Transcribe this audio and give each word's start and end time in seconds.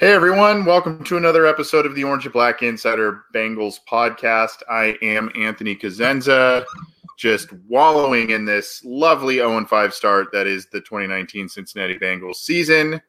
Hey 0.00 0.12
everyone, 0.12 0.64
welcome 0.64 1.02
to 1.02 1.16
another 1.16 1.44
episode 1.44 1.84
of 1.84 1.96
the 1.96 2.04
Orange 2.04 2.24
and 2.24 2.32
Black 2.32 2.62
Insider 2.62 3.24
Bengals 3.34 3.80
podcast. 3.84 4.62
I 4.70 4.96
am 5.02 5.28
Anthony 5.34 5.74
Cosenza, 5.74 6.64
just 7.16 7.52
wallowing 7.66 8.30
in 8.30 8.44
this 8.44 8.80
lovely 8.84 9.38
0 9.38 9.64
5 9.64 9.92
start 9.92 10.28
that 10.32 10.46
is 10.46 10.66
the 10.66 10.80
2019 10.82 11.48
Cincinnati 11.48 11.98
Bengals 11.98 12.36
season. 12.36 13.02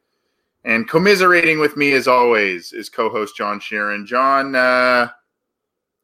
And 0.64 0.88
commiserating 0.88 1.60
with 1.60 1.76
me 1.76 1.92
as 1.92 2.08
always 2.08 2.72
is 2.72 2.88
co-host 2.88 3.36
John 3.36 3.60
Sheeran. 3.60 4.04
John, 4.04 4.56
uh, 4.56 5.10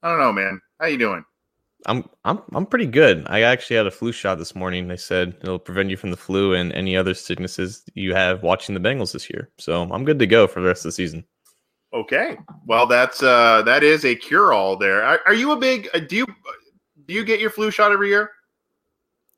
I 0.05 0.09
don't 0.09 0.21
know, 0.21 0.33
man. 0.33 0.63
How 0.79 0.87
you 0.87 0.99
doing? 0.99 1.25
I'm 1.87 2.09
I'm 2.25 2.41
I'm 2.53 2.67
pretty 2.67 2.87
good. 2.87 3.25
I 3.29 3.43
actually 3.43 3.77
had 3.77 3.87
a 3.87 3.91
flu 3.91 4.13
shot 4.13 4.39
this 4.39 4.55
morning. 4.55 4.89
They 4.89 4.97
said 4.97 5.37
it'll 5.41 5.59
prevent 5.59 5.91
you 5.91 5.97
from 5.97 6.11
the 6.11 6.17
flu 6.17 6.55
and 6.55 6.73
any 6.73 6.97
other 6.97 7.15
sicknesses 7.15 7.83
you 7.95 8.15
have 8.15 8.43
watching 8.43 8.75
the 8.75 8.81
Bengals 8.81 9.13
this 9.13 9.31
year. 9.31 9.51
So 9.59 9.83
I'm 9.83 10.05
good 10.05 10.19
to 10.19 10.27
go 10.27 10.47
for 10.47 10.61
the 10.61 10.67
rest 10.67 10.85
of 10.85 10.89
the 10.89 10.93
season. 10.93 11.25
Okay. 11.95 12.37
Well, 12.67 12.87
that's 12.87 13.23
uh 13.23 13.63
that 13.63 13.83
is 13.83 14.05
a 14.05 14.15
cure 14.15 14.53
all 14.53 14.77
there. 14.77 15.03
Are, 15.03 15.21
are 15.27 15.35
you 15.35 15.53
a 15.53 15.57
big 15.57 15.89
uh, 15.95 16.01
do 16.01 16.17
you 16.17 16.27
do 17.07 17.15
you 17.15 17.25
get 17.25 17.41
your 17.41 17.51
flu 17.51 17.71
shot 17.71 17.93
every 17.93 18.09
year? 18.09 18.33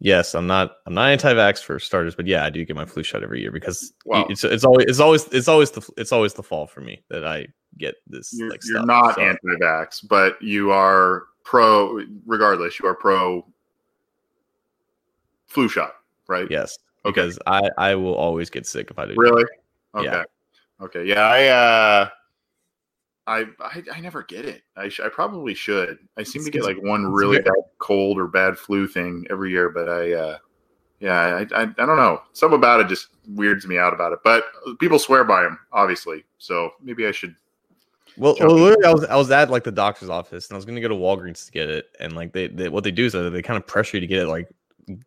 Yes, 0.01 0.35
I'm 0.35 0.47
not 0.47 0.77
I'm 0.87 0.95
not 0.95 1.11
anti-vax 1.11 1.63
for 1.63 1.79
starters, 1.79 2.15
but 2.15 2.27
yeah, 2.27 2.45
I 2.45 2.51
do 2.51 2.65
get 2.65 2.77
my 2.77 2.87
flu 2.87 3.03
shot 3.03 3.23
every 3.23 3.41
year 3.41 3.51
because 3.53 3.93
wow. 4.07 4.27
it's 4.31 4.45
it's 4.45 4.65
always 4.65 4.87
it's 4.87 5.01
always 5.01 5.27
it's 5.29 5.49
always 5.49 5.71
the 5.73 5.87
it's 5.97 6.13
always 6.13 6.35
the 6.35 6.43
fall 6.43 6.67
for 6.67 6.81
me 6.81 7.05
that 7.11 7.27
I 7.27 7.49
get 7.77 7.97
this. 8.07 8.33
You're, 8.37 8.51
like, 8.51 8.61
you're 8.65 8.87
not 8.87 9.17
so. 9.17 9.23
anti-vax, 9.23 10.07
but 10.09 10.41
you 10.41 10.71
are 10.71 11.25
pro 11.49 12.05
regardless 12.27 12.79
you 12.79 12.87
are 12.87 12.95
pro 12.95 13.43
flu 15.47 15.67
shot 15.67 15.95
right 16.27 16.47
yes 16.51 16.79
okay. 17.07 17.23
because 17.23 17.39
i 17.47 17.63
i 17.79 17.95
will 17.95 18.15
always 18.15 18.51
get 18.51 18.67
sick 18.67 18.91
if 18.91 18.99
i 18.99 19.07
do 19.07 19.15
really 19.17 19.47
okay 19.95 20.05
yeah. 20.05 20.25
okay 20.83 21.07
yeah 21.07 21.23
i 21.23 21.47
uh 21.47 22.09
I, 23.27 23.45
I, 23.61 23.83
I 23.93 24.01
never 24.01 24.23
get 24.23 24.47
it. 24.47 24.63
I, 24.75 24.89
sh- 24.89 25.01
I 25.05 25.11
probably 25.11 25.53
should. 25.53 25.99
I 26.17 26.23
seem 26.23 26.43
to 26.45 26.51
get 26.51 26.63
like 26.63 26.83
one 26.83 27.07
really 27.07 27.39
bad 27.39 27.53
cold 27.79 28.19
or 28.19 28.27
bad 28.27 28.57
flu 28.57 28.89
thing 28.89 29.27
every 29.29 29.51
year, 29.51 29.69
but 29.69 29.87
I, 29.87 30.13
uh, 30.15 30.39
yeah, 30.99 31.13
I, 31.13 31.41
I, 31.55 31.63
I 31.65 31.85
don't 31.85 31.99
know. 31.99 32.23
Some 32.33 32.55
about 32.55 32.81
it 32.81 32.89
just 32.89 33.09
weirds 33.29 33.67
me 33.67 33.77
out 33.77 33.93
about 33.93 34.15
it. 34.15 34.21
But 34.25 34.45
people 34.79 34.99
swear 34.99 35.25
by 35.25 35.43
them, 35.43 35.59
obviously. 35.73 36.25
So 36.39 36.71
maybe 36.83 37.07
I 37.07 37.11
should 37.11 37.37
well, 38.19 38.37
well 38.41 38.55
literally, 38.55 38.85
I 38.85 38.93
was 38.93 39.05
I 39.05 39.17
was 39.17 39.31
at 39.31 39.51
like 39.51 39.65
the 39.65 39.73
doctor's 39.73 40.09
office 40.09 40.49
and 40.49 40.55
I 40.55 40.59
was 40.59 40.65
gonna 40.65 40.81
go 40.81 40.89
to 40.89 40.95
Walgreens 40.95 41.47
to 41.47 41.53
get 41.53 41.71
it, 41.71 41.87
and 42.01 42.15
like 42.15 42.33
they, 42.33 42.49
they 42.49 42.69
what 42.69 42.85
they 42.85 42.91
do 42.91 43.07
is 43.07 43.13
they 43.13 43.43
kind 43.43 43.57
of 43.57 43.67
pressure 43.67 43.97
you 43.97 44.01
to 44.01 44.07
get 44.07 44.21
it 44.21 44.29
like 44.29 44.49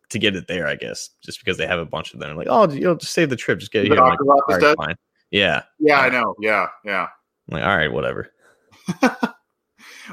to 0.08 0.18
get 0.18 0.36
it 0.36 0.46
there, 0.46 0.66
I 0.66 0.76
guess, 0.76 1.10
just 1.22 1.38
because 1.40 1.56
they 1.58 1.66
have 1.66 1.78
a 1.78 1.84
bunch 1.84 2.14
of 2.14 2.20
them. 2.20 2.36
Like, 2.36 2.46
oh, 2.50 2.68
you 2.70 2.82
know, 2.82 2.94
just 2.94 3.12
save 3.12 3.30
the 3.30 3.36
trip, 3.36 3.58
just 3.58 3.72
get 3.72 3.84
it 3.84 3.88
the 3.88 3.94
here. 3.96 4.04
Like, 4.04 4.62
right, 4.62 4.76
fine. 4.76 4.96
Yeah, 5.30 5.62
yeah, 5.78 6.00
I 6.00 6.08
know. 6.08 6.34
Yeah, 6.40 6.68
yeah. 6.84 7.08
I'm 7.50 7.58
like, 7.58 7.64
all 7.64 7.76
right, 7.76 7.92
whatever. 7.92 8.32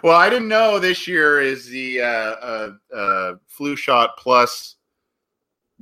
well, 0.04 0.18
I 0.18 0.30
didn't 0.30 0.48
know 0.48 0.80
this 0.80 1.08
year 1.08 1.42
is 1.42 1.68
the 1.68 2.02
uh, 2.02 2.06
uh, 2.06 2.72
uh, 2.96 3.34
flu 3.48 3.76
shot 3.76 4.18
plus 4.18 4.76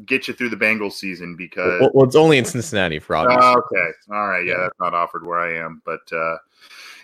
get 0.06 0.28
you 0.28 0.34
through 0.34 0.50
the 0.50 0.56
Bengals 0.56 0.94
season 0.94 1.36
because 1.36 1.82
well, 1.82 1.92
well 1.94 2.06
it's 2.06 2.16
only 2.16 2.38
in 2.38 2.46
Cincinnati 2.46 3.00
for 3.00 3.16
obvious. 3.16 3.44
okay, 3.44 3.90
all 4.12 4.28
right, 4.28 4.46
yeah, 4.46 4.54
yeah, 4.54 4.60
that's 4.62 4.80
not 4.80 4.94
offered 4.94 5.26
where 5.26 5.40
I 5.40 5.58
am, 5.58 5.82
but 5.86 6.02
uh, 6.12 6.38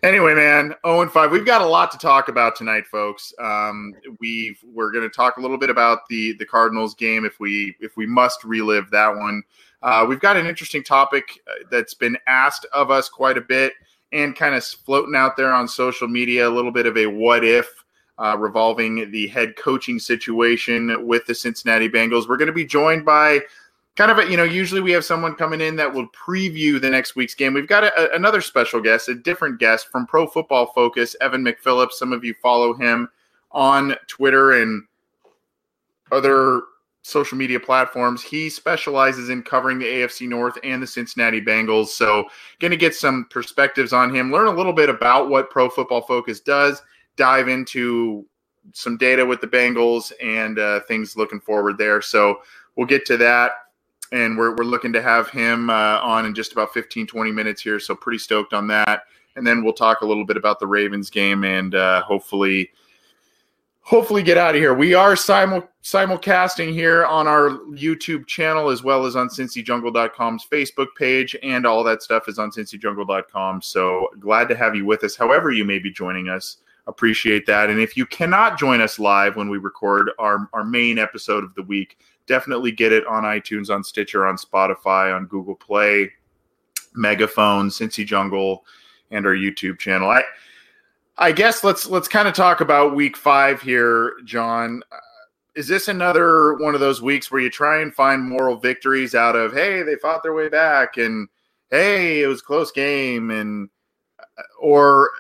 Anyway, 0.04 0.36
man, 0.36 0.76
0 0.86 1.04
and 1.04 1.12
5. 1.12 1.32
We've 1.32 1.46
got 1.46 1.62
a 1.62 1.66
lot 1.66 1.90
to 1.92 1.98
talk 1.98 2.28
about 2.28 2.58
tonight, 2.58 2.86
folks. 2.86 3.34
Um, 3.40 3.94
we 4.20 4.58
we're 4.62 4.92
going 4.92 5.10
to 5.10 5.16
talk 5.16 5.38
a 5.38 5.42
little 5.42 5.58
bit 5.58 5.70
about 5.70 6.00
the 6.10 6.34
the 6.34 6.46
Cardinals 6.46 6.94
game 6.94 7.24
if 7.24 7.40
we 7.40 7.74
if 7.80 7.96
we 7.96 8.06
must 8.06 8.44
relive 8.44 8.92
that 8.92 9.16
one. 9.16 9.42
Uh, 9.82 10.06
we've 10.08 10.20
got 10.20 10.36
an 10.36 10.46
interesting 10.46 10.84
topic 10.84 11.40
uh, 11.48 11.64
that's 11.72 11.94
been 11.94 12.18
asked 12.28 12.66
of 12.74 12.92
us 12.92 13.08
quite 13.08 13.38
a 13.38 13.42
bit 13.42 13.72
and 14.12 14.36
kind 14.36 14.56
of 14.56 14.66
floating 14.66 15.16
out 15.16 15.38
there 15.38 15.54
on 15.54 15.70
social 15.70 16.10
media. 16.10 16.50
A 16.50 16.52
little 16.52 16.72
bit 16.72 16.86
of 16.86 16.98
a 16.98 17.06
what 17.06 17.46
if 17.46 17.70
uh, 18.18 18.36
revolving 18.38 19.10
the 19.12 19.28
head 19.28 19.56
coaching 19.56 20.00
situation 20.00 21.08
with 21.08 21.26
the 21.28 21.36
Cincinnati 21.36 21.88
Bengals. 21.88 22.28
We're 22.28 22.38
going 22.38 22.48
to 22.48 22.54
be 22.54 22.66
joined 22.66 23.06
by 23.06 23.40
kind 23.96 24.12
of 24.12 24.18
a, 24.20 24.30
you 24.30 24.38
know 24.38 24.44
usually 24.44 24.82
we 24.82 24.92
have 24.92 25.06
someone 25.06 25.36
coming 25.36 25.62
in 25.62 25.76
that 25.76 25.94
will 25.94 26.08
preview 26.10 26.80
the 26.82 26.90
next 26.90 27.16
week's 27.16 27.36
game. 27.36 27.54
We've 27.54 27.68
got 27.68 27.84
a, 27.84 28.14
another 28.14 28.42
special 28.42 28.82
guest 28.82 29.10
a 29.10 29.16
different 29.16 29.60
guest 29.60 29.88
from 29.88 30.08
pro 30.08 30.28
football 30.28 30.68
focus 30.68 31.16
evan 31.22 31.44
mcphillips. 31.44 31.94
Some 31.94 32.14
of 32.14 32.24
you 32.24 32.34
follow 32.42 32.74
him 32.74 33.10
on 33.52 33.96
twitter 34.08 34.54
and 34.62 34.84
other 36.12 36.62
social 37.04 37.38
media 37.38 37.60
platforms. 37.60 38.24
He 38.24 38.50
specializes 38.50 39.30
in 39.30 39.44
covering 39.44 39.78
the 39.78 39.86
afc 39.86 40.28
north 40.28 40.58
and 40.64 40.82
the 40.82 40.88
cincinnati 40.88 41.42
bengals. 41.42 41.88
So 41.88 42.26
going 42.60 42.72
to 42.72 42.78
get 42.78 42.96
some 42.96 43.28
perspectives 43.30 43.94
on 43.94 44.14
him 44.14 44.32
learn 44.32 44.48
a 44.48 44.56
little 44.56 44.74
bit 44.74 44.90
about 44.90 45.30
what 45.30 45.50
pro 45.50 45.70
football 45.70 46.02
focus 46.02 46.40
does 46.40 46.82
dive 47.16 47.48
into 47.48 48.26
some 48.72 48.98
data 48.98 49.26
with 49.26 49.42
the 49.42 49.48
bengals 49.48 50.14
and 50.22 50.58
uh, 50.58 50.80
things 50.88 51.18
looking 51.18 51.42
forward 51.42 51.78
there. 51.78 52.02
So 52.02 52.40
we'll 52.76 52.88
get 52.88 53.06
to 53.08 53.18
that 53.18 53.52
and 54.14 54.38
we're, 54.38 54.56
we're 54.56 54.64
looking 54.64 54.94
to 54.94 55.02
have 55.02 55.30
him 55.30 55.70
uh, 55.70 56.00
on 56.02 56.26
in 56.26 56.34
just 56.36 56.52
about 56.54 56.74
15 56.74 57.08
20 57.08 57.32
minutes 57.32 57.62
here 57.62 57.80
so 57.80 57.96
pretty 57.96 58.20
stoked 58.20 58.54
on 58.54 58.68
that. 58.68 59.04
And 59.36 59.46
then 59.46 59.64
we'll 59.64 59.74
talk 59.74 60.02
a 60.02 60.06
little 60.06 60.26
bit 60.26 60.38
about 60.38 60.60
the 60.60 60.68
ravens 60.68 61.10
game 61.10 61.44
and 61.44 61.74
uh, 61.74 62.04
hopefully 62.04 62.72
hopefully 63.82 64.24
get 64.24 64.38
out 64.38 64.56
of 64.56 64.62
here. 64.62 64.74
We 64.74 64.94
are 64.94 65.16
simul 65.16 65.68
simulcasting 65.84 66.72
here 66.72 67.06
on 67.06 67.28
our 67.28 67.50
youtube 67.72 68.28
channel 68.28 68.70
as 68.70 68.84
well 68.84 69.06
as 69.06 69.18
on 69.18 69.28
cincyjungle.com's 69.28 70.46
facebook 70.50 70.88
page 70.98 71.36
and 71.44 71.66
all 71.66 71.84
that 71.84 72.02
stuff 72.02 72.30
is 72.30 72.40
on 72.40 72.52
cincyjungle.com 72.52 73.62
so 73.62 74.08
glad 74.18 74.48
to 74.48 74.56
have 74.56 74.76
you 74.78 74.86
with 74.86 75.04
us 75.04 75.18
however 75.18 75.52
you 75.52 75.66
may 75.66 75.80
be 75.80 75.92
joining 75.92 76.30
us. 76.30 76.58
Appreciate 76.86 77.46
that. 77.46 77.70
And 77.70 77.80
if 77.80 77.96
you 77.96 78.06
cannot 78.06 78.60
join 78.60 78.82
us 78.82 79.00
live 79.00 79.38
when 79.38 79.50
we 79.50 79.58
record 79.58 80.12
our, 80.20 80.50
our 80.52 80.66
main 80.66 81.00
episode 81.00 81.44
of 81.44 81.56
the 81.56 81.64
week 81.64 81.98
definitely 82.28 82.72
get 82.72 82.92
it 82.92 83.06
on 83.08 83.24
iTunes, 83.24 83.70
on 83.70 83.84
Stitcher, 83.84 84.26
on 84.26 84.38
Spotify, 84.38 85.16
on 85.16 85.26
Google 85.26 85.56
Play, 85.56 86.12
Megaphone, 86.94 87.70
Cincy 87.70 88.06
Jungle, 88.06 88.66
and 89.12 89.26
our 89.26 89.36
YouTube 89.36 89.80
channel. 89.80 90.10
I 90.10 90.24
I 91.18 91.32
guess 91.32 91.64
let's 91.64 91.88
let's 91.88 92.08
kind 92.08 92.28
of 92.28 92.34
talk 92.34 92.62
about 92.62 92.96
week 92.96 93.16
five 93.16 93.62
here, 93.62 94.14
John. 94.26 94.82
Uh, 94.92 94.98
is 95.56 95.68
this 95.68 95.88
another 95.88 96.56
one 96.56 96.74
of 96.74 96.80
those 96.80 97.02
weeks 97.02 97.32
where 97.32 97.42
you 97.42 97.50
try 97.50 97.82
and 97.82 97.94
find 97.94 98.28
moral 98.28 98.58
victories 98.58 99.14
out 99.14 99.36
of 99.36 99.54
hey, 99.54 99.84
they 99.84 99.96
fought 99.96 100.24
their 100.24 100.34
way 100.34 100.50
back 100.50 100.98
and 100.98 101.28
hey, 101.70 102.24
it 102.24 102.28
was 102.28 102.42
close 102.42 102.72
game 102.72 103.30
and 103.30 103.70
uh, 104.20 104.44
or 104.60 105.12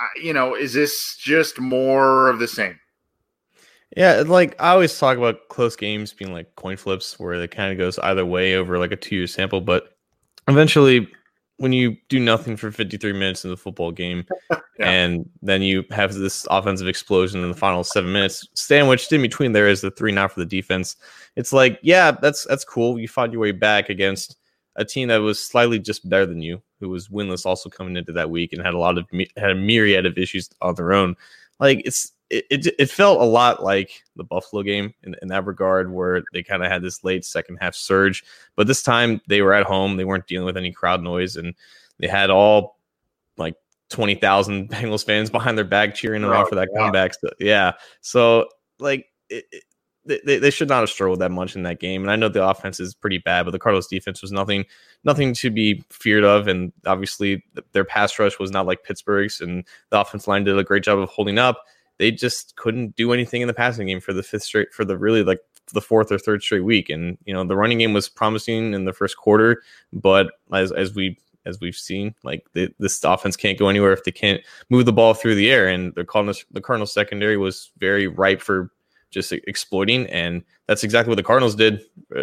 uh, 0.00 0.06
you 0.20 0.32
know, 0.32 0.56
is 0.56 0.72
this 0.72 1.16
just 1.16 1.60
more 1.60 2.28
of 2.28 2.40
the 2.40 2.48
same? 2.48 2.78
Yeah, 3.96 4.22
like 4.26 4.60
I 4.60 4.70
always 4.70 4.98
talk 4.98 5.18
about 5.18 5.48
close 5.48 5.76
games 5.76 6.12
being 6.12 6.32
like 6.32 6.54
coin 6.56 6.76
flips 6.76 7.18
where 7.18 7.34
it 7.34 7.50
kind 7.50 7.72
of 7.72 7.78
goes 7.78 7.98
either 7.98 8.24
way 8.24 8.54
over 8.54 8.78
like 8.78 8.92
a 8.92 8.96
two 8.96 9.16
year 9.16 9.26
sample, 9.26 9.60
but 9.60 9.96
eventually 10.48 11.08
when 11.58 11.72
you 11.72 11.96
do 12.08 12.18
nothing 12.18 12.56
for 12.56 12.72
53 12.72 13.12
minutes 13.12 13.44
in 13.44 13.50
the 13.50 13.56
football 13.56 13.92
game 13.92 14.24
yeah. 14.50 14.58
and 14.80 15.28
then 15.42 15.62
you 15.62 15.84
have 15.90 16.12
this 16.14 16.46
offensive 16.50 16.88
explosion 16.88 17.42
in 17.42 17.50
the 17.50 17.56
final 17.56 17.84
seven 17.84 18.12
minutes 18.12 18.46
sandwiched 18.54 19.12
in 19.12 19.22
between 19.22 19.52
there 19.52 19.68
is 19.68 19.80
the 19.80 19.90
three 19.92 20.10
now 20.10 20.26
for 20.26 20.40
the 20.40 20.46
defense 20.46 20.96
it's 21.36 21.52
like 21.52 21.78
yeah 21.82 22.10
that's 22.10 22.44
that's 22.46 22.64
cool 22.64 22.98
you 22.98 23.06
fought 23.06 23.30
your 23.30 23.40
way 23.40 23.52
back 23.52 23.88
against 23.88 24.36
a 24.76 24.84
team 24.84 25.08
that 25.08 25.18
was 25.18 25.38
slightly 25.38 25.78
just 25.78 26.08
better 26.08 26.26
than 26.26 26.40
you 26.40 26.60
who 26.80 26.88
was 26.88 27.08
winless 27.08 27.46
also 27.46 27.68
coming 27.68 27.96
into 27.96 28.12
that 28.12 28.30
week 28.30 28.52
and 28.52 28.62
had 28.62 28.74
a 28.74 28.78
lot 28.78 28.98
of 28.98 29.06
had 29.36 29.50
a 29.50 29.54
myriad 29.54 30.06
of 30.06 30.18
issues 30.18 30.48
on 30.62 30.74
their 30.74 30.92
own 30.92 31.14
like 31.60 31.80
it's 31.84 32.11
it, 32.32 32.46
it, 32.50 32.74
it 32.78 32.90
felt 32.90 33.20
a 33.20 33.24
lot 33.24 33.62
like 33.62 34.02
the 34.16 34.24
Buffalo 34.24 34.62
game 34.62 34.94
in, 35.02 35.14
in 35.20 35.28
that 35.28 35.44
regard, 35.44 35.92
where 35.92 36.22
they 36.32 36.42
kind 36.42 36.64
of 36.64 36.72
had 36.72 36.82
this 36.82 37.04
late 37.04 37.26
second 37.26 37.58
half 37.60 37.74
surge. 37.74 38.24
But 38.56 38.66
this 38.66 38.82
time 38.82 39.20
they 39.28 39.42
were 39.42 39.52
at 39.52 39.66
home, 39.66 39.98
they 39.98 40.06
weren't 40.06 40.26
dealing 40.26 40.46
with 40.46 40.56
any 40.56 40.72
crowd 40.72 41.02
noise, 41.02 41.36
and 41.36 41.54
they 41.98 42.08
had 42.08 42.30
all 42.30 42.78
like 43.36 43.54
20,000 43.90 44.68
Bengals 44.70 45.04
fans 45.04 45.28
behind 45.28 45.58
their 45.58 45.66
back 45.66 45.94
cheering 45.94 46.22
them 46.22 46.32
oh, 46.32 46.46
for 46.46 46.54
that 46.54 46.68
yeah. 46.72 46.80
comeback. 46.80 47.12
So, 47.14 47.28
yeah. 47.38 47.72
So, 48.00 48.48
like, 48.78 49.06
it, 49.28 49.44
it, 49.52 49.64
they, 50.24 50.38
they 50.38 50.50
should 50.50 50.68
not 50.68 50.80
have 50.80 50.88
struggled 50.88 51.20
that 51.20 51.30
much 51.30 51.54
in 51.54 51.62
that 51.64 51.80
game. 51.80 52.02
And 52.02 52.10
I 52.10 52.16
know 52.16 52.28
the 52.28 52.44
offense 52.44 52.80
is 52.80 52.94
pretty 52.94 53.18
bad, 53.18 53.44
but 53.44 53.52
the 53.52 53.58
Cardinals 53.58 53.86
defense 53.86 54.20
was 54.20 54.32
nothing 54.32 54.64
nothing 55.04 55.32
to 55.34 55.50
be 55.50 55.84
feared 55.90 56.24
of. 56.24 56.48
And 56.48 56.72
obviously 56.86 57.44
their 57.70 57.84
pass 57.84 58.18
rush 58.18 58.38
was 58.40 58.50
not 58.50 58.66
like 58.66 58.82
Pittsburgh's 58.82 59.40
and 59.40 59.64
the 59.90 60.00
offense 60.00 60.26
line 60.26 60.42
did 60.42 60.58
a 60.58 60.64
great 60.64 60.82
job 60.82 60.98
of 60.98 61.08
holding 61.08 61.38
up 61.38 61.62
they 61.98 62.10
just 62.10 62.56
couldn't 62.56 62.96
do 62.96 63.12
anything 63.12 63.42
in 63.42 63.48
the 63.48 63.54
passing 63.54 63.86
game 63.86 64.00
for 64.00 64.12
the 64.12 64.22
fifth 64.22 64.42
straight 64.42 64.72
for 64.72 64.84
the 64.84 64.96
really 64.96 65.22
like 65.22 65.40
the 65.72 65.80
fourth 65.80 66.10
or 66.10 66.18
third 66.18 66.42
straight 66.42 66.64
week. 66.64 66.90
And 66.90 67.16
you 67.24 67.32
know 67.32 67.44
the 67.44 67.56
running 67.56 67.78
game 67.78 67.92
was 67.92 68.08
promising 68.08 68.74
in 68.74 68.84
the 68.84 68.92
first 68.92 69.16
quarter, 69.16 69.62
but 69.92 70.32
as 70.52 70.72
as 70.72 70.94
we 70.94 71.18
as 71.44 71.58
we've 71.60 71.76
seen, 71.76 72.14
like 72.22 72.46
the, 72.52 72.72
this 72.78 73.02
offense 73.02 73.36
can't 73.36 73.58
go 73.58 73.68
anywhere 73.68 73.92
if 73.92 74.04
they 74.04 74.12
can't 74.12 74.40
move 74.70 74.86
the 74.86 74.92
ball 74.92 75.14
through 75.14 75.34
the 75.34 75.50
air. 75.50 75.68
And 75.68 75.94
the 75.94 76.04
Cardinals 76.04 76.44
the 76.52 76.60
Cardinals 76.60 76.92
secondary 76.92 77.36
was 77.36 77.70
very 77.78 78.06
ripe 78.06 78.40
for 78.40 78.70
just 79.10 79.32
exploiting, 79.32 80.06
and 80.06 80.42
that's 80.66 80.84
exactly 80.84 81.10
what 81.10 81.16
the 81.16 81.22
Cardinals 81.22 81.54
did. 81.54 81.82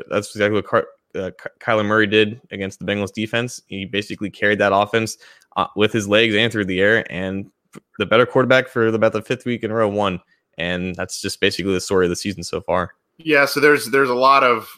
That's 0.09 0.29
exactly 0.29 0.55
what 0.55 0.65
Car- 0.65 0.87
uh, 1.15 1.31
Kyler 1.59 1.85
Murray 1.85 2.07
did 2.07 2.41
against 2.51 2.79
the 2.79 2.85
Bengals 2.85 3.13
defense. 3.13 3.61
He 3.67 3.85
basically 3.85 4.29
carried 4.29 4.59
that 4.59 4.73
offense 4.73 5.17
uh, 5.57 5.67
with 5.75 5.91
his 5.91 6.07
legs 6.07 6.35
and 6.35 6.51
through 6.51 6.65
the 6.65 6.81
air, 6.81 7.09
and 7.11 7.51
the 7.97 8.05
better 8.05 8.25
quarterback 8.25 8.67
for 8.67 8.87
about 8.87 9.13
the 9.13 9.21
fifth 9.21 9.45
week 9.45 9.63
in 9.63 9.71
a 9.71 9.73
row 9.73 9.87
won, 9.87 10.19
and 10.57 10.95
that's 10.95 11.21
just 11.21 11.39
basically 11.39 11.73
the 11.73 11.81
story 11.81 12.05
of 12.05 12.09
the 12.09 12.15
season 12.15 12.43
so 12.43 12.61
far. 12.61 12.93
Yeah, 13.17 13.45
so 13.45 13.59
there's 13.59 13.87
there's 13.91 14.09
a 14.09 14.15
lot 14.15 14.43
of 14.43 14.69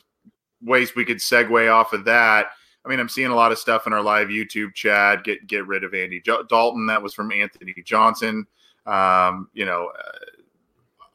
ways 0.62 0.96
we 0.96 1.06
could 1.06 1.18
segue 1.18 1.72
off 1.72 1.94
of 1.94 2.06
that. 2.06 2.48
I 2.84 2.90
mean, 2.90 3.00
I'm 3.00 3.10
seeing 3.10 3.30
a 3.30 3.36
lot 3.36 3.52
of 3.52 3.60
stuff 3.60 3.86
in 3.86 3.94
our 3.94 4.02
live 4.02 4.30
YouTube 4.30 4.74
chat. 4.74 5.24
Get 5.24 5.46
get 5.48 5.68
rid 5.68 5.84
of 5.84 5.94
Andy 5.94 6.22
Dalton. 6.22 6.88
That 6.88 7.02
was 7.02 7.14
from 7.14 7.32
Anthony 7.32 7.76
Johnson. 7.86 8.48
Um, 8.86 9.50
you 9.54 9.66
know, 9.66 9.92
uh, 9.98 10.18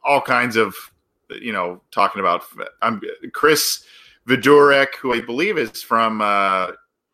all 0.03 0.21
kinds 0.21 0.55
of 0.55 0.75
you 1.29 1.51
know 1.51 1.81
talking 1.91 2.21
about. 2.21 2.43
I'm 2.81 3.01
Chris 3.33 3.83
Vidurek, 4.27 4.95
who 4.95 5.13
I 5.13 5.21
believe 5.21 5.57
is 5.57 5.83
from 5.83 6.21
uh, 6.21 6.71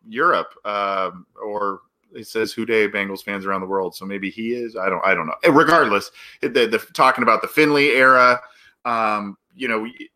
Europe 0.07 0.53
uh, 0.65 1.11
or 1.41 1.81
it 2.15 2.27
says 2.27 2.53
who 2.53 2.65
day 2.65 2.87
Bengals 2.87 3.23
fans 3.23 3.45
around 3.45 3.61
the 3.61 3.67
world. 3.67 3.95
So 3.95 4.05
maybe 4.05 4.29
he 4.29 4.53
is. 4.53 4.75
I 4.75 4.89
don't. 4.89 5.03
I 5.05 5.13
don't 5.13 5.27
know. 5.27 5.35
Regardless, 5.51 6.11
the, 6.41 6.49
the 6.49 6.83
talking 6.93 7.23
about 7.23 7.41
the 7.41 7.47
Finley 7.47 7.89
era. 7.89 8.41
Um, 8.85 9.37
you 9.55 9.67
know, 9.67 9.79
we, 9.79 10.09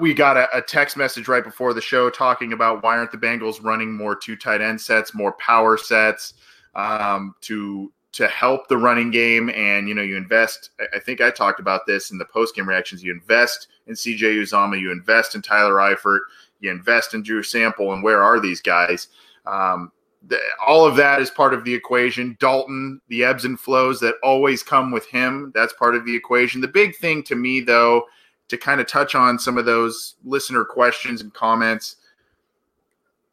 we 0.00 0.14
got 0.14 0.36
a, 0.36 0.56
a, 0.56 0.62
text 0.62 0.96
message 0.96 1.28
right 1.28 1.44
before 1.44 1.74
the 1.74 1.80
show 1.80 2.08
talking 2.08 2.52
about 2.52 2.82
why 2.82 2.96
aren't 2.96 3.12
the 3.12 3.18
Bengals 3.18 3.62
running 3.62 3.94
more 3.94 4.16
two 4.16 4.36
tight 4.36 4.60
end 4.60 4.80
sets, 4.80 5.14
more 5.14 5.32
power 5.32 5.76
sets 5.76 6.34
um, 6.74 7.34
to 7.42 7.92
to 8.12 8.28
help 8.28 8.68
the 8.68 8.76
running 8.76 9.10
game. 9.10 9.50
And 9.50 9.88
you 9.88 9.94
know, 9.94 10.02
you 10.02 10.16
invest. 10.16 10.70
I 10.94 10.98
think 10.98 11.20
I 11.20 11.30
talked 11.30 11.60
about 11.60 11.86
this 11.86 12.10
in 12.10 12.18
the 12.18 12.24
post 12.24 12.54
game 12.54 12.68
reactions. 12.68 13.02
You 13.02 13.12
invest 13.12 13.68
in 13.86 13.94
CJ 13.94 14.20
Uzomah, 14.20 14.80
you 14.80 14.92
invest 14.92 15.34
in 15.34 15.42
Tyler 15.42 15.74
Eifert, 15.74 16.20
you 16.60 16.70
invest 16.70 17.14
in 17.14 17.22
Drew 17.22 17.42
Sample, 17.42 17.92
and 17.92 18.02
where 18.02 18.22
are 18.22 18.40
these 18.40 18.60
guys? 18.60 19.08
Um, 19.46 19.92
the, 20.28 20.38
all 20.64 20.86
of 20.86 20.96
that 20.96 21.20
is 21.20 21.30
part 21.30 21.54
of 21.54 21.64
the 21.64 21.74
equation. 21.74 22.36
Dalton, 22.38 23.00
the 23.08 23.24
ebbs 23.24 23.44
and 23.44 23.58
flows 23.58 23.98
that 24.00 24.14
always 24.22 24.62
come 24.62 24.90
with 24.90 25.06
him, 25.06 25.50
that's 25.54 25.72
part 25.72 25.94
of 25.94 26.04
the 26.04 26.14
equation. 26.14 26.60
The 26.60 26.68
big 26.68 26.96
thing 26.96 27.22
to 27.24 27.34
me, 27.34 27.60
though, 27.60 28.04
to 28.48 28.56
kind 28.56 28.80
of 28.80 28.86
touch 28.86 29.14
on 29.14 29.38
some 29.38 29.58
of 29.58 29.64
those 29.64 30.16
listener 30.24 30.64
questions 30.64 31.22
and 31.22 31.32
comments. 31.34 31.96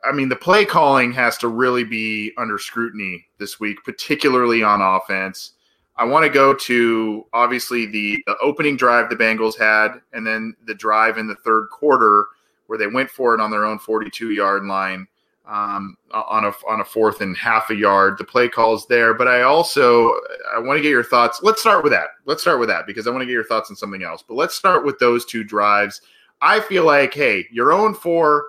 I 0.04 0.14
mean, 0.14 0.30
the 0.30 0.36
play 0.36 0.66
calling 0.66 1.12
has 1.14 1.38
to 1.40 1.50
really 1.50 1.84
be 1.84 2.32
under 2.38 2.58
scrutiny 2.58 3.26
this 3.38 3.60
week, 3.60 3.84
particularly 3.84 4.64
on 4.64 4.82
offense. 4.82 5.54
I 5.98 6.06
want 6.06 6.24
to 6.24 6.30
go 6.30 6.54
to 6.54 7.26
obviously 7.34 7.86
the, 7.86 8.24
the 8.26 8.38
opening 8.42 8.78
drive 8.78 9.10
the 9.10 9.18
Bengals 9.18 9.58
had, 9.58 10.00
and 10.14 10.26
then 10.26 10.56
the 10.66 10.74
drive 10.74 11.18
in 11.18 11.28
the 11.28 11.36
third 11.36 11.68
quarter 11.70 12.28
where 12.68 12.80
they 12.80 12.88
went 12.88 13.10
for 13.10 13.36
it 13.36 13.42
on 13.42 13.52
their 13.52 13.66
own 13.66 13.78
42 13.78 14.32
yard 14.32 14.64
line 14.64 15.06
um, 15.50 15.98
on 16.12 16.46
a 16.46 16.54
on 16.68 16.80
a 16.80 16.86
fourth 16.86 17.22
and 17.22 17.36
half 17.36 17.72
a 17.72 17.76
yard. 17.76 18.18
The 18.18 18.24
play 18.24 18.48
calls 18.48 18.86
there, 18.88 19.14
but 19.16 19.28
I 19.28 19.42
also 19.42 20.12
I 20.56 20.60
want 20.60 20.78
to 20.78 20.84
get 20.84 20.90
your 20.90 21.04
thoughts. 21.04 21.40
Let's 21.42 21.60
start 21.60 21.84
with 21.84 21.92
that. 21.92 22.10
Let's 22.26 22.42
start 22.42 22.60
with 22.60 22.70
that 22.70 22.86
because 22.86 23.08
I 23.08 23.10
want 23.10 23.22
to 23.24 23.26
get 23.26 23.34
your 23.34 23.44
thoughts 23.44 23.70
on 23.70 23.76
something 23.76 24.04
else. 24.04 24.24
But 24.26 24.36
let's 24.36 24.56
start 24.56 24.86
with 24.86 25.00
those 25.00 25.26
two 25.26 25.44
drives. 25.44 26.02
I 26.42 26.60
feel 26.60 26.86
like, 26.86 27.14
hey, 27.14 27.46
you're 27.52 27.74
own 27.74 27.96
four. 27.96 28.46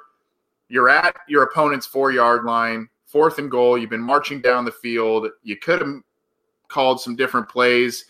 You're 0.69 0.91
at 0.91 1.17
your 1.27 1.43
opponent's 1.43 1.87
four 1.87 2.13
yard 2.13 2.45
line, 2.45 2.89
fourth 3.07 3.39
and 3.39 3.51
goal. 3.51 3.79
You've 3.79 3.91
been 3.91 4.03
marching 4.03 4.43
down 4.43 4.67
the 4.67 4.71
field. 4.71 5.27
You 5.43 5.57
could 5.57 5.81
have 5.81 6.03
called 6.69 7.01
some 7.01 7.17
different 7.17 7.49
plays 7.49 8.05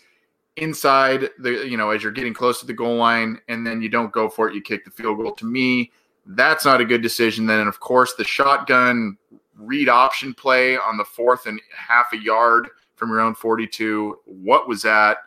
inside 0.57 1.29
the 1.39 1.65
you 1.65 1.77
know 1.77 1.91
as 1.91 2.03
you're 2.03 2.11
getting 2.11 2.33
close 2.33 2.59
to 2.59 2.65
the 2.65 2.73
goal 2.73 2.97
line, 2.97 3.39
and 3.47 3.65
then 3.65 3.81
you 3.81 3.87
don't 3.87 4.11
go 4.11 4.29
for 4.29 4.49
it. 4.49 4.53
You 4.53 4.61
kick 4.61 4.83
the 4.83 4.91
field 4.91 5.17
goal. 5.17 5.33
To 5.35 5.45
me 5.45 5.91
that's 6.25 6.65
not 6.65 6.81
a 6.81 6.85
good 6.85 7.01
decision. 7.01 7.45
Then, 7.45 7.59
and 7.59 7.69
of 7.69 7.79
course, 7.79 8.13
the 8.15 8.23
shotgun 8.23 9.17
read 9.55 9.89
option 9.89 10.33
play 10.33 10.77
on 10.77 10.97
the 10.97 11.05
fourth 11.05 11.45
and 11.45 11.59
half 11.75 12.13
a 12.13 12.17
yard 12.17 12.67
from 12.95 13.09
your 13.09 13.19
own 13.19 13.35
42. 13.35 14.19
What 14.25 14.67
was 14.67 14.81
that? 14.83 15.17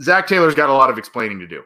Zac 0.00 0.26
Taylor's 0.26 0.54
got 0.54 0.70
a 0.70 0.72
lot 0.72 0.90
of 0.90 0.98
explaining 0.98 1.38
to 1.40 1.46
do. 1.46 1.62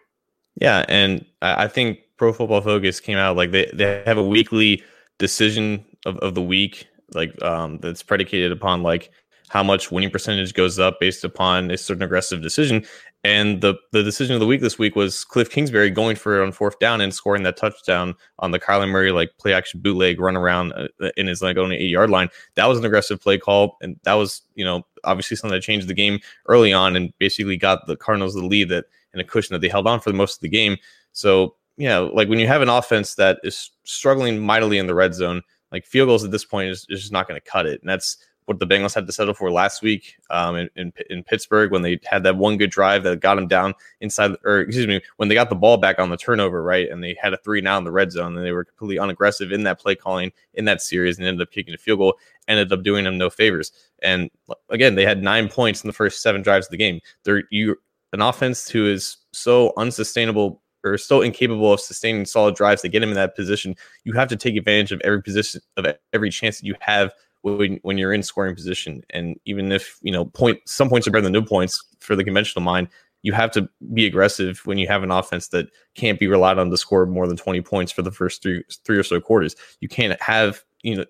Yeah, 0.61 0.85
and 0.89 1.25
I 1.41 1.69
think 1.69 2.01
Pro 2.17 2.33
Football 2.33 2.61
Focus 2.61 3.01
came 3.01 3.17
out 3.17 3.37
like 3.37 3.53
they, 3.53 3.71
they 3.73 4.03
have 4.07 4.19
a 4.19 4.27
weekly 4.27 4.83
decision 5.19 5.85
of, 6.05 6.17
of 6.19 6.35
the 6.35 6.43
week, 6.43 6.89
like 7.15 7.41
um, 7.43 7.79
that's 7.79 8.03
predicated 8.03 8.51
upon 8.51 8.83
like 8.83 9.11
how 9.49 9.63
much 9.63 9.91
winning 9.91 10.11
percentage 10.11 10.53
goes 10.55 10.79
up 10.79 11.01
based 11.01 11.25
upon 11.25 11.71
a 11.71 11.79
certain 11.79 12.03
aggressive 12.03 12.43
decision. 12.43 12.85
And 13.25 13.61
the 13.61 13.75
the 13.91 14.05
decision 14.05 14.35
of 14.35 14.41
the 14.41 14.47
week 14.47 14.61
this 14.61 14.79
week 14.79 14.95
was 14.95 15.25
Cliff 15.25 15.51
Kingsbury 15.51 15.91
going 15.91 16.15
for 16.15 16.41
it 16.41 16.45
on 16.45 16.53
fourth 16.53 16.79
down 16.79 17.01
and 17.01 17.13
scoring 17.13 17.43
that 17.43 17.57
touchdown 17.57 18.15
on 18.39 18.53
the 18.53 18.61
Kyler 18.61 18.89
Murray 18.89 19.11
like 19.11 19.31
play 19.39 19.53
action 19.53 19.81
bootleg 19.81 20.21
run 20.21 20.37
around 20.37 20.73
uh, 20.73 21.11
in 21.17 21.27
his 21.27 21.43
like 21.43 21.57
on 21.57 21.71
the 21.71 21.77
eight 21.77 21.91
yard 21.91 22.11
line. 22.11 22.29
That 22.55 22.67
was 22.67 22.79
an 22.79 22.85
aggressive 22.85 23.21
play 23.21 23.37
call, 23.37 23.77
and 23.83 23.99
that 24.05 24.15
was 24.15 24.43
you 24.55 24.65
know 24.65 24.87
obviously 25.03 25.37
something 25.37 25.57
that 25.57 25.65
changed 25.65 25.89
the 25.89 25.95
game 25.95 26.21
early 26.47 26.73
on 26.73 26.95
and 26.95 27.13
basically 27.19 27.57
got 27.57 27.87
the 27.87 27.97
Cardinals 27.97 28.35
the 28.35 28.47
lead 28.47 28.69
that 28.69 28.85
and 29.13 29.21
a 29.21 29.25
cushion 29.25 29.55
that 29.55 29.61
they 29.61 29.69
held 29.69 29.89
on 29.89 30.01
for 30.01 30.11
the 30.11 30.17
most 30.17 30.37
of 30.37 30.43
the 30.43 30.49
game. 30.49 30.77
So 31.13 31.57
yeah, 31.77 31.99
like 31.99 32.29
when 32.29 32.39
you 32.39 32.47
have 32.47 32.63
an 32.63 32.69
offense 32.69 33.17
that 33.17 33.41
is 33.43 33.71
struggling 33.85 34.39
mightily 34.39 34.79
in 34.79 34.87
the 34.87 34.95
red 34.95 35.15
zone, 35.15 35.43
like 35.73 35.87
field 35.87 36.09
goals 36.09 36.25
at 36.25 36.31
this 36.31 36.45
point 36.45 36.71
is, 36.71 36.87
is 36.89 37.01
just 37.01 37.13
not 37.13 37.27
going 37.27 37.41
to 37.41 37.51
cut 37.51 37.67
it, 37.67 37.81
and 37.81 37.91
that's 37.91 38.17
what 38.49 38.59
the 38.59 38.67
Bengals 38.67 38.95
had 38.95 39.07
to 39.07 39.13
settle 39.13 39.35
for 39.35 39.51
last 39.53 39.83
week 39.83 40.17
um, 40.31 40.57
in, 40.57 40.71
in, 40.75 40.93
in 41.11 41.23
Pittsburgh 41.23 41.71
when 41.71 41.83
they 41.83 42.01
had 42.05 42.23
that 42.23 42.37
one 42.37 42.57
good 42.57 42.71
drive 42.71 43.03
that 43.03 43.21
got 43.21 43.35
them 43.35 43.47
down 43.47 43.75
inside, 44.01 44.33
or 44.43 44.61
excuse 44.61 44.87
me, 44.87 45.03
when 45.17 45.29
they 45.29 45.35
got 45.35 45.51
the 45.51 45.55
ball 45.55 45.77
back 45.77 45.99
on 45.99 46.09
the 46.09 46.17
turnover, 46.17 46.63
right, 46.63 46.89
and 46.91 47.05
they 47.05 47.15
had 47.21 47.35
a 47.35 47.39
three 47.39 47.61
now 47.61 47.77
in 47.77 47.85
the 47.85 47.93
red 47.93 48.11
zone, 48.11 48.35
and 48.37 48.45
they 48.45 48.53
were 48.53 48.65
completely 48.65 48.99
unaggressive 48.99 49.53
in 49.53 49.65
that 49.65 49.79
play 49.79 49.95
calling 49.95 50.33
in 50.55 50.65
that 50.65 50.81
series, 50.81 51.19
and 51.19 51.27
ended 51.27 51.47
up 51.47 51.53
kicking 51.53 51.75
a 51.75 51.79
field 51.79 51.99
goal, 51.99 52.15
ended 52.49 52.73
up 52.73 52.83
doing 52.83 53.05
them 53.05 53.19
no 53.19 53.29
favors. 53.29 53.71
And 54.03 54.31
again, 54.71 54.95
they 54.95 55.05
had 55.05 55.23
nine 55.23 55.49
points 55.49 55.85
in 55.85 55.89
the 55.89 55.93
first 55.93 56.23
seven 56.23 56.41
drives 56.41 56.67
of 56.67 56.71
the 56.71 56.79
game. 56.79 57.01
They're 57.25 57.45
you 57.51 57.77
an 58.15 58.23
offense 58.23 58.69
who 58.71 58.87
is 58.87 59.19
so 59.33 59.75
unsustainable 59.77 60.63
or 60.85 60.97
so 60.97 61.21
incapable 61.21 61.73
of 61.73 61.81
sustaining 61.81 62.25
solid 62.25 62.55
drives 62.55 62.83
to 62.83 62.89
get 62.89 63.03
him 63.03 63.11
in 63.11 63.15
that 63.17 63.37
position. 63.37 63.75
You 64.05 64.15
have 64.15 64.29
to 64.29 64.37
take 64.37 64.57
advantage 64.57 64.93
of 64.93 65.01
every 65.03 65.23
position 65.23 65.61
of 65.77 65.87
every 66.13 66.31
chance 66.31 66.61
that 66.61 66.67
you 66.67 66.75
have 66.81 67.13
when 67.43 67.79
when 67.83 67.99
you're 67.99 68.13
in 68.13 68.23
scoring 68.23 68.55
position. 68.55 69.03
And 69.11 69.39
even 69.45 69.73
if 69.73 69.99
you 70.03 70.13
know 70.13 70.25
point 70.25 70.61
some 70.67 70.89
points 70.89 71.07
are 71.07 71.11
better 71.11 71.23
than 71.23 71.33
no 71.33 71.43
points 71.43 71.83
for 72.01 72.17
the 72.17 72.25
conventional 72.25 72.63
mind, 72.63 72.89
you 73.23 73.33
have 73.33 73.51
to 73.53 73.69
be 73.93 74.07
aggressive 74.07 74.61
when 74.65 74.79
you 74.79 74.87
have 74.89 75.03
an 75.03 75.11
offense 75.11 75.49
that 75.49 75.67
can't 75.95 76.19
be 76.19 76.27
relied 76.27 76.59
on 76.59 76.71
to 76.71 76.77
score 76.77 77.07
more 77.07 77.27
than 77.27 77.37
20 77.37 77.61
points 77.63 77.93
for 77.93 78.03
the 78.03 78.13
first 78.13 78.43
three 78.43 78.65
three 78.85 78.99
or 78.99 79.03
so 79.03 79.21
quarters. 79.21 79.57
You 79.81 79.89
can't 79.89 80.21
have 80.21 80.63
you 80.83 80.97
know 80.97 81.05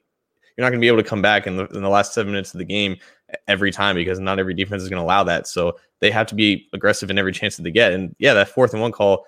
you're 0.57 0.65
not 0.65 0.71
going 0.71 0.81
to 0.81 0.85
be 0.85 0.89
able 0.89 1.03
to 1.03 1.09
come 1.09 1.23
back 1.23 1.47
in 1.47 1.57
the, 1.57 1.67
in 1.67 1.83
the 1.83 1.89
last 1.89 2.13
seven 2.13 2.33
minutes 2.33 2.53
of 2.53 2.59
the 2.59 2.65
game 2.65 2.97
every 3.47 3.71
time 3.71 3.95
because 3.95 4.19
not 4.19 4.41
every 4.41 4.55
defense 4.55 4.83
is 4.83 4.89
going 4.89 5.01
to 5.01 5.05
allow 5.05 5.23
that. 5.23 5.47
So 5.47 5.77
they 6.01 6.11
have 6.11 6.27
to 6.27 6.35
be 6.35 6.69
aggressive 6.73 7.11
in 7.11 7.19
every 7.19 7.31
chance 7.31 7.57
that 7.57 7.63
they 7.63 7.71
get. 7.71 7.93
And 7.93 8.17
yeah, 8.19 8.35
that 8.35 8.49
fourth 8.49 8.73
and 8.73 8.83
one 8.83 8.91
call. 8.91 9.25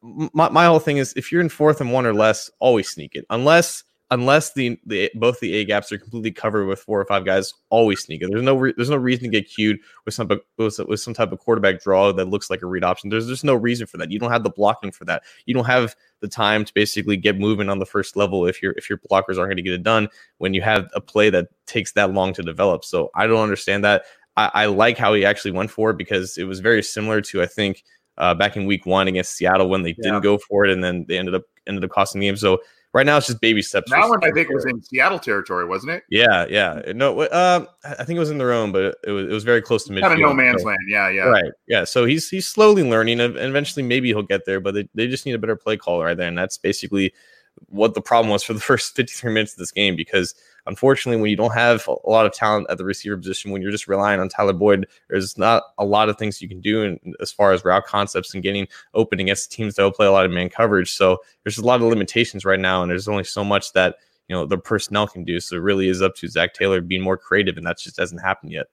My, 0.00 0.48
my 0.48 0.64
whole 0.64 0.78
thing 0.78 0.96
is 0.96 1.12
if 1.16 1.30
you're 1.30 1.42
in 1.42 1.50
fourth 1.50 1.82
and 1.82 1.92
one 1.92 2.06
or 2.06 2.14
less, 2.14 2.50
always 2.60 2.88
sneak 2.88 3.14
it. 3.14 3.26
Unless 3.28 3.84
unless 4.10 4.52
the, 4.52 4.78
the 4.86 5.10
both 5.14 5.40
the 5.40 5.54
A 5.54 5.64
gaps 5.64 5.90
are 5.90 5.98
completely 5.98 6.30
covered 6.30 6.66
with 6.66 6.78
four 6.78 7.00
or 7.00 7.04
five 7.06 7.24
guys, 7.24 7.52
always 7.70 8.00
sneak 8.00 8.22
it. 8.22 8.30
There's 8.30 8.42
no 8.42 8.56
re- 8.56 8.74
there's 8.76 8.90
no 8.90 8.96
reason 8.96 9.24
to 9.24 9.30
get 9.30 9.50
cued 9.50 9.78
with 10.04 10.14
some 10.14 10.28
with, 10.58 10.78
with 10.78 11.00
some 11.00 11.14
type 11.14 11.32
of 11.32 11.38
quarterback 11.40 11.82
draw 11.82 12.12
that 12.12 12.28
looks 12.28 12.48
like 12.48 12.62
a 12.62 12.66
read 12.66 12.84
option. 12.84 13.10
There's 13.10 13.26
just 13.26 13.44
no 13.44 13.54
reason 13.54 13.86
for 13.86 13.96
that. 13.98 14.10
You 14.10 14.18
don't 14.18 14.30
have 14.30 14.44
the 14.44 14.50
blocking 14.50 14.92
for 14.92 15.04
that. 15.06 15.22
You 15.46 15.54
don't 15.54 15.64
have 15.64 15.96
the 16.20 16.28
time 16.28 16.64
to 16.64 16.72
basically 16.74 17.16
get 17.16 17.38
moving 17.38 17.68
on 17.68 17.78
the 17.78 17.86
first 17.86 18.16
level 18.16 18.46
if 18.46 18.62
your 18.62 18.72
if 18.76 18.88
your 18.88 18.98
blockers 19.10 19.38
aren't 19.38 19.50
going 19.50 19.56
to 19.56 19.62
get 19.62 19.74
it 19.74 19.82
done 19.82 20.08
when 20.38 20.54
you 20.54 20.62
have 20.62 20.88
a 20.94 21.00
play 21.00 21.30
that 21.30 21.48
takes 21.66 21.92
that 21.92 22.12
long 22.12 22.32
to 22.34 22.42
develop. 22.42 22.84
So 22.84 23.10
I 23.14 23.26
don't 23.26 23.42
understand 23.42 23.84
that. 23.84 24.04
I, 24.36 24.50
I 24.54 24.66
like 24.66 24.98
how 24.98 25.14
he 25.14 25.24
actually 25.24 25.52
went 25.52 25.70
for 25.70 25.90
it 25.90 25.98
because 25.98 26.38
it 26.38 26.44
was 26.44 26.60
very 26.60 26.82
similar 26.82 27.20
to 27.22 27.42
I 27.42 27.46
think 27.46 27.82
uh, 28.18 28.34
back 28.34 28.56
in 28.56 28.66
week 28.66 28.86
one 28.86 29.08
against 29.08 29.34
Seattle 29.34 29.68
when 29.68 29.82
they 29.82 29.90
yeah. 29.90 30.02
didn't 30.02 30.22
go 30.22 30.38
for 30.38 30.64
it 30.64 30.70
and 30.70 30.82
then 30.82 31.04
they 31.08 31.18
ended 31.18 31.34
up 31.34 31.42
ended 31.66 31.84
up 31.84 31.90
costing 31.90 32.20
the 32.20 32.28
game. 32.28 32.36
So 32.36 32.60
Right 32.96 33.04
now, 33.04 33.18
it's 33.18 33.26
just 33.26 33.42
baby 33.42 33.60
steps. 33.60 33.90
That 33.90 34.08
one 34.08 34.24
I 34.24 34.30
think 34.30 34.48
was 34.48 34.64
in 34.64 34.82
Seattle 34.82 35.18
territory, 35.18 35.66
wasn't 35.66 35.92
it? 35.92 36.04
Yeah, 36.08 36.46
yeah. 36.48 36.80
No, 36.94 37.30
um, 37.30 37.68
I 37.84 38.04
think 38.04 38.16
it 38.16 38.20
was 38.20 38.30
in 38.30 38.38
their 38.38 38.54
own, 38.54 38.72
but 38.72 38.96
it 39.04 39.10
was 39.10 39.26
it 39.26 39.32
was 39.32 39.44
very 39.44 39.60
close 39.60 39.84
to 39.84 39.92
midfield. 39.92 40.00
Kind 40.00 40.14
of 40.14 40.20
no 40.20 40.32
man's 40.32 40.62
so, 40.62 40.68
land. 40.68 40.78
Yeah, 40.88 41.10
yeah. 41.10 41.24
Right. 41.24 41.52
Yeah. 41.68 41.84
So 41.84 42.06
he's 42.06 42.30
he's 42.30 42.48
slowly 42.48 42.82
learning, 42.82 43.20
and 43.20 43.36
eventually 43.36 43.82
maybe 43.82 44.08
he'll 44.08 44.22
get 44.22 44.46
there. 44.46 44.60
But 44.60 44.72
they, 44.72 44.88
they 44.94 45.08
just 45.08 45.26
need 45.26 45.34
a 45.34 45.38
better 45.38 45.56
play 45.56 45.76
call 45.76 46.02
right 46.02 46.16
there, 46.16 46.26
and 46.26 46.38
that's 46.38 46.56
basically 46.56 47.12
what 47.68 47.94
the 47.94 48.00
problem 48.00 48.30
was 48.30 48.42
for 48.42 48.54
the 48.54 48.60
first 48.72 48.94
53 48.96 49.32
minutes 49.32 49.52
of 49.52 49.58
this 49.58 49.72
game 49.72 49.96
because 49.96 50.34
unfortunately, 50.66 51.20
when 51.20 51.30
you 51.30 51.36
don't 51.36 51.54
have 51.54 51.88
a 51.88 52.10
lot 52.10 52.26
of 52.26 52.32
talent 52.32 52.66
at 52.68 52.78
the 52.78 52.84
receiver 52.84 53.16
position, 53.16 53.50
when 53.50 53.62
you're 53.62 53.70
just 53.70 53.88
relying 53.88 54.20
on 54.20 54.28
Tyler 54.28 54.52
Boyd, 54.52 54.86
there's 55.08 55.38
not 55.38 55.62
a 55.78 55.84
lot 55.84 56.08
of 56.08 56.18
things 56.18 56.42
you 56.42 56.48
can 56.48 56.60
do 56.60 56.82
in, 56.82 57.14
as 57.20 57.32
far 57.32 57.52
as 57.52 57.64
route 57.64 57.86
concepts 57.86 58.34
and 58.34 58.42
getting 58.42 58.66
open 58.94 59.20
against 59.20 59.52
teams 59.52 59.74
that 59.74 59.82
will 59.82 59.92
play 59.92 60.06
a 60.06 60.12
lot 60.12 60.26
of 60.26 60.30
man 60.30 60.48
coverage. 60.48 60.92
So 60.92 61.18
there's 61.44 61.58
a 61.58 61.64
lot 61.64 61.80
of 61.80 61.86
limitations 61.88 62.44
right 62.44 62.60
now, 62.60 62.82
and 62.82 62.90
there's 62.90 63.08
only 63.08 63.24
so 63.24 63.44
much 63.44 63.72
that 63.72 63.96
you 64.28 64.34
know 64.34 64.44
the 64.44 64.58
personnel 64.58 65.06
can 65.06 65.24
do. 65.24 65.40
So 65.40 65.56
it 65.56 65.60
really 65.60 65.88
is 65.88 66.02
up 66.02 66.14
to 66.16 66.28
zac 66.28 66.54
Taylor 66.54 66.80
being 66.80 67.02
more 67.02 67.16
creative, 67.16 67.56
and 67.56 67.66
that 67.66 67.78
just 67.78 67.98
hasn't 67.98 68.20
happened 68.20 68.52
yet. 68.52 68.66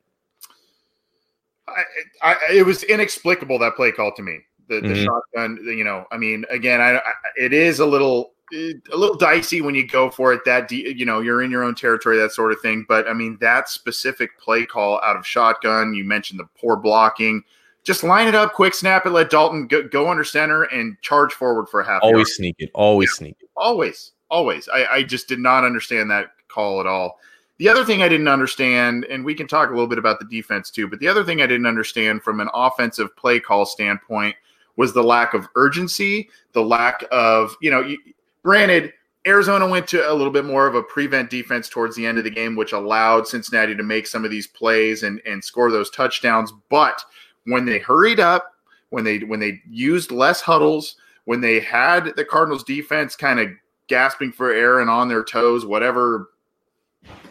I, 1.67 1.83
I, 2.21 2.37
it 2.51 2.65
was 2.65 2.83
inexplicable 2.83 3.57
that 3.59 3.75
play 3.75 3.91
call 3.91 4.13
to 4.15 4.21
me. 4.21 4.39
The, 4.69 4.79
the 4.79 4.87
mm-hmm. 4.87 5.03
shotgun, 5.03 5.59
you 5.65 5.83
know, 5.83 6.05
I 6.11 6.17
mean, 6.17 6.45
again, 6.49 6.79
I, 6.79 7.01
it 7.35 7.51
is 7.51 7.79
a 7.79 7.85
little 7.85 8.33
a 8.53 8.95
little 8.95 9.15
dicey 9.15 9.61
when 9.61 9.75
you 9.75 9.87
go 9.87 10.09
for 10.09 10.33
it 10.33 10.41
that 10.45 10.67
de- 10.67 10.93
you 10.95 11.05
know 11.05 11.19
you're 11.19 11.41
in 11.41 11.51
your 11.51 11.63
own 11.63 11.75
territory 11.75 12.17
that 12.17 12.31
sort 12.31 12.51
of 12.51 12.59
thing. 12.61 12.85
But 12.87 13.07
i 13.07 13.13
mean 13.13 13.37
that 13.41 13.69
specific 13.69 14.37
play 14.39 14.65
call 14.65 15.01
out 15.01 15.15
of 15.15 15.25
shotgun 15.25 15.93
you 15.93 16.03
mentioned 16.03 16.39
the 16.39 16.47
poor 16.59 16.75
blocking. 16.75 17.43
Just 17.83 18.03
line 18.03 18.27
it 18.27 18.35
up 18.35 18.53
quick 18.53 18.73
snap 18.73 19.05
it 19.05 19.09
let 19.09 19.29
dalton 19.29 19.67
go, 19.67 19.83
go 19.83 20.09
under 20.09 20.23
center 20.23 20.63
and 20.63 20.95
charge 21.01 21.33
forward 21.33 21.67
for 21.67 21.81
a 21.81 21.85
half 21.85 22.01
always 22.03 22.27
yard. 22.27 22.27
sneak 22.27 22.55
it 22.59 22.71
always 22.73 23.09
yeah, 23.13 23.17
sneak 23.17 23.37
it. 23.41 23.49
always 23.57 24.11
always. 24.29 24.69
I, 24.69 24.85
I 24.85 25.03
just 25.03 25.27
did 25.27 25.39
not 25.39 25.63
understand 25.63 26.09
that 26.11 26.31
call 26.47 26.79
at 26.79 26.87
all. 26.87 27.19
The 27.57 27.69
other 27.69 27.85
thing 27.85 28.01
i 28.01 28.09
didn't 28.09 28.27
understand 28.27 29.05
and 29.05 29.23
we 29.23 29.35
can 29.35 29.47
talk 29.47 29.69
a 29.69 29.73
little 29.73 29.87
bit 29.87 29.97
about 29.99 30.19
the 30.19 30.25
defense 30.25 30.69
too 30.69 30.87
but 30.87 30.99
the 30.99 31.07
other 31.07 31.23
thing 31.23 31.41
i 31.41 31.47
didn't 31.47 31.65
understand 31.67 32.21
from 32.21 32.39
an 32.39 32.49
offensive 32.53 33.15
play 33.15 33.39
call 33.39 33.65
standpoint 33.65 34.35
was 34.75 34.93
the 34.93 35.03
lack 35.03 35.33
of 35.33 35.47
urgency, 35.55 36.29
the 36.53 36.63
lack 36.63 37.03
of, 37.11 37.55
you 37.61 37.69
know, 37.69 37.81
you, 37.81 37.97
Granted, 38.43 38.93
Arizona 39.25 39.67
went 39.67 39.87
to 39.87 40.11
a 40.11 40.13
little 40.13 40.33
bit 40.33 40.45
more 40.45 40.67
of 40.67 40.75
a 40.75 40.83
prevent 40.83 41.29
defense 41.29 41.69
towards 41.69 41.95
the 41.95 42.05
end 42.05 42.17
of 42.17 42.25
the 42.25 42.29
game, 42.29 42.55
which 42.55 42.73
allowed 42.73 43.27
Cincinnati 43.27 43.73
to 43.75 43.83
make 43.83 44.05
some 44.05 44.25
of 44.25 44.31
these 44.31 44.47
plays 44.47 45.03
and, 45.03 45.21
and 45.25 45.43
score 45.43 45.71
those 45.71 45.89
touchdowns. 45.89 46.51
But 46.69 47.03
when 47.45 47.65
they 47.65 47.79
hurried 47.79 48.19
up, 48.19 48.53
when 48.89 49.03
they 49.03 49.19
when 49.19 49.39
they 49.39 49.61
used 49.69 50.11
less 50.11 50.41
huddles, 50.41 50.97
when 51.25 51.41
they 51.41 51.59
had 51.59 52.15
the 52.15 52.25
Cardinals 52.25 52.63
defense 52.63 53.15
kind 53.15 53.39
of 53.39 53.49
gasping 53.87 54.31
for 54.31 54.51
air 54.51 54.81
and 54.81 54.89
on 54.89 55.07
their 55.07 55.23
toes, 55.23 55.65
whatever 55.65 56.29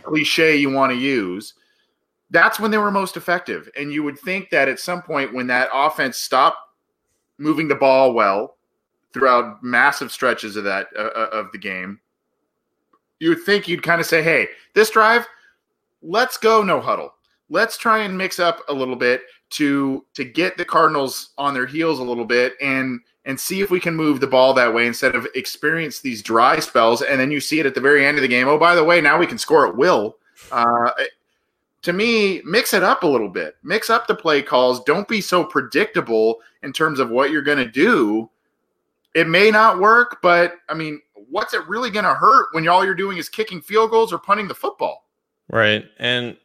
cliche 0.02 0.57
you 0.57 0.71
want 0.71 0.92
to 0.92 0.99
use, 0.99 1.54
that's 2.31 2.59
when 2.59 2.71
they 2.71 2.78
were 2.78 2.90
most 2.90 3.16
effective. 3.16 3.69
And 3.76 3.92
you 3.92 4.02
would 4.02 4.19
think 4.19 4.50
that 4.50 4.69
at 4.69 4.81
some 4.81 5.02
point 5.02 5.35
when 5.35 5.47
that 5.49 5.69
offense 5.73 6.16
stopped 6.16 6.59
moving 7.38 7.69
the 7.69 7.75
ball 7.75 8.12
well, 8.14 8.57
throughout 9.12 9.62
massive 9.62 10.11
stretches 10.11 10.57
of 10.57 10.64
that 10.64 10.88
uh, 10.97 11.11
uh, 11.14 11.28
of 11.33 11.52
the 11.52 11.59
game, 11.59 12.00
you 13.21 13.31
would 13.31 13.42
think 13.42 13.69
you'd 13.69 13.83
kind 13.83 14.00
of 14.00 14.07
say, 14.07 14.23
"Hey, 14.23 14.49
this 14.75 14.90
drive, 14.90 15.26
let's 16.02 16.37
go 16.37 16.62
no 16.62 16.81
huddle. 16.81 17.14
Let's 17.49 17.76
try 17.76 17.99
and 17.99 18.16
mix 18.16 18.38
up 18.38 18.61
a 18.69 18.73
little 18.73 18.97
bit 18.97 19.23
to 19.50 20.04
to 20.14 20.25
get 20.25 20.57
the 20.57 20.64
Cardinals 20.64 21.31
on 21.38 21.54
their 21.54 21.66
heels 21.66 21.99
a 21.99 22.04
little 22.04 22.25
bit 22.25 22.54
and 22.61 23.00
and 23.25 23.38
see 23.38 23.61
if 23.61 23.71
we 23.71 23.78
can 23.78 23.95
move 23.95 24.21
the 24.21 24.26
ball 24.26 24.52
that 24.54 24.73
way 24.75 24.87
instead 24.87 25.14
of 25.14 25.28
experience 25.35 26.00
these 26.00 26.23
dry 26.23 26.59
spells 26.59 27.02
and 27.02 27.21
then 27.21 27.31
you 27.31 27.40
see 27.40 27.61
it 27.61 27.66
at 27.66 27.75
the 27.75 27.81
very 27.81 28.04
end 28.04 28.19
of 28.19 28.23
the 28.23 28.28
game. 28.28 28.49
Oh, 28.49 28.59
by 28.59 28.75
the 28.75 28.83
way, 28.83 29.00
now 29.00 29.19
we 29.19 29.26
can 29.26 29.38
score 29.38 29.66
at 29.69 29.76
will. 29.76 30.16
Uh, 30.50 30.90
to 31.83 31.92
me, 31.92 32.40
mix 32.45 32.75
it 32.75 32.83
up 32.83 33.02
a 33.02 33.07
little 33.07 33.28
bit. 33.28 33.57
Mix 33.62 33.90
up 33.90 34.07
the 34.07 34.14
play 34.14 34.42
calls. 34.42 34.83
Don't 34.85 35.07
be 35.07 35.21
so 35.21 35.45
predictable 35.45 36.40
in 36.62 36.73
terms 36.73 36.99
of 36.99 37.11
what 37.11 37.31
you're 37.31 37.42
going 37.42 37.59
to 37.59 37.71
do 37.71 38.28
it 39.14 39.28
may 39.28 39.50
not 39.50 39.78
work, 39.78 40.19
but 40.23 40.54
I 40.69 40.75
mean, 40.75 41.00
what's 41.14 41.54
it 41.54 41.66
really 41.69 41.90
going 41.90 42.04
to 42.04 42.14
hurt 42.14 42.49
when 42.52 42.66
all 42.69 42.85
you're 42.85 42.95
doing 42.95 43.19
is 43.19 43.28
kicking 43.28 43.61
field 43.61 43.90
goals 43.90 44.12
or 44.12 44.19
punting 44.19 44.49
the 44.49 44.54
football? 44.54 45.02
Right. 45.52 45.85
And 45.99 46.37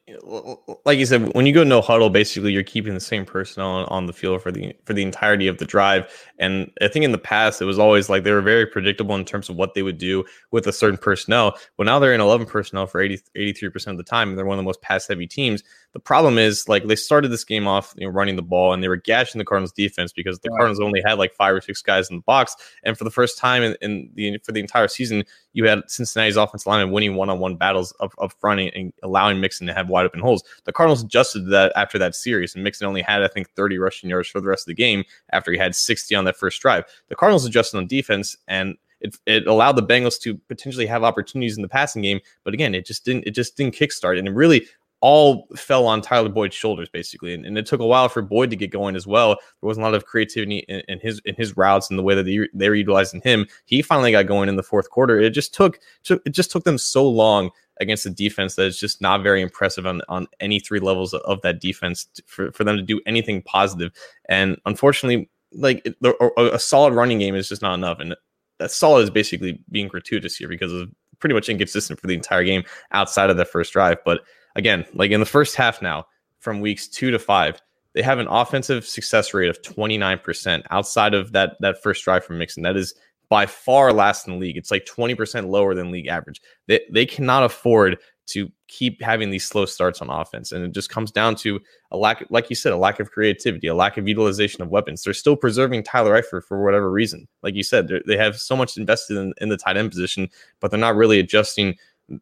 like 0.83 0.99
you 0.99 1.05
said, 1.05 1.33
when 1.33 1.45
you 1.45 1.53
go 1.53 1.63
no 1.63 1.79
huddle, 1.79 2.09
basically 2.09 2.51
you're 2.51 2.63
keeping 2.63 2.93
the 2.93 2.99
same 2.99 3.25
personnel 3.25 3.69
on, 3.69 3.85
on 3.85 4.05
the 4.05 4.11
field 4.11 4.41
for 4.41 4.51
the 4.51 4.75
for 4.83 4.93
the 4.93 5.01
entirety 5.01 5.47
of 5.47 5.59
the 5.59 5.65
drive. 5.65 6.11
And 6.39 6.69
I 6.81 6.89
think 6.89 7.05
in 7.05 7.13
the 7.13 7.17
past 7.17 7.61
it 7.61 7.65
was 7.65 7.79
always 7.79 8.09
like 8.09 8.25
they 8.25 8.33
were 8.33 8.41
very 8.41 8.65
predictable 8.65 9.15
in 9.15 9.23
terms 9.23 9.47
of 9.47 9.55
what 9.55 9.75
they 9.75 9.81
would 9.81 9.97
do 9.97 10.25
with 10.51 10.67
a 10.67 10.73
certain 10.73 10.97
personnel. 10.97 11.57
Well, 11.77 11.85
now 11.85 11.99
they're 11.99 12.13
in 12.13 12.19
11 12.19 12.47
personnel 12.47 12.85
for 12.85 12.99
80, 12.99 13.19
83% 13.37 13.87
of 13.87 13.97
the 13.97 14.03
time, 14.03 14.27
and 14.27 14.37
they're 14.37 14.45
one 14.45 14.57
of 14.57 14.63
the 14.63 14.67
most 14.67 14.81
pass 14.81 15.07
heavy 15.07 15.27
teams. 15.27 15.63
The 15.97 16.01
problem 16.01 16.37
is 16.37 16.69
like 16.69 16.85
they 16.85 16.95
started 16.95 17.29
this 17.29 17.43
game 17.43 17.67
off 17.67 17.95
you 17.97 18.05
know, 18.05 18.13
running 18.13 18.35
the 18.35 18.43
ball 18.43 18.71
and 18.71 18.83
they 18.83 18.87
were 18.87 18.97
gashing 18.97 19.39
the 19.39 19.45
Cardinals 19.45 19.71
defense 19.71 20.13
because 20.13 20.37
the 20.37 20.49
Cardinals 20.49 20.79
only 20.79 21.01
had 21.03 21.17
like 21.17 21.33
five 21.33 21.55
or 21.55 21.59
six 21.59 21.81
guys 21.81 22.11
in 22.11 22.17
the 22.17 22.21
box. 22.21 22.55
And 22.83 22.95
for 22.95 23.03
the 23.03 23.09
first 23.09 23.35
time 23.35 23.63
in, 23.63 23.75
in 23.81 24.11
the 24.13 24.37
for 24.43 24.51
the 24.51 24.59
entire 24.59 24.89
season, 24.89 25.23
you 25.53 25.65
had 25.65 25.81
Cincinnati's 25.87 26.37
offensive 26.37 26.67
lineman 26.67 26.93
winning 26.93 27.15
one 27.15 27.31
on 27.31 27.39
one 27.39 27.55
battles 27.55 27.95
up, 27.99 28.13
up 28.21 28.31
front 28.33 28.59
and 28.75 28.93
allowing 29.01 29.41
Mixon 29.41 29.65
to 29.65 29.73
have 29.73 29.89
wide 29.89 30.05
open 30.05 30.19
holes. 30.19 30.43
The 30.65 30.71
Cardinals 30.71 31.01
adjusted 31.01 31.49
that 31.49 31.73
after 31.75 31.97
that 31.97 32.13
series, 32.13 32.53
and 32.53 32.63
Mixon 32.63 32.85
only 32.85 33.01
had, 33.01 33.23
I 33.23 33.27
think, 33.27 33.49
30 33.55 33.79
rushing 33.79 34.11
yards 34.11 34.29
for 34.29 34.39
the 34.39 34.47
rest 34.47 34.65
of 34.65 34.67
the 34.67 34.75
game 34.75 35.03
after 35.31 35.51
he 35.51 35.57
had 35.57 35.73
60 35.73 36.13
on 36.13 36.25
that 36.25 36.37
first 36.37 36.61
drive. 36.61 36.83
The 37.07 37.15
Cardinals 37.15 37.43
adjusted 37.43 37.79
on 37.79 37.87
defense 37.87 38.37
and 38.47 38.77
it, 38.99 39.17
it 39.25 39.47
allowed 39.47 39.73
the 39.73 39.83
Bengals 39.83 40.19
to 40.21 40.35
potentially 40.35 40.85
have 40.85 41.03
opportunities 41.03 41.55
in 41.55 41.61
the 41.61 41.67
passing 41.67 42.01
game, 42.01 42.19
but 42.43 42.53
again, 42.53 42.73
it 42.73 42.85
just 42.85 43.05
didn't 43.05 43.25
it 43.27 43.31
just 43.31 43.55
didn't 43.55 43.75
kickstart, 43.75 44.17
and 44.17 44.27
it 44.27 44.31
really 44.31 44.67
all 45.01 45.47
fell 45.55 45.85
on 45.85 46.01
Tyler 46.01 46.29
Boyd's 46.29 46.55
shoulders 46.55 46.89
basically, 46.89 47.33
and, 47.33 47.45
and, 47.45 47.57
it 47.57 47.65
took 47.65 47.79
a 47.79 47.85
while 47.85 48.09
for 48.09 48.21
Boyd 48.21 48.49
to 48.49 48.55
get 48.55 48.71
going 48.71 48.95
as 48.95 49.05
well. 49.05 49.35
There 49.35 49.67
wasn't 49.67 49.83
a 49.83 49.89
lot 49.89 49.95
of 49.95 50.05
creativity 50.05 50.59
in, 50.67 50.81
in 50.87 50.99
his 50.99 51.21
in 51.25 51.35
his 51.35 51.55
routes 51.55 51.89
and 51.89 51.99
the 51.99 52.03
way 52.03 52.15
that 52.15 52.23
they, 52.23 52.47
they 52.53 52.69
were 52.69 52.75
utilizing 52.75 53.21
him. 53.21 53.45
He 53.65 53.81
finally 53.81 54.11
got 54.11 54.25
going 54.25 54.49
in 54.49 54.55
the 54.55 54.63
fourth 54.63 54.89
quarter. 54.89 55.19
It 55.19 55.31
just 55.31 55.53
took, 55.53 55.79
it 56.09 56.31
just 56.31 56.51
took 56.51 56.63
them 56.63 56.77
so 56.77 57.07
long 57.07 57.51
against 57.79 58.05
a 58.05 58.09
defense 58.09 58.55
that 58.55 58.65
is 58.65 58.79
just 58.79 59.01
not 59.01 59.21
very 59.21 59.41
impressive 59.41 59.85
on, 59.85 60.01
on 60.09 60.27
any 60.39 60.59
three 60.59 60.79
levels 60.79 61.13
of 61.13 61.41
that 61.41 61.61
defense 61.61 62.07
for, 62.25 62.51
for 62.51 62.63
them 62.63 62.75
to 62.75 62.81
do 62.81 62.99
anything 63.05 63.41
positive. 63.43 63.91
And 64.29 64.57
unfortunately, 64.65 65.29
like 65.53 65.87
a, 66.03 66.29
a 66.53 66.59
solid 66.59 66.93
running 66.93 67.19
game 67.19 67.35
is 67.35 67.49
just 67.49 67.61
not 67.61 67.75
enough. 67.75 67.99
And 67.99 68.15
that 68.59 68.71
solid 68.71 69.03
is 69.03 69.09
basically 69.09 69.61
being 69.69 69.87
gratuitous 69.87 70.35
here 70.35 70.47
because 70.47 70.73
of 70.73 70.89
pretty 71.19 71.35
much 71.35 71.49
inconsistent 71.49 71.99
for 71.99 72.07
the 72.07 72.13
entire 72.13 72.43
game 72.43 72.63
outside 72.91 73.29
of 73.29 73.37
the 73.37 73.45
first 73.45 73.73
drive. 73.73 73.97
But 74.05 74.21
again, 74.57 74.85
like 74.93 75.11
in 75.11 75.21
the 75.21 75.25
first 75.25 75.55
half 75.55 75.81
now, 75.81 76.05
from 76.39 76.59
weeks 76.59 76.87
two 76.87 77.11
to 77.11 77.19
five, 77.19 77.61
they 77.93 78.01
have 78.01 78.19
an 78.19 78.27
offensive 78.27 78.85
success 78.85 79.33
rate 79.33 79.49
of 79.49 79.61
29% 79.61 80.63
outside 80.69 81.13
of 81.13 81.31
that 81.31 81.55
that 81.61 81.81
first 81.81 82.03
drive 82.03 82.25
from 82.25 82.37
Mixon. 82.37 82.63
That 82.63 82.75
is 82.75 82.93
by 83.29 83.45
far 83.45 83.93
last 83.93 84.27
in 84.27 84.33
the 84.33 84.39
league. 84.39 84.57
It's 84.57 84.71
like 84.71 84.85
20% 84.85 85.49
lower 85.49 85.73
than 85.73 85.91
league 85.91 86.07
average. 86.07 86.41
They 86.67 86.81
they 86.91 87.05
cannot 87.05 87.43
afford 87.43 87.97
to 88.27 88.51
keep 88.67 89.01
having 89.01 89.29
these 89.29 89.45
slow 89.45 89.65
starts 89.65 90.01
on 90.01 90.09
offense. 90.09 90.51
And 90.51 90.63
it 90.65 90.73
just 90.73 90.89
comes 90.89 91.11
down 91.11 91.35
to 91.35 91.61
a 91.91 91.97
lack, 91.97 92.25
like 92.29 92.49
you 92.49 92.57
said, 92.57 92.73
a 92.73 92.77
lack 92.77 92.99
of 92.99 93.09
creativity, 93.09 93.67
a 93.67 93.73
lack 93.73 93.97
of 93.97 94.05
utilization 94.05 94.61
of 94.61 94.69
weapons. 94.69 95.01
They're 95.01 95.13
still 95.13 95.37
preserving 95.37 95.83
Tyler 95.83 96.21
Eifert 96.21 96.43
for 96.43 96.61
whatever 96.61 96.91
reason. 96.91 97.25
Like 97.41 97.55
you 97.55 97.63
said, 97.63 97.89
they 98.05 98.17
have 98.17 98.35
so 98.35 98.57
much 98.57 98.75
invested 98.75 99.15
in, 99.15 99.33
in 99.39 99.47
the 99.47 99.55
tight 99.55 99.77
end 99.77 99.91
position, 99.91 100.29
but 100.59 100.71
they're 100.71 100.79
not 100.79 100.97
really 100.97 101.19
adjusting 101.19 101.77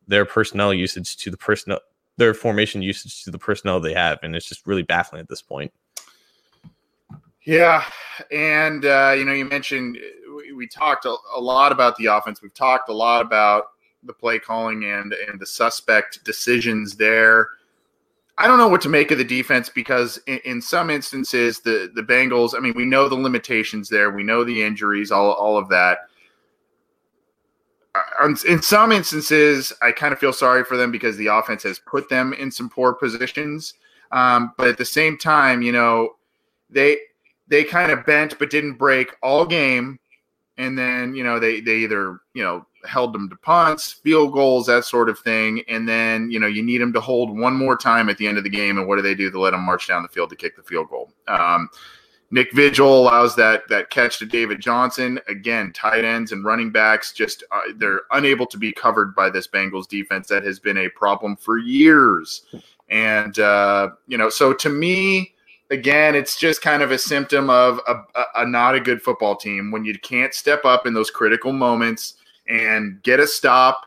their 0.08 0.26
personnel 0.26 0.74
usage 0.74 1.18
to 1.18 1.32
the 1.32 1.38
personnel 1.38 1.80
their 2.18 2.34
formation 2.34 2.82
usage 2.82 3.24
to 3.24 3.32
the 3.32 3.38
personnel 3.38 3.80
they 3.80 3.94
have, 3.94 4.20
and 4.24 4.36
it's 4.36 4.48
just 4.48 4.66
really 4.66 4.84
baffling 4.84 5.22
at 5.22 5.30
this 5.30 5.42
point. 5.42 5.74
Yeah, 7.44 7.86
and 8.32 8.86
uh, 8.86 9.14
you 9.18 9.24
know, 9.24 9.34
you 9.34 9.46
mentioned 9.46 10.00
we, 10.36 10.54
we 10.54 10.68
talked 10.68 11.06
a, 11.06 11.16
a, 11.36 11.40
lot 11.40 11.72
about 11.72 11.96
the 11.98 12.08
offense. 12.08 12.42
We've 12.42 12.54
talked 12.54 12.90
a 12.90 12.94
lot 12.94 13.22
about 13.22 13.66
the 14.04 14.14
play 14.14 14.40
calling 14.40 14.86
and 14.86 15.14
and 15.14 15.40
the 15.40 15.46
suspect 15.46 16.24
decisions 16.24 16.96
there. 16.96 17.50
I 18.38 18.48
don't 18.48 18.58
know 18.58 18.68
what 18.68 18.82
to 18.82 18.90
make 18.90 19.12
of 19.12 19.18
the 19.18 19.24
defense 19.24 19.70
because 19.70 20.20
in, 20.28 20.40
in, 20.44 20.62
some 20.62 20.90
instances 20.90 21.60
the 21.60 21.92
the 21.94 22.02
Bengals. 22.02 22.56
I 22.56 22.60
mean, 22.60 22.74
we 22.76 22.86
know 22.86 23.08
the 23.08 23.16
limitations 23.16 23.90
there. 23.90 24.10
We 24.10 24.24
know 24.24 24.44
the 24.44 24.64
injuries, 24.64 25.12
all 25.12 25.32
all 25.34 25.58
of 25.58 25.70
that. 25.70 26.00
In 28.24 28.62
some 28.62 28.92
instances, 28.92 29.72
I 29.82 29.92
kind 29.92 30.14
of 30.14 30.20
feel 30.20 30.34
sorry 30.34 30.64
for 30.64 30.78
them 30.78 30.92
because 30.92 31.18
the 31.18 31.28
offense 31.28 31.64
has 31.64 31.80
put 31.80 32.10
them 32.10 32.34
in 32.34 32.52
some 32.52 32.70
poor 32.70 32.94
positions. 32.94 33.74
Um, 34.12 34.54
but 34.58 34.68
at 34.68 34.78
the 34.78 34.86
same 34.86 35.18
time, 35.18 35.62
you 35.62 35.72
know, 35.72 36.16
they 36.70 36.98
they 37.48 37.64
kind 37.64 37.92
of 37.92 38.06
bent 38.06 38.38
but 38.40 38.50
didn't 38.50 38.74
break 38.74 39.16
all 39.22 39.46
game, 39.46 40.00
and 40.58 40.78
then 40.78 41.16
you 41.16 41.24
know 41.24 41.40
they 41.40 41.62
they 41.62 41.78
either 41.78 42.20
you 42.34 42.44
know 42.44 42.66
held 42.86 43.14
them 43.14 43.30
to 43.30 43.36
punts, 43.38 43.92
field 43.92 44.34
goals, 44.34 44.68
that 44.68 44.86
sort 44.86 45.10
of 45.10 45.20
thing. 45.20 45.62
And 45.68 45.88
then, 45.88 46.30
you 46.30 46.40
know, 46.40 46.48
you 46.48 46.64
need 46.64 46.80
them 46.80 46.94
to 46.94 47.02
hold 47.02 47.38
one 47.38 47.56
more 47.56 47.76
time 47.76 48.10
at 48.10 48.18
the 48.18 48.28
end 48.28 48.38
of 48.38 48.44
the 48.44 48.50
game. 48.50 48.78
And 48.78 48.88
what 48.88 48.96
do 48.96 49.02
they 49.02 49.16
do 49.16 49.32
to 49.32 49.40
let 49.40 49.52
them 49.52 49.62
march 49.62 49.88
down 49.88 50.04
the 50.04 50.10
field 50.10 50.30
to 50.30 50.36
kick 50.36 50.56
the 50.56 50.64
field 50.64 50.90
goal? 50.90 51.12
Um, 51.28 51.70
Nick 52.32 52.52
Vigil 52.54 53.02
allows 53.02 53.36
that 53.36 53.68
that 53.70 53.90
catch 53.90 54.20
to 54.20 54.26
David 54.26 54.60
Johnson. 54.60 55.20
Again, 55.28 55.72
tight 55.74 56.04
ends 56.04 56.32
and 56.32 56.44
running 56.44 56.72
backs 56.72 57.14
just 57.14 57.44
uh, 57.52 57.62
they're 57.78 58.02
unable 58.12 58.46
to 58.48 58.58
be 58.58 58.72
covered 58.72 59.16
by 59.16 59.30
this 59.30 59.48
Bengals 59.48 59.88
defense 59.88 60.28
that 60.28 60.44
has 60.44 60.60
been 60.60 60.78
a 60.78 60.90
problem 60.90 61.36
for 61.36 61.58
years. 61.58 62.44
And 62.90 63.38
uh, 63.40 63.92
you 64.08 64.18
know, 64.18 64.30
so 64.30 64.54
to 64.54 64.70
me, 64.70 65.34
again, 65.70 66.16
it's 66.16 66.38
just 66.38 66.62
kind 66.62 66.82
of 66.82 66.92
a 66.92 66.98
symptom 66.98 67.50
of 67.50 67.80
a, 67.88 67.94
a, 68.16 68.26
a 68.36 68.46
not 68.46 68.76
a 68.76 68.80
good 68.80 69.02
football 69.02 69.36
team 69.36 69.72
when 69.72 69.86
you 69.86 69.98
can't 70.00 70.34
step 70.34 70.66
up 70.66 70.86
in 70.86 70.94
those 70.94 71.10
critical 71.10 71.52
moments 71.52 72.16
and 72.48 73.02
get 73.04 73.20
a 73.20 73.28
stop, 73.28 73.86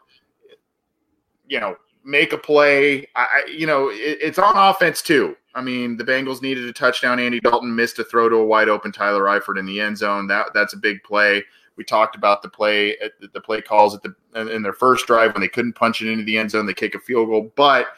you 1.48 1.60
know, 1.60 1.76
make 2.04 2.32
a 2.32 2.38
play. 2.38 3.06
I, 3.14 3.44
you 3.48 3.66
know, 3.66 3.88
it, 3.90 4.18
it's 4.20 4.38
on 4.38 4.56
offense 4.56 5.02
too. 5.02 5.36
I 5.54 5.62
mean, 5.62 5.96
the 5.96 6.04
Bengals 6.04 6.42
needed 6.42 6.64
a 6.64 6.72
touchdown. 6.72 7.18
Andy 7.18 7.40
Dalton 7.40 7.74
missed 7.74 7.98
a 7.98 8.04
throw 8.04 8.28
to 8.28 8.36
a 8.36 8.44
wide 8.44 8.68
open 8.68 8.92
Tyler 8.92 9.24
Eifert 9.24 9.58
in 9.58 9.66
the 9.66 9.80
end 9.80 9.98
zone. 9.98 10.26
That 10.26 10.48
that's 10.54 10.74
a 10.74 10.76
big 10.76 11.02
play. 11.02 11.44
We 11.76 11.84
talked 11.84 12.16
about 12.16 12.42
the 12.42 12.48
play 12.48 12.96
the 13.32 13.40
play 13.40 13.62
calls 13.62 13.94
at 13.94 14.02
the 14.02 14.14
in 14.52 14.62
their 14.62 14.72
first 14.72 15.06
drive 15.06 15.32
when 15.34 15.40
they 15.40 15.48
couldn't 15.48 15.74
punch 15.74 16.02
it 16.02 16.10
into 16.10 16.24
the 16.24 16.36
end 16.36 16.50
zone. 16.50 16.66
They 16.66 16.74
kick 16.74 16.94
a 16.94 17.00
field 17.00 17.28
goal, 17.28 17.52
but 17.56 17.88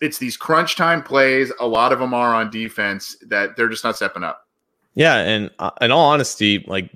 it's 0.00 0.18
these 0.18 0.36
crunch 0.36 0.76
time 0.76 1.02
plays. 1.02 1.52
A 1.60 1.66
lot 1.66 1.92
of 1.92 1.98
them 1.98 2.14
are 2.14 2.34
on 2.34 2.50
defense 2.50 3.16
that 3.26 3.56
they're 3.56 3.68
just 3.68 3.84
not 3.84 3.96
stepping 3.96 4.22
up. 4.22 4.46
Yeah, 4.94 5.16
and 5.18 5.50
uh, 5.58 5.70
in 5.80 5.90
all 5.90 6.10
honesty, 6.10 6.64
like 6.66 6.90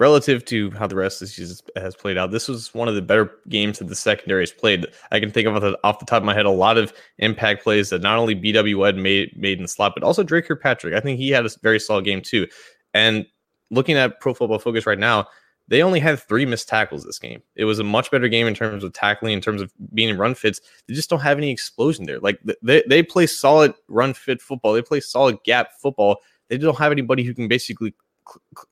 relative 0.00 0.42
to 0.46 0.70
how 0.70 0.86
the 0.86 0.96
rest 0.96 1.20
of 1.20 1.28
the 1.28 1.34
season 1.34 1.58
has 1.76 1.94
played 1.94 2.16
out, 2.16 2.30
this 2.30 2.48
was 2.48 2.74
one 2.74 2.88
of 2.88 2.94
the 2.94 3.02
better 3.02 3.30
games 3.50 3.78
that 3.78 3.88
the 3.88 3.94
secondary 3.94 4.42
has 4.42 4.50
played. 4.50 4.86
I 5.12 5.20
can 5.20 5.30
think 5.30 5.46
of 5.46 5.76
off 5.84 5.98
the 5.98 6.06
top 6.06 6.22
of 6.22 6.24
my 6.24 6.32
head 6.32 6.46
a 6.46 6.50
lot 6.50 6.78
of 6.78 6.92
impact 7.18 7.62
plays 7.62 7.90
that 7.90 8.00
not 8.00 8.18
only 8.18 8.34
BW 8.34 8.78
Webb 8.78 8.96
made 8.96 9.36
made 9.36 9.58
in 9.58 9.62
the 9.62 9.68
slot, 9.68 9.92
but 9.94 10.02
also 10.02 10.22
Dre 10.22 10.40
Kirkpatrick. 10.40 10.94
I 10.94 11.00
think 11.00 11.18
he 11.18 11.30
had 11.30 11.44
a 11.44 11.50
very 11.62 11.78
solid 11.78 12.06
game 12.06 12.22
too. 12.22 12.46
And 12.94 13.26
looking 13.70 13.96
at 13.96 14.20
Pro 14.20 14.32
Football 14.32 14.58
Focus 14.58 14.86
right 14.86 14.98
now, 14.98 15.28
they 15.68 15.82
only 15.82 16.00
had 16.00 16.18
three 16.18 16.46
missed 16.46 16.66
tackles 16.66 17.04
this 17.04 17.18
game. 17.18 17.42
It 17.54 17.66
was 17.66 17.78
a 17.78 17.84
much 17.84 18.10
better 18.10 18.26
game 18.26 18.46
in 18.46 18.54
terms 18.54 18.82
of 18.82 18.94
tackling, 18.94 19.34
in 19.34 19.42
terms 19.42 19.60
of 19.60 19.70
being 19.92 20.08
in 20.08 20.16
run 20.16 20.34
fits. 20.34 20.62
They 20.88 20.94
just 20.94 21.10
don't 21.10 21.20
have 21.20 21.36
any 21.36 21.50
explosion 21.50 22.06
there. 22.06 22.20
Like 22.20 22.40
they, 22.62 22.82
they 22.88 23.02
play 23.02 23.26
solid 23.26 23.74
run 23.86 24.14
fit 24.14 24.40
football. 24.40 24.72
They 24.72 24.82
play 24.82 25.00
solid 25.00 25.38
gap 25.44 25.72
football. 25.80 26.16
They 26.48 26.56
don't 26.56 26.78
have 26.78 26.90
anybody 26.90 27.22
who 27.22 27.34
can 27.34 27.46
basically 27.46 27.94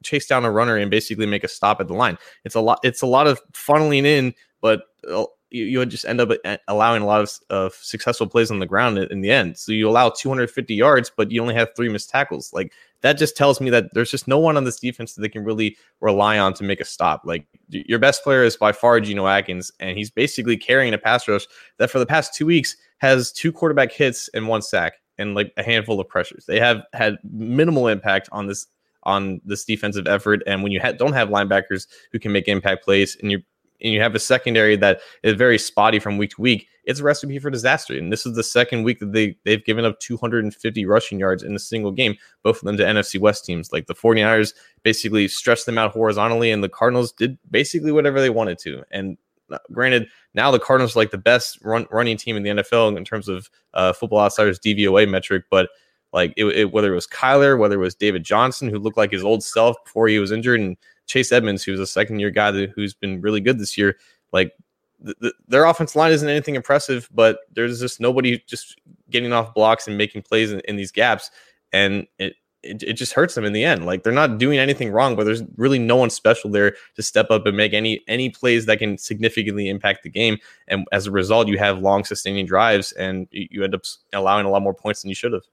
chase 0.03 0.27
down 0.27 0.45
a 0.45 0.51
runner 0.51 0.77
and 0.77 0.91
basically 0.91 1.27
make 1.27 1.45
a 1.45 1.49
stop 1.49 1.81
at 1.81 1.89
the 1.89 1.95
line. 1.95 2.19
It's 2.45 2.55
a 2.55 2.61
lot. 2.61 2.81
It's 2.83 3.03
a 3.03 3.07
lot 3.07 3.27
of 3.27 3.41
funneling 3.53 4.05
in, 4.05 4.35
but 4.61 4.83
uh, 5.11 5.25
you, 5.51 5.65
you 5.65 5.79
would 5.79 5.91
just 5.91 6.05
end 6.05 6.21
up 6.21 6.31
uh, 6.45 6.57
allowing 6.69 7.03
a 7.03 7.07
lot 7.07 7.21
of, 7.21 7.31
of 7.51 7.75
successful 7.75 8.27
plays 8.27 8.51
on 8.51 8.59
the 8.59 8.67
ground 8.67 8.99
in, 8.99 9.21
the 9.21 9.31
end. 9.31 9.57
So 9.57 9.73
you 9.73 9.89
allow 9.89 10.11
250 10.11 10.75
yards, 10.75 11.11
but 11.15 11.31
you 11.31 11.41
only 11.41 11.55
have 11.55 11.69
three 11.75 11.89
missed 11.89 12.11
tackles. 12.11 12.53
Like 12.53 12.73
that 13.01 13.19
just 13.19 13.37
tells 13.37 13.61
me 13.61 13.71
that 13.71 13.95
there's 13.95 14.11
just 14.11 14.29
no 14.29 14.39
one 14.39 14.57
on 14.57 14.65
this 14.65 14.79
defense 14.79 15.15
that 15.15 15.23
they 15.23 15.29
can 15.29 15.45
really 15.45 15.77
rely 16.01 16.39
on 16.39 16.55
to 16.55 16.65
make 16.65 16.81
a 16.81 16.85
stop. 16.85 17.23
Like 17.25 17.47
your 17.69 17.99
best 17.99 18.23
player 18.23 18.45
is 18.45 18.57
by 18.57 18.73
far 18.73 19.01
Geno 19.01 19.27
Atkins, 19.27 19.73
and 19.81 19.97
he's 19.97 20.11
basically 20.11 20.57
carrying 20.57 20.95
a 20.95 20.99
pass 20.99 21.27
rush 21.29 21.47
that 21.79 21.91
for 21.91 21.99
the 21.99 22.07
past 22.07 22.35
two 22.35 22.47
weeks 22.47 22.77
has 22.99 23.33
two 23.33 23.53
quarterback 23.53 23.93
hits 23.93 24.29
and 24.35 24.49
one 24.49 24.63
sack 24.63 24.95
and 25.19 25.35
like 25.35 25.53
a 25.57 25.63
handful 25.63 26.01
of 26.01 26.09
pressures. 26.09 26.45
They 26.47 26.61
have 26.61 26.83
had 26.93 27.17
minimal 27.25 27.89
impact 27.89 28.29
on 28.33 28.47
this 28.47 28.67
on 29.09 29.41
this 29.45 29.65
defensive 29.65 30.07
effort. 30.07 30.43
And 30.47 30.63
when 30.63 30.71
you 30.71 30.81
ha- 30.81 30.93
don't 30.93 31.15
have 31.15 31.31
linebackers 31.31 31.89
who 32.13 32.19
can 32.19 32.31
make 32.31 32.47
impact 32.47 32.85
plays, 32.85 33.17
and 33.21 33.33
you 33.33 33.43
and 33.81 33.93
you 33.93 34.01
have 34.01 34.15
a 34.15 34.21
secondary 34.21 34.77
that 34.77 35.01
is 35.23 35.35
very 35.35 35.57
spotty 35.57 36.01
from 36.01 36.19
week 36.19 36.31
to 36.31 36.43
week, 36.43 36.67
it's 36.85 36.99
a 37.01 37.05
recipe 37.05 37.39
for 37.39 37.49
disaster. 37.49 37.97
And 37.97 38.13
this 38.13 38.27
is 38.27 38.35
the 38.35 38.43
second 38.43 38.83
week 38.83 38.99
that 38.99 39.13
they 39.13 39.37
they've 39.45 39.65
given 39.65 39.85
up 39.85 39.99
250 40.01 40.85
rushing 40.85 41.19
yards 41.19 41.43
in 41.43 41.55
a 41.55 41.59
single 41.59 41.93
game, 41.93 42.17
both 42.43 42.57
of 42.57 42.65
them 42.65 42.77
to 42.77 42.85
NFC 42.85 43.19
West 43.19 43.45
teams. 43.45 43.73
Like 43.73 43.87
the 43.87 43.95
49ers 43.95 44.53
basically 44.83 45.27
stretched 45.29 45.67
them 45.67 45.79
out 45.79 45.93
horizontally, 45.93 46.51
and 46.51 46.63
the 46.63 46.69
Cardinals 46.69 47.13
did 47.13 47.39
basically 47.51 47.93
whatever 47.93 48.21
they 48.21 48.31
wanted 48.31 48.59
to. 48.61 48.83
And 48.91 49.17
uh, 49.51 49.59
granted, 49.73 50.09
now 50.35 50.51
the 50.51 50.59
Cardinals 50.59 50.95
are 50.95 51.01
like 51.01 51.13
the 51.13 51.19
best 51.19 51.59
run, 51.63 51.87
running 51.91 52.19
team 52.19 52.37
in 52.37 52.43
the 52.43 52.51
NFL 52.51 52.97
in 52.97 53.05
terms 53.05 53.29
of 53.29 53.49
uh, 53.75 53.93
Football 53.95 54.21
Outsiders 54.21 54.59
DVOA 54.59 55.09
metric, 55.09 55.45
but 55.51 55.71
like 56.13 56.33
it, 56.37 56.45
it, 56.47 56.73
whether 56.73 56.93
it 56.93 56.95
was 56.95 57.07
Kyler, 57.07 57.59
whether 57.59 57.77
it 57.77 57.79
was 57.79 57.95
David 57.95 58.25
Johnson, 58.25 58.69
who 58.69 58.79
looked 58.79 58.97
like 58.97 59.13
his 59.13 59.25
old 59.25 59.43
self 59.43 59.77
before 59.85 60.09
he 60.09 60.19
was 60.19 60.33
injured, 60.33 60.61
and 60.61 60.77
Chase 61.07 61.33
Edmonds, 61.33 61.63
who 61.63 61.73
was 61.73 61.81
a 61.81 61.87
second 61.87 62.19
year 62.21 62.31
guy 62.31 62.51
that, 62.51 62.71
who's 62.71 62.95
been 62.95 63.21
really 63.21 63.41
good 63.41 63.59
this 63.59 63.77
year. 63.77 63.97
Like 64.33 64.53
the, 65.01 65.15
the, 65.21 65.33
their 65.47 65.65
offense 65.65 65.95
line 65.95 66.13
isn't 66.13 66.29
anything 66.29 66.55
impressive, 66.55 67.09
but 67.13 67.41
there's 67.53 67.81
just 67.81 68.01
nobody 68.01 68.43
just 68.47 68.81
getting 69.11 69.33
off 69.33 69.55
blocks 69.55 69.87
and 69.87 69.99
making 69.99 70.23
plays 70.23 70.53
in, 70.53 70.61
in 70.61 70.77
these 70.77 70.93
gaps, 70.93 71.31
and 71.73 72.07
it, 72.19 72.35
it, 72.63 72.83
it 72.83 72.93
just 72.95 73.13
hurts 73.13 73.35
them 73.35 73.45
in 73.45 73.53
the 73.53 73.65
end. 73.65 73.87
Like 73.87 74.03
they're 74.03 74.13
not 74.13 74.39
doing 74.39 74.59
anything 74.59 74.91
wrong, 74.91 75.15
but 75.15 75.25
there's 75.25 75.43
really 75.57 75.79
no 75.79 75.97
one 75.97 76.11
special 76.11 76.51
there 76.51 76.75
to 76.97 77.03
step 77.03 77.31
up 77.31 77.47
and 77.47 77.57
make 77.57 77.73
any 77.73 78.03
any 78.09 78.31
plays 78.31 78.67
that 78.67 78.79
can 78.79 78.99
significantly 78.99 79.69
impact 79.69 80.03
the 80.03 80.11
game. 80.11 80.39
And 80.67 80.87
as 80.91 81.07
a 81.07 81.11
result, 81.11 81.49
you 81.49 81.59
have 81.59 81.79
long 81.79 82.05
sustaining 82.05 82.47
drives, 82.47 82.93
and 82.93 83.29
you 83.31 83.63
end 83.63 83.75
up 83.75 83.83
allowing 84.13 84.47
a 84.47 84.51
lot 84.51 84.63
more 84.63 84.75
points 84.75 85.03
than 85.03 85.11
you 85.11 85.15
should 85.15 85.33
have. 85.33 85.45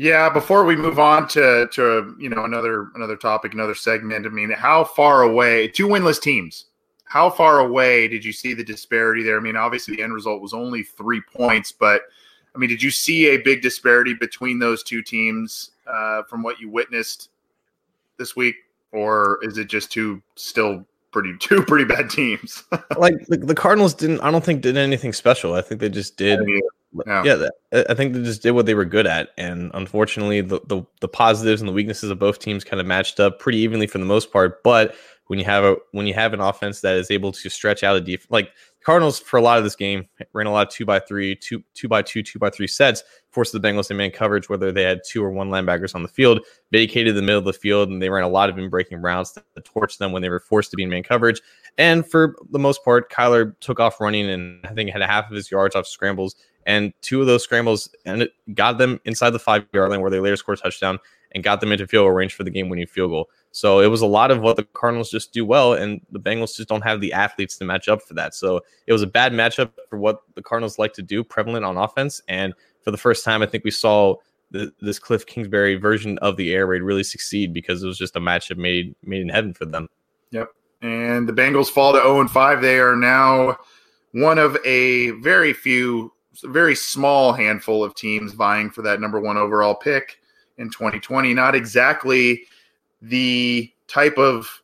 Yeah, 0.00 0.30
before 0.30 0.64
we 0.64 0.76
move 0.76 0.98
on 0.98 1.28
to 1.28 1.68
to 1.72 2.16
you 2.18 2.30
know 2.30 2.46
another 2.46 2.88
another 2.94 3.16
topic, 3.16 3.52
another 3.52 3.74
segment. 3.74 4.24
I 4.24 4.30
mean, 4.30 4.50
how 4.50 4.82
far 4.82 5.24
away 5.24 5.68
two 5.68 5.86
winless 5.86 6.18
teams? 6.18 6.68
How 7.04 7.28
far 7.28 7.58
away 7.60 8.08
did 8.08 8.24
you 8.24 8.32
see 8.32 8.54
the 8.54 8.64
disparity 8.64 9.22
there? 9.22 9.36
I 9.36 9.40
mean, 9.40 9.56
obviously 9.56 9.96
the 9.96 10.02
end 10.02 10.14
result 10.14 10.40
was 10.40 10.54
only 10.54 10.84
three 10.84 11.20
points, 11.20 11.70
but 11.70 12.04
I 12.54 12.58
mean, 12.58 12.70
did 12.70 12.82
you 12.82 12.90
see 12.90 13.26
a 13.26 13.42
big 13.42 13.60
disparity 13.60 14.14
between 14.14 14.58
those 14.58 14.82
two 14.82 15.02
teams 15.02 15.72
uh, 15.86 16.22
from 16.22 16.42
what 16.42 16.58
you 16.58 16.70
witnessed 16.70 17.28
this 18.16 18.34
week, 18.34 18.54
or 18.92 19.38
is 19.42 19.58
it 19.58 19.66
just 19.66 19.92
two 19.92 20.22
still 20.34 20.82
pretty 21.12 21.36
two 21.40 21.62
pretty 21.62 21.84
bad 21.84 22.08
teams? 22.08 22.64
like 22.96 23.26
the, 23.26 23.36
the, 23.36 23.54
Cardinals 23.54 23.92
didn't, 23.92 24.20
I 24.20 24.30
don't 24.30 24.42
think 24.42 24.62
did 24.62 24.78
anything 24.78 25.12
special. 25.12 25.52
I 25.52 25.60
think 25.60 25.78
they 25.78 25.90
just 25.90 26.16
did. 26.16 26.40
I 26.40 26.42
mean, 26.42 26.62
yeah, 27.06 27.24
yeah 27.24 27.48
I 27.88 27.94
think 27.94 28.14
they 28.14 28.22
just 28.22 28.42
did 28.42 28.52
what 28.52 28.66
they 28.66 28.74
were 28.74 28.84
good 28.84 29.06
at, 29.06 29.30
and 29.38 29.70
unfortunately, 29.74 30.40
the, 30.40 30.60
the 30.66 30.82
the 31.00 31.08
positives 31.08 31.60
and 31.60 31.68
the 31.68 31.72
weaknesses 31.72 32.10
of 32.10 32.18
both 32.18 32.38
teams 32.38 32.64
kind 32.64 32.80
of 32.80 32.86
matched 32.86 33.20
up 33.20 33.38
pretty 33.38 33.58
evenly 33.58 33.86
for 33.86 33.98
the 33.98 34.04
most 34.04 34.32
part. 34.32 34.62
But 34.62 34.94
when 35.26 35.38
you 35.38 35.44
have 35.44 35.62
a 35.62 35.76
when 35.92 36.06
you 36.06 36.14
have 36.14 36.34
an 36.34 36.40
offense 36.40 36.80
that 36.80 36.96
is 36.96 37.10
able 37.10 37.30
to 37.32 37.48
stretch 37.48 37.84
out 37.84 37.96
a 37.96 38.00
deep 38.00 38.22
like 38.30 38.50
Cardinals 38.84 39.20
for 39.20 39.36
a 39.36 39.42
lot 39.42 39.58
of 39.58 39.64
this 39.64 39.76
game 39.76 40.08
ran 40.32 40.46
a 40.46 40.52
lot 40.52 40.66
of 40.66 40.72
two 40.72 40.86
by 40.86 40.98
three, 40.98 41.36
two 41.36 41.62
two 41.74 41.86
by 41.86 42.02
two, 42.02 42.22
two 42.22 42.38
by 42.38 42.48
three 42.48 42.66
sets, 42.66 43.04
forced 43.30 43.52
the 43.52 43.60
Bengals 43.60 43.90
in 43.90 43.96
man 43.96 44.10
coverage, 44.10 44.48
whether 44.48 44.72
they 44.72 44.82
had 44.82 45.02
two 45.06 45.22
or 45.22 45.30
one 45.30 45.50
linebackers 45.50 45.94
on 45.94 46.02
the 46.02 46.08
field, 46.08 46.40
vacated 46.72 47.14
the 47.14 47.22
middle 47.22 47.38
of 47.38 47.44
the 47.44 47.52
field, 47.52 47.90
and 47.90 48.00
they 48.00 48.08
ran 48.08 48.24
a 48.24 48.28
lot 48.28 48.48
of 48.48 48.58
in 48.58 48.70
breaking 48.70 49.02
routes 49.02 49.32
that 49.32 49.64
torched 49.64 49.98
them 49.98 50.12
when 50.12 50.22
they 50.22 50.30
were 50.30 50.40
forced 50.40 50.70
to 50.70 50.76
be 50.76 50.82
in 50.82 50.88
man 50.88 51.02
coverage. 51.02 51.40
And 51.76 52.06
for 52.06 52.36
the 52.50 52.58
most 52.58 52.82
part, 52.82 53.12
Kyler 53.12 53.54
took 53.60 53.80
off 53.80 54.00
running 54.00 54.30
and 54.30 54.64
I 54.66 54.72
think 54.72 54.90
had 54.90 55.02
half 55.02 55.30
of 55.30 55.36
his 55.36 55.50
yards 55.50 55.76
off 55.76 55.86
scrambles 55.86 56.34
and 56.66 56.92
two 57.00 57.20
of 57.20 57.26
those 57.26 57.42
scrambles 57.42 57.88
and 58.04 58.22
it 58.22 58.32
got 58.54 58.78
them 58.78 59.00
inside 59.04 59.30
the 59.30 59.38
five 59.38 59.66
yard 59.72 59.90
line 59.90 60.00
where 60.00 60.10
they 60.10 60.20
later 60.20 60.36
scored 60.36 60.58
a 60.58 60.62
touchdown 60.62 60.98
and 61.32 61.44
got 61.44 61.60
them 61.60 61.72
into 61.72 61.86
field 61.86 62.04
goal 62.04 62.12
range 62.12 62.34
for 62.34 62.44
the 62.44 62.50
game 62.50 62.68
winning 62.68 62.86
field 62.86 63.10
goal. 63.10 63.30
So 63.52 63.80
it 63.80 63.86
was 63.86 64.00
a 64.00 64.06
lot 64.06 64.30
of 64.30 64.40
what 64.40 64.56
the 64.56 64.64
Cardinals 64.64 65.10
just 65.10 65.32
do 65.32 65.44
well, 65.44 65.74
and 65.74 66.00
the 66.10 66.20
Bengals 66.20 66.56
just 66.56 66.68
don't 66.68 66.82
have 66.82 67.00
the 67.00 67.12
athletes 67.12 67.56
to 67.58 67.64
match 67.64 67.88
up 67.88 68.02
for 68.02 68.14
that. 68.14 68.34
So 68.34 68.60
it 68.86 68.92
was 68.92 69.02
a 69.02 69.06
bad 69.06 69.32
matchup 69.32 69.72
for 69.88 69.98
what 69.98 70.22
the 70.34 70.42
Cardinals 70.42 70.78
like 70.78 70.92
to 70.94 71.02
do, 71.02 71.24
prevalent 71.24 71.64
on 71.64 71.76
offense. 71.76 72.20
And 72.28 72.54
for 72.82 72.90
the 72.90 72.96
first 72.96 73.24
time, 73.24 73.42
I 73.42 73.46
think 73.46 73.64
we 73.64 73.70
saw 73.70 74.16
the, 74.50 74.72
this 74.80 74.98
Cliff 74.98 75.26
Kingsbury 75.26 75.76
version 75.76 76.18
of 76.18 76.36
the 76.36 76.52
air 76.52 76.66
raid 76.66 76.82
really 76.82 77.02
succeed 77.02 77.52
because 77.52 77.82
it 77.82 77.86
was 77.86 77.98
just 77.98 78.16
a 78.16 78.20
matchup 78.20 78.56
made 78.56 78.94
made 79.02 79.22
in 79.22 79.28
heaven 79.28 79.54
for 79.54 79.64
them. 79.64 79.88
Yep. 80.30 80.48
And 80.82 81.28
the 81.28 81.32
Bengals 81.32 81.68
fall 81.68 81.92
to 81.92 81.98
0 81.98 82.20
and 82.20 82.30
5. 82.30 82.62
They 82.62 82.78
are 82.78 82.96
now 82.96 83.58
one 84.12 84.38
of 84.38 84.56
a 84.64 85.10
very 85.10 85.52
few 85.52 86.12
very 86.44 86.74
small 86.74 87.32
handful 87.32 87.82
of 87.82 87.94
teams 87.94 88.32
vying 88.32 88.70
for 88.70 88.82
that 88.82 89.00
number 89.00 89.20
one 89.20 89.36
overall 89.36 89.74
pick 89.74 90.20
in 90.58 90.70
2020. 90.70 91.34
Not 91.34 91.54
exactly 91.54 92.42
the 93.02 93.72
type 93.88 94.18
of 94.18 94.62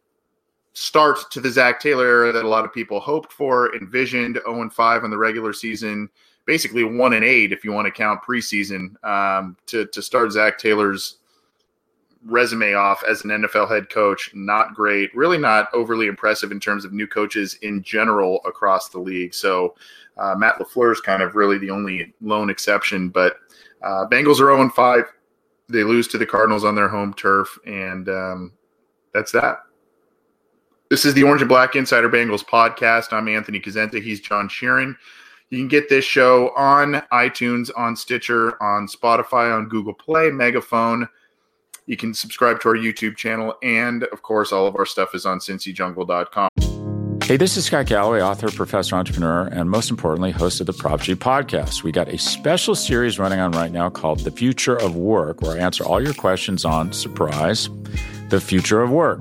start 0.75 1.31
to 1.31 1.41
the 1.41 1.51
Zac 1.51 1.81
Taylor 1.81 2.07
era 2.07 2.33
that 2.33 2.45
a 2.45 2.49
lot 2.49 2.65
of 2.65 2.73
people 2.73 3.01
hoped 3.01 3.33
for, 3.33 3.75
envisioned 3.75 4.39
0 4.45 4.63
and 4.63 4.73
5 4.73 5.05
in 5.05 5.11
the 5.11 5.17
regular 5.19 5.53
season, 5.53 6.09
basically 6.45 6.85
1 6.85 7.13
and 7.15 7.25
8 7.25 7.53
if 7.53 7.65
you 7.65 7.73
want 7.73 7.87
to 7.87 7.91
count 7.91 8.21
preseason 8.23 9.03
um, 9.05 9.57
to, 9.67 9.87
to 9.87 10.03
start 10.03 10.33
Zac 10.33 10.59
Taylor's 10.59 11.17
resume 12.27 12.75
off 12.75 13.03
as 13.09 13.25
an 13.25 13.31
NFL 13.31 13.69
head 13.69 13.89
coach. 13.89 14.31
Not 14.35 14.75
great, 14.75 15.15
really 15.15 15.39
not 15.39 15.69
overly 15.73 16.07
impressive 16.07 16.53
in 16.53 16.61
terms 16.61 16.85
of 16.85 16.93
new 16.93 17.07
coaches 17.07 17.55
in 17.63 17.83
general 17.83 18.41
across 18.45 18.89
the 18.89 18.99
league. 18.99 19.35
So 19.35 19.75
uh, 20.19 20.35
Matt 20.37 20.59
LaFleur 20.59 20.93
is 20.93 21.01
kind 21.01 21.23
of 21.23 21.37
really 21.37 21.59
the 21.59 21.71
only 21.71 22.13
lone 22.21 22.51
exception, 22.51 23.09
but 23.09 23.39
uh, 23.83 24.07
Bengals 24.11 24.41
are 24.41 24.55
0 24.57 24.71
5. 24.71 25.05
They 25.69 25.85
lose 25.85 26.09
to 26.09 26.19
the 26.19 26.27
Cardinals 26.27 26.65
on 26.65 26.75
their 26.75 26.89
home 26.89 27.13
turf, 27.15 27.59
and 27.67 28.09
um, 28.09 28.53
that's 29.13 29.33
that. 29.33 29.59
This 30.91 31.05
is 31.05 31.15
the 31.15 31.25
Orange 31.25 31.43
and 31.43 31.49
Black 31.49 31.75
Insider 31.75 32.09
Bengals 32.09 32.45
podcast. 32.45 33.13
I'm 33.13 33.29
Anthony 33.29 33.61
Cosenza. 33.61 34.01
He's 34.01 34.21
John 34.21 34.49
Sheeran. 34.49 34.95
You 35.51 35.59
can 35.59 35.69
get 35.69 35.89
this 35.89 36.05
show 36.05 36.51
on 36.57 37.03
iTunes, 37.13 37.71
on 37.77 37.97
Stitcher, 37.97 38.61
on 38.63 38.87
Spotify, 38.87 39.57
on 39.57 39.69
Google 39.69 39.95
Play, 39.95 40.31
Megaphone. 40.31 41.09
You 41.87 41.97
can 41.97 42.15
subscribe 42.15 42.61
to 42.63 42.69
our 42.69 42.75
YouTube 42.75 43.17
channel, 43.17 43.55
and 43.63 44.03
of 44.05 44.23
course, 44.23 44.51
all 44.51 44.67
of 44.67 44.75
our 44.75 44.85
stuff 44.85 45.15
is 45.15 45.25
on 45.25 45.39
cincyjungle.com. 45.39 46.49
Hey, 47.23 47.37
this 47.37 47.57
is 47.57 47.65
Scott 47.67 47.87
Galloway, 47.87 48.21
author, 48.21 48.51
professor, 48.51 48.97
entrepreneur, 48.97 49.47
and 49.47 49.71
most 49.71 49.91
importantly, 49.91 50.33
host 50.33 50.61
of 50.61 50.67
the 50.67 50.73
Prop 50.73 51.01
G 51.01 51.15
podcast. 51.15 51.85
We 51.85 51.93
got 51.93 52.09
a 52.09 52.19
special 52.19 52.75
series 52.75 53.21
running 53.21 53.39
on 53.39 53.53
right 53.53 53.71
now 53.71 53.89
called 53.89 54.21
The 54.21 54.33
Future 54.33 54.77
of 54.77 54.97
Work, 54.97 55.43
where 55.43 55.57
I 55.57 55.61
answer 55.61 55.85
all 55.85 56.03
your 56.03 56.15
questions 56.15 56.65
on 56.65 56.93
surprise, 56.93 57.69
the 58.31 58.41
future 58.41 58.83
of 58.83 58.91
work. 58.91 59.21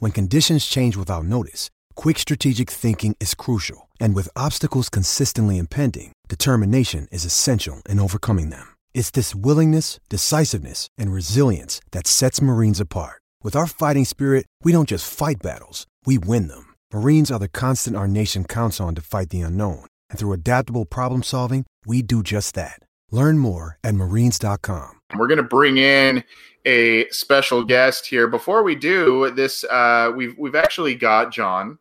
When 0.00 0.12
conditions 0.12 0.64
change 0.64 0.96
without 0.96 1.24
notice, 1.24 1.70
quick 1.96 2.20
strategic 2.20 2.70
thinking 2.70 3.16
is 3.18 3.34
crucial, 3.34 3.88
and 3.98 4.14
with 4.14 4.28
obstacles 4.36 4.88
consistently 4.88 5.58
impending, 5.58 6.12
determination 6.28 7.08
is 7.10 7.24
essential 7.24 7.82
in 7.88 7.98
overcoming 7.98 8.50
them. 8.50 8.76
It's 8.94 9.10
this 9.10 9.34
willingness, 9.34 9.98
decisiveness, 10.08 10.86
and 10.98 11.12
resilience 11.12 11.80
that 11.92 12.06
sets 12.06 12.42
Marines 12.42 12.78
apart. 12.78 13.22
With 13.42 13.56
our 13.56 13.66
fighting 13.66 14.04
spirit, 14.04 14.46
we 14.62 14.70
don't 14.72 14.88
just 14.88 15.10
fight 15.10 15.42
battles, 15.42 15.84
we 16.06 16.18
win 16.18 16.46
them. 16.46 16.74
Marines 16.92 17.32
are 17.32 17.40
the 17.40 17.48
constant 17.48 17.96
our 17.96 18.06
nation 18.06 18.44
counts 18.44 18.80
on 18.80 18.94
to 18.94 19.00
fight 19.00 19.30
the 19.30 19.40
unknown, 19.40 19.86
and 20.10 20.18
through 20.18 20.34
adaptable 20.34 20.84
problem 20.84 21.22
solving, 21.24 21.64
we 21.86 22.02
do 22.02 22.22
just 22.22 22.54
that. 22.54 22.78
Learn 23.10 23.38
more 23.38 23.78
at 23.82 23.94
marines.com. 23.94 24.90
We're 25.16 25.26
going 25.26 25.38
to 25.38 25.42
bring 25.42 25.78
in 25.78 26.22
a 26.64 27.08
special 27.10 27.64
guest 27.64 28.06
here. 28.06 28.26
Before 28.26 28.62
we 28.62 28.74
do 28.74 29.30
this, 29.30 29.64
uh, 29.64 30.12
we've 30.14 30.36
we've 30.38 30.54
actually 30.54 30.94
got 30.94 31.32
John. 31.32 31.78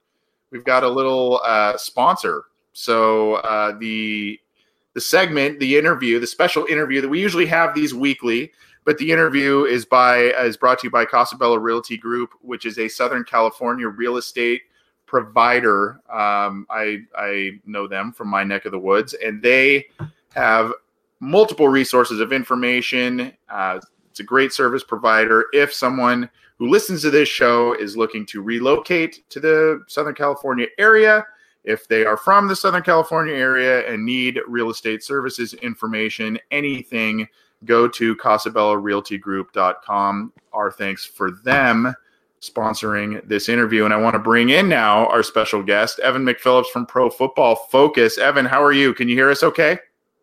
We've 0.52 0.64
got 0.64 0.84
a 0.84 0.90
little 0.90 1.42
uh, 1.44 1.78
sponsor. 1.78 2.46
So 2.74 3.36
uh, 3.36 3.78
the 3.80 4.40
the 4.94 5.02
segment, 5.02 5.60
the 5.60 5.78
interview, 5.78 6.20
the 6.20 6.28
special 6.28 6.66
interview 6.66 7.02
that 7.02 7.10
we 7.10 7.20
usually 7.22 7.46
have 7.48 7.76
these 7.76 7.94
weekly, 7.94 8.52
but 8.86 8.98
the 8.98 9.12
interview 9.12 9.66
is 9.66 9.86
by 9.86 10.18
is 10.18 10.58
brought 10.58 10.80
to 10.80 10.88
you 10.88 10.92
by 10.92 11.06
Casabella 11.06 11.60
Realty 11.60 11.98
Group, 11.98 12.32
which 12.42 12.66
is 12.66 12.80
a 12.80 12.88
Southern 12.88 13.24
California 13.24 13.88
real 13.88 14.18
estate 14.18 14.62
provider. 15.06 16.00
Um, 16.10 16.68
I 16.70 17.00
I 17.18 17.60
know 17.66 17.88
them 17.88 18.12
from 18.12 18.28
my 18.28 18.44
neck 18.44 18.66
of 18.66 18.72
the 18.72 18.80
woods, 18.80 19.14
and 19.14 19.42
they 19.42 19.88
have 20.36 20.72
multiple 21.20 21.68
resources 21.68 22.20
of 22.20 22.32
information. 22.32 23.34
Uh, 23.50 23.80
it's 24.18 24.24
a 24.24 24.24
great 24.24 24.52
service 24.52 24.84
provider. 24.84 25.46
If 25.54 25.72
someone 25.72 26.28
who 26.58 26.70
listens 26.70 27.04
to 27.04 27.12
this 27.12 27.30
show 27.30 27.74
is 27.74 27.96
looking 27.96 28.26
to 28.26 28.42
relocate 28.42 29.30
to 29.30 29.40
the 29.40 29.84
Southern 29.86 30.16
California 30.16 30.66
area, 30.80 31.24
if 31.64 31.88
they 31.88 32.04
are 32.04 32.18
from 32.18 32.48
the 32.48 32.56
Southern 32.56 32.82
California 32.82 33.36
area 33.36 33.88
and 33.88 34.04
need 34.04 34.40
real 34.48 34.72
estate 34.72 35.04
services 35.04 35.54
information, 35.54 36.40
anything, 36.50 37.28
go 37.66 37.88
to 37.88 38.16
casabellarealtygroup.com. 38.16 40.34
Our 40.52 40.72
thanks 40.72 41.06
for 41.06 41.30
them 41.30 41.94
sponsoring 42.42 43.22
this 43.28 43.50
interview. 43.50 43.86
And 43.86 43.94
I 43.94 43.98
want 43.98 44.16
to 44.16 44.20
bring 44.20 44.50
in 44.50 44.68
now 44.68 45.06
our 45.10 45.22
special 45.22 45.62
guest, 45.62 46.00
Evan 46.00 46.26
McPhillips 46.26 46.72
from 46.74 46.88
Pro 46.88 47.12
Football 47.12 47.56
Focus. 47.70 48.18
Evan, 48.18 48.48
how 48.48 48.64
are 48.64 48.74
you? 48.74 48.96
Can 48.96 49.10
you 49.10 49.16
hear 49.16 49.30
us 49.30 49.44
okay? 49.44 49.78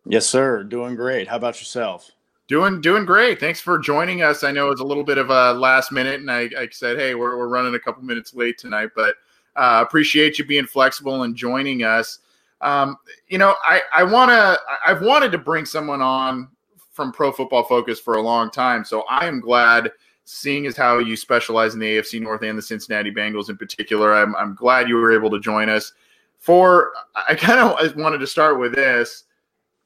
Yes, 0.05 0.27
sir. 0.27 0.65
Doing 0.65 0.95
great. 0.95 1.29
How 1.29 1.37
about 1.37 1.61
yourself? 1.61 2.11
Doing 2.47 2.79
doing 2.79 3.05
great. 3.05 3.39
Thanks 3.39 3.59
for 3.59 3.79
joining 3.79 4.21
us. 4.21 4.43
I 4.43 4.51
know 4.51 4.69
it's 4.69 4.81
a 4.81 4.85
little 4.85 5.03
bit 5.03 5.17
of 5.17 5.31
a 5.31 5.53
last 5.53 5.91
minute, 5.91 6.19
and 6.19 6.29
I, 6.29 6.49
I 6.55 6.67
said, 6.71 6.97
hey, 6.97 7.15
we're, 7.15 7.37
we're 7.37 7.47
running 7.47 7.73
a 7.73 7.79
couple 7.79 8.03
minutes 8.03 8.35
late 8.35 8.59
tonight, 8.59 8.89
but 8.95 9.15
uh, 9.55 9.83
appreciate 9.85 10.37
you 10.37 10.45
being 10.45 10.67
flexible 10.67 11.23
and 11.23 11.35
joining 11.35 11.83
us. 11.83 12.19
Um, 12.61 12.97
you 13.29 13.39
know, 13.39 13.55
I 13.63 13.81
I 13.93 14.03
want 14.03 14.29
to 14.29 14.59
I've 14.85 15.01
wanted 15.01 15.31
to 15.31 15.39
bring 15.39 15.65
someone 15.65 16.03
on 16.03 16.49
from 16.91 17.11
Pro 17.11 17.31
Football 17.31 17.63
Focus 17.63 17.99
for 17.99 18.15
a 18.15 18.21
long 18.21 18.51
time, 18.51 18.85
so 18.85 19.01
I 19.09 19.25
am 19.25 19.39
glad. 19.39 19.91
Seeing 20.27 20.65
as 20.65 20.75
how 20.75 20.97
you 20.97 21.15
specialize 21.15 21.75
in 21.75 21.79
the 21.79 21.97
AFC 21.97 22.19
North 22.19 22.41
and 22.41 22.57
the 22.57 22.61
Cincinnati 22.61 23.11
Bengals 23.11 23.49
in 23.49 23.57
particular, 23.57 24.13
I'm 24.13 24.35
I'm 24.35 24.55
glad 24.55 24.87
you 24.89 24.95
were 24.95 25.11
able 25.11 25.29
to 25.31 25.39
join 25.39 25.69
us. 25.69 25.93
For 26.39 26.93
I 27.27 27.35
kind 27.35 27.59
of 27.59 27.95
wanted 27.95 28.19
to 28.19 28.27
start 28.27 28.59
with 28.59 28.73
this. 28.73 29.23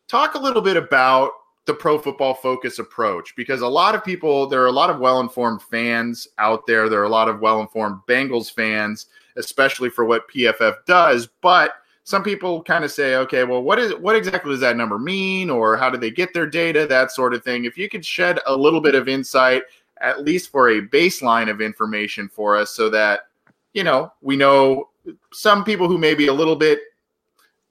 Talk 0.08 0.36
a 0.36 0.40
little 0.40 0.62
bit 0.62 0.78
about 0.78 1.32
the 1.70 1.74
pro 1.76 2.00
football 2.00 2.34
focus 2.34 2.80
approach 2.80 3.36
because 3.36 3.62
a 3.62 3.68
lot 3.68 3.94
of 3.94 4.04
people, 4.04 4.48
there 4.48 4.64
are 4.64 4.68
a 4.68 4.72
lot 4.72 4.90
of 4.90 5.00
well 5.00 5.20
informed 5.20 5.62
fans 5.62 6.28
out 6.40 6.66
there. 6.66 6.90
There 6.90 7.00
are 7.00 7.04
a 7.06 7.10
lot 7.10 7.30
of 7.30 7.42
well 7.42 7.62
informed 7.62 8.00
Bengals 8.08 8.52
fans, 8.52 9.06
especially 9.36 9.92
for 9.92 10.04
what 10.04 10.28
PFF 10.32 10.84
does. 10.88 11.30
But 11.42 11.74
some 12.06 12.24
people 12.24 12.64
kind 12.64 12.84
of 12.84 12.92
say, 12.92 13.18
okay, 13.18 13.44
well, 13.44 13.62
what 13.62 13.78
is 13.78 13.94
what 13.98 14.16
exactly 14.16 14.50
does 14.50 14.62
that 14.62 14.78
number 14.78 14.98
mean, 14.98 15.52
or 15.52 15.78
how 15.78 15.92
do 15.92 15.98
they 16.00 16.10
get 16.10 16.34
their 16.34 16.48
data, 16.48 16.88
that 16.88 17.12
sort 17.12 17.36
of 17.36 17.44
thing. 17.44 17.66
If 17.66 17.78
you 17.78 17.88
could 17.88 18.04
shed 18.04 18.40
a 18.48 18.56
little 18.56 18.82
bit 18.82 18.96
of 18.96 19.08
insight, 19.08 19.62
at 20.02 20.24
least 20.24 20.50
for 20.50 20.70
a 20.70 20.82
baseline 20.82 21.52
of 21.52 21.62
information 21.62 22.28
for 22.28 22.58
us, 22.58 22.72
so 22.72 22.90
that 22.90 23.28
you 23.74 23.84
know 23.84 24.12
we 24.24 24.36
know 24.36 24.90
some 25.32 25.64
people 25.64 25.88
who 25.88 26.00
may 26.00 26.16
be 26.16 26.30
a 26.30 26.34
little 26.34 26.56
bit 26.56 26.80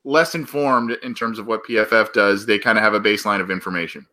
less 0.08 0.34
informed 0.34 0.92
in 1.02 1.14
terms 1.14 1.38
of 1.38 1.46
what 1.46 1.62
PFF 1.64 2.14
does, 2.14 2.46
they 2.46 2.58
kind 2.58 2.78
of 2.78 2.84
have 2.84 2.94
a 2.94 3.00
baseline 3.00 3.42
of 3.42 3.50
information. 3.50 4.06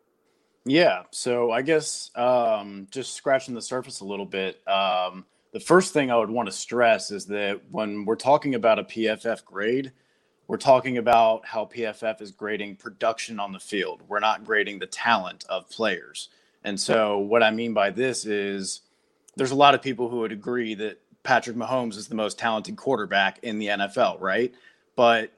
Yeah. 0.66 1.04
So 1.10 1.50
I 1.50 1.62
guess 1.62 2.10
um, 2.14 2.86
just 2.90 3.14
scratching 3.14 3.54
the 3.54 3.62
surface 3.62 4.00
a 4.00 4.04
little 4.04 4.26
bit. 4.26 4.60
Um, 4.68 5.24
the 5.52 5.60
first 5.60 5.94
thing 5.94 6.10
I 6.10 6.16
would 6.16 6.28
want 6.28 6.48
to 6.48 6.52
stress 6.52 7.10
is 7.10 7.24
that 7.26 7.62
when 7.70 8.04
we're 8.04 8.16
talking 8.16 8.56
about 8.56 8.78
a 8.78 8.84
PFF 8.84 9.42
grade, 9.46 9.92
we're 10.48 10.58
talking 10.58 10.98
about 10.98 11.46
how 11.46 11.64
PFF 11.64 12.20
is 12.20 12.30
grading 12.30 12.76
production 12.76 13.40
on 13.40 13.52
the 13.52 13.58
field. 13.58 14.02
We're 14.06 14.20
not 14.20 14.44
grading 14.44 14.80
the 14.80 14.86
talent 14.86 15.44
of 15.48 15.68
players. 15.70 16.28
And 16.62 16.78
so, 16.78 17.18
what 17.18 17.42
I 17.42 17.50
mean 17.50 17.72
by 17.72 17.90
this 17.90 18.26
is 18.26 18.82
there's 19.36 19.50
a 19.50 19.56
lot 19.56 19.74
of 19.74 19.82
people 19.82 20.08
who 20.08 20.18
would 20.18 20.32
agree 20.32 20.74
that 20.74 21.00
Patrick 21.22 21.56
Mahomes 21.56 21.96
is 21.96 22.06
the 22.06 22.14
most 22.14 22.38
talented 22.38 22.76
quarterback 22.76 23.38
in 23.42 23.58
the 23.58 23.68
NFL, 23.68 24.20
right? 24.20 24.52
But 24.94 25.32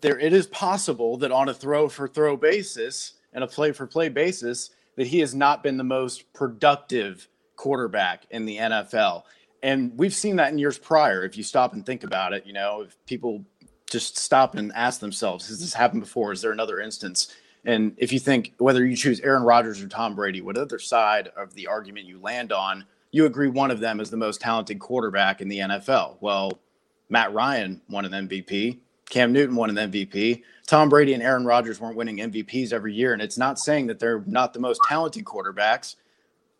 there 0.00 0.18
it 0.18 0.32
is 0.32 0.46
possible 0.46 1.16
that 1.18 1.32
on 1.32 1.48
a 1.48 1.54
throw 1.54 1.88
for 1.88 2.08
throw 2.08 2.36
basis 2.36 3.14
and 3.32 3.42
a 3.42 3.46
play 3.46 3.72
for 3.72 3.86
play 3.86 4.08
basis 4.08 4.70
that 4.96 5.06
he 5.06 5.20
has 5.20 5.34
not 5.34 5.62
been 5.62 5.76
the 5.76 5.84
most 5.84 6.32
productive 6.32 7.28
quarterback 7.56 8.26
in 8.30 8.44
the 8.44 8.56
NFL. 8.56 9.22
And 9.62 9.92
we've 9.96 10.14
seen 10.14 10.36
that 10.36 10.52
in 10.52 10.58
years 10.58 10.78
prior. 10.78 11.24
If 11.24 11.36
you 11.36 11.42
stop 11.42 11.72
and 11.72 11.84
think 11.84 12.04
about 12.04 12.32
it, 12.32 12.46
you 12.46 12.52
know, 12.52 12.82
if 12.82 12.96
people 13.06 13.44
just 13.90 14.16
stop 14.16 14.54
and 14.54 14.72
ask 14.74 15.00
themselves, 15.00 15.48
has 15.48 15.60
this 15.60 15.74
happened 15.74 16.02
before? 16.02 16.32
Is 16.32 16.42
there 16.42 16.52
another 16.52 16.80
instance? 16.80 17.34
And 17.64 17.94
if 17.96 18.12
you 18.12 18.20
think 18.20 18.54
whether 18.58 18.86
you 18.86 18.96
choose 18.96 19.20
Aaron 19.20 19.42
Rodgers 19.42 19.82
or 19.82 19.88
Tom 19.88 20.14
Brady, 20.14 20.40
what 20.40 20.56
other 20.56 20.78
side 20.78 21.30
of 21.36 21.52
the 21.54 21.66
argument 21.66 22.06
you 22.06 22.20
land 22.20 22.52
on, 22.52 22.84
you 23.10 23.26
agree 23.26 23.48
one 23.48 23.70
of 23.70 23.80
them 23.80 24.00
is 24.00 24.10
the 24.10 24.16
most 24.16 24.40
talented 24.40 24.78
quarterback 24.78 25.40
in 25.40 25.48
the 25.48 25.58
NFL. 25.58 26.16
Well, 26.20 26.60
Matt 27.08 27.32
Ryan 27.32 27.80
won 27.88 28.04
an 28.04 28.28
MVP. 28.28 28.78
Cam 29.08 29.32
Newton 29.32 29.56
won 29.56 29.76
an 29.76 29.90
MVP. 29.90 30.42
Tom 30.66 30.88
Brady 30.88 31.14
and 31.14 31.22
Aaron 31.22 31.44
Rodgers 31.44 31.80
weren't 31.80 31.96
winning 31.96 32.18
MVPs 32.18 32.72
every 32.72 32.92
year. 32.92 33.12
And 33.12 33.22
it's 33.22 33.38
not 33.38 33.58
saying 33.58 33.86
that 33.86 33.98
they're 33.98 34.24
not 34.26 34.52
the 34.52 34.60
most 34.60 34.80
talented 34.88 35.24
quarterbacks. 35.24 35.94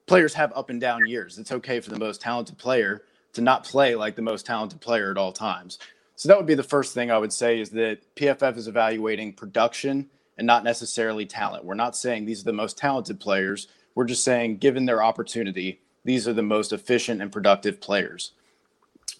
Players 0.06 0.34
have 0.34 0.52
up 0.54 0.70
and 0.70 0.80
down 0.80 1.06
years. 1.06 1.38
It's 1.38 1.50
okay 1.50 1.80
for 1.80 1.90
the 1.90 1.98
most 1.98 2.20
talented 2.20 2.56
player 2.56 3.02
to 3.32 3.40
not 3.40 3.64
play 3.64 3.96
like 3.96 4.14
the 4.14 4.22
most 4.22 4.46
talented 4.46 4.80
player 4.80 5.10
at 5.10 5.18
all 5.18 5.32
times. 5.32 5.78
So 6.14 6.28
that 6.28 6.38
would 6.38 6.46
be 6.46 6.54
the 6.54 6.62
first 6.62 6.94
thing 6.94 7.10
I 7.10 7.18
would 7.18 7.32
say 7.32 7.60
is 7.60 7.70
that 7.70 7.98
PFF 8.14 8.56
is 8.56 8.68
evaluating 8.68 9.34
production 9.34 10.08
and 10.38 10.46
not 10.46 10.64
necessarily 10.64 11.26
talent. 11.26 11.64
We're 11.64 11.74
not 11.74 11.96
saying 11.96 12.24
these 12.24 12.40
are 12.42 12.46
the 12.46 12.52
most 12.52 12.78
talented 12.78 13.20
players. 13.20 13.68
We're 13.94 14.04
just 14.04 14.24
saying, 14.24 14.58
given 14.58 14.86
their 14.86 15.02
opportunity, 15.02 15.80
these 16.04 16.28
are 16.28 16.32
the 16.32 16.42
most 16.42 16.72
efficient 16.72 17.20
and 17.20 17.32
productive 17.32 17.80
players. 17.80 18.32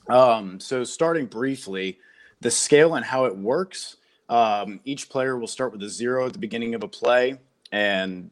Um, 0.09 0.61
so, 0.61 0.85
starting 0.85 1.27
briefly, 1.27 1.99
the 2.40 2.51
scale 2.51 2.94
and 2.94 3.05
how 3.05 3.25
it 3.25 3.37
works. 3.37 3.96
Um, 4.29 4.81
each 4.85 5.09
player 5.09 5.37
will 5.38 5.46
start 5.46 5.72
with 5.72 5.83
a 5.83 5.88
zero 5.88 6.27
at 6.27 6.33
the 6.33 6.38
beginning 6.38 6.75
of 6.75 6.83
a 6.83 6.88
play, 6.88 7.38
and 7.70 8.31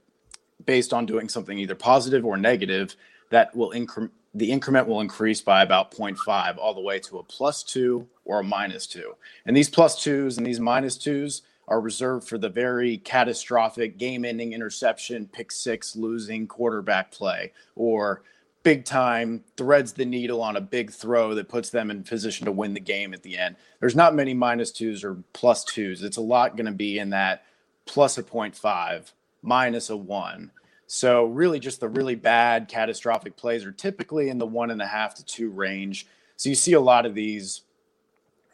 based 0.67 0.93
on 0.93 1.07
doing 1.07 1.29
something 1.29 1.59
either 1.59 1.75
positive 1.75 2.25
or 2.25 2.37
negative, 2.37 2.97
that 3.31 3.55
will 3.55 3.71
increment 3.73 4.13
the 4.35 4.51
increment 4.51 4.89
will 4.89 5.01
increase 5.01 5.41
by 5.41 5.63
about 5.63 5.93
0.5 5.93 6.59
all 6.59 6.75
the 6.75 6.81
way 6.81 6.99
to 6.99 7.19
a 7.19 7.23
plus 7.23 7.63
two 7.63 8.07
or 8.25 8.41
a 8.41 8.45
minus 8.45 8.87
two. 8.87 9.15
And 9.47 9.57
these 9.57 9.71
plus 9.71 10.03
twos 10.03 10.39
and 10.39 10.47
these 10.47 10.59
minus 10.59 10.99
twos 10.99 11.43
are 11.69 11.81
reserved 11.81 12.29
for 12.29 12.37
the 12.37 12.49
very 12.49 12.99
catastrophic 12.99 13.97
game 13.97 14.25
ending 14.25 14.53
interception, 14.53 15.29
pick 15.33 15.53
six, 15.53 15.95
losing 15.95 16.47
quarterback 16.47 17.13
play, 17.13 17.53
or 17.77 18.23
big 18.65 18.85
time 18.85 19.45
threads 19.57 19.93
the 19.93 20.05
needle 20.05 20.43
on 20.43 20.57
a 20.57 20.61
big 20.61 20.91
throw 20.91 21.35
that 21.35 21.49
puts 21.49 21.71
them 21.71 21.91
in 21.91 22.03
position 22.03 22.47
to 22.47 22.53
win 22.53 22.75
the 22.75 22.81
game 22.81 23.15
at 23.15 23.23
the 23.23 23.39
end. 23.39 23.55
There's 23.79 23.95
not 23.95 24.15
many 24.15 24.35
minus 24.35 24.73
twos 24.73 25.05
or 25.05 25.23
plus 25.35 25.65
twos. 25.65 26.03
It's 26.03 26.17
a 26.17 26.23
lot 26.23 26.57
going 26.57 26.67
to 26.67 26.73
be 26.73 26.99
in 26.99 27.11
that 27.11 27.45
plus 27.87 28.19
a 28.19 28.23
0.5, 28.23 29.13
minus 29.43 29.91
a 29.91 29.97
one. 29.97 30.51
So, 30.87 31.27
really, 31.27 31.61
just 31.61 31.81
the 31.81 31.89
really 31.89 32.15
bad 32.15 32.69
catastrophic 32.69 33.37
plays 33.37 33.65
are 33.65 33.73
typically 33.73 34.29
in 34.29 34.39
the 34.39 34.47
one 34.47 34.71
and 34.71 34.83
a 34.83 34.87
half 34.87 35.15
to 35.17 35.25
two 35.25 35.51
range. 35.51 36.07
So, 36.37 36.49
you 36.49 36.55
see 36.55 36.75
a 36.75 36.81
lot 36.81 37.07
of 37.07 37.15
these 37.15 37.63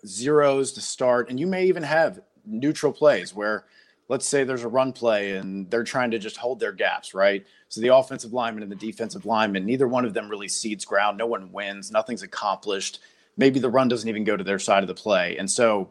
zeros 0.06 0.72
to 0.72 0.80
start, 0.80 1.28
and 1.28 1.38
you 1.38 1.46
may 1.46 1.66
even 1.66 1.82
have 1.82 2.20
neutral 2.46 2.92
plays 2.92 3.34
where 3.34 3.64
let's 4.10 4.26
say 4.26 4.42
there's 4.42 4.64
a 4.64 4.68
run 4.68 4.92
play 4.92 5.36
and 5.36 5.70
they're 5.70 5.84
trying 5.84 6.10
to 6.10 6.18
just 6.18 6.36
hold 6.36 6.58
their 6.58 6.72
gaps, 6.72 7.14
right? 7.14 7.46
So 7.68 7.80
the 7.80 7.94
offensive 7.94 8.32
lineman 8.32 8.64
and 8.64 8.70
the 8.70 8.76
defensive 8.76 9.24
lineman, 9.24 9.64
neither 9.64 9.86
one 9.86 10.04
of 10.04 10.14
them 10.14 10.28
really 10.28 10.48
cedes 10.48 10.84
ground. 10.84 11.16
No 11.16 11.26
one 11.26 11.52
wins. 11.52 11.92
Nothing's 11.92 12.24
accomplished. 12.24 12.98
Maybe 13.36 13.60
the 13.60 13.70
run 13.70 13.86
doesn't 13.86 14.08
even 14.08 14.24
go 14.24 14.36
to 14.36 14.42
their 14.42 14.58
side 14.58 14.82
of 14.82 14.88
the 14.88 14.96
play. 14.96 15.36
And 15.36 15.48
so 15.48 15.90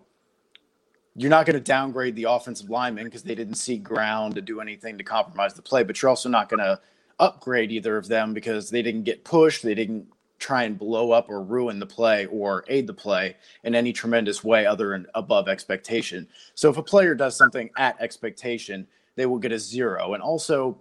you're 1.15 1.29
not 1.29 1.45
going 1.45 1.53
to 1.53 1.61
downgrade 1.61 2.17
the 2.17 2.25
offensive 2.25 2.69
lineman 2.69 3.05
because 3.05 3.23
they 3.23 3.35
didn't 3.35 3.55
see 3.55 3.77
ground 3.77 4.35
to 4.35 4.41
do 4.41 4.59
anything 4.59 4.97
to 4.97 5.03
compromise 5.05 5.53
the 5.53 5.61
play, 5.61 5.83
but 5.83 6.01
you're 6.01 6.09
also 6.09 6.27
not 6.27 6.49
going 6.49 6.59
to 6.59 6.77
upgrade 7.19 7.71
either 7.71 7.95
of 7.95 8.09
them 8.09 8.33
because 8.33 8.69
they 8.69 8.81
didn't 8.81 9.03
get 9.03 9.23
pushed. 9.23 9.63
They 9.63 9.75
didn't 9.75 10.07
try 10.39 10.63
and 10.63 10.79
blow 10.79 11.11
up 11.11 11.29
or 11.29 11.43
ruin 11.43 11.79
the 11.79 11.85
play 11.85 12.25
or 12.27 12.63
aid 12.67 12.87
the 12.87 12.93
play 12.93 13.35
in 13.63 13.75
any 13.75 13.93
tremendous 13.93 14.43
way 14.43 14.65
other 14.65 14.89
than 14.89 15.05
above 15.13 15.47
expectation. 15.47 16.27
So 16.55 16.69
if 16.69 16.77
a 16.77 16.83
player 16.83 17.13
does 17.13 17.37
something 17.37 17.69
at 17.77 17.99
expectation, 17.99 18.87
they 19.15 19.25
will 19.25 19.37
get 19.37 19.51
a 19.51 19.59
zero. 19.59 20.13
And 20.13 20.23
also, 20.23 20.79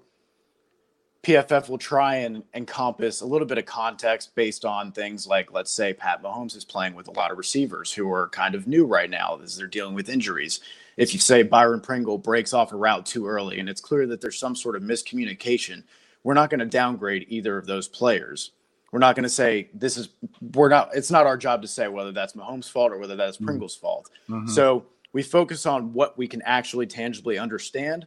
PFF 1.24 1.68
will 1.68 1.78
try 1.78 2.16
and 2.16 2.44
encompass 2.54 3.20
a 3.20 3.26
little 3.26 3.46
bit 3.46 3.58
of 3.58 3.66
context 3.66 4.34
based 4.36 4.64
on 4.64 4.92
things 4.92 5.26
like, 5.26 5.52
let's 5.52 5.72
say, 5.72 5.92
Pat 5.92 6.22
Mahomes 6.22 6.56
is 6.56 6.64
playing 6.64 6.94
with 6.94 7.08
a 7.08 7.12
lot 7.12 7.32
of 7.32 7.38
receivers 7.38 7.92
who 7.92 8.10
are 8.10 8.28
kind 8.28 8.54
of 8.54 8.68
new 8.68 8.86
right 8.86 9.10
now 9.10 9.38
as 9.42 9.56
they're 9.56 9.66
dealing 9.66 9.94
with 9.94 10.08
injuries. 10.08 10.60
If 10.96 11.12
you 11.12 11.20
say 11.20 11.42
Byron 11.42 11.80
Pringle 11.80 12.18
breaks 12.18 12.52
off 12.54 12.72
a 12.72 12.76
route 12.76 13.04
too 13.04 13.26
early 13.26 13.58
and 13.58 13.68
it's 13.68 13.80
clear 13.80 14.06
that 14.06 14.20
there's 14.20 14.38
some 14.38 14.54
sort 14.54 14.76
of 14.76 14.82
miscommunication, 14.82 15.82
we're 16.22 16.34
not 16.34 16.50
going 16.50 16.60
to 16.60 16.66
downgrade 16.66 17.26
either 17.28 17.58
of 17.58 17.66
those 17.66 17.88
players. 17.88 18.52
We're 18.90 19.00
not 19.00 19.16
going 19.16 19.24
to 19.24 19.28
say 19.28 19.68
this 19.74 19.96
is 19.96 20.08
we're 20.40 20.68
not. 20.68 20.90
It's 20.94 21.10
not 21.10 21.26
our 21.26 21.36
job 21.36 21.62
to 21.62 21.68
say 21.68 21.88
whether 21.88 22.12
that's 22.12 22.32
Mahomes' 22.32 22.70
fault 22.70 22.92
or 22.92 22.98
whether 22.98 23.16
that's 23.16 23.36
mm-hmm. 23.36 23.46
Pringle's 23.46 23.76
fault. 23.76 24.10
Mm-hmm. 24.28 24.48
So 24.48 24.86
we 25.12 25.22
focus 25.22 25.66
on 25.66 25.92
what 25.92 26.16
we 26.16 26.26
can 26.26 26.42
actually 26.42 26.86
tangibly 26.86 27.38
understand, 27.38 28.06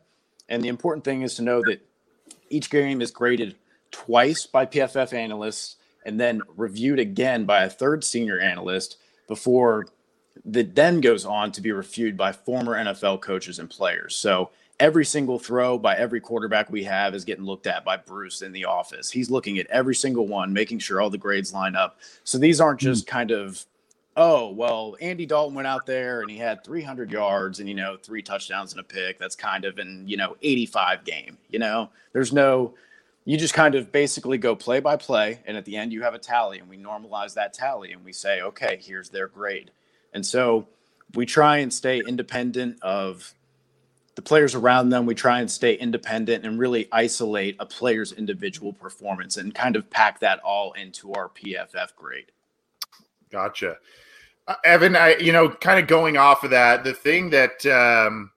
and 0.49 0.63
the 0.63 0.69
important 0.69 1.03
thing 1.03 1.21
is 1.21 1.35
to 1.35 1.43
know 1.43 1.61
that 1.65 1.85
each 2.49 2.69
game 2.69 3.01
is 3.01 3.11
graded 3.11 3.55
twice 3.91 4.45
by 4.45 4.65
PFF 4.65 5.13
analysts 5.13 5.75
and 6.05 6.19
then 6.19 6.41
reviewed 6.55 6.99
again 6.99 7.45
by 7.45 7.63
a 7.63 7.69
third 7.69 8.03
senior 8.03 8.39
analyst 8.39 8.97
before 9.27 9.87
that 10.45 10.75
then 10.75 11.01
goes 11.01 11.25
on 11.25 11.51
to 11.51 11.61
be 11.61 11.71
reviewed 11.71 12.17
by 12.17 12.31
former 12.31 12.73
NFL 12.73 13.21
coaches 13.21 13.59
and 13.59 13.69
players. 13.69 14.15
So 14.15 14.49
every 14.81 15.05
single 15.05 15.37
throw 15.37 15.77
by 15.77 15.95
every 15.95 16.19
quarterback 16.19 16.69
we 16.71 16.83
have 16.83 17.13
is 17.13 17.23
getting 17.23 17.45
looked 17.45 17.67
at 17.67 17.85
by 17.85 17.95
Bruce 17.95 18.41
in 18.41 18.51
the 18.51 18.65
office. 18.65 19.11
He's 19.11 19.29
looking 19.29 19.59
at 19.59 19.67
every 19.67 19.93
single 19.93 20.27
one, 20.27 20.51
making 20.51 20.79
sure 20.79 20.99
all 20.99 21.11
the 21.11 21.19
grades 21.19 21.53
line 21.53 21.75
up. 21.75 21.99
So 22.23 22.39
these 22.39 22.59
aren't 22.59 22.81
hmm. 22.81 22.87
just 22.87 23.05
kind 23.05 23.29
of, 23.29 23.63
oh, 24.17 24.49
well, 24.49 24.97
Andy 24.99 25.27
Dalton 25.27 25.53
went 25.53 25.67
out 25.67 25.85
there 25.85 26.21
and 26.21 26.31
he 26.31 26.37
had 26.37 26.63
300 26.65 27.11
yards 27.11 27.59
and, 27.59 27.69
you 27.69 27.75
know, 27.75 27.95
three 27.95 28.23
touchdowns 28.23 28.71
and 28.71 28.81
a 28.81 28.83
pick. 28.83 29.19
That's 29.19 29.35
kind 29.35 29.65
of 29.65 29.77
an, 29.77 30.03
you 30.07 30.17
know, 30.17 30.35
85 30.41 31.05
game. 31.05 31.37
You 31.51 31.59
know, 31.59 31.91
there's 32.11 32.33
no, 32.33 32.73
you 33.23 33.37
just 33.37 33.53
kind 33.53 33.75
of 33.75 33.91
basically 33.91 34.39
go 34.39 34.55
play 34.55 34.79
by 34.79 34.97
play. 34.97 35.41
And 35.45 35.55
at 35.57 35.65
the 35.65 35.77
end, 35.77 35.93
you 35.93 36.01
have 36.01 36.15
a 36.15 36.19
tally 36.19 36.57
and 36.57 36.67
we 36.67 36.77
normalize 36.79 37.35
that 37.35 37.53
tally 37.53 37.93
and 37.93 38.03
we 38.03 38.13
say, 38.13 38.41
okay, 38.41 38.79
here's 38.81 39.09
their 39.09 39.27
grade. 39.27 39.69
And 40.11 40.25
so 40.25 40.67
we 41.13 41.27
try 41.27 41.57
and 41.57 41.71
stay 41.71 42.01
independent 42.05 42.81
of 42.81 43.35
the 44.21 44.27
players 44.27 44.53
around 44.53 44.89
them. 44.89 45.05
We 45.05 45.15
try 45.15 45.39
and 45.39 45.49
stay 45.49 45.73
independent 45.73 46.45
and 46.45 46.60
really 46.60 46.88
isolate 46.91 47.55
a 47.60 47.65
player's 47.65 48.12
individual 48.12 48.71
performance 48.71 49.38
and 49.38 49.53
kind 49.53 49.75
of 49.75 49.89
pack 49.89 50.19
that 50.19 50.39
all 50.41 50.73
into 50.73 51.12
our 51.13 51.29
PFF 51.29 51.95
grade. 51.95 52.31
Gotcha. 53.31 53.77
Uh, 54.47 54.55
Evan, 54.63 54.95
I, 54.95 55.15
you 55.15 55.31
know, 55.31 55.49
kind 55.49 55.79
of 55.79 55.88
going 55.88 56.17
off 56.17 56.43
of 56.43 56.51
that, 56.51 56.84
the 56.84 56.93
thing 56.93 57.31
that, 57.31 57.65
um, 57.65 58.31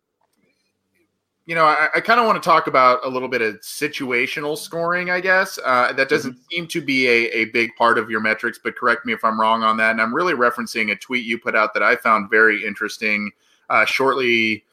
you 1.44 1.54
know, 1.54 1.64
I, 1.66 1.88
I 1.96 2.00
kind 2.00 2.18
of 2.18 2.26
want 2.26 2.42
to 2.42 2.48
talk 2.48 2.66
about 2.66 3.04
a 3.04 3.08
little 3.08 3.28
bit 3.28 3.42
of 3.42 3.56
situational 3.56 4.56
scoring, 4.56 5.10
I 5.10 5.20
guess. 5.20 5.58
Uh, 5.62 5.92
that 5.92 6.08
doesn't 6.08 6.32
mm-hmm. 6.32 6.44
seem 6.50 6.66
to 6.68 6.80
be 6.80 7.06
a, 7.08 7.30
a 7.30 7.44
big 7.46 7.76
part 7.76 7.98
of 7.98 8.08
your 8.08 8.20
metrics, 8.20 8.58
but 8.62 8.76
correct 8.76 9.04
me 9.04 9.12
if 9.12 9.22
I'm 9.22 9.38
wrong 9.38 9.62
on 9.62 9.76
that. 9.78 9.90
And 9.90 10.00
I'm 10.00 10.14
really 10.14 10.34
referencing 10.34 10.92
a 10.92 10.96
tweet 10.96 11.26
you 11.26 11.38
put 11.38 11.54
out 11.54 11.74
that 11.74 11.82
I 11.82 11.96
found 11.96 12.30
very 12.30 12.64
interesting 12.64 13.32
uh, 13.68 13.84
shortly 13.84 14.64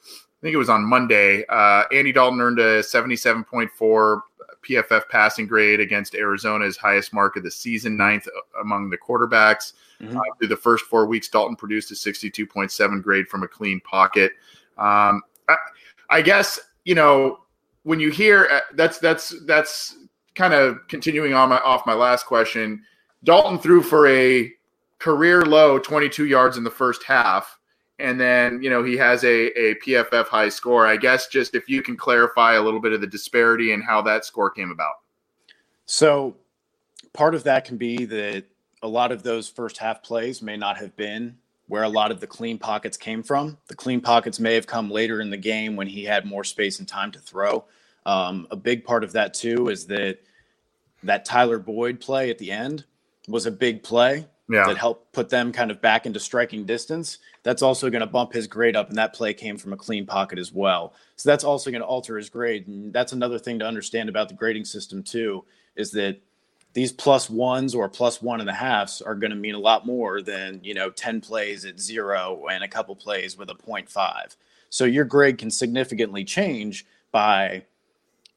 think 0.41 0.53
it 0.53 0.57
was 0.57 0.69
on 0.69 0.83
Monday. 0.83 1.45
Uh, 1.47 1.83
Andy 1.91 2.11
Dalton 2.11 2.41
earned 2.41 2.59
a 2.59 2.79
77.4 2.81 4.21
PFF 4.63 5.09
passing 5.09 5.47
grade 5.47 5.79
against 5.79 6.15
Arizona's 6.15 6.77
highest 6.77 7.13
mark 7.13 7.35
of 7.35 7.43
the 7.43 7.51
season, 7.51 7.97
ninth 7.97 8.27
among 8.59 8.89
the 8.89 8.97
quarterbacks. 8.97 9.73
Mm-hmm. 10.01 10.17
Uh, 10.17 10.21
through 10.39 10.47
the 10.47 10.57
first 10.57 10.85
four 10.85 11.05
weeks, 11.05 11.29
Dalton 11.29 11.55
produced 11.55 11.91
a 11.91 11.93
62.7 11.93 13.01
grade 13.01 13.27
from 13.27 13.43
a 13.43 13.47
clean 13.47 13.79
pocket. 13.81 14.33
Um, 14.77 15.21
I, 15.47 15.57
I, 16.09 16.21
guess 16.21 16.59
you 16.85 16.95
know 16.95 17.41
when 17.83 17.99
you 17.99 18.09
hear 18.09 18.47
uh, 18.51 18.59
that's 18.73 18.97
that's 18.97 19.35
that's 19.45 19.97
kind 20.33 20.53
of 20.53 20.79
continuing 20.87 21.33
on 21.33 21.49
my 21.49 21.59
off 21.59 21.85
my 21.85 21.93
last 21.93 22.25
question. 22.25 22.83
Dalton 23.23 23.59
threw 23.59 23.83
for 23.83 24.07
a 24.07 24.51
career 24.97 25.45
low 25.45 25.77
22 25.77 26.25
yards 26.25 26.57
in 26.57 26.63
the 26.63 26.71
first 26.71 27.03
half 27.03 27.59
and 28.01 28.19
then 28.19 28.61
you 28.61 28.69
know 28.69 28.83
he 28.83 28.97
has 28.97 29.23
a, 29.23 29.47
a 29.59 29.75
PFF 29.75 30.27
high 30.27 30.49
score. 30.49 30.87
I 30.87 30.97
guess 30.97 31.27
just 31.27 31.55
if 31.55 31.69
you 31.69 31.81
can 31.81 31.95
clarify 31.95 32.55
a 32.55 32.61
little 32.61 32.79
bit 32.79 32.93
of 32.93 33.01
the 33.01 33.07
disparity 33.07 33.73
and 33.73 33.83
how 33.83 34.01
that 34.03 34.25
score 34.25 34.49
came 34.49 34.71
about. 34.71 34.95
So 35.85 36.35
part 37.13 37.35
of 37.35 37.43
that 37.43 37.65
can 37.65 37.77
be 37.77 38.05
that 38.05 38.45
a 38.81 38.87
lot 38.87 39.11
of 39.11 39.23
those 39.23 39.47
first 39.47 39.77
half 39.77 40.01
plays 40.01 40.41
may 40.41 40.57
not 40.57 40.77
have 40.77 40.95
been 40.95 41.37
where 41.67 41.83
a 41.83 41.89
lot 41.89 42.11
of 42.11 42.19
the 42.19 42.27
clean 42.27 42.57
pockets 42.57 42.97
came 42.97 43.23
from. 43.23 43.57
The 43.67 43.75
clean 43.75 44.01
pockets 44.01 44.39
may 44.39 44.55
have 44.55 44.67
come 44.67 44.89
later 44.89 45.21
in 45.21 45.29
the 45.29 45.37
game 45.37 45.75
when 45.75 45.87
he 45.87 46.03
had 46.03 46.25
more 46.25 46.43
space 46.43 46.79
and 46.79 46.87
time 46.87 47.11
to 47.13 47.19
throw. 47.19 47.63
Um, 48.05 48.47
a 48.51 48.55
big 48.55 48.83
part 48.83 49.03
of 49.03 49.13
that 49.13 49.33
too 49.33 49.69
is 49.69 49.85
that 49.87 50.19
that 51.03 51.25
Tyler 51.25 51.59
Boyd 51.59 51.99
play 51.99 52.29
at 52.29 52.37
the 52.37 52.51
end 52.51 52.85
was 53.27 53.45
a 53.45 53.51
big 53.51 53.83
play 53.83 54.27
yeah. 54.51 54.65
that 54.67 54.77
helped 54.77 55.11
put 55.13 55.29
them 55.29 55.51
kind 55.51 55.71
of 55.71 55.81
back 55.81 56.05
into 56.05 56.19
striking 56.19 56.65
distance. 56.65 57.19
That's 57.43 57.61
also 57.61 57.89
going 57.89 58.01
to 58.01 58.07
bump 58.07 58.33
his 58.33 58.47
grade 58.47 58.75
up, 58.75 58.89
and 58.89 58.97
that 58.97 59.13
play 59.13 59.33
came 59.33 59.57
from 59.57 59.73
a 59.73 59.77
clean 59.77 60.05
pocket 60.05 60.39
as 60.39 60.51
well. 60.51 60.93
So 61.15 61.29
that's 61.29 61.43
also 61.43 61.71
going 61.71 61.81
to 61.81 61.87
alter 61.87 62.17
his 62.17 62.29
grade. 62.29 62.67
And 62.67 62.91
that's 62.93 63.13
another 63.13 63.39
thing 63.39 63.59
to 63.59 63.65
understand 63.65 64.09
about 64.09 64.29
the 64.29 64.35
grading 64.35 64.65
system 64.65 65.03
too, 65.03 65.45
is 65.75 65.91
that 65.91 66.19
these 66.73 66.91
plus 66.91 67.29
ones 67.29 67.75
or 67.75 67.89
plus 67.89 68.21
one 68.21 68.39
and 68.39 68.49
a 68.49 68.53
halfs 68.53 69.01
are 69.01 69.15
going 69.15 69.31
to 69.31 69.37
mean 69.37 69.55
a 69.55 69.59
lot 69.59 69.85
more 69.85 70.21
than 70.21 70.59
you 70.63 70.73
know 70.73 70.89
10 70.89 71.21
plays 71.21 71.65
at 71.65 71.79
zero 71.79 72.47
and 72.49 72.63
a 72.63 72.67
couple 72.67 72.95
plays 72.95 73.37
with 73.37 73.49
a 73.49 73.55
0.5 73.55 74.35
so 74.69 74.85
your 74.85 75.05
grade 75.05 75.37
can 75.37 75.51
significantly 75.51 76.23
change 76.23 76.85
by 77.11 77.63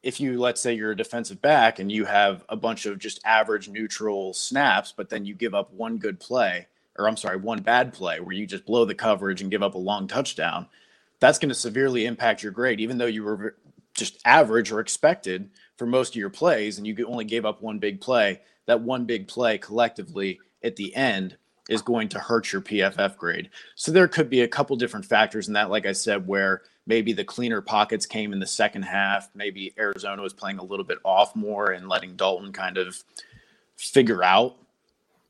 if 0.05 0.19
you 0.19 0.39
let's 0.39 0.61
say 0.61 0.71
you're 0.71 0.91
a 0.91 0.95
defensive 0.95 1.41
back 1.41 1.79
and 1.79 1.91
you 1.91 2.05
have 2.05 2.45
a 2.47 2.55
bunch 2.55 2.85
of 2.85 2.99
just 2.99 3.19
average 3.25 3.67
neutral 3.67 4.33
snaps, 4.35 4.93
but 4.95 5.09
then 5.09 5.25
you 5.25 5.33
give 5.33 5.55
up 5.55 5.73
one 5.73 5.97
good 5.97 6.19
play, 6.19 6.67
or 6.99 7.09
I'm 7.09 7.17
sorry, 7.17 7.37
one 7.37 7.63
bad 7.63 7.91
play 7.91 8.19
where 8.19 8.35
you 8.35 8.45
just 8.45 8.67
blow 8.67 8.85
the 8.85 8.93
coverage 8.93 9.41
and 9.41 9.49
give 9.49 9.63
up 9.63 9.73
a 9.73 9.79
long 9.79 10.07
touchdown, 10.07 10.67
that's 11.19 11.39
going 11.39 11.49
to 11.49 11.55
severely 11.55 12.05
impact 12.05 12.43
your 12.43 12.51
grade, 12.51 12.79
even 12.79 12.99
though 12.99 13.07
you 13.07 13.23
were 13.23 13.55
just 13.95 14.21
average 14.25 14.71
or 14.71 14.79
expected 14.79 15.49
for 15.75 15.87
most 15.87 16.09
of 16.09 16.17
your 16.17 16.29
plays 16.29 16.77
and 16.77 16.85
you 16.85 16.95
only 17.07 17.25
gave 17.25 17.43
up 17.43 17.63
one 17.63 17.79
big 17.79 17.99
play. 17.99 18.39
That 18.67 18.81
one 18.81 19.05
big 19.05 19.27
play 19.27 19.57
collectively 19.57 20.39
at 20.63 20.75
the 20.75 20.95
end 20.95 21.35
is 21.67 21.81
going 21.81 22.09
to 22.09 22.19
hurt 22.19 22.53
your 22.53 22.61
PFF 22.61 23.17
grade. 23.17 23.49
So 23.73 23.91
there 23.91 24.07
could 24.07 24.29
be 24.29 24.41
a 24.41 24.47
couple 24.47 24.75
different 24.75 25.07
factors 25.07 25.47
in 25.47 25.55
that, 25.55 25.71
like 25.71 25.87
I 25.87 25.93
said, 25.93 26.27
where 26.27 26.61
maybe 26.87 27.13
the 27.13 27.23
cleaner 27.23 27.61
pockets 27.61 28.05
came 28.05 28.33
in 28.33 28.39
the 28.39 28.47
second 28.47 28.83
half. 28.83 29.29
Maybe 29.33 29.73
Arizona 29.77 30.21
was 30.21 30.33
playing 30.33 30.59
a 30.59 30.63
little 30.63 30.85
bit 30.85 30.99
off 31.03 31.35
more 31.35 31.71
and 31.71 31.89
letting 31.89 32.15
Dalton 32.15 32.53
kind 32.53 32.77
of 32.77 33.03
figure 33.75 34.23
out 34.23 34.57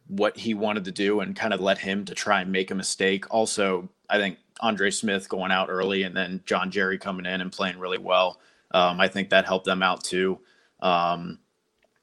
what 0.08 0.38
he 0.38 0.54
wanted 0.54 0.86
to 0.86 0.92
do 0.92 1.22
and 1.22 1.36
kind 1.36 1.54
of 1.54 1.60
let 1.60 1.78
him 1.78 2.06
to 2.06 2.14
try 2.14 2.42
and 2.42 2.52
make 2.52 2.72
a 2.72 2.76
mistake. 2.76 3.26
Also, 3.34 3.90
I 4.10 4.18
think 4.18 4.38
Andre 4.60 4.92
Smith 4.92 5.28
going 5.30 5.52
out 5.52 5.70
early 5.70 6.04
and 6.04 6.16
then 6.16 6.42
John 6.46 6.70
Jerry 6.70 6.98
coming 6.98 7.26
in 7.26 7.42
and 7.42 7.52
playing 7.52 7.80
really 7.80 7.98
well. 7.98 8.40
Um, 8.72 9.00
I 9.00 9.08
think 9.08 9.30
that 9.30 9.46
helped 9.46 9.66
them 9.66 9.82
out 9.82 10.04
too. 10.04 10.40
Um, 10.82 11.40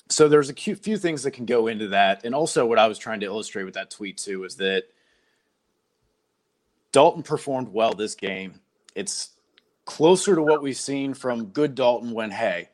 so 0.08 0.28
there's 0.28 0.50
a 0.50 0.54
few 0.54 0.96
things 0.96 1.22
that 1.22 1.30
can 1.30 1.46
go 1.46 1.68
into 1.68 1.88
that. 1.88 2.24
And 2.24 2.34
also, 2.34 2.66
what 2.66 2.78
I 2.78 2.86
was 2.86 2.98
trying 2.98 3.20
to 3.20 3.26
illustrate 3.26 3.64
with 3.64 3.74
that 3.74 3.90
tweet 3.90 4.18
too 4.18 4.44
is 4.44 4.56
that 4.56 4.84
Dalton 6.92 7.22
performed 7.22 7.68
well 7.68 7.94
this 7.94 8.14
game. 8.14 8.60
It's 8.94 9.30
closer 9.85 10.35
to 10.35 10.42
what 10.42 10.62
we've 10.62 10.77
seen 10.77 11.14
from 11.14 11.47
good 11.47 11.75
Dalton 11.75 12.12
when, 12.12 12.31
hey, 12.31 12.68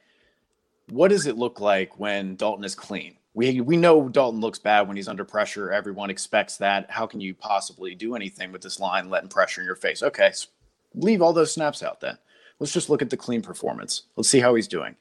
what 0.91 1.09
does 1.09 1.27
it 1.27 1.37
look 1.37 1.61
like 1.61 1.99
when 1.99 2.37
Dalton 2.37 2.65
is 2.65 2.75
clean? 2.75 3.17
We, 3.35 3.61
we 3.61 3.77
know 3.77 4.09
Dalton 4.09 4.41
looks 4.41 4.59
bad 4.59 4.89
when 4.89 4.97
he's 4.97 5.09
under 5.09 5.25
pressure. 5.25 5.71
Everyone 5.71 6.11
expects 6.11 6.57
that. 6.57 6.91
How 6.91 7.07
can 7.07 7.21
you 7.21 7.35
possibly 7.35 7.95
do 7.95 8.17
anything 8.17 8.53
with 8.53 8.63
this 8.63 8.81
line 8.81 9.11
letting 9.11 9.29
pressure 9.29 9.61
in 9.61 9.67
your 9.67 9.77
face? 9.77 10.03
Okay, 10.03 10.31
so 10.33 10.49
leave 10.95 11.23
all 11.23 11.33
those 11.33 11.53
snaps 11.53 11.83
out 11.83 12.01
then. 12.01 12.19
Let's 12.59 12.73
just 12.73 12.91
look 12.91 13.03
at 13.03 13.11
the 13.11 13.17
clean 13.17 13.43
performance. 13.43 14.05
Let's 14.17 14.29
see 14.29 14.41
how 14.41 14.55
he's 14.55 14.67
doing. 14.67 14.97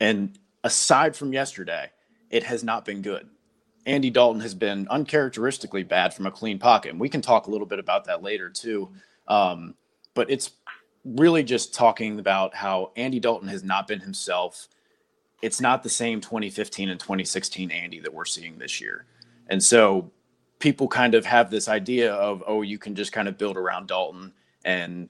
And 0.00 0.38
aside 0.64 1.14
from 1.14 1.32
yesterday, 1.32 1.90
it 2.30 2.44
has 2.44 2.64
not 2.64 2.84
been 2.84 3.02
good. 3.02 3.28
Andy 3.84 4.10
Dalton 4.10 4.40
has 4.40 4.54
been 4.54 4.88
uncharacteristically 4.88 5.84
bad 5.84 6.14
from 6.14 6.26
a 6.26 6.30
clean 6.30 6.58
pocket. 6.58 6.90
And 6.90 7.00
we 7.00 7.08
can 7.08 7.20
talk 7.20 7.46
a 7.46 7.50
little 7.50 7.66
bit 7.66 7.78
about 7.78 8.06
that 8.06 8.22
later, 8.22 8.48
too. 8.48 8.90
Um, 9.28 9.74
but 10.14 10.30
it's 10.30 10.50
really 11.06 11.44
just 11.44 11.74
talking 11.74 12.18
about 12.18 12.54
how 12.54 12.92
Andy 12.96 13.20
Dalton 13.20 13.48
has 13.48 13.62
not 13.62 13.86
been 13.86 14.00
himself. 14.00 14.68
It's 15.42 15.60
not 15.60 15.82
the 15.82 15.88
same 15.88 16.20
2015 16.20 16.88
and 16.88 16.98
2016 16.98 17.70
Andy 17.70 18.00
that 18.00 18.12
we're 18.12 18.24
seeing 18.24 18.58
this 18.58 18.80
year. 18.80 19.06
And 19.48 19.62
so 19.62 20.10
people 20.58 20.88
kind 20.88 21.14
of 21.14 21.24
have 21.24 21.50
this 21.50 21.68
idea 21.68 22.12
of, 22.12 22.42
oh, 22.46 22.62
you 22.62 22.78
can 22.78 22.94
just 22.94 23.12
kind 23.12 23.28
of 23.28 23.38
build 23.38 23.56
around 23.56 23.88
Dalton 23.88 24.32
and 24.64 25.08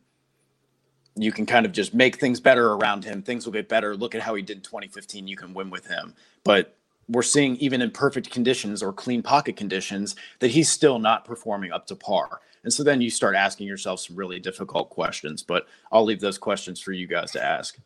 you 1.14 1.32
can 1.32 1.46
kind 1.46 1.64
of 1.64 1.72
just 1.72 1.94
make 1.94 2.16
things 2.16 2.40
better 2.40 2.72
around 2.72 3.04
him. 3.04 3.22
Things 3.22 3.46
will 3.46 3.52
get 3.52 3.68
better. 3.68 3.96
Look 3.96 4.14
at 4.14 4.20
how 4.20 4.34
he 4.34 4.42
did 4.42 4.58
in 4.58 4.62
2015. 4.62 5.26
You 5.26 5.36
can 5.36 5.54
win 5.54 5.70
with 5.70 5.86
him. 5.86 6.14
But 6.44 6.76
we're 7.08 7.22
seeing 7.22 7.56
even 7.56 7.80
in 7.80 7.90
perfect 7.90 8.30
conditions 8.30 8.82
or 8.82 8.92
clean 8.92 9.22
pocket 9.22 9.56
conditions 9.56 10.16
that 10.40 10.50
he's 10.50 10.68
still 10.68 10.98
not 10.98 11.24
performing 11.24 11.72
up 11.72 11.86
to 11.86 11.96
par. 11.96 12.40
And 12.66 12.74
so 12.74 12.82
then 12.82 13.00
you 13.00 13.10
start 13.10 13.36
asking 13.36 13.68
yourself 13.68 14.00
some 14.00 14.16
really 14.16 14.40
difficult 14.40 14.90
questions. 14.90 15.40
But 15.40 15.68
I'll 15.92 16.04
leave 16.04 16.18
those 16.18 16.36
questions 16.36 16.80
for 16.80 16.90
you 16.90 17.06
guys 17.06 17.30
to 17.30 17.42
ask. 17.42 17.78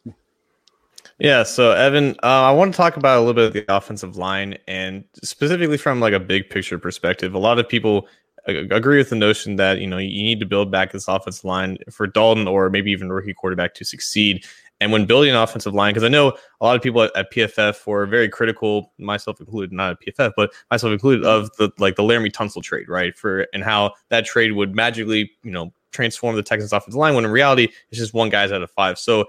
Yeah, 1.19 1.43
so 1.43 1.73
Evan, 1.73 2.13
uh, 2.23 2.27
I 2.49 2.53
want 2.53 2.73
to 2.73 2.77
talk 2.79 2.97
about 2.97 3.19
a 3.19 3.21
little 3.21 3.35
bit 3.35 3.45
of 3.45 3.53
the 3.53 3.77
offensive 3.77 4.17
line 4.17 4.57
and 4.67 5.05
specifically 5.23 5.77
from 5.77 6.01
like 6.01 6.15
a 6.15 6.19
big 6.19 6.49
picture 6.49 6.79
perspective. 6.79 7.35
A 7.35 7.39
lot 7.39 7.59
of 7.59 7.69
people 7.69 8.09
agree 8.47 8.97
with 8.97 9.11
the 9.11 9.17
notion 9.17 9.57
that 9.57 9.81
you 9.81 9.87
know 9.87 9.99
you 9.99 10.23
need 10.23 10.41
to 10.41 10.47
build 10.47 10.71
back 10.71 10.93
this 10.93 11.09
offensive 11.09 11.45
line 11.45 11.77
for 11.91 12.07
Dalton 12.07 12.49
or 12.49 12.71
maybe 12.71 12.91
even 12.91 13.13
rookie 13.13 13.35
quarterback 13.35 13.75
to 13.75 13.85
succeed. 13.85 14.47
And 14.81 14.93
when 14.93 15.05
building 15.05 15.31
an 15.31 15.37
offensive 15.37 15.75
line, 15.75 15.93
because 15.93 16.05
I 16.05 16.09
know 16.09 16.33
a 16.61 16.65
lot 16.65 16.75
of 16.75 16.83
people 16.83 17.03
at, 17.03 17.15
at, 17.15 17.31
PFF 17.31 17.87
were 17.87 18.07
very 18.07 18.29
critical, 18.29 18.93
myself 18.99 19.39
included, 19.39 19.73
not 19.73 19.93
at 19.93 20.01
PFF, 20.01 20.33
but 20.37 20.53
myself 20.71 20.93
included, 20.93 21.25
of 21.25 21.51
the 21.59 21.71
like 21.79 21.97
the 21.97 22.03
Laremy 22.03 22.33
Tunsil 22.33 22.63
trade, 22.63 22.89
right? 22.89 23.17
For 23.17 23.47
and 23.53 23.63
how 23.63 23.93
that 24.09 24.25
trade 24.25 24.53
would 24.53 24.75
magically, 24.75 25.31
you 25.43 25.51
know, 25.51 25.73
transform 25.93 26.37
the 26.37 26.43
Texans 26.43 26.73
offensive 26.73 26.99
line 26.99 27.15
when 27.15 27.25
in 27.25 27.31
reality 27.31 27.69
it's 27.91 27.99
just 27.99 28.15
one 28.15 28.31
guy's 28.31 28.53
out 28.53 28.63
of 28.63 28.71
five. 28.71 28.99
So 28.99 29.27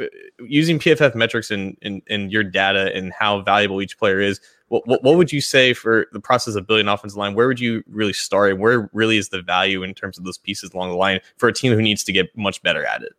uh, 0.00 0.06
using 0.40 0.78
PFF 0.78 1.14
metrics 1.14 1.50
and 1.50 1.76
in, 1.82 2.02
in, 2.08 2.22
in, 2.22 2.30
your 2.30 2.42
data 2.42 2.92
and 2.94 3.12
how 3.12 3.42
valuable 3.42 3.80
each 3.80 3.96
player 3.98 4.20
is, 4.20 4.40
what, 4.68 4.86
what, 4.88 5.04
what 5.04 5.16
would 5.16 5.32
you 5.32 5.40
say 5.40 5.72
for 5.72 6.06
the 6.12 6.20
process 6.20 6.56
of 6.56 6.66
building 6.66 6.86
an 6.86 6.92
offensive 6.92 7.16
line? 7.16 7.34
Where 7.34 7.46
would 7.46 7.60
you 7.60 7.84
really 7.88 8.12
start? 8.12 8.50
And 8.50 8.60
where 8.60 8.90
really 8.92 9.18
is 9.18 9.28
the 9.28 9.40
value 9.40 9.82
in 9.82 9.94
terms 9.94 10.18
of 10.18 10.24
those 10.24 10.38
pieces 10.38 10.72
along 10.72 10.90
the 10.90 10.96
line 10.96 11.20
for 11.36 11.48
a 11.48 11.52
team 11.52 11.72
who 11.72 11.82
needs 11.82 12.02
to 12.04 12.12
get 12.12 12.36
much 12.36 12.62
better 12.62 12.84
at 12.84 13.02
it? 13.02 13.12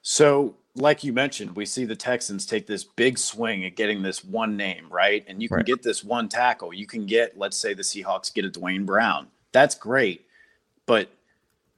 So, 0.00 0.56
like 0.78 1.04
you 1.04 1.12
mentioned, 1.12 1.56
we 1.56 1.66
see 1.66 1.84
the 1.84 1.96
Texans 1.96 2.46
take 2.46 2.66
this 2.66 2.84
big 2.84 3.18
swing 3.18 3.64
at 3.64 3.76
getting 3.76 4.02
this 4.02 4.24
one 4.24 4.56
name, 4.56 4.86
right? 4.90 5.24
And 5.28 5.42
you 5.42 5.48
can 5.48 5.58
right. 5.58 5.66
get 5.66 5.82
this 5.82 6.02
one 6.04 6.28
tackle. 6.28 6.72
You 6.72 6.86
can 6.86 7.06
get, 7.06 7.38
let's 7.38 7.56
say, 7.56 7.74
the 7.74 7.82
Seahawks 7.82 8.32
get 8.32 8.44
a 8.44 8.50
Duane 8.50 8.84
Brown. 8.84 9.28
That's 9.52 9.74
great. 9.74 10.26
But 10.86 11.10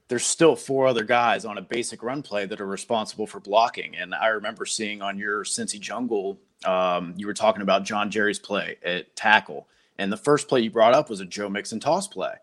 there's 0.07 0.25
still 0.25 0.55
four 0.55 0.87
other 0.87 1.03
guys 1.03 1.45
on 1.45 1.57
a 1.57 1.61
basic 1.61 2.03
run 2.03 2.21
play 2.21 2.45
that 2.45 2.61
are 2.61 2.67
responsible 2.67 3.27
for 3.27 3.39
blocking. 3.39 3.95
And 3.95 4.13
I 4.13 4.27
remember 4.27 4.65
seeing 4.65 5.01
on 5.01 5.17
your 5.17 5.43
Cincy 5.43 5.79
Jungle 5.79 6.39
um, 6.65 7.13
you 7.17 7.27
were 7.27 7.33
talking 7.33 7.61
about 7.61 7.83
John 7.83 8.11
Jerry's 8.11 8.39
play 8.39 8.77
at 8.83 9.15
tackle, 9.15 9.67
and 9.97 10.11
the 10.11 10.17
first 10.17 10.47
play 10.47 10.61
you 10.61 10.71
brought 10.71 10.93
up 10.93 11.09
was 11.09 11.19
a 11.19 11.25
Joe 11.25 11.49
Mixon 11.49 11.79
toss 11.79 12.07
play. 12.07 12.33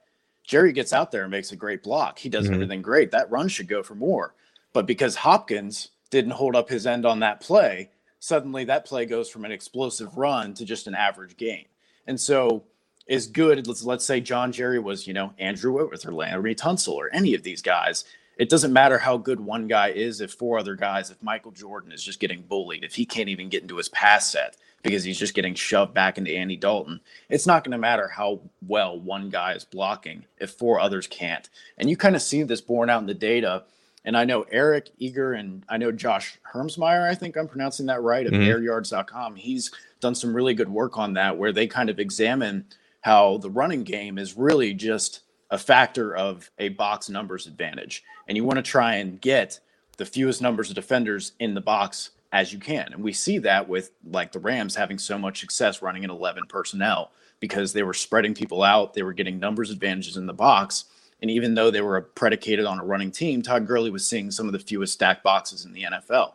Jerry 0.44 0.72
gets 0.72 0.92
out 0.92 1.10
there 1.10 1.22
and 1.22 1.30
makes 1.30 1.52
a 1.52 1.56
great 1.56 1.82
block. 1.82 2.18
He 2.18 2.28
does 2.28 2.46
mm-hmm. 2.46 2.54
everything 2.54 2.82
great. 2.82 3.10
That 3.10 3.30
run 3.30 3.48
should 3.48 3.68
go 3.68 3.82
for 3.82 3.94
more. 3.94 4.34
But 4.72 4.86
because 4.86 5.14
Hopkins 5.14 5.90
didn't 6.10 6.32
hold 6.32 6.56
up 6.56 6.68
his 6.68 6.86
end 6.86 7.04
on 7.06 7.20
that 7.20 7.40
play, 7.40 7.90
suddenly 8.18 8.64
that 8.64 8.84
play 8.84 9.06
goes 9.06 9.28
from 9.28 9.44
an 9.44 9.52
explosive 9.52 10.16
run 10.16 10.54
to 10.54 10.64
just 10.64 10.86
an 10.86 10.94
average 10.94 11.36
gain. 11.36 11.66
And 12.06 12.20
so, 12.20 12.64
as 13.08 13.26
good, 13.26 13.66
let's, 13.66 13.84
let's 13.84 14.04
say 14.04 14.20
John 14.20 14.52
Jerry 14.52 14.78
was, 14.78 15.06
you 15.06 15.14
know, 15.14 15.32
Andrew 15.38 15.72
Whitworth 15.72 16.06
or 16.06 16.12
Laremy 16.12 16.56
Tunsil 16.56 16.94
or 16.94 17.12
any 17.12 17.34
of 17.34 17.42
these 17.42 17.62
guys, 17.62 18.04
it 18.38 18.48
doesn't 18.48 18.72
matter 18.72 18.98
how 18.98 19.16
good 19.16 19.40
one 19.40 19.66
guy 19.66 19.88
is 19.88 20.20
if 20.20 20.32
four 20.32 20.58
other 20.58 20.76
guys, 20.76 21.10
if 21.10 21.22
Michael 21.22 21.50
Jordan 21.50 21.90
is 21.90 22.02
just 22.02 22.20
getting 22.20 22.42
bullied, 22.42 22.84
if 22.84 22.94
he 22.94 23.04
can't 23.04 23.28
even 23.28 23.48
get 23.48 23.62
into 23.62 23.76
his 23.76 23.88
pass 23.88 24.30
set 24.30 24.56
because 24.82 25.02
he's 25.02 25.18
just 25.18 25.34
getting 25.34 25.54
shoved 25.54 25.92
back 25.92 26.18
into 26.18 26.30
Andy 26.30 26.56
Dalton, 26.56 27.00
it's 27.28 27.48
not 27.48 27.64
going 27.64 27.72
to 27.72 27.78
matter 27.78 28.06
how 28.06 28.40
well 28.66 28.98
one 28.98 29.28
guy 29.28 29.54
is 29.54 29.64
blocking 29.64 30.24
if 30.38 30.50
four 30.50 30.78
others 30.78 31.08
can't. 31.08 31.48
And 31.78 31.90
you 31.90 31.96
kind 31.96 32.14
of 32.14 32.22
see 32.22 32.44
this 32.44 32.60
borne 32.60 32.88
out 32.88 33.00
in 33.00 33.06
the 33.06 33.14
data. 33.14 33.64
And 34.04 34.16
I 34.16 34.24
know 34.24 34.42
Eric 34.50 34.90
Eager 34.98 35.32
and 35.32 35.64
I 35.68 35.76
know 35.76 35.92
Josh 35.92 36.38
Hermsmeyer, 36.52 37.08
I 37.08 37.14
think 37.14 37.36
I'm 37.36 37.48
pronouncing 37.48 37.86
that 37.86 38.02
right, 38.02 38.26
of 38.26 38.32
mm-hmm. 38.32 38.42
airyards.com. 38.42 39.36
He's 39.36 39.70
done 40.00 40.14
some 40.14 40.34
really 40.34 40.54
good 40.54 40.68
work 40.68 40.96
on 40.96 41.14
that 41.14 41.36
where 41.36 41.52
they 41.52 41.66
kind 41.66 41.90
of 41.90 41.98
examine 41.98 42.64
how 43.00 43.38
the 43.38 43.50
running 43.50 43.84
game 43.84 44.18
is 44.18 44.36
really 44.36 44.72
just 44.74 45.20
a 45.50 45.58
factor 45.58 46.14
of 46.14 46.50
a 46.58 46.68
box 46.70 47.08
numbers 47.08 47.46
advantage. 47.46 48.04
And 48.26 48.36
you 48.36 48.44
want 48.44 48.56
to 48.56 48.62
try 48.62 48.96
and 48.96 49.20
get 49.20 49.60
the 49.96 50.06
fewest 50.06 50.40
numbers 50.42 50.68
of 50.68 50.76
defenders 50.76 51.32
in 51.40 51.54
the 51.54 51.60
box 51.60 52.10
as 52.32 52.52
you 52.52 52.58
can. 52.58 52.92
And 52.92 53.02
we 53.02 53.12
see 53.12 53.38
that 53.38 53.68
with 53.68 53.90
like 54.04 54.32
the 54.32 54.38
Rams 54.38 54.74
having 54.74 54.98
so 54.98 55.18
much 55.18 55.40
success 55.40 55.82
running 55.82 56.04
in 56.04 56.10
11 56.10 56.44
personnel 56.48 57.12
because 57.40 57.72
they 57.72 57.82
were 57.82 57.94
spreading 57.94 58.34
people 58.34 58.62
out, 58.62 58.94
they 58.94 59.02
were 59.02 59.12
getting 59.12 59.38
numbers 59.38 59.70
advantages 59.70 60.16
in 60.16 60.26
the 60.26 60.32
box. 60.32 60.84
And 61.20 61.30
even 61.30 61.54
though 61.54 61.70
they 61.70 61.80
were 61.80 62.00
predicated 62.00 62.64
on 62.64 62.78
a 62.78 62.84
running 62.84 63.10
team, 63.10 63.42
Todd 63.42 63.66
Gurley 63.66 63.90
was 63.90 64.06
seeing 64.06 64.30
some 64.30 64.46
of 64.46 64.52
the 64.52 64.58
fewest 64.58 64.92
stacked 64.92 65.24
boxes 65.24 65.64
in 65.64 65.72
the 65.72 65.82
NFL. 65.82 66.34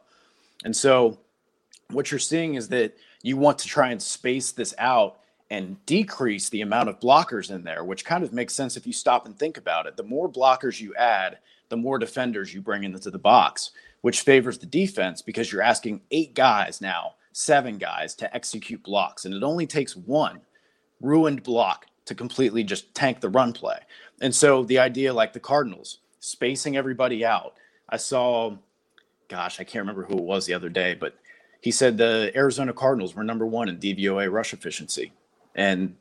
And 0.65 0.75
so 0.75 1.17
what 1.89 2.11
you're 2.11 2.19
seeing 2.19 2.55
is 2.55 2.67
that 2.69 2.95
you 3.21 3.37
want 3.37 3.59
to 3.59 3.67
try 3.67 3.91
and 3.91 4.01
space 4.01 4.51
this 4.51 4.73
out 4.77 5.19
and 5.49 5.83
decrease 5.85 6.49
the 6.49 6.61
amount 6.61 6.89
of 6.89 6.99
blockers 6.99 7.51
in 7.51 7.63
there, 7.63 7.83
which 7.83 8.05
kind 8.05 8.23
of 8.23 8.33
makes 8.33 8.53
sense 8.53 8.75
if 8.75 8.87
you 8.87 8.93
stop 8.93 9.25
and 9.25 9.37
think 9.37 9.57
about 9.57 9.85
it. 9.85 9.95
The 9.95 10.03
more 10.03 10.29
blockers 10.29 10.81
you 10.81 10.95
add, 10.95 11.37
the 11.69 11.77
more 11.77 11.99
defenders 11.99 12.53
you 12.53 12.61
bring 12.61 12.83
into 12.83 13.11
the 13.11 13.19
box, 13.19 13.71
which 14.01 14.21
favors 14.21 14.57
the 14.57 14.65
defense 14.65 15.21
because 15.21 15.51
you're 15.51 15.61
asking 15.61 16.01
eight 16.11 16.33
guys 16.33 16.81
now, 16.81 17.13
seven 17.31 17.77
guys 17.77 18.15
to 18.15 18.35
execute 18.35 18.83
blocks. 18.83 19.25
And 19.25 19.33
it 19.33 19.43
only 19.43 19.67
takes 19.67 19.95
one 19.95 20.41
ruined 21.01 21.43
block 21.43 21.85
to 22.05 22.15
completely 22.15 22.63
just 22.63 22.93
tank 22.93 23.21
the 23.21 23.29
run 23.29 23.53
play. 23.53 23.79
And 24.23 24.33
so 24.33 24.63
the 24.63 24.79
idea, 24.79 25.13
like 25.13 25.33
the 25.33 25.39
Cardinals, 25.39 25.99
spacing 26.19 26.77
everybody 26.77 27.25
out. 27.25 27.55
I 27.89 27.97
saw, 27.97 28.55
gosh, 29.27 29.59
I 29.59 29.65
can't 29.65 29.81
remember 29.81 30.05
who 30.05 30.17
it 30.17 30.23
was 30.23 30.45
the 30.45 30.53
other 30.53 30.69
day, 30.69 30.95
but 30.95 31.15
he 31.59 31.69
said 31.69 31.97
the 31.97 32.31
Arizona 32.33 32.73
Cardinals 32.73 33.13
were 33.13 33.23
number 33.23 33.45
one 33.45 33.67
in 33.67 33.77
DVOA 33.77 34.31
rush 34.31 34.53
efficiency 34.53 35.11
and 35.55 35.95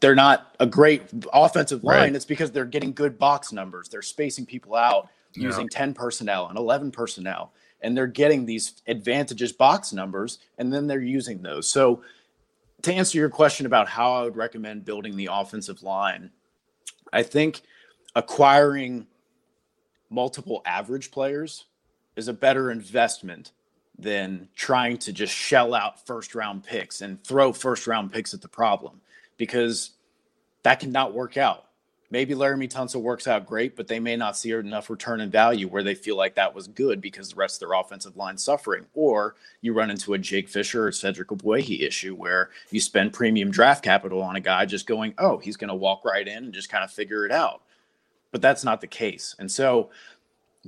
they're 0.00 0.14
not 0.14 0.54
a 0.60 0.66
great 0.66 1.02
offensive 1.32 1.84
line. 1.84 2.00
Right. 2.00 2.14
It's 2.14 2.24
because 2.24 2.50
they're 2.50 2.64
getting 2.64 2.92
good 2.92 3.18
box 3.18 3.52
numbers. 3.52 3.88
They're 3.88 4.02
spacing 4.02 4.46
people 4.46 4.74
out 4.74 5.08
yeah. 5.34 5.44
using 5.44 5.68
10 5.68 5.94
personnel 5.94 6.48
and 6.48 6.58
11 6.58 6.90
personnel, 6.90 7.52
and 7.82 7.96
they're 7.96 8.06
getting 8.06 8.46
these 8.46 8.82
advantages 8.86 9.52
box 9.52 9.92
numbers, 9.92 10.38
and 10.58 10.72
then 10.72 10.86
they're 10.86 11.00
using 11.00 11.42
those. 11.42 11.70
So, 11.70 12.02
to 12.82 12.94
answer 12.94 13.18
your 13.18 13.28
question 13.28 13.66
about 13.66 13.90
how 13.90 14.14
I 14.14 14.22
would 14.22 14.36
recommend 14.36 14.86
building 14.86 15.14
the 15.14 15.28
offensive 15.30 15.82
line, 15.82 16.30
I 17.12 17.22
think 17.22 17.62
acquiring 18.14 19.06
multiple 20.08 20.62
average 20.64 21.10
players 21.10 21.66
is 22.16 22.28
a 22.28 22.32
better 22.32 22.70
investment 22.70 23.52
than 23.98 24.48
trying 24.56 24.98
to 24.98 25.12
just 25.12 25.34
shell 25.34 25.74
out 25.74 26.06
first 26.06 26.34
round 26.34 26.64
picks 26.64 27.00
and 27.00 27.22
throw 27.22 27.52
first 27.52 27.86
round 27.86 28.12
picks 28.12 28.34
at 28.34 28.40
the 28.40 28.48
problem 28.48 29.00
because 29.36 29.90
that 30.62 30.80
cannot 30.80 31.12
work 31.14 31.36
out. 31.36 31.66
Maybe 32.12 32.34
Laremy 32.34 32.68
Tunsil 32.68 33.00
works 33.00 33.28
out 33.28 33.46
great, 33.46 33.76
but 33.76 33.86
they 33.86 34.00
may 34.00 34.16
not 34.16 34.36
see 34.36 34.50
enough 34.50 34.90
return 34.90 35.20
in 35.20 35.30
value 35.30 35.68
where 35.68 35.84
they 35.84 35.94
feel 35.94 36.16
like 36.16 36.34
that 36.34 36.54
was 36.54 36.66
good 36.66 37.00
because 37.00 37.28
the 37.28 37.36
rest 37.36 37.62
of 37.62 37.68
their 37.68 37.78
offensive 37.78 38.16
line 38.16 38.36
suffering. 38.36 38.86
Or 38.94 39.36
you 39.60 39.72
run 39.72 39.90
into 39.90 40.14
a 40.14 40.18
Jake 40.18 40.48
Fisher 40.48 40.86
or 40.86 40.92
Cedric 40.92 41.28
Ogbuehi 41.28 41.82
issue 41.82 42.16
where 42.16 42.50
you 42.70 42.80
spend 42.80 43.12
premium 43.12 43.52
draft 43.52 43.84
capital 43.84 44.22
on 44.22 44.34
a 44.34 44.40
guy 44.40 44.66
just 44.66 44.88
going, 44.88 45.14
oh, 45.18 45.38
he's 45.38 45.56
going 45.56 45.68
to 45.68 45.74
walk 45.74 46.04
right 46.04 46.26
in 46.26 46.44
and 46.44 46.52
just 46.52 46.68
kind 46.68 46.82
of 46.82 46.90
figure 46.90 47.24
it 47.24 47.32
out. 47.32 47.62
But 48.32 48.42
that's 48.42 48.64
not 48.64 48.80
the 48.80 48.88
case. 48.88 49.36
And 49.38 49.50
so 49.50 49.90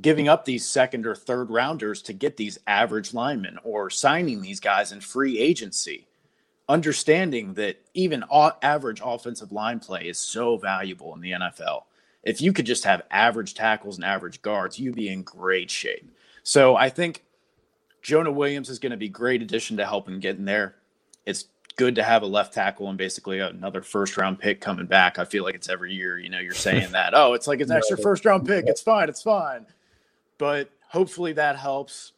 giving 0.00 0.28
up 0.28 0.44
these 0.44 0.64
second 0.64 1.06
or 1.06 1.16
third 1.16 1.50
rounders 1.50 2.02
to 2.02 2.12
get 2.12 2.36
these 2.36 2.58
average 2.68 3.12
linemen 3.12 3.58
or 3.64 3.90
signing 3.90 4.40
these 4.40 4.60
guys 4.60 4.92
in 4.92 5.00
free 5.00 5.38
agency 5.40 6.06
understanding 6.72 7.52
that 7.52 7.76
even 7.92 8.24
average 8.62 9.02
offensive 9.04 9.52
line 9.52 9.78
play 9.78 10.08
is 10.08 10.18
so 10.18 10.56
valuable 10.56 11.14
in 11.14 11.20
the 11.20 11.32
NFL. 11.32 11.82
If 12.22 12.40
you 12.40 12.54
could 12.54 12.64
just 12.64 12.84
have 12.84 13.02
average 13.10 13.52
tackles 13.52 13.96
and 13.96 14.06
average 14.06 14.40
guards, 14.40 14.78
you'd 14.78 14.94
be 14.94 15.10
in 15.10 15.22
great 15.22 15.70
shape. 15.70 16.10
So 16.42 16.74
I 16.74 16.88
think 16.88 17.24
Jonah 18.00 18.32
Williams 18.32 18.70
is 18.70 18.78
going 18.78 18.92
to 18.92 18.96
be 18.96 19.10
great 19.10 19.42
addition 19.42 19.76
to 19.76 19.84
helping 19.84 20.18
get 20.18 20.38
in 20.38 20.46
there. 20.46 20.76
It's 21.26 21.44
good 21.76 21.94
to 21.96 22.02
have 22.02 22.22
a 22.22 22.26
left 22.26 22.54
tackle 22.54 22.88
and 22.88 22.96
basically 22.96 23.40
another 23.40 23.82
first 23.82 24.16
round 24.16 24.38
pick 24.38 24.62
coming 24.62 24.86
back. 24.86 25.18
I 25.18 25.26
feel 25.26 25.44
like 25.44 25.54
it's 25.54 25.68
every 25.68 25.92
year, 25.92 26.18
you 26.18 26.30
know, 26.30 26.38
you're 26.38 26.54
saying 26.54 26.92
that, 26.92 27.12
oh, 27.14 27.34
it's 27.34 27.46
like 27.46 27.60
an 27.60 27.70
extra 27.70 27.98
first 27.98 28.24
round 28.24 28.46
pick. 28.46 28.64
It's 28.66 28.80
fine. 28.80 29.10
It's 29.10 29.22
fine. 29.22 29.66
But 30.38 30.70
hopefully 30.88 31.34
that 31.34 31.56
helps. 31.56 32.12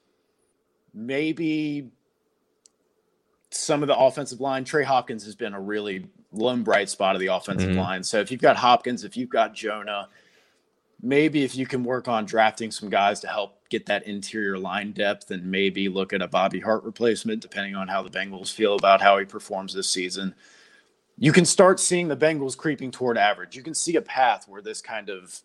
Maybe 0.93 1.91
some 3.55 3.83
of 3.83 3.87
the 3.87 3.97
offensive 3.97 4.41
line. 4.41 4.65
Trey 4.65 4.85
Hopkins 4.85 5.25
has 5.25 5.35
been 5.35 5.55
a 5.55 5.61
really 5.61 6.07
lone 6.33 6.63
bright 6.63 6.89
spot 6.89 7.15
of 7.15 7.21
the 7.21 7.29
offensive 7.29 7.71
mm-hmm. 7.71 7.79
line. 7.79 8.03
So 8.03 8.19
if 8.19 8.31
you've 8.31 8.41
got 8.41 8.57
Hopkins, 8.57 9.05
if 9.05 9.17
you've 9.17 9.31
got 9.31 9.55
Jonah, 9.55 10.09
maybe 11.01 11.45
if 11.45 11.57
you 11.57 11.67
can 11.67 11.85
work 11.85 12.09
on 12.09 12.25
drafting 12.25 12.71
some 12.71 12.89
guys 12.89 13.21
to 13.21 13.29
help 13.29 13.61
get 13.69 13.87
that 13.87 14.07
interior 14.07 14.59
line 14.59 14.93
depth 14.93 15.31
and 15.31 15.45
maybe 15.45 15.89
look 15.89 16.13
at 16.13 16.23
a 16.23 16.29
Bobby 16.29 16.61
Hart 16.61 16.83
replacement, 16.85 17.43
depending 17.43 17.77
on 17.77 17.89
how 17.89 18.03
the 18.03 18.11
Bengals 18.11 18.53
feel 18.53 18.75
about 18.75 19.01
how 19.01 19.19
he 19.19 19.25
performs 19.25 19.75
this 19.75 19.89
season. 19.89 20.35
You 21.17 21.33
can 21.33 21.45
start 21.45 21.79
seeing 21.79 22.09
the 22.09 22.17
Bengals 22.17 22.57
creeping 22.57 22.91
toward 22.91 23.17
average. 23.17 23.55
You 23.55 23.63
can 23.63 23.75
see 23.75 23.95
a 23.97 24.03
path 24.03 24.49
where 24.49 24.63
this 24.63 24.81
kind 24.81 25.09
of 25.09 25.41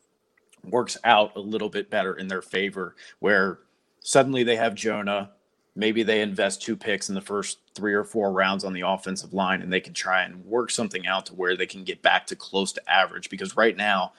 works 0.64 0.97
out 1.03 1.36
a 1.36 1.39
little 1.39 1.70
bit 1.70 1.89
better 1.89 2.14
in 2.16 2.28
their 2.28 2.41
favor, 2.41 2.95
where 3.20 3.60
suddenly 3.99 4.43
they 4.43 4.55
have 4.55 4.74
Jonah, 4.74 5.32
maybe 5.80 6.03
they 6.03 6.21
invest 6.21 6.61
two 6.61 6.75
picks 6.75 7.07
in 7.07 7.15
the 7.15 7.21
first 7.21 7.59
three 7.73 7.93
or 7.93 8.03
four 8.03 8.34
rounds 8.34 8.65
on 8.65 8.73
the 8.73 8.82
offensive 8.82 9.34
line 9.34 9.61
and 9.61 9.71
they 9.71 9.80
can 9.80 9.93
try 9.93 10.23
and 10.23 10.45
work 10.45 10.69
something 10.69 11.07
out 11.07 11.25
to 11.25 11.34
where 11.34 11.55
they 11.55 11.65
can 11.65 11.86
get 11.86 12.01
back 12.01 12.27
to 12.27 12.36
close 12.36 12.73
to 12.73 12.91
average 12.91 13.30
because 13.30 13.55
right 13.55 13.77
now 13.77 14.11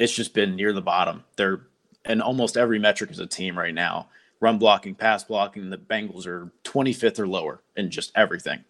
it's 0.00 0.12
just 0.12 0.34
been 0.34 0.56
near 0.56 0.72
the 0.72 0.82
bottom. 0.82 1.22
They're 1.36 1.60
in 2.04 2.20
almost 2.20 2.56
every 2.56 2.80
metric 2.80 3.12
as 3.12 3.20
a 3.20 3.26
team 3.26 3.56
right 3.56 3.72
now. 3.72 4.08
Run 4.40 4.58
blocking, 4.58 4.96
pass 4.96 5.22
blocking, 5.22 5.70
the 5.70 5.78
Bengals 5.78 6.26
are 6.26 6.50
25th 6.64 7.20
or 7.20 7.28
lower 7.28 7.62
in 7.76 7.92
just 7.92 8.10
everything. 8.16 8.64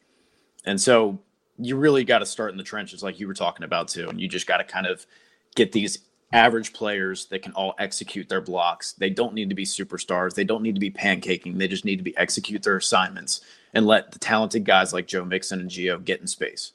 And 0.66 0.78
so 0.78 1.18
you 1.58 1.76
really 1.76 2.04
got 2.04 2.18
to 2.18 2.26
start 2.26 2.52
in 2.52 2.58
the 2.58 2.62
trenches 2.62 3.02
like 3.02 3.18
you 3.18 3.26
were 3.26 3.34
talking 3.34 3.64
about 3.64 3.88
too. 3.88 4.06
And 4.10 4.20
you 4.20 4.28
just 4.28 4.46
got 4.46 4.58
to 4.58 4.64
kind 4.64 4.86
of 4.86 5.06
get 5.54 5.72
these 5.72 5.98
average 6.32 6.72
players 6.72 7.26
that 7.26 7.42
can 7.42 7.52
all 7.52 7.74
execute 7.78 8.28
their 8.28 8.40
blocks. 8.40 8.92
They 8.92 9.10
don't 9.10 9.34
need 9.34 9.48
to 9.48 9.54
be 9.54 9.64
superstars. 9.64 10.34
They 10.34 10.44
don't 10.44 10.62
need 10.62 10.74
to 10.74 10.80
be 10.80 10.90
pancaking. 10.90 11.58
They 11.58 11.68
just 11.68 11.84
need 11.84 11.96
to 11.96 12.02
be 12.02 12.16
execute 12.16 12.62
their 12.62 12.76
assignments 12.76 13.40
and 13.74 13.86
let 13.86 14.12
the 14.12 14.18
talented 14.18 14.64
guys 14.64 14.92
like 14.92 15.06
Joe 15.06 15.24
Mixon 15.24 15.60
and 15.60 15.70
Gio 15.70 16.02
get 16.04 16.20
in 16.20 16.26
space. 16.26 16.72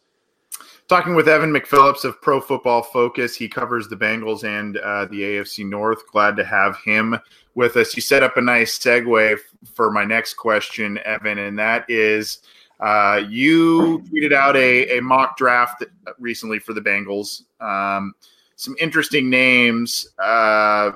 Talking 0.87 1.15
with 1.15 1.29
Evan 1.29 1.51
McPhillips 1.51 2.03
of 2.03 2.21
Pro 2.21 2.41
Football 2.41 2.83
Focus, 2.83 3.35
he 3.35 3.47
covers 3.47 3.87
the 3.87 3.95
Bengals 3.95 4.43
and 4.43 4.77
uh, 4.77 5.05
the 5.05 5.21
AFC 5.21 5.67
North. 5.67 6.05
Glad 6.11 6.35
to 6.35 6.43
have 6.43 6.77
him 6.83 7.17
with 7.55 7.77
us. 7.77 7.95
You 7.95 8.01
set 8.01 8.21
up 8.21 8.37
a 8.37 8.41
nice 8.41 8.77
segue 8.77 9.37
for 9.73 9.91
my 9.91 10.03
next 10.03 10.33
question, 10.33 10.99
Evan, 11.05 11.37
and 11.37 11.57
that 11.57 11.89
is 11.89 12.39
uh, 12.79 13.23
you 13.29 14.03
tweeted 14.11 14.33
out 14.33 14.57
a, 14.57 14.97
a 14.97 15.01
mock 15.01 15.37
draft 15.37 15.85
recently 16.19 16.59
for 16.59 16.73
the 16.73 16.81
Bengals. 16.81 17.43
Um, 17.61 18.13
some 18.55 18.75
interesting 18.79 19.29
names. 19.29 20.07
Uh, 20.19 20.91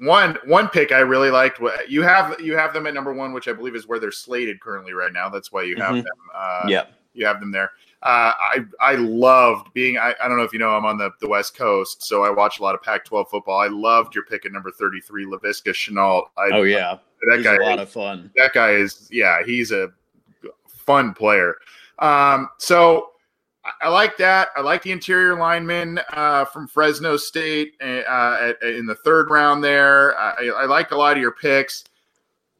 one 0.00 0.36
one 0.44 0.68
pick 0.68 0.92
I 0.92 0.98
really 1.00 1.30
liked. 1.30 1.60
You 1.88 2.02
have 2.02 2.38
you 2.40 2.56
have 2.56 2.74
them 2.74 2.86
at 2.86 2.94
number 2.94 3.12
one, 3.12 3.32
which 3.32 3.48
I 3.48 3.52
believe 3.52 3.74
is 3.74 3.86
where 3.86 3.98
they're 3.98 4.12
slated 4.12 4.60
currently 4.60 4.92
right 4.92 5.12
now. 5.12 5.28
That's 5.28 5.52
why 5.52 5.62
you 5.62 5.76
have 5.76 5.94
mm-hmm. 5.94 5.96
them. 5.98 6.16
Uh, 6.34 6.66
yeah, 6.68 6.84
you 7.14 7.26
have 7.26 7.40
them 7.40 7.50
there. 7.50 7.72
Uh, 8.02 8.32
I 8.38 8.64
I 8.80 8.94
loved 8.96 9.72
being. 9.72 9.96
I, 9.96 10.14
I 10.22 10.28
don't 10.28 10.36
know 10.36 10.44
if 10.44 10.52
you 10.52 10.58
know 10.58 10.70
I'm 10.70 10.84
on 10.84 10.98
the, 10.98 11.10
the 11.20 11.28
West 11.28 11.56
Coast, 11.56 12.04
so 12.04 12.24
I 12.24 12.30
watch 12.30 12.60
a 12.60 12.62
lot 12.62 12.74
of 12.74 12.82
Pac-12 12.82 13.28
football. 13.28 13.58
I 13.58 13.68
loved 13.68 14.14
your 14.14 14.24
pick 14.24 14.44
at 14.44 14.52
number 14.52 14.70
33, 14.70 15.26
Laviska 15.26 15.72
Shenault. 15.72 16.24
I, 16.36 16.50
oh 16.52 16.62
yeah, 16.62 16.98
that 17.22 17.36
he's 17.36 17.44
guy 17.44 17.56
a 17.56 17.60
lot 17.60 17.78
of 17.78 17.88
fun. 17.88 18.30
That 18.36 18.52
guy 18.52 18.72
is 18.72 19.08
yeah, 19.10 19.42
he's 19.44 19.72
a 19.72 19.88
fun 20.68 21.14
player. 21.14 21.56
Um, 21.98 22.50
so 22.58 23.12
I 23.80 23.88
like 23.88 24.16
that. 24.18 24.48
I 24.56 24.60
like 24.60 24.82
the 24.82 24.92
interior 24.92 25.36
lineman 25.36 26.00
uh, 26.10 26.44
from 26.46 26.68
Fresno 26.68 27.16
State 27.16 27.74
uh, 27.80 28.52
at, 28.52 28.62
in 28.62 28.86
the 28.86 28.94
third 28.94 29.30
round 29.30 29.62
there. 29.62 30.18
I, 30.18 30.50
I, 30.56 30.64
like 30.66 30.90
a 30.90 30.96
lot 30.96 31.16
of 31.16 31.22
your 31.22 31.32
picks. 31.32 31.84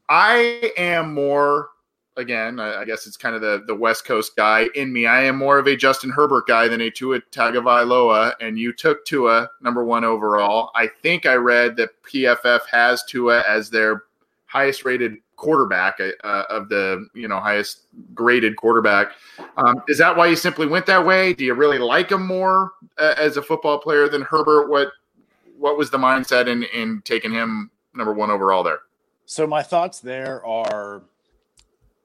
I 0.09 0.71
am 0.77 1.13
more, 1.13 1.69
again, 2.15 2.59
I, 2.59 2.81
I, 2.81 2.85
guess 2.85 3.07
it's 3.07 3.17
kind 3.17 3.35
of 3.35 3.41
the, 3.41 3.63
the 3.67 3.75
West 3.75 4.05
Coast 4.05 4.35
guy 4.35 4.67
in 4.75 4.91
me. 4.91 5.05
I 5.05 5.23
am 5.23 5.37
more 5.37 5.59
of 5.59 5.67
a 5.67 5.75
Justin 5.75 6.09
Herbert 6.09 6.47
guy 6.47 6.67
than 6.67 6.81
a 6.81 6.89
Tua 6.89 7.19
Tagovailoa, 7.31 8.33
and 8.39 8.57
you 8.57 8.73
took 8.73 9.05
Tua 9.05 9.49
number 9.61 9.83
one 9.83 10.03
overall. 10.03 10.71
I 10.75 10.87
think 10.87 11.25
I 11.25 11.35
read 11.35 11.75
that 11.77 12.01
PFF 12.03 12.61
has 12.71 13.03
Tua 13.03 13.43
as 13.47 13.69
their 13.69 14.03
highest 14.45 14.85
rated 14.85 15.17
quarterback 15.37 15.99
uh, 16.23 16.43
of 16.49 16.67
the 16.67 17.07
you 17.13 17.27
know 17.27 17.39
highest 17.39 17.83
graded 18.13 18.57
quarterback. 18.57 19.11
Um, 19.55 19.81
is 19.87 19.97
that 19.99 20.17
why 20.17 20.27
you 20.27 20.35
simply 20.35 20.67
went 20.67 20.85
that 20.87 21.05
way? 21.05 21.33
Do 21.33 21.45
you 21.45 21.53
really 21.53 21.77
like 21.79 22.11
him 22.11 22.25
more 22.25 22.73
uh, 22.97 23.13
as 23.17 23.37
a 23.37 23.41
football 23.41 23.79
player 23.79 24.09
than 24.09 24.23
Herbert? 24.23 24.69
What 24.69 24.89
what 25.57 25.77
was 25.77 25.89
the 25.89 25.97
mindset 25.97 26.47
in 26.47 26.63
in 26.63 27.01
taking 27.05 27.31
him 27.31 27.71
number 27.93 28.13
one 28.13 28.29
overall 28.29 28.63
there? 28.63 28.79
So 29.25 29.47
my 29.47 29.63
thoughts 29.63 29.99
there 29.99 30.45
are. 30.45 31.03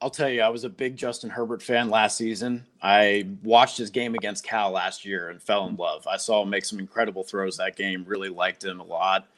I'll 0.01 0.11
tell 0.11 0.28
you, 0.28 0.43
I 0.43 0.49
was 0.49 0.64
a 0.64 0.68
big 0.68 0.97
Justin 0.97 1.30
Herbert 1.30 1.62
fan 1.62 1.89
last 1.89 2.16
season. 2.16 2.66
I 2.83 3.28
watched 3.45 3.78
his 3.78 3.89
game 3.89 4.16
against 4.16 4.43
Cal 4.43 4.72
last 4.72 5.05
year 5.05 5.28
and 5.28 5.41
fell 5.41 5.68
in 5.68 5.76
love. 5.76 6.09
I 6.09 6.16
saw 6.16 6.43
him 6.43 6.51
make 6.51 6.64
some 6.64 6.80
incredible 6.80 7.22
throws 7.22 7.57
that 7.59 7.76
game, 7.76 8.05
really 8.05 8.28
liked 8.28 8.64
him 8.64 8.80
a 8.80 8.85
lot. 8.85 9.28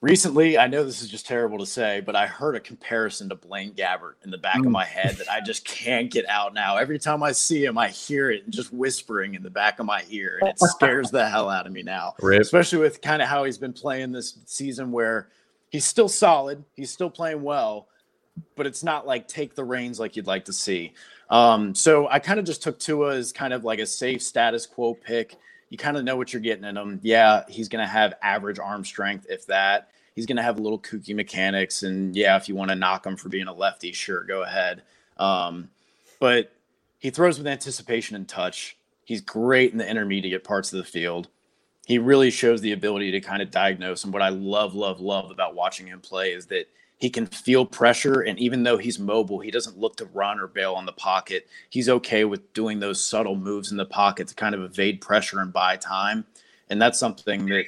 Recently, 0.00 0.56
I 0.56 0.68
know 0.68 0.84
this 0.84 1.02
is 1.02 1.08
just 1.08 1.26
terrible 1.26 1.58
to 1.58 1.66
say, 1.66 2.00
but 2.00 2.14
I 2.14 2.28
heard 2.28 2.54
a 2.54 2.60
comparison 2.60 3.28
to 3.30 3.34
Blaine 3.34 3.72
Gabbert 3.72 4.14
in 4.22 4.30
the 4.30 4.38
back 4.38 4.58
of 4.58 4.66
mm. 4.66 4.70
my 4.70 4.84
head 4.84 5.16
that 5.16 5.28
I 5.28 5.40
just 5.40 5.64
can't 5.64 6.08
get 6.08 6.28
out 6.28 6.54
now. 6.54 6.76
Every 6.76 7.00
time 7.00 7.20
I 7.24 7.32
see 7.32 7.64
him, 7.64 7.76
I 7.76 7.88
hear 7.88 8.30
it 8.30 8.48
just 8.48 8.72
whispering 8.72 9.34
in 9.34 9.42
the 9.42 9.50
back 9.50 9.80
of 9.80 9.86
my 9.86 10.04
ear, 10.08 10.38
and 10.40 10.50
it 10.50 10.58
scares 10.60 11.10
the 11.10 11.28
hell 11.28 11.50
out 11.50 11.66
of 11.66 11.72
me 11.72 11.82
now. 11.82 12.14
Rip. 12.20 12.40
Especially 12.40 12.78
with 12.78 13.02
kind 13.02 13.20
of 13.20 13.26
how 13.26 13.42
he's 13.42 13.58
been 13.58 13.72
playing 13.72 14.12
this 14.12 14.38
season, 14.46 14.92
where 14.92 15.30
he's 15.70 15.84
still 15.84 16.08
solid, 16.08 16.64
he's 16.76 16.92
still 16.92 17.10
playing 17.10 17.42
well, 17.42 17.88
but 18.54 18.66
it's 18.66 18.84
not 18.84 19.04
like 19.04 19.26
take 19.26 19.56
the 19.56 19.64
reins 19.64 19.98
like 19.98 20.14
you'd 20.14 20.28
like 20.28 20.44
to 20.44 20.52
see. 20.52 20.92
Um, 21.28 21.74
so 21.74 22.08
I 22.08 22.20
kind 22.20 22.38
of 22.38 22.46
just 22.46 22.62
took 22.62 22.78
Tua 22.78 23.16
as 23.16 23.32
kind 23.32 23.52
of 23.52 23.64
like 23.64 23.80
a 23.80 23.86
safe 23.86 24.22
status 24.22 24.64
quo 24.64 24.94
pick 24.94 25.36
you 25.70 25.78
kind 25.78 25.96
of 25.96 26.04
know 26.04 26.16
what 26.16 26.32
you're 26.32 26.42
getting 26.42 26.64
in 26.64 26.76
him. 26.76 27.00
Yeah, 27.02 27.44
he's 27.48 27.68
going 27.68 27.84
to 27.84 27.90
have 27.90 28.14
average 28.22 28.58
arm 28.58 28.84
strength, 28.84 29.26
if 29.28 29.46
that. 29.46 29.90
He's 30.14 30.26
going 30.26 30.36
to 30.36 30.42
have 30.42 30.58
a 30.58 30.62
little 30.62 30.80
kooky 30.80 31.14
mechanics. 31.14 31.82
And 31.82 32.16
yeah, 32.16 32.36
if 32.36 32.48
you 32.48 32.54
want 32.54 32.70
to 32.70 32.74
knock 32.74 33.06
him 33.06 33.16
for 33.16 33.28
being 33.28 33.46
a 33.46 33.52
lefty, 33.52 33.92
sure, 33.92 34.24
go 34.24 34.42
ahead. 34.42 34.82
Um, 35.16 35.70
but 36.18 36.52
he 36.98 37.10
throws 37.10 37.38
with 37.38 37.46
anticipation 37.46 38.16
and 38.16 38.28
touch. 38.28 38.76
He's 39.04 39.20
great 39.20 39.72
in 39.72 39.78
the 39.78 39.88
intermediate 39.88 40.44
parts 40.44 40.72
of 40.72 40.78
the 40.78 40.84
field. 40.84 41.28
He 41.86 41.98
really 41.98 42.30
shows 42.30 42.60
the 42.60 42.72
ability 42.72 43.12
to 43.12 43.20
kind 43.20 43.40
of 43.40 43.50
diagnose. 43.50 44.04
And 44.04 44.12
what 44.12 44.22
I 44.22 44.28
love, 44.28 44.74
love, 44.74 45.00
love 45.00 45.30
about 45.30 45.54
watching 45.54 45.86
him 45.86 46.00
play 46.00 46.32
is 46.32 46.46
that 46.46 46.68
he 46.98 47.08
can 47.08 47.26
feel 47.26 47.64
pressure. 47.64 48.20
And 48.22 48.38
even 48.38 48.64
though 48.64 48.76
he's 48.76 48.98
mobile, 48.98 49.38
he 49.38 49.50
doesn't 49.50 49.78
look 49.78 49.96
to 49.96 50.04
run 50.06 50.40
or 50.40 50.48
bail 50.48 50.74
on 50.74 50.84
the 50.84 50.92
pocket. 50.92 51.46
He's 51.70 51.88
okay 51.88 52.24
with 52.24 52.52
doing 52.52 52.80
those 52.80 53.02
subtle 53.02 53.36
moves 53.36 53.70
in 53.70 53.76
the 53.76 53.86
pocket 53.86 54.28
to 54.28 54.34
kind 54.34 54.54
of 54.54 54.62
evade 54.62 55.00
pressure 55.00 55.40
and 55.40 55.52
buy 55.52 55.76
time. 55.76 56.26
And 56.70 56.82
that's 56.82 56.98
something 56.98 57.46
that 57.46 57.64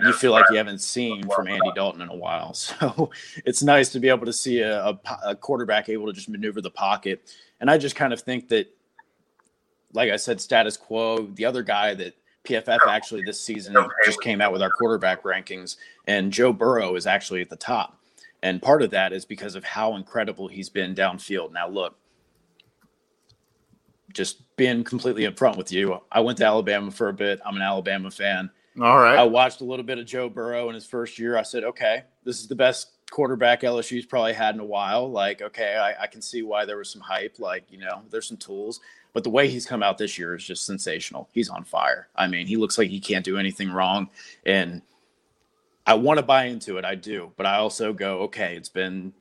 you 0.00 0.12
feel 0.12 0.30
like 0.30 0.44
you 0.50 0.56
haven't 0.56 0.80
seen 0.80 1.26
from 1.28 1.48
Andy 1.48 1.72
Dalton 1.74 2.02
in 2.02 2.08
a 2.08 2.14
while. 2.14 2.54
So 2.76 3.10
it's 3.44 3.62
nice 3.62 3.88
to 3.90 4.00
be 4.00 4.08
able 4.08 4.26
to 4.26 4.32
see 4.32 4.60
a, 4.60 4.88
a, 4.88 5.00
a 5.24 5.36
quarterback 5.36 5.88
able 5.88 6.06
to 6.06 6.12
just 6.12 6.28
maneuver 6.28 6.60
the 6.60 6.70
pocket. 6.70 7.34
And 7.60 7.70
I 7.70 7.78
just 7.78 7.96
kind 7.96 8.12
of 8.12 8.20
think 8.20 8.48
that, 8.48 8.68
like 9.92 10.10
I 10.10 10.16
said, 10.16 10.40
status 10.40 10.76
quo, 10.76 11.26
the 11.34 11.44
other 11.44 11.62
guy 11.62 11.94
that 11.94 12.14
PFF 12.44 12.86
actually 12.88 13.22
this 13.24 13.40
season 13.40 13.74
just 14.04 14.20
came 14.20 14.40
out 14.40 14.52
with 14.52 14.62
our 14.62 14.70
quarterback 14.70 15.22
rankings, 15.22 15.76
and 16.06 16.32
Joe 16.32 16.52
Burrow 16.52 16.94
is 16.94 17.06
actually 17.06 17.40
at 17.40 17.50
the 17.50 17.56
top. 17.56 17.95
And 18.46 18.62
part 18.62 18.80
of 18.80 18.90
that 18.90 19.12
is 19.12 19.24
because 19.24 19.56
of 19.56 19.64
how 19.64 19.96
incredible 19.96 20.46
he's 20.46 20.68
been 20.68 20.94
downfield. 20.94 21.50
Now, 21.50 21.68
look, 21.68 21.98
just 24.12 24.54
being 24.54 24.84
completely 24.84 25.24
upfront 25.24 25.56
with 25.56 25.72
you, 25.72 26.00
I 26.12 26.20
went 26.20 26.38
to 26.38 26.44
Alabama 26.44 26.92
for 26.92 27.08
a 27.08 27.12
bit. 27.12 27.40
I'm 27.44 27.56
an 27.56 27.62
Alabama 27.62 28.08
fan. 28.08 28.50
All 28.80 28.98
right. 28.98 29.18
I 29.18 29.24
watched 29.24 29.62
a 29.62 29.64
little 29.64 29.84
bit 29.84 29.98
of 29.98 30.06
Joe 30.06 30.28
Burrow 30.28 30.68
in 30.68 30.76
his 30.76 30.86
first 30.86 31.18
year. 31.18 31.36
I 31.36 31.42
said, 31.42 31.64
okay, 31.64 32.04
this 32.22 32.38
is 32.38 32.46
the 32.46 32.54
best 32.54 32.92
quarterback 33.10 33.62
LSU's 33.62 34.06
probably 34.06 34.32
had 34.32 34.54
in 34.54 34.60
a 34.60 34.64
while. 34.64 35.10
Like, 35.10 35.42
okay, 35.42 35.74
I, 35.74 36.04
I, 36.04 36.06
can 36.06 36.22
see 36.22 36.42
why 36.42 36.66
there 36.66 36.76
was 36.76 36.88
some 36.88 37.02
hype. 37.02 37.40
Like, 37.40 37.64
you 37.68 37.78
know, 37.78 38.02
there's 38.10 38.28
some 38.28 38.36
tools. 38.36 38.78
But 39.12 39.24
the 39.24 39.30
way 39.30 39.48
he's 39.48 39.66
come 39.66 39.82
out 39.82 39.98
this 39.98 40.18
year 40.18 40.36
is 40.36 40.44
just 40.44 40.66
sensational. 40.66 41.28
He's 41.32 41.48
on 41.48 41.64
fire. 41.64 42.06
I 42.14 42.28
mean, 42.28 42.46
he 42.46 42.56
looks 42.56 42.78
like 42.78 42.90
he 42.90 43.00
can't 43.00 43.24
do 43.24 43.38
anything 43.38 43.72
wrong. 43.72 44.08
And 44.44 44.82
I 45.86 45.94
want 45.94 46.18
to 46.18 46.22
buy 46.22 46.46
into 46.46 46.78
it. 46.78 46.84
I 46.84 46.96
do. 46.96 47.32
But 47.36 47.46
I 47.46 47.56
also 47.56 47.92
go, 47.92 48.20
okay, 48.22 48.56
it's 48.56 48.68
been 48.68 49.12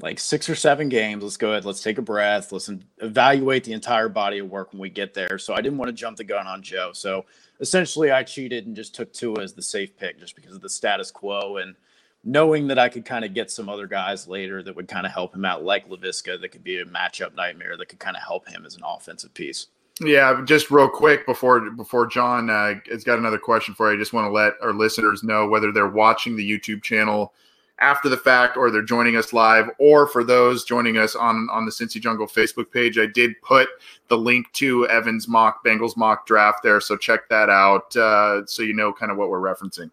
like 0.00 0.18
six 0.18 0.48
or 0.48 0.54
seven 0.54 0.88
games. 0.88 1.22
Let's 1.22 1.36
go 1.36 1.50
ahead. 1.52 1.64
Let's 1.64 1.82
take 1.82 1.98
a 1.98 2.02
breath. 2.02 2.52
Let's 2.52 2.70
evaluate 2.98 3.64
the 3.64 3.72
entire 3.72 4.08
body 4.08 4.38
of 4.38 4.50
work 4.50 4.72
when 4.72 4.80
we 4.80 4.90
get 4.90 5.14
there. 5.14 5.38
So 5.38 5.54
I 5.54 5.60
didn't 5.60 5.78
want 5.78 5.88
to 5.88 5.92
jump 5.92 6.16
the 6.16 6.24
gun 6.24 6.46
on 6.46 6.62
Joe. 6.62 6.90
So 6.92 7.26
essentially, 7.60 8.10
I 8.10 8.22
cheated 8.24 8.66
and 8.66 8.74
just 8.74 8.94
took 8.94 9.12
Tua 9.12 9.42
as 9.42 9.52
the 9.52 9.62
safe 9.62 9.96
pick 9.96 10.18
just 10.18 10.34
because 10.34 10.54
of 10.54 10.62
the 10.62 10.70
status 10.70 11.10
quo 11.10 11.58
and 11.58 11.76
knowing 12.24 12.66
that 12.68 12.78
I 12.78 12.88
could 12.88 13.04
kind 13.04 13.24
of 13.24 13.34
get 13.34 13.50
some 13.50 13.68
other 13.68 13.86
guys 13.86 14.26
later 14.26 14.62
that 14.62 14.76
would 14.76 14.88
kind 14.88 15.06
of 15.06 15.12
help 15.12 15.34
him 15.34 15.44
out, 15.44 15.64
like 15.64 15.88
Laviska, 15.88 16.40
that 16.40 16.48
could 16.50 16.64
be 16.64 16.78
a 16.78 16.84
matchup 16.84 17.34
nightmare 17.34 17.76
that 17.76 17.88
could 17.88 17.98
kind 17.98 18.16
of 18.16 18.22
help 18.22 18.48
him 18.48 18.66
as 18.66 18.74
an 18.74 18.82
offensive 18.84 19.32
piece. 19.32 19.68
Yeah, 20.00 20.42
just 20.44 20.70
real 20.70 20.88
quick 20.88 21.26
before 21.26 21.70
before 21.70 22.06
John 22.06 22.48
uh, 22.48 22.74
has 22.90 23.04
got 23.04 23.18
another 23.18 23.38
question 23.38 23.74
for 23.74 23.90
you. 23.90 23.96
I 23.96 24.00
just 24.00 24.14
want 24.14 24.26
to 24.26 24.30
let 24.30 24.54
our 24.62 24.72
listeners 24.72 25.22
know 25.22 25.46
whether 25.46 25.72
they're 25.72 25.88
watching 25.88 26.36
the 26.36 26.50
YouTube 26.50 26.82
channel 26.82 27.34
after 27.80 28.08
the 28.08 28.16
fact 28.16 28.56
or 28.56 28.70
they're 28.70 28.82
joining 28.82 29.16
us 29.16 29.32
live 29.32 29.68
or 29.78 30.06
for 30.06 30.22
those 30.22 30.64
joining 30.64 30.98
us 30.98 31.16
on 31.16 31.48
on 31.50 31.64
the 31.64 31.70
Cincy 31.70 32.00
Jungle 32.00 32.26
Facebook 32.26 32.70
page 32.70 32.98
I 32.98 33.06
did 33.06 33.40
put 33.42 33.68
the 34.08 34.18
link 34.18 34.52
to 34.54 34.86
Evan's 34.88 35.26
mock 35.26 35.64
Bengals 35.64 35.96
mock 35.96 36.26
draft 36.26 36.62
there 36.62 36.80
so 36.80 36.96
check 36.96 37.28
that 37.30 37.48
out 37.48 37.94
uh, 37.96 38.44
so 38.46 38.62
you 38.62 38.74
know 38.74 38.92
kind 38.92 39.10
of 39.10 39.18
what 39.18 39.30
we're 39.30 39.40
referencing 39.40 39.90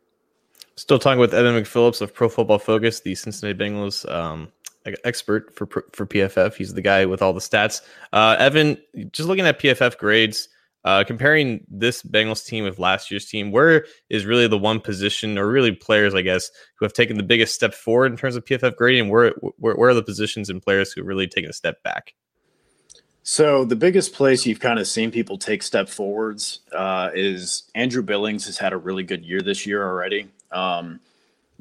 still 0.75 0.99
talking 0.99 1.19
with 1.19 1.33
Evan 1.33 1.61
McPhillips 1.61 2.01
of 2.01 2.13
Pro 2.13 2.27
Football 2.29 2.59
Focus 2.59 2.99
the 2.99 3.15
Cincinnati 3.15 3.57
Bengals 3.57 4.09
um, 4.11 4.51
expert 5.03 5.53
for 5.55 5.67
for 5.93 6.05
PFF 6.05 6.55
he's 6.55 6.73
the 6.73 6.81
guy 6.81 7.05
with 7.05 7.21
all 7.21 7.33
the 7.33 7.39
stats 7.39 7.81
uh, 8.13 8.35
Evan 8.39 8.77
just 9.11 9.27
looking 9.27 9.45
at 9.45 9.59
PFF 9.59 9.97
grades 9.97 10.49
uh, 10.87 11.03
comparing 11.03 11.65
this 11.69 12.01
Bengals 12.01 12.45
team 12.45 12.63
with 12.63 12.79
last 12.79 13.11
year's 13.11 13.25
team, 13.25 13.51
where 13.51 13.85
is 14.09 14.25
really 14.25 14.47
the 14.47 14.57
one 14.57 14.79
position, 14.79 15.37
or 15.37 15.45
really 15.45 15.73
players, 15.73 16.15
I 16.15 16.21
guess, 16.21 16.49
who 16.75 16.85
have 16.85 16.93
taken 16.93 17.17
the 17.17 17.23
biggest 17.23 17.53
step 17.53 17.73
forward 17.73 18.09
in 18.09 18.17
terms 18.17 18.37
of 18.37 18.45
PFF 18.45 18.77
grading? 18.77 19.09
Where 19.09 19.31
where, 19.57 19.75
where 19.75 19.89
are 19.89 19.93
the 19.93 20.01
positions 20.01 20.49
and 20.49 20.61
players 20.61 20.93
who 20.93 21.01
have 21.01 21.07
really 21.07 21.27
taken 21.27 21.49
a 21.49 21.53
step 21.53 21.83
back? 21.83 22.13
So 23.23 23.65
the 23.65 23.75
biggest 23.75 24.13
place 24.13 24.45
you've 24.45 24.61
kind 24.61 24.79
of 24.79 24.87
seen 24.87 25.11
people 25.11 25.37
take 25.37 25.61
step 25.61 25.89
forwards 25.89 26.59
uh, 26.71 27.09
is 27.13 27.69
Andrew 27.75 28.01
Billings 28.01 28.45
has 28.45 28.57
had 28.57 28.71
a 28.71 28.77
really 28.77 29.03
good 29.03 29.25
year 29.25 29.41
this 29.41 29.65
year 29.65 29.85
already. 29.85 30.29
Um, 30.53 31.01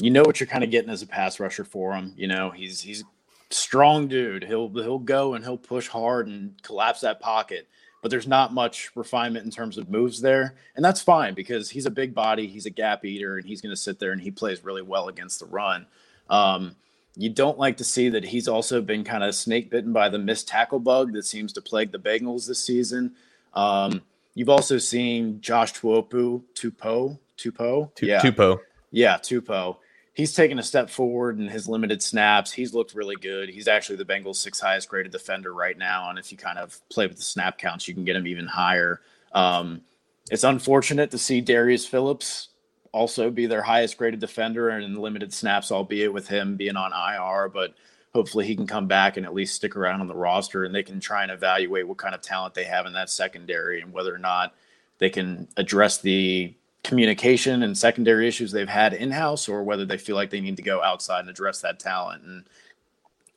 you 0.01 0.11
know 0.11 0.23
what 0.23 0.39
you're 0.39 0.47
kind 0.47 0.63
of 0.63 0.71
getting 0.71 0.91
as 0.91 1.03
a 1.03 1.07
pass 1.07 1.41
rusher 1.41 1.65
for 1.65 1.97
him. 1.97 2.15
You 2.17 2.29
know 2.29 2.51
he's 2.51 2.81
he's 2.81 3.03
strong 3.51 4.09
dude. 4.09 4.45
He'll 4.45 4.69
he'll 4.69 4.99
go 4.99 5.35
and 5.35 5.45
he'll 5.45 5.57
push 5.57 5.89
hard 5.89 6.27
and 6.27 6.61
collapse 6.63 7.01
that 7.01 7.21
pocket 7.21 7.69
but 8.07 8.11
there's 8.11 8.29
not 8.29 8.55
much 8.55 8.93
refinement 8.95 9.45
in 9.45 9.51
terms 9.51 9.77
of 9.77 9.91
moves 9.91 10.21
there. 10.21 10.55
And 10.77 10.85
that's 10.85 11.01
fine 11.01 11.35
because 11.35 11.71
he's 11.71 11.87
a 11.87 11.91
big 11.91 12.15
body, 12.15 12.47
he's 12.47 12.65
a 12.65 12.71
gap 12.71 13.05
eater, 13.05 13.37
and 13.37 13.45
he's 13.45 13.61
going 13.61 13.73
to 13.73 13.77
sit 13.77 13.99
there 13.99 14.13
and 14.13 14.21
he 14.21 14.31
plays 14.31 14.65
really 14.65 14.83
well 14.83 15.09
against 15.09 15.41
the 15.41 15.47
run. 15.47 15.87
Um, 16.31 16.77
you 17.17 17.31
don't 17.31 17.59
like 17.59 17.79
to 17.79 17.85
see 17.85 18.11
that 18.11 18.25
he's 18.25 18.47
also 18.47 18.81
been 18.81 19.03
kind 19.03 19.25
of 19.25 19.35
snake 19.35 19.71
bitten 19.71 19.93
by 19.93 20.09
the 20.09 20.21
missed 20.21 20.47
tackle 20.47 20.79
bug 20.79 21.15
that 21.15 21.25
seems 21.25 21.53
to 21.55 21.61
plague 21.61 21.91
the 21.91 21.99
Bengals 21.99 22.47
this 22.47 22.63
season. 22.63 23.17
Um, 23.55 24.03
you've 24.35 24.51
also 24.51 24.79
seen 24.79 25.41
Josh 25.41 25.73
Tuopu, 25.73 26.45
Tupo, 26.55 27.19
Tupo, 27.37 27.91
yeah, 28.01 28.21
Tupo, 28.21 28.59
yeah, 28.93 29.17
Tupo 29.17 29.79
he's 30.17 30.33
taken 30.33 30.59
a 30.59 30.63
step 30.63 30.89
forward 30.89 31.39
in 31.39 31.47
his 31.47 31.69
limited 31.69 32.03
snaps. 32.03 32.51
He's 32.51 32.73
looked 32.73 32.95
really 32.95 33.17
good. 33.17 33.51
He's 33.51 33.69
actually 33.69 33.97
the 33.97 34.07
Bengals' 34.07 34.37
sixth 34.37 34.63
highest 34.63 34.89
graded 34.89 35.13
defender 35.13 35.53
right 35.53 35.77
now. 35.77 36.09
And 36.09 36.19
if 36.19 36.33
you 36.33 36.39
kind 36.39 36.59
of 36.59 36.81
play 36.89 37.07
with 37.07 37.19
the 37.19 37.23
snap 37.23 37.59
counts, 37.59 37.87
you 37.87 37.93
can 37.93 38.05
get 38.05 38.17
him 38.17 38.27
even 38.27 38.47
higher. 38.47 39.03
Um, 39.33 39.83
it's 40.31 40.43
unfortunate 40.43 41.11
to 41.11 41.19
see 41.19 41.43
Darius 41.43 41.87
Phillips 41.87 42.49
also 42.93 43.31
be 43.31 43.45
their 43.45 43.61
highest 43.61 43.99
graded 43.99 44.19
defender 44.19 44.71
and 44.71 44.83
in 44.83 44.95
limited 44.95 45.35
snaps, 45.35 45.71
albeit 45.71 46.15
with 46.15 46.27
him 46.27 46.57
being 46.57 46.77
on 46.77 46.93
IR. 46.93 47.51
But 47.51 47.75
hopefully 48.15 48.47
he 48.47 48.57
can 48.57 48.67
come 48.67 48.87
back 48.87 49.19
and 49.19 49.27
at 49.27 49.35
least 49.35 49.55
stick 49.55 49.77
around 49.77 50.01
on 50.01 50.09
the 50.09 50.15
roster 50.15 50.65
and 50.65 50.75
they 50.75 50.83
can 50.83 50.99
try 50.99 51.25
and 51.25 51.31
evaluate 51.31 51.87
what 51.87 51.99
kind 51.99 52.15
of 52.15 52.23
talent 52.23 52.55
they 52.55 52.65
have 52.65 52.87
in 52.87 52.95
that 52.95 53.11
secondary 53.11 53.83
and 53.83 53.93
whether 53.93 54.15
or 54.15 54.19
not 54.19 54.55
they 54.97 55.11
can 55.11 55.47
address 55.59 55.99
the 55.99 56.55
communication 56.87 57.65
and 57.65 57.77
secondary 57.77 58.29
issues 58.29 58.53
they've 58.53 58.69
had 58.69 58.95
in 58.95 59.11
house 59.11 59.49
or 59.49 59.65
whether 59.65 59.85
they 59.85 59.99
feel 59.99 60.15
like 60.15 60.31
they 60.31 60.41
need 60.41 60.57
to 60.57 60.63
go 60.63 60.81
outside 60.83 61.21
and 61.21 61.29
address 61.29 61.61
that 61.61 61.81
talent. 61.81 62.23
And 62.23 62.45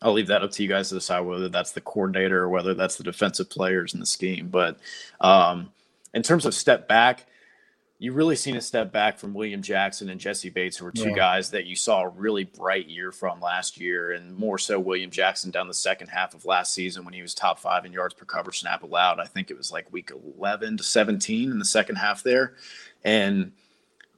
I'll 0.02 0.14
leave 0.14 0.28
that 0.28 0.44
up 0.44 0.52
to 0.52 0.64
you 0.64 0.70
guys 0.70 0.90
to 0.90 0.96
decide 0.96 1.22
whether 1.22 1.50
that's 1.50 1.72
the 1.72 1.82
coordinator 1.82 2.42
or 2.42 2.50
whether 2.50 2.76
that's 2.76 2.98
the 2.98 3.04
defensive 3.04 3.50
players 3.50 3.96
in 3.96 4.00
the 4.00 4.06
scheme. 4.06 4.50
But 4.50 4.78
um, 5.20 5.72
in 6.14 6.22
terms 6.22 6.46
of 6.46 6.54
step 6.54 6.88
back, 6.88 7.26
you 8.02 8.14
really 8.14 8.38
seen 8.38 8.56
a 8.56 8.62
step 8.62 8.94
back 8.94 9.20
from 9.20 9.34
William 9.34 9.62
Jackson 9.62 10.08
and 10.08 10.22
Jessie 10.22 10.50
Bates, 10.50 10.78
who 10.78 10.86
were 10.86 10.92
two 10.92 11.10
yeah. 11.10 11.16
guys 11.16 11.52
that 11.52 11.66
you 11.66 11.76
saw 11.76 12.04
a 12.04 12.08
really 12.08 12.46
bright 12.46 12.88
year 12.88 13.12
from 13.12 13.42
last 13.42 13.78
year, 13.78 14.14
and 14.14 14.34
more 14.34 14.58
so 14.58 14.80
William 14.80 15.12
Jackson 15.12 15.52
down 15.52 15.68
the 15.68 15.74
second 15.74 16.08
half 16.08 16.34
of 16.34 16.46
last 16.46 16.74
season 16.74 17.04
when 17.04 17.14
he 17.14 17.22
was 17.22 17.34
top 17.34 17.60
five 17.60 17.84
in 17.84 17.92
yards 17.92 18.14
per 18.14 18.24
cover 18.24 18.54
snap 18.54 18.84
allowed. 18.84 19.20
I 19.20 19.26
think 19.26 19.52
it 19.52 19.58
was 19.58 19.70
like 19.70 19.92
week 19.92 20.12
11 20.38 20.78
to 20.78 20.84
17 20.84 21.52
in 21.52 21.60
the 21.60 21.66
second 21.66 21.98
half 21.98 22.24
there. 22.24 22.54
And 23.04 23.54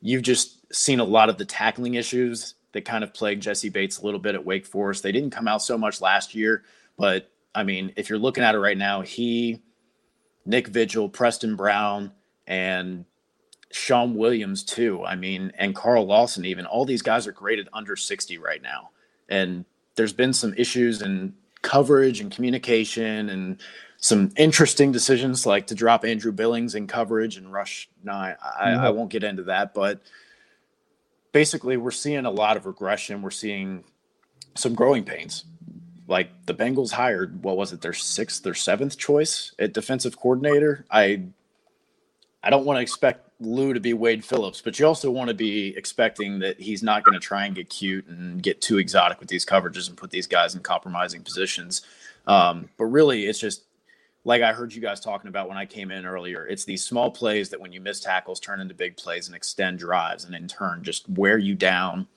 you've 0.02 0.24
just 0.24 0.74
seen 0.74 1.00
a 1.00 1.06
lot 1.06 1.30
of 1.30 1.38
the 1.38 1.46
tackling 1.46 1.96
issues 1.96 2.56
that 2.74 2.86
kind 2.86 3.04
of 3.04 3.14
plagued 3.14 3.44
Jessie 3.44 3.70
Bates 3.70 4.00
a 4.00 4.06
little 4.06 4.20
bit 4.20 4.36
at 4.36 4.46
Wake 4.46 4.66
Forest. 4.66 5.04
They 5.04 5.12
didn't 5.12 5.32
come 5.32 5.48
out 5.48 5.62
so 5.62 5.78
much 5.78 6.02
last 6.02 6.34
year, 6.34 6.64
but 6.98 7.30
I 7.54 7.64
mean, 7.64 7.94
if 7.98 8.10
you're 8.10 8.20
looking 8.20 8.44
at 8.44 8.56
it 8.56 8.60
right 8.60 8.78
now, 8.78 9.02
he, 9.02 9.62
Nick 10.46 10.68
Vigil, 10.68 11.10
Preston 11.10 11.56
Brown, 11.56 12.12
and 12.48 13.06
Shawn 13.72 14.16
Williams 14.16 14.64
too. 14.64 15.04
I 15.04 15.16
mean, 15.16 15.52
and 15.58 15.76
Carl 15.76 16.06
Lawson 16.06 16.46
even. 16.46 16.66
All 16.66 16.86
these 16.86 17.02
guys 17.02 17.28
are 17.28 17.32
graded 17.32 17.68
under 17.74 17.96
60 17.96 18.38
right 18.38 18.62
now. 18.62 18.90
And 19.30 19.66
there's 19.96 20.14
been 20.14 20.34
some 20.34 20.54
issues 20.56 21.02
in 21.02 21.34
coverage 21.62 22.20
and 22.20 22.32
communication 22.32 23.30
and 23.30 23.62
some 24.02 24.32
interesting 24.36 24.92
decisions 24.92 25.46
like 25.46 25.68
to 25.68 25.76
drop 25.76 26.04
Andrew 26.04 26.32
Billings 26.32 26.74
in 26.74 26.88
coverage 26.88 27.38
and 27.38 27.54
rush 27.54 27.88
nine. 28.04 28.36
I, 28.42 28.70
mm-hmm. 28.70 28.84
I 28.86 28.90
won't 28.90 29.12
get 29.12 29.24
into 29.24 29.44
that, 29.44 29.76
but 29.76 30.02
basically 31.32 31.78
we're 31.78 31.92
seeing 31.92 32.26
a 32.26 32.32
lot 32.32 32.58
of 32.58 32.66
regression. 32.66 33.22
We're 33.22 33.30
seeing 33.30 33.84
some 34.56 34.74
growing 34.74 35.04
pains. 35.04 35.46
Like 36.08 36.30
the 36.48 36.54
Bengals 36.54 36.92
hired, 36.92 37.44
what 37.44 37.58
was 37.58 37.74
it, 37.74 37.82
their 37.82 37.94
sixth 37.94 38.46
or 38.46 38.56
seventh 38.56 38.98
choice 38.98 39.54
at 39.60 39.72
defensive 39.72 40.18
coordinator? 40.20 40.84
I 40.90 41.26
I 42.44 42.50
don't 42.50 42.66
want 42.66 42.78
to 42.78 42.82
expect 42.82 43.30
Lou 43.40 43.72
to 43.72 43.80
be 43.80 43.94
Wade 43.94 44.26
Phillips, 44.26 44.62
but 44.62 44.80
you 44.80 44.88
also 44.88 45.12
want 45.12 45.28
to 45.28 45.36
be 45.36 45.78
expecting 45.78 46.40
that 46.40 46.60
he's 46.60 46.82
not 46.82 47.04
going 47.04 47.14
to 47.14 47.20
try 47.20 47.46
and 47.46 47.54
get 47.54 47.70
cute 47.70 48.08
and 48.08 48.42
get 48.42 48.62
too 48.62 48.80
exotic 48.80 49.20
with 49.20 49.30
these 49.30 49.46
coverages 49.46 49.90
and 49.90 49.96
put 49.96 50.10
these 50.10 50.26
guys 50.26 50.56
in 50.56 50.62
compromising 50.62 51.22
positions. 51.22 51.84
Um, 52.26 52.70
but 52.78 52.86
really, 52.86 53.28
it's 53.28 53.40
just 53.40 53.62
like 54.24 54.42
I 54.42 54.54
heard 54.54 54.74
you 54.74 54.82
guys 54.82 55.00
talking 55.00 55.30
about 55.30 55.48
when 55.48 55.58
I 55.58 55.66
came 55.66 55.92
in 55.92 56.06
earlier, 56.06 56.46
it's 56.46 56.64
these 56.64 56.84
small 56.84 57.10
plays 57.10 57.50
that 57.50 57.60
when 57.60 57.72
you 57.72 57.82
miss 57.82 58.00
tackles 58.00 58.40
turn 58.40 58.60
into 58.60 58.74
big 58.74 58.98
plays 58.98 59.28
and 59.28 59.36
extend 59.36 59.80
drives 59.80 60.26
and 60.26 60.36
in 60.36 60.48
turn 60.48 60.84
just 60.84 61.10
wear 61.10 61.38
you 61.38 61.56
down, 61.56 62.08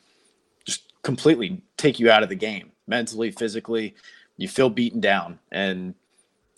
just 0.65 0.93
completely 1.03 1.63
take 1.77 1.99
you 1.99 2.11
out 2.11 2.23
of 2.23 2.29
the 2.29 2.35
game 2.35 2.73
mentally, 2.87 3.31
physically. 3.31 3.95
You 4.37 4.49
feel 4.49 4.69
beaten 4.69 5.01
down 5.01 5.39
and 5.51 5.95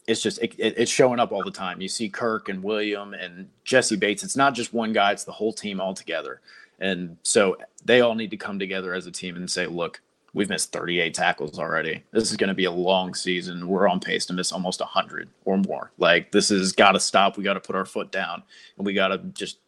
it's 0.07 0.23
just 0.23 0.39
it, 0.39 0.55
it's 0.59 0.91
showing 0.91 1.21
up 1.21 1.33
all 1.33 1.43
the 1.43 1.51
time. 1.51 1.81
You 1.81 1.89
see 1.89 2.09
Kirk 2.09 2.49
and 2.49 2.63
William 2.63 3.15
and 3.15 3.49
Jessie 3.65 3.97
Bates. 3.97 4.23
It's 4.23 4.37
not 4.37 4.55
just 4.55 4.73
one 4.73 4.93
guy; 4.93 5.13
it's 5.13 5.25
the 5.25 5.33
whole 5.33 5.53
team 5.53 5.81
all 5.81 5.95
together. 5.95 6.41
And 6.79 7.17
so 7.23 7.57
they 7.85 8.01
all 8.03 8.15
need 8.15 8.31
to 8.31 8.37
come 8.37 8.59
together 8.59 8.95
as 8.95 9.07
a 9.07 9.11
team 9.11 9.37
and 9.37 9.51
say, 9.51 9.67
"Look, 9.67 10.01
we've 10.37 10.51
missed 10.51 10.71
38 10.71 11.15
tackles 11.15 11.59
already. 11.59 12.05
This 12.13 12.31
is 12.31 12.37
going 12.37 12.49
to 12.49 12.55
be 12.55 12.67
a 12.67 12.71
long 12.71 13.15
season. 13.15 13.67
We're 13.67 13.89
on 13.89 14.01
pace 14.01 14.27
to 14.27 14.35
miss 14.35 14.53
almost 14.53 14.81
100 14.81 15.31
or 15.47 15.57
more. 15.57 15.93
Like 15.97 16.31
this 16.31 16.51
has 16.51 16.73
got 16.73 16.93
to 16.93 17.01
stop. 17.01 17.39
We 17.39 17.43
got 17.43 17.55
to 17.55 17.61
put 17.61 17.75
our 17.75 17.87
foot 17.87 18.13
down 18.13 18.43
and 18.77 18.85
we 18.85 18.93
got 18.93 19.09
to 19.09 19.19
just 19.19 19.59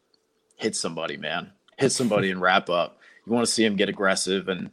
hit 0.57 0.77
somebody, 0.77 1.17
man. 1.17 1.53
Hit 1.79 1.91
somebody 1.91 2.31
and 2.31 2.43
wrap 2.43 2.69
up. 2.69 2.99
You 3.25 3.33
want 3.33 3.47
to 3.47 3.53
see 3.53 3.65
him 3.65 3.77
get 3.77 3.89
aggressive 3.89 4.49
and 4.49 4.71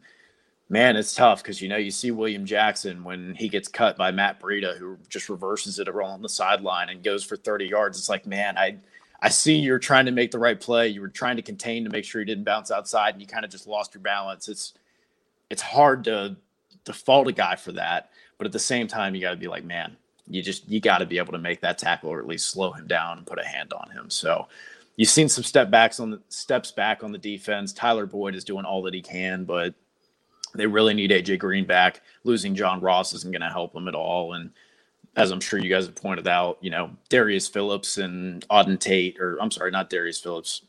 man, 0.67 0.97
it's 0.97 1.15
tough 1.15 1.41
because 1.41 1.61
you 1.61 1.69
know 1.69 1.77
you 1.77 1.91
see 1.91 2.11
William 2.11 2.45
Jackson 2.45 3.05
when 3.05 3.33
he 3.35 3.47
gets 3.47 3.69
cut 3.69 3.95
by 3.95 4.11
Matt 4.11 4.41
Breida, 4.41 4.77
who 4.77 4.97
just 5.07 5.29
reverses 5.29 5.79
it 5.79 5.87
on 5.87 6.21
the 6.21 6.27
sideline 6.27 6.89
and 6.89 7.03
goes 7.03 7.23
for 7.23 7.37
30 7.37 7.67
yards. 7.67 7.97
It's 7.97 8.09
like, 8.09 8.25
man, 8.25 8.57
I 8.57 8.79
I 9.21 9.29
see 9.29 9.55
you're 9.55 9.79
trying 9.79 10.07
to 10.07 10.11
make 10.11 10.31
the 10.31 10.39
right 10.39 10.59
play. 10.59 10.89
You 10.89 10.99
were 10.99 11.07
trying 11.07 11.37
to 11.37 11.41
contain 11.41 11.85
to 11.85 11.89
make 11.89 12.03
sure 12.03 12.19
he 12.19 12.25
didn't 12.25 12.43
bounce 12.43 12.69
outside, 12.69 13.13
and 13.13 13.21
you 13.21 13.27
kind 13.27 13.45
of 13.45 13.51
just 13.51 13.65
lost 13.65 13.93
your 13.93 14.01
balance. 14.01 14.49
It's 14.49 14.73
it's 15.49 15.61
hard 15.61 16.03
to 16.05 16.35
to 16.85 16.93
fault 16.93 17.27
a 17.27 17.31
guy 17.31 17.55
for 17.55 17.71
that, 17.73 18.11
but 18.37 18.45
at 18.45 18.53
the 18.53 18.59
same 18.59 18.87
time, 18.87 19.15
you 19.15 19.21
got 19.21 19.31
to 19.31 19.37
be 19.37 19.47
like, 19.47 19.63
man, 19.63 19.97
you 20.27 20.41
just 20.41 20.69
you 20.69 20.79
got 20.79 20.99
to 20.99 21.05
be 21.05 21.17
able 21.17 21.33
to 21.33 21.39
make 21.39 21.61
that 21.61 21.77
tackle 21.77 22.09
or 22.09 22.19
at 22.19 22.27
least 22.27 22.49
slow 22.49 22.71
him 22.71 22.87
down 22.87 23.17
and 23.17 23.27
put 23.27 23.39
a 23.39 23.45
hand 23.45 23.73
on 23.73 23.89
him. 23.91 24.09
So 24.09 24.47
you've 24.95 25.09
seen 25.09 25.29
some 25.29 25.43
step 25.43 25.69
backs 25.69 25.99
on 25.99 26.11
the 26.11 26.21
steps 26.29 26.71
back 26.71 27.03
on 27.03 27.11
the 27.11 27.17
defense. 27.17 27.73
Tyler 27.73 28.05
Boyd 28.05 28.35
is 28.35 28.43
doing 28.43 28.65
all 28.65 28.81
that 28.83 28.93
he 28.93 29.01
can, 29.01 29.45
but 29.45 29.73
they 30.53 30.67
really 30.67 30.93
need 30.93 31.11
AJ 31.11 31.39
Green 31.39 31.65
back. 31.65 32.01
Losing 32.23 32.55
John 32.55 32.81
Ross 32.81 33.13
isn't 33.13 33.31
going 33.31 33.41
to 33.41 33.49
help 33.49 33.73
them 33.73 33.87
at 33.87 33.95
all. 33.95 34.33
And 34.33 34.51
as 35.15 35.31
I'm 35.31 35.41
sure 35.41 35.59
you 35.59 35.69
guys 35.69 35.85
have 35.85 35.95
pointed 35.95 36.27
out, 36.27 36.57
you 36.61 36.69
know, 36.69 36.91
Darius 37.09 37.47
Phillips 37.47 37.97
and 37.97 38.47
Auden 38.49 38.79
Tate, 38.79 39.19
or 39.19 39.37
I'm 39.41 39.51
sorry, 39.51 39.71
not 39.71 39.89
Darius 39.89 40.19
Phillips, 40.19 40.61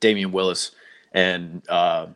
Damion 0.00 0.30
Willis 0.30 0.72
and 1.12 1.62
uh, 1.68 2.06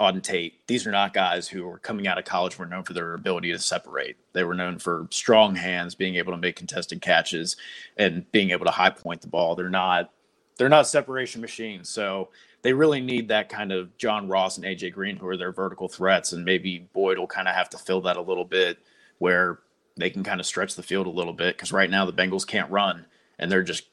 Auden 0.00 0.22
Tate. 0.22 0.66
These 0.66 0.86
are 0.86 0.90
not 0.90 1.14
guys 1.14 1.46
who 1.46 1.64
were 1.64 1.78
coming 1.78 2.06
out 2.06 2.18
of 2.18 2.24
college 2.24 2.58
were 2.58 2.66
known 2.66 2.82
for 2.82 2.94
their 2.94 3.14
ability 3.14 3.52
to 3.52 3.58
separate. 3.58 4.16
They 4.32 4.42
were 4.42 4.54
known 4.54 4.78
for 4.78 5.06
strong 5.10 5.54
hands, 5.54 5.94
being 5.94 6.16
able 6.16 6.32
to 6.32 6.38
make 6.38 6.56
contested 6.56 7.00
catches, 7.00 7.56
and 7.96 8.30
being 8.32 8.50
able 8.50 8.64
to 8.64 8.72
high 8.72 8.90
point 8.90 9.20
the 9.20 9.28
ball. 9.28 9.54
They're 9.54 9.68
not 9.68 10.10
they're 10.56 10.68
not 10.68 10.86
separation 10.86 11.40
machines. 11.40 11.88
So 11.88 12.30
they 12.62 12.72
really 12.72 13.00
need 13.00 13.28
that 13.28 13.48
kind 13.48 13.72
of 13.72 13.96
John 13.98 14.28
Ross 14.28 14.56
and 14.56 14.64
AJ 14.64 14.94
Green 14.94 15.16
who 15.16 15.26
are 15.28 15.36
their 15.36 15.52
vertical 15.52 15.88
threats, 15.88 16.32
and 16.32 16.44
maybe 16.44 16.88
Boyd 16.92 17.18
will 17.18 17.26
kind 17.26 17.48
of 17.48 17.54
have 17.54 17.70
to 17.70 17.78
fill 17.78 18.00
that 18.02 18.16
a 18.16 18.22
little 18.22 18.44
bit 18.44 18.78
where 19.18 19.60
they 19.96 20.10
can 20.10 20.24
kind 20.24 20.40
of 20.40 20.46
stretch 20.46 20.74
the 20.74 20.82
field 20.82 21.06
a 21.06 21.10
little 21.10 21.32
bit 21.32 21.56
because 21.56 21.72
right 21.72 21.90
now 21.90 22.04
the 22.04 22.12
Bengals 22.12 22.46
can't 22.46 22.70
run 22.70 23.06
and 23.38 23.50
they're 23.50 23.62
just 23.62 23.84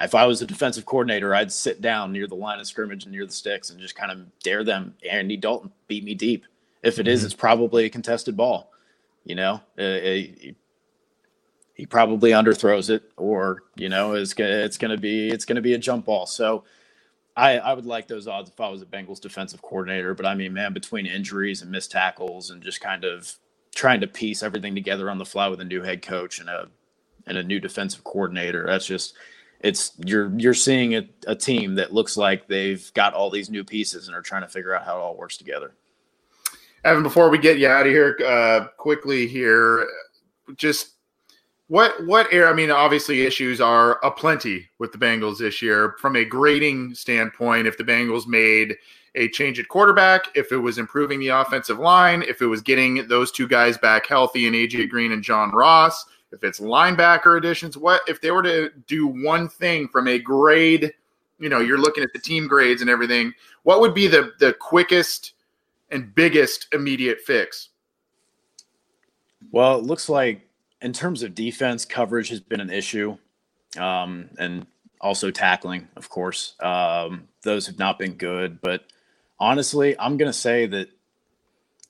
if 0.00 0.14
I 0.14 0.26
was 0.26 0.42
a 0.42 0.46
defensive 0.46 0.86
coordinator, 0.86 1.34
I'd 1.34 1.52
sit 1.52 1.80
down 1.80 2.12
near 2.12 2.26
the 2.26 2.34
line 2.34 2.60
of 2.60 2.66
scrimmage 2.66 3.04
and 3.04 3.12
near 3.12 3.26
the 3.26 3.32
sticks 3.32 3.70
and 3.70 3.80
just 3.80 3.94
kind 3.94 4.12
of 4.12 4.38
dare 4.40 4.64
them. 4.64 4.94
Andy 5.08 5.36
Dalton 5.36 5.72
beat 5.88 6.04
me 6.04 6.14
deep. 6.14 6.44
If 6.82 6.98
it 6.98 7.08
is, 7.08 7.20
mm-hmm. 7.20 7.26
it's 7.26 7.34
probably 7.34 7.84
a 7.84 7.90
contested 7.90 8.36
ball. 8.36 8.72
You 9.24 9.34
know, 9.34 9.60
uh, 9.78 9.82
uh 9.82 10.22
he 11.74 11.84
probably 11.84 12.30
underthrows 12.30 12.88
it, 12.88 13.10
or 13.16 13.64
you 13.76 13.88
know, 13.88 14.14
it's 14.14 14.34
gonna 14.34 14.50
it's 14.50 14.78
gonna 14.78 14.96
be 14.96 15.28
it's 15.28 15.44
gonna 15.44 15.60
be 15.60 15.74
a 15.74 15.78
jump 15.78 16.06
ball. 16.06 16.26
So. 16.26 16.64
I, 17.38 17.58
I 17.58 17.74
would 17.74 17.84
like 17.84 18.08
those 18.08 18.26
odds 18.26 18.48
if 18.48 18.58
I 18.62 18.70
was 18.70 18.80
a 18.80 18.86
Bengals 18.86 19.20
defensive 19.20 19.60
coordinator, 19.60 20.14
but 20.14 20.24
I 20.24 20.34
mean, 20.34 20.54
man, 20.54 20.72
between 20.72 21.04
injuries 21.04 21.60
and 21.60 21.70
missed 21.70 21.90
tackles 21.90 22.48
and 22.48 22.62
just 22.62 22.80
kind 22.80 23.04
of 23.04 23.30
trying 23.74 24.00
to 24.00 24.06
piece 24.06 24.42
everything 24.42 24.74
together 24.74 25.10
on 25.10 25.18
the 25.18 25.26
fly 25.26 25.46
with 25.46 25.60
a 25.60 25.64
new 25.64 25.82
head 25.82 26.00
coach 26.00 26.40
and 26.40 26.48
a 26.48 26.68
and 27.26 27.36
a 27.36 27.42
new 27.42 27.60
defensive 27.60 28.02
coordinator. 28.04 28.64
That's 28.66 28.86
just 28.86 29.14
it's 29.66 29.92
you're 30.04 30.32
you're 30.38 30.54
seeing 30.54 30.94
a, 30.94 31.08
a 31.26 31.34
team 31.34 31.74
that 31.74 31.92
looks 31.92 32.16
like 32.16 32.46
they've 32.46 32.92
got 32.94 33.14
all 33.14 33.30
these 33.30 33.50
new 33.50 33.64
pieces 33.64 34.06
and 34.06 34.16
are 34.16 34.22
trying 34.22 34.42
to 34.42 34.48
figure 34.48 34.72
out 34.72 34.84
how 34.84 34.96
it 34.96 35.00
all 35.00 35.16
works 35.16 35.36
together. 35.36 35.74
Evan, 36.84 37.02
before 37.02 37.30
we 37.30 37.38
get 37.38 37.58
you 37.58 37.66
out 37.66 37.84
of 37.84 37.92
here, 37.92 38.16
uh, 38.24 38.68
quickly 38.76 39.26
here, 39.26 39.88
just 40.54 40.92
what 41.66 42.06
what 42.06 42.32
air? 42.32 42.48
I 42.48 42.52
mean, 42.52 42.70
obviously 42.70 43.22
issues 43.22 43.60
are 43.60 43.98
aplenty 44.04 44.68
with 44.78 44.92
the 44.92 44.98
Bengals 44.98 45.38
this 45.38 45.60
year. 45.60 45.96
From 45.98 46.14
a 46.14 46.24
grading 46.24 46.94
standpoint, 46.94 47.66
if 47.66 47.76
the 47.76 47.82
Bengals 47.82 48.28
made 48.28 48.76
a 49.16 49.28
change 49.30 49.58
at 49.58 49.66
quarterback, 49.66 50.28
if 50.36 50.52
it 50.52 50.58
was 50.58 50.78
improving 50.78 51.18
the 51.18 51.28
offensive 51.28 51.80
line, 51.80 52.22
if 52.22 52.40
it 52.40 52.46
was 52.46 52.60
getting 52.60 53.08
those 53.08 53.32
two 53.32 53.48
guys 53.48 53.76
back 53.78 54.06
healthy 54.06 54.46
and 54.46 54.54
AJ 54.54 54.90
Green 54.90 55.10
and 55.10 55.24
John 55.24 55.50
Ross, 55.50 56.04
if 56.32 56.44
it's 56.44 56.60
linebacker 56.60 57.38
additions, 57.38 57.76
what 57.76 58.00
if 58.06 58.20
they 58.20 58.30
were 58.30 58.42
to 58.42 58.70
do 58.86 59.06
one 59.06 59.48
thing 59.48 59.88
from 59.88 60.08
a 60.08 60.18
grade, 60.18 60.92
you 61.38 61.48
know, 61.48 61.60
you're 61.60 61.78
looking 61.78 62.04
at 62.04 62.12
the 62.12 62.18
team 62.18 62.48
grades 62.48 62.80
and 62.80 62.90
everything, 62.90 63.32
what 63.62 63.80
would 63.80 63.94
be 63.94 64.06
the 64.06 64.32
the 64.38 64.52
quickest 64.54 65.34
and 65.90 66.14
biggest 66.14 66.66
immediate 66.72 67.20
fix? 67.20 67.70
Well, 69.50 69.78
it 69.78 69.84
looks 69.84 70.08
like 70.08 70.48
in 70.80 70.92
terms 70.92 71.22
of 71.22 71.34
defense, 71.34 71.84
coverage 71.84 72.28
has 72.30 72.40
been 72.40 72.60
an 72.60 72.70
issue. 72.70 73.16
Um, 73.78 74.30
and 74.38 74.66
also 75.00 75.30
tackling, 75.30 75.88
of 75.96 76.08
course. 76.08 76.54
Um, 76.60 77.28
those 77.42 77.66
have 77.66 77.78
not 77.78 77.98
been 77.98 78.14
good, 78.14 78.60
but 78.60 78.84
honestly, 79.38 79.98
I'm 79.98 80.16
going 80.16 80.30
to 80.30 80.36
say 80.36 80.66
that 80.66 80.88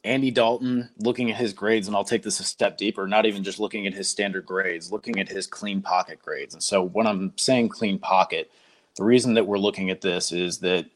Andy 0.07 0.31
Dalton, 0.31 0.89
looking 0.99 1.31
at 1.31 1.37
his 1.37 1.53
grades, 1.53 1.89
and 1.89 1.97
I'll 1.97 2.05
take 2.05 2.23
this 2.23 2.41
a 2.41 2.45
step 2.45 2.79
deeper, 2.79 3.07
not 3.07 3.27
even 3.27 3.43
just 3.43 3.59
looking 3.59 3.87
at 3.87 3.95
his 3.95 4.09
standard 4.09 4.47
grades, 4.47 4.93
looking 4.93 5.19
at 5.19 5.29
his 5.29 5.47
clean 5.47 5.83
pocket 5.83 6.21
grades. 6.23 6.55
And 6.55 6.63
so 6.63 6.83
when 6.83 7.07
I'm 7.07 7.33
saying 7.37 7.71
clean 7.71 7.99
pocket, 7.99 8.51
the 8.97 9.05
reason 9.05 9.35
that 9.35 9.47
we're 9.47 9.59
looking 9.59 9.91
at 9.91 10.01
this 10.01 10.33
is 10.33 10.59
that 10.59 10.87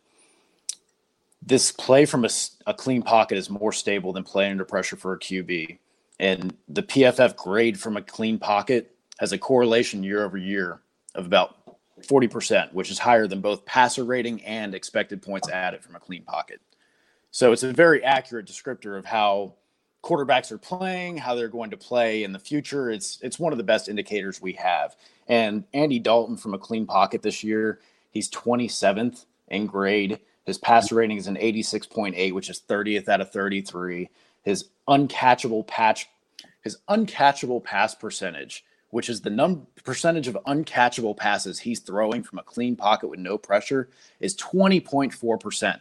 this 1.43 1.73
play 1.73 2.07
from 2.07 2.25
a, 2.25 2.31
a 2.67 2.75
clean 2.75 3.03
pocket 3.03 3.37
is 3.37 3.51
more 3.51 3.73
stable 3.73 4.13
than 4.13 4.23
play 4.23 4.51
under 4.51 4.65
pressure 4.65 4.97
for 4.97 5.15
a 5.15 5.19
QB. 5.19 5.79
And 6.19 6.55
the 6.69 6.83
PFF 6.83 7.37
grade 7.37 7.81
from 7.81 7.97
a 7.97 8.03
clean 8.03 8.39
pocket 8.39 8.95
has 9.19 9.33
a 9.33 9.39
correlation 9.39 10.03
year 10.03 10.25
over 10.25 10.37
year 10.37 10.81
of 11.15 11.27
about 11.27 11.57
40%, 12.03 12.73
which 12.73 12.91
is 12.91 12.99
higher 12.99 13.27
than 13.27 13.41
both 13.41 13.65
passer 13.65 14.05
rating 14.05 14.43
and 14.45 14.75
expected 14.75 15.23
points 15.23 15.49
added 15.49 15.83
from 15.83 15.97
a 15.97 16.01
clean 16.01 16.23
pocket. 16.23 16.61
So 17.31 17.53
it's 17.53 17.62
a 17.62 17.72
very 17.72 18.03
accurate 18.03 18.47
descriptor 18.47 18.99
of 18.99 19.05
how 19.05 19.55
quarterbacks 20.03 20.51
are 20.51 20.59
playing, 20.59 21.18
how 21.18 21.35
they're 21.35 21.49
going 21.49 21.70
to 21.70 21.76
play 21.76 22.24
in 22.24 22.33
the 22.33 22.39
future. 22.39 22.91
It's 22.91 23.20
it's 23.22 23.39
one 23.39 23.53
of 23.53 23.59
the 23.59 23.64
best 23.64 23.89
indicators 23.89 24.41
we 24.41 24.55
have. 24.55 24.97
And 25.28 25.64
Andy 25.72 25.99
Dalton 25.99 26.37
from 26.37 26.55
a 26.55 26.59
clean 26.59 26.87
pocket 26.87 27.22
this 27.22 27.45
year, 27.45 27.81
he's 28.11 28.31
27th 28.31 29.26
in 29.49 29.66
grade. 29.66 30.20
His 30.45 30.59
passer 30.59 30.97
rating 30.97 31.18
is 31.18 31.28
an 31.28 31.37
86.8, 31.37 32.33
which 32.33 32.51
is 32.51 32.62
30th 32.68 33.09
out 33.09 33.20
of 33.20 33.31
33. 33.31 34.09
His 34.43 34.70
uncatchable 34.89 35.66
patch, 35.66 36.09
his 36.62 36.78
uncatchable 36.89 37.62
pass 37.62 37.95
percentage 37.95 38.64
which 38.91 39.09
is 39.09 39.20
the 39.20 39.31
num 39.31 39.66
percentage 39.85 40.28
of 40.28 40.37
uncatchable 40.47 41.16
passes 41.16 41.61
he's 41.61 41.81
throwing 41.81 42.22
from 42.22 42.39
a 42.39 42.43
clean 42.43 42.76
pocket 42.76 43.09
with 43.09 43.20
no 43.20 43.39
pressure, 43.39 43.89
is 44.18 44.37
20.4%. 44.37 45.81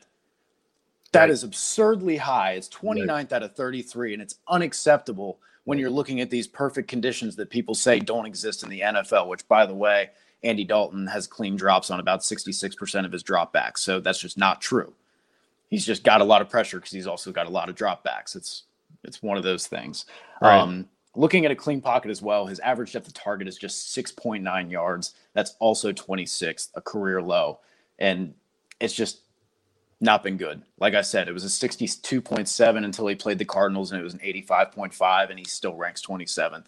That 1.12 1.22
right. 1.22 1.30
is 1.30 1.44
absurdly 1.44 2.18
high. 2.18 2.54
It's 2.54 2.70
29th 2.70 3.08
right. 3.08 3.34
out 3.34 3.44
of 3.44 3.56
33, 3.56 4.14
and 4.14 4.22
it's 4.22 4.36
unacceptable 4.48 5.40
when 5.64 5.78
you're 5.78 5.90
looking 5.90 6.22
at 6.22 6.30
these 6.30 6.48
perfect 6.48 6.88
conditions 6.88 7.36
that 7.36 7.50
people 7.50 7.76
say 7.76 8.00
don't 8.00 8.26
exist 8.26 8.64
in 8.64 8.70
the 8.70 8.82
NFL, 8.82 9.28
which, 9.28 9.48
by 9.48 9.66
the 9.66 9.74
way, 9.74 10.10
Andy 10.44 10.64
Dalton 10.64 11.08
has 11.08 11.28
clean 11.28 11.56
drops 11.56 11.92
on 11.92 12.00
about 12.00 12.22
66% 12.22 13.06
of 13.06 13.12
his 13.12 13.24
dropbacks. 13.24 13.80
So 13.80 14.00
that's 14.00 14.20
just 14.20 14.38
not 14.38 14.62
true. 14.62 14.94
He's 15.70 15.86
just 15.86 16.04
got 16.04 16.22
a 16.22 16.24
lot 16.24 16.42
of 16.42 16.50
pressure 16.50 16.78
because 16.78 16.92
he's 16.92 17.08
also 17.08 17.32
got 17.32 17.46
a 17.46 17.52
lot 17.52 17.70
of 17.70 17.76
dropbacks. 17.76 18.36
It's 18.36 18.64
it's 19.04 19.22
one 19.22 19.38
of 19.38 19.44
those 19.44 19.68
things. 19.68 20.06
Right. 20.42 20.60
Um, 20.60 20.90
Looking 21.16 21.44
at 21.44 21.52
a 21.52 21.56
clean 21.56 21.82
pocket 21.82 22.12
as 22.12 22.22
well, 22.22 22.46
his 22.46 22.60
average 22.60 22.94
depth 22.94 23.08
of 23.08 23.14
target 23.14 23.48
is 23.48 23.58
just 23.58 23.96
6.9 23.98 24.72
yards. 24.72 25.16
That's 25.34 25.56
also 25.60 25.92
26th, 25.92 26.70
a 26.76 26.82
career 26.82 27.22
low. 27.22 27.60
And 27.98 28.36
it's 28.80 28.94
just 28.94 29.22
not 30.02 30.24
been 30.24 30.38
good. 30.38 30.62
Like 30.80 30.94
I 30.94 31.02
said, 31.02 31.28
it 31.28 31.34
was 31.34 31.44
a 31.44 31.48
62.7 31.48 32.84
until 32.84 33.08
he 33.08 33.16
played 33.16 33.38
the 33.38 33.46
Cardinals, 33.46 33.92
and 33.92 34.00
it 34.00 34.04
was 34.04 34.14
an 34.14 34.22
85.5, 34.22 35.30
and 35.30 35.40
he 35.40 35.46
still 35.46 35.76
ranks 35.76 36.02
27th. 36.02 36.68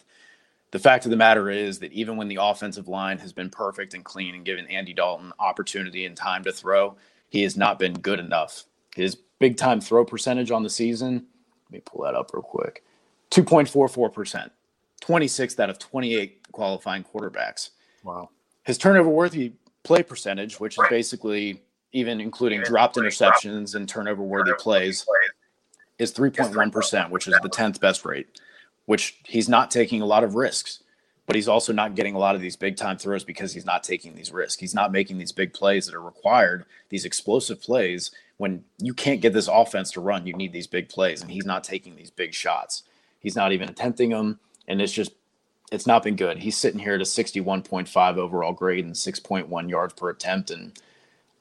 The 0.70 0.78
fact 0.78 1.04
of 1.04 1.10
the 1.10 1.16
matter 1.16 1.50
is 1.50 1.78
that 1.80 1.92
even 1.92 2.16
when 2.16 2.28
the 2.28 2.38
offensive 2.40 2.88
line 2.88 3.18
has 3.18 3.32
been 3.32 3.50
perfect 3.50 3.94
and 3.94 4.04
clean 4.04 4.34
and 4.34 4.44
given 4.44 4.66
Andy 4.68 4.94
Dalton 4.94 5.32
opportunity 5.38 6.06
and 6.06 6.16
time 6.16 6.44
to 6.44 6.52
throw, 6.52 6.96
he 7.28 7.42
has 7.42 7.56
not 7.56 7.78
been 7.78 7.92
good 7.94 8.18
enough. 8.18 8.64
His 8.94 9.16
big 9.38 9.56
time 9.56 9.80
throw 9.80 10.04
percentage 10.04 10.50
on 10.50 10.62
the 10.62 10.70
season, 10.70 11.26
let 11.66 11.72
me 11.72 11.80
pull 11.84 12.04
that 12.04 12.14
up 12.14 12.30
real 12.32 12.42
quick. 12.42 12.84
2.44%, 13.30 14.50
26th 15.02 15.60
out 15.60 15.70
of 15.70 15.78
28 15.78 16.52
qualifying 16.52 17.04
quarterbacks. 17.04 17.70
Wow. 18.02 18.30
His 18.64 18.78
turnover 18.78 19.08
worthy 19.08 19.52
play 19.82 20.02
percentage, 20.02 20.60
which 20.60 20.78
is 20.78 20.84
basically 20.88 21.60
even 21.92 22.20
including 22.20 22.62
dropped 22.62 22.96
interceptions 22.96 23.74
and 23.74 23.88
turnover 23.88 24.22
worthy 24.22 24.52
plays, 24.58 25.06
is 25.98 26.12
3.1%, 26.12 27.10
which 27.10 27.28
is 27.28 27.34
the 27.42 27.48
10th 27.48 27.80
best 27.80 28.04
rate, 28.04 28.40
which 28.86 29.18
he's 29.24 29.48
not 29.48 29.70
taking 29.70 30.00
a 30.02 30.06
lot 30.06 30.24
of 30.24 30.34
risks, 30.34 30.82
but 31.26 31.36
he's 31.36 31.48
also 31.48 31.72
not 31.72 31.94
getting 31.94 32.14
a 32.14 32.18
lot 32.18 32.34
of 32.34 32.40
these 32.40 32.56
big 32.56 32.76
time 32.76 32.98
throws 32.98 33.24
because 33.24 33.52
he's 33.52 33.66
not 33.66 33.84
taking 33.84 34.14
these 34.14 34.32
risks. 34.32 34.60
He's 34.60 34.74
not 34.74 34.90
making 34.90 35.18
these 35.18 35.32
big 35.32 35.52
plays 35.52 35.86
that 35.86 35.94
are 35.94 36.02
required, 36.02 36.64
these 36.88 37.04
explosive 37.04 37.60
plays. 37.60 38.10
When 38.38 38.64
you 38.78 38.94
can't 38.94 39.20
get 39.20 39.32
this 39.32 39.48
offense 39.48 39.92
to 39.92 40.00
run, 40.00 40.26
you 40.26 40.34
need 40.34 40.52
these 40.52 40.66
big 40.66 40.88
plays, 40.88 41.22
and 41.22 41.30
he's 41.30 41.46
not 41.46 41.62
taking 41.62 41.94
these 41.94 42.10
big 42.10 42.34
shots. 42.34 42.82
He's 43.20 43.36
not 43.36 43.52
even 43.52 43.68
attempting 43.68 44.10
them, 44.10 44.40
and 44.66 44.82
it's 44.82 44.92
just 44.92 45.12
it's 45.70 45.86
not 45.86 46.02
been 46.02 46.16
good. 46.16 46.38
He's 46.38 46.56
sitting 46.56 46.80
here 46.80 46.94
at 46.94 47.00
a 47.00 47.04
61.5 47.04 48.16
overall 48.16 48.52
grade 48.52 48.84
and 48.84 48.94
6.1 48.94 49.70
yards 49.70 49.94
per 49.94 50.10
attempt, 50.10 50.50
and 50.50 50.72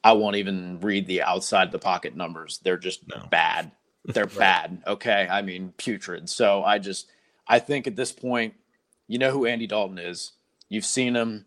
I 0.03 0.13
won't 0.13 0.35
even 0.35 0.79
read 0.79 1.05
the 1.05 1.21
outside 1.21 1.71
the 1.71 1.79
pocket 1.79 2.15
numbers. 2.15 2.59
They're 2.63 2.77
just 2.77 3.07
no. 3.07 3.27
bad. 3.29 3.71
They're 4.05 4.25
right. 4.25 4.37
bad. 4.37 4.83
Okay, 4.87 5.27
I 5.29 5.41
mean 5.41 5.73
putrid. 5.77 6.29
So 6.29 6.63
I 6.63 6.79
just 6.79 7.07
I 7.47 7.59
think 7.59 7.87
at 7.87 7.95
this 7.95 8.11
point, 8.11 8.53
you 9.07 9.19
know 9.19 9.31
who 9.31 9.45
Andy 9.45 9.67
Dalton 9.67 9.99
is. 9.99 10.31
You've 10.69 10.85
seen 10.85 11.15
him 11.15 11.45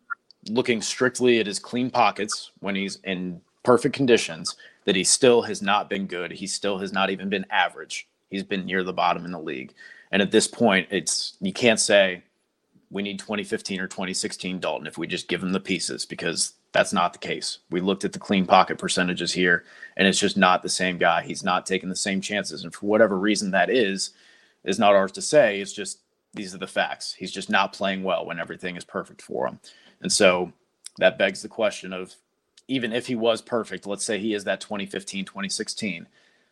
looking 0.49 0.83
strictly 0.83 1.41
at 1.41 1.47
his 1.47 1.59
clean 1.59 1.91
pockets 1.91 2.53
when 2.61 2.75
he's 2.75 2.97
in 3.05 3.41
perfect 3.63 3.95
conditions. 3.95 4.57
That 4.85 4.97
he 4.97 5.05
still 5.05 5.41
has 5.43 5.63
not 5.63 5.89
been 5.89 6.07
good. 6.07 6.31
He 6.31 6.47
still 6.47 6.79
has 6.79 6.93
not 6.93 7.09
even 7.09 7.31
been 7.31 7.47
average. 7.49 8.07
He's 8.29 8.43
been 8.43 8.67
near 8.67 8.85
the 8.85 8.93
bottom 8.93 9.25
in 9.25 9.33
the 9.33 9.41
league. 9.41 9.73
And 10.13 10.21
at 10.21 10.31
this 10.31 10.47
point, 10.47 10.89
it's 10.91 11.39
you 11.41 11.55
can't 11.55 11.81
say 11.81 12.23
we 12.91 13.03
need 13.03 13.19
2015 13.19 13.81
or 13.81 13.89
2016 13.89 14.61
Dalton 14.61 14.87
if 14.87 14.99
we 14.99 15.07
just 15.07 15.27
give 15.27 15.43
him 15.43 15.53
the 15.53 15.61
pieces 15.61 16.07
because 16.07 16.53
that's 16.75 16.93
not 16.93 17.13
the 17.13 17.21
case. 17.21 17.61
We 17.71 17.81
looked 17.81 18.05
at 18.05 18.13
the 18.13 18.19
clean 18.19 18.47
pocket 18.47 18.79
percentages 18.79 19.33
here, 19.33 19.65
and 19.97 20.09
it's 20.09 20.19
just 20.19 20.37
not 20.37 20.63
the 20.63 20.69
same 20.69 20.99
guy. 20.99 21.23
He's 21.23 21.45
not 21.45 21.67
taking 21.67 21.89
the 21.89 21.95
same 21.95 22.21
chances. 22.21 22.65
And 22.65 22.75
for 22.75 22.87
whatever 22.87 23.17
reason 23.17 23.53
that 23.53 23.71
is, 23.71 24.11
is 24.65 24.79
not 24.79 24.95
ours 24.95 25.13
to 25.13 25.23
say. 25.23 25.61
It's 25.61 25.73
just 25.73 26.01
these 26.35 26.53
are 26.53 26.59
the 26.59 26.67
facts. 26.67 27.15
He's 27.15 27.31
just 27.31 27.49
not 27.49 27.73
playing 27.73 28.03
well 28.03 28.27
when 28.27 28.41
everything 28.41 28.77
is 28.77 28.85
perfect 28.85 29.23
for 29.23 29.47
him. 29.47 29.61
And 30.01 30.13
so 30.13 30.53
that 30.99 31.17
begs 31.17 31.43
the 31.43 31.49
question 31.49 31.93
of 31.93 32.17
even 32.67 32.93
if 32.93 33.07
he 33.07 33.15
was 33.15 33.41
perfect, 33.41 33.87
let's 33.87 34.05
say 34.05 34.19
he 34.19 34.35
is 34.35 34.43
that 34.43 34.61
2015, 34.61 35.27
2016, 35.27 36.09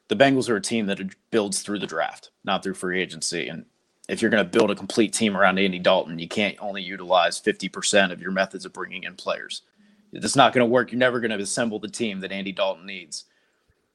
the 0.07 0.17
Bengals 0.17 0.49
are 0.49 0.57
a 0.57 0.61
team 0.61 0.87
that 0.87 1.01
builds 1.33 1.63
through 1.63 1.81
the 1.81 1.87
draft, 1.87 2.31
not 2.45 2.63
through 2.63 2.75
free 2.75 3.03
agency. 3.03 3.49
And 3.49 3.65
if 4.09 4.23
you're 4.23 4.31
going 4.31 4.45
to 4.45 4.59
build 4.59 4.71
a 4.71 4.77
complete 4.77 5.13
team 5.13 5.37
around 5.37 5.59
Andy 5.59 5.81
Dalton, 5.81 6.21
you 6.21 6.29
can't 6.29 6.57
only 6.61 6.83
utilize 6.83 7.41
50% 7.41 8.13
of 8.13 8.21
your 8.21 8.31
methods 8.31 8.65
of 8.65 8.73
bringing 8.73 9.03
in 9.03 9.17
players. 9.17 9.63
It's 10.13 10.37
not 10.37 10.53
going 10.53 10.67
to 10.67 10.71
work. 10.71 10.93
You're 10.93 10.99
never 10.99 11.21
going 11.21 11.31
to 11.31 11.43
assemble 11.43 11.79
the 11.79 11.89
team 11.89 12.21
that 12.21 12.33
Andy 12.33 12.53
Dalton 12.53 12.87
needs. 12.87 13.25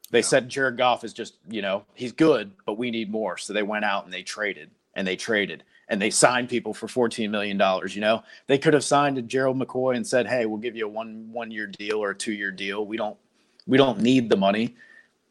They 0.10 0.22
said 0.22 0.50
Jared 0.50 0.78
Goff 0.78 1.04
is 1.04 1.14
just, 1.14 1.36
you 1.50 1.62
know, 1.62 1.84
he's 1.94 2.12
good, 2.12 2.52
but 2.66 2.78
we 2.78 2.92
need 2.92 3.12
more. 3.12 3.38
So 3.38 3.54
they 3.54 3.64
went 3.64 3.86
out 3.86 4.06
and 4.06 4.14
they 4.14 4.24
traded 4.24 4.72
and 4.96 5.08
they 5.08 5.16
traded 5.16 5.64
and 5.90 6.02
they 6.02 6.10
signed 6.10 6.50
people 6.50 6.74
for 6.74 6.88
$14 6.88 7.30
million. 7.30 7.60
You 7.90 8.02
know, 8.02 8.24
they 8.48 8.58
could 8.58 8.74
have 8.74 8.84
signed 8.84 9.18
a 9.18 9.22
Gerald 9.22 9.60
McCoy 9.60 9.96
and 9.96 10.08
said, 10.08 10.28
Hey, 10.28 10.46
we'll 10.46 10.60
give 10.60 10.76
you 10.76 10.86
a 10.86 10.90
one, 10.90 11.30
one 11.32 11.52
year 11.52 11.68
deal 11.68 12.02
or 12.02 12.12
a 12.12 12.16
two 12.16 12.34
year 12.34 12.52
deal. 12.52 12.86
We 12.86 12.98
don't, 12.98 13.18
we 13.68 13.78
don't 13.78 14.00
need 14.00 14.30
the 14.30 14.38
money. 14.38 14.76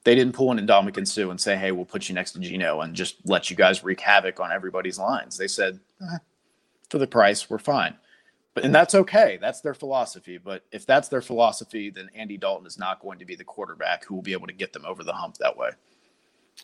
They 0.05 0.14
didn't 0.14 0.34
pull 0.34 0.53
in 0.53 0.64
Ndamukong 0.64 1.09
Suh 1.09 1.30
and 1.30 1.41
say, 1.41 1.57
Hey, 1.57 1.72
we'll 1.72 1.84
put 1.84 2.09
you 2.09 2.14
next 2.14 2.32
to 2.32 2.39
Geno 2.39 2.82
and 2.82 2.95
just 2.95 3.16
let 3.24 3.51
you 3.51 3.57
guys 3.57 3.82
wreak 3.82 4.01
havoc 4.01 4.41
on 4.41 4.53
everybody's 4.53 4.99
lines. 4.99 5.37
They 5.37 5.49
said, 5.49 5.80
eh, 6.03 6.18
for 6.91 6.99
the 6.99 7.07
price, 7.07 7.51
we're 7.51 7.59
fine. 7.59 7.95
But, 8.57 8.64
and 8.64 8.74
that's 8.74 8.94
okay. 8.94 9.36
That's 9.38 9.61
their 9.61 9.74
philosophy. 9.74 10.38
But 10.38 10.64
if 10.72 10.86
that's 10.86 11.09
their 11.09 11.20
philosophy, 11.20 11.90
then 11.90 12.09
Andy 12.14 12.38
Dalton 12.38 12.66
is 12.66 12.78
not 12.78 13.00
going 13.00 13.18
to 13.18 13.26
be 13.26 13.36
the 13.36 13.44
quarterback 13.44 14.07
who 14.07 14.14
will 14.14 14.22
be 14.22 14.32
able 14.32 14.46
to 14.46 14.54
get 14.54 14.72
them 14.72 14.86
over 14.86 15.04
the 15.04 15.12
hump 15.12 15.36
that 15.36 15.54
way. 15.54 15.72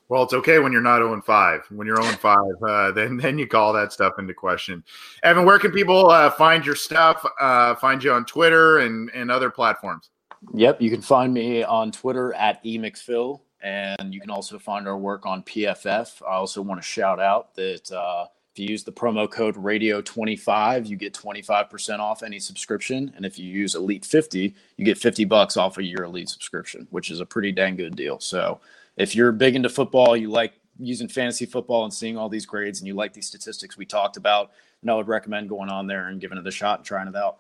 Well, 0.09 0.23
it's 0.23 0.33
okay 0.33 0.59
when 0.59 0.73
you're 0.73 0.81
not 0.81 1.01
0 1.01 1.21
5. 1.21 1.61
When 1.69 1.87
you're 1.87 2.01
0 2.01 2.15
5, 2.15 2.39
uh, 2.67 2.93
then 2.97 3.19
then 3.19 3.39
you 3.39 3.47
call 3.47 3.75
that 3.75 3.93
stuff 3.93 4.15
into 4.19 4.33
question. 4.33 4.83
Evan, 5.23 5.45
where 5.45 5.59
can 5.59 5.71
people 5.71 6.09
uh, 6.09 6.31
find 6.31 6.65
your 6.65 6.77
stuff? 6.77 7.23
Uh, 7.39 7.75
find 7.75 8.03
you 8.03 8.11
on 8.11 8.25
Twitter 8.25 8.79
and, 8.79 9.11
and 9.13 9.31
other 9.31 9.51
platforms? 9.51 10.09
Yep, 10.55 10.81
you 10.81 10.89
can 10.89 11.03
find 11.03 11.35
me 11.35 11.63
on 11.63 11.93
Twitter 11.93 12.33
at 12.33 12.65
emcphil, 12.65 13.41
and 13.63 14.15
you 14.15 14.21
can 14.23 14.31
also 14.31 14.59
find 14.59 14.89
our 14.89 14.97
work 14.97 15.27
on 15.27 15.43
PFF. 15.43 16.23
I 16.23 16.37
also 16.37 16.63
want 16.63 16.81
to 16.81 16.87
shout 16.87 17.21
out 17.21 17.55
that 17.57 17.93
uh, 17.93 18.29
if 18.53 18.59
you 18.59 18.69
use 18.69 18.85
the 18.85 18.93
promo 18.93 19.31
code 19.31 19.57
radio25, 19.57 20.87
you 20.87 20.97
get 20.97 21.15
25% 21.15 21.99
off 22.01 22.23
any 22.23 22.39
subscription. 22.39 23.11
And 23.17 23.25
if 23.25 23.39
you 23.39 23.51
use 23.51 23.75
Elite 23.75 24.05
50, 24.05 24.55
you 24.77 24.85
get 24.85 24.99
50 24.99 25.25
bucks 25.25 25.57
off 25.57 25.79
of 25.79 25.85
your 25.85 26.05
Elite 26.05 26.29
subscription, 26.29 26.87
which 26.91 27.11
is 27.11 27.21
a 27.21 27.27
pretty 27.27 27.51
dang 27.51 27.77
good 27.77 27.97
deal. 27.97 28.21
So 28.21 28.61
if 28.99 29.17
you're 29.17 29.33
big 29.33 29.57
into 29.57 29.71
football, 29.71 30.19
you 30.19 30.31
like 30.31 30.53
using 30.79 31.09
fantasy 31.09 31.47
football 31.47 31.85
and 31.85 31.95
seeing 31.95 32.19
all 32.19 32.29
these 32.29 32.45
grades, 32.45 32.81
and 32.81 32.87
you 32.87 32.93
like 32.93 33.15
these 33.15 33.27
statistics 33.27 33.79
we 33.79 33.87
talked 33.87 34.19
about, 34.19 34.51
then 34.83 34.93
I 34.93 34.97
would 34.97 35.09
recommend 35.09 35.49
going 35.49 35.71
on 35.71 35.87
there 35.87 36.09
and 36.09 36.21
giving 36.21 36.37
it 36.37 36.47
a 36.47 36.51
shot 36.51 36.81
and 36.81 36.87
trying 36.87 37.09
it 37.09 37.17
out. 37.17 37.39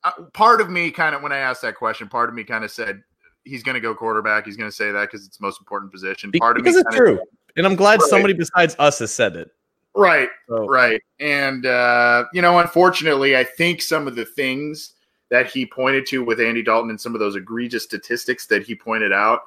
I 0.05 0.13
part 0.35 0.61
of 0.61 0.71
me 0.71 0.91
kind 0.91 1.15
of 1.15 1.23
when 1.23 1.33
I 1.33 1.39
asked 1.39 1.63
that 1.63 1.75
question, 1.75 2.07
part 2.09 2.29
of 2.29 2.35
me 2.35 2.45
kind 2.45 2.65
of 2.65 2.71
said, 2.71 3.03
he's 3.45 3.63
going 3.63 3.75
to 3.75 3.81
go 3.81 3.95
quarterback. 3.95 4.45
He's 4.45 4.57
going 4.57 4.71
to 4.71 4.77
say 4.77 4.93
that 4.93 5.11
because 5.11 5.27
it's 5.27 5.39
the 5.39 5.45
most 5.45 5.59
important 5.59 5.91
position. 5.91 6.31
Part 6.33 6.57
because 6.57 6.77
of 6.77 6.85
it's 6.87 6.97
true, 6.97 7.15
of, 7.15 7.21
and 7.57 7.67
I'm 7.67 7.77
glad 7.77 8.01
right. 8.01 8.11
somebody 8.11 8.35
besides 8.35 8.77
us 8.79 8.99
has 9.01 9.13
said 9.13 9.35
it. 9.37 9.51
Right, 9.97 10.29
so. 10.49 10.67
right, 10.67 11.03
and 11.19 11.67
uh, 11.67 12.27
you 12.33 12.43
know, 12.43 12.61
unfortunately, 12.61 13.37
I 13.37 13.43
think 13.43 13.83
some 13.83 14.07
of 14.07 14.15
the 14.15 14.25
things 14.25 14.93
that 15.31 15.47
he 15.47 15.65
pointed 15.65 16.07
to 16.07 16.23
with 16.23 16.41
Andy 16.41 16.63
Dalton 16.63 16.91
and 16.91 17.01
some 17.01 17.15
of 17.15 17.21
those 17.21 17.37
egregious 17.37 17.85
statistics 17.85 18.47
that 18.47 18.63
he 18.63 18.75
pointed 18.75 19.13
out, 19.13 19.41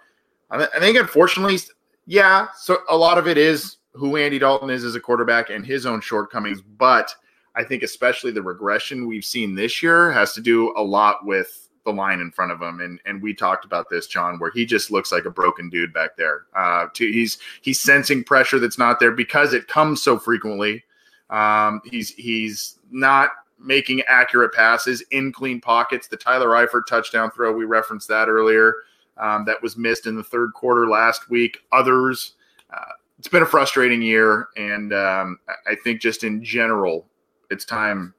I, 0.49 0.63
I 0.63 0.79
think, 0.79 0.97
unfortunately, 0.97 1.59
yeah, 2.07 2.47
so 2.57 2.79
a 2.89 2.97
lot 2.97 3.17
of 3.17 3.27
it 3.27 3.37
is 3.37 3.77
who 3.93 4.17
Andy 4.17 4.39
Dalton 4.39 4.69
is 4.71 4.83
as 4.83 4.95
a 4.95 4.99
quarterback 4.99 5.51
and 5.51 5.65
his 5.65 5.85
own 5.85 6.01
shortcomings, 6.01 6.61
but 6.61 7.13
I 7.55 7.63
think 7.63 7.83
especially 7.83 8.31
the 8.31 8.41
regression 8.41 9.07
we've 9.07 9.25
seen 9.25 9.55
this 9.55 9.83
year 9.83 10.11
has 10.11 10.33
to 10.33 10.41
do 10.41 10.73
a 10.75 10.81
lot 10.83 11.25
with 11.25 11.69
the 11.85 11.91
line 11.91 12.19
in 12.19 12.31
front 12.31 12.51
of 12.51 12.61
him. 12.61 12.79
And 12.81 12.99
and 13.05 13.21
we 13.21 13.33
talked 13.33 13.65
about 13.65 13.89
this, 13.89 14.07
John, 14.07 14.39
where 14.39 14.51
he 14.51 14.65
just 14.65 14.91
looks 14.91 15.11
like 15.11 15.25
a 15.25 15.31
broken 15.31 15.69
dude 15.69 15.93
back 15.93 16.15
there. 16.17 16.45
Uh, 16.55 16.87
to, 16.93 17.11
he's 17.11 17.37
he's 17.61 17.81
sensing 17.81 18.23
pressure 18.23 18.59
that's 18.59 18.77
not 18.77 18.99
there 18.99 19.11
because 19.11 19.53
it 19.53 19.67
comes 19.67 20.01
so 20.01 20.17
frequently. 20.17 20.83
Um, 21.29 21.81
he's 21.85 22.11
he's 22.11 22.79
not 22.91 23.31
making 23.59 24.01
accurate 24.07 24.53
passes 24.53 25.01
in 25.11 25.31
clean 25.31 25.61
pockets. 25.61 26.07
The 26.07 26.17
Tyler 26.17 26.49
Eifert 26.49 26.85
touchdown 26.87 27.31
throw, 27.31 27.53
we 27.53 27.65
referenced 27.65 28.07
that 28.09 28.27
earlier. 28.27 28.75
Um, 29.17 29.45
that 29.45 29.61
was 29.61 29.77
missed 29.77 30.07
in 30.07 30.15
the 30.15 30.23
third 30.23 30.53
quarter 30.53 30.87
last 30.87 31.29
week. 31.29 31.59
Others, 31.71 32.33
uh, 32.73 32.93
it's 33.19 33.27
been 33.27 33.43
a 33.43 33.45
frustrating 33.45 34.01
year, 34.01 34.47
and 34.57 34.91
um, 34.91 35.39
I 35.67 35.75
think 35.83 36.01
just 36.01 36.23
in 36.23 36.43
general, 36.43 37.05
it's 37.53 37.65
time 37.65 38.13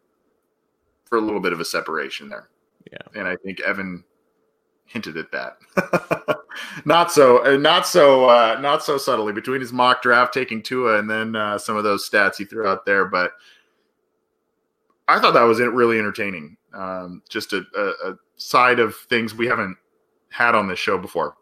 for 1.04 1.18
a 1.18 1.20
little 1.20 1.40
bit 1.40 1.52
of 1.52 1.60
a 1.60 1.64
separation 1.64 2.28
there. 2.28 2.48
Yeah. 2.90 3.20
And 3.20 3.28
I 3.28 3.36
think 3.36 3.60
Evan 3.60 4.04
hinted 4.86 5.16
at 5.16 5.32
that. 5.32 5.58
not 6.84 7.12
so, 7.12 7.44
uh, 7.44 7.56
not 7.56 7.86
so, 7.86 8.26
uh, 8.26 8.58
not 8.60 8.82
so 8.82 8.96
subtly 8.96 9.32
between 9.32 9.60
his 9.60 9.72
mock 9.72 10.02
draft 10.02 10.32
taking 10.32 10.62
Tua 10.62 10.98
and 10.98 11.10
then 11.10 11.36
uh, 11.36 11.58
some 11.58 11.76
of 11.76 11.84
those 11.84 12.08
stats 12.08 12.36
he 12.36 12.44
threw 12.44 12.66
out 12.66 12.86
there. 12.86 13.04
But 13.04 13.32
I 15.08 15.20
thought 15.20 15.34
that 15.34 15.42
was 15.42 15.60
really 15.60 15.98
entertaining. 15.98 16.56
Um, 16.72 17.22
just 17.28 17.52
a, 17.52 17.64
a, 17.76 18.10
a, 18.10 18.14
side 18.36 18.80
of 18.80 18.96
things 18.96 19.32
we 19.32 19.46
haven't 19.46 19.76
had 20.30 20.56
on 20.56 20.66
this 20.66 20.78
show 20.78 20.98
before. 20.98 21.36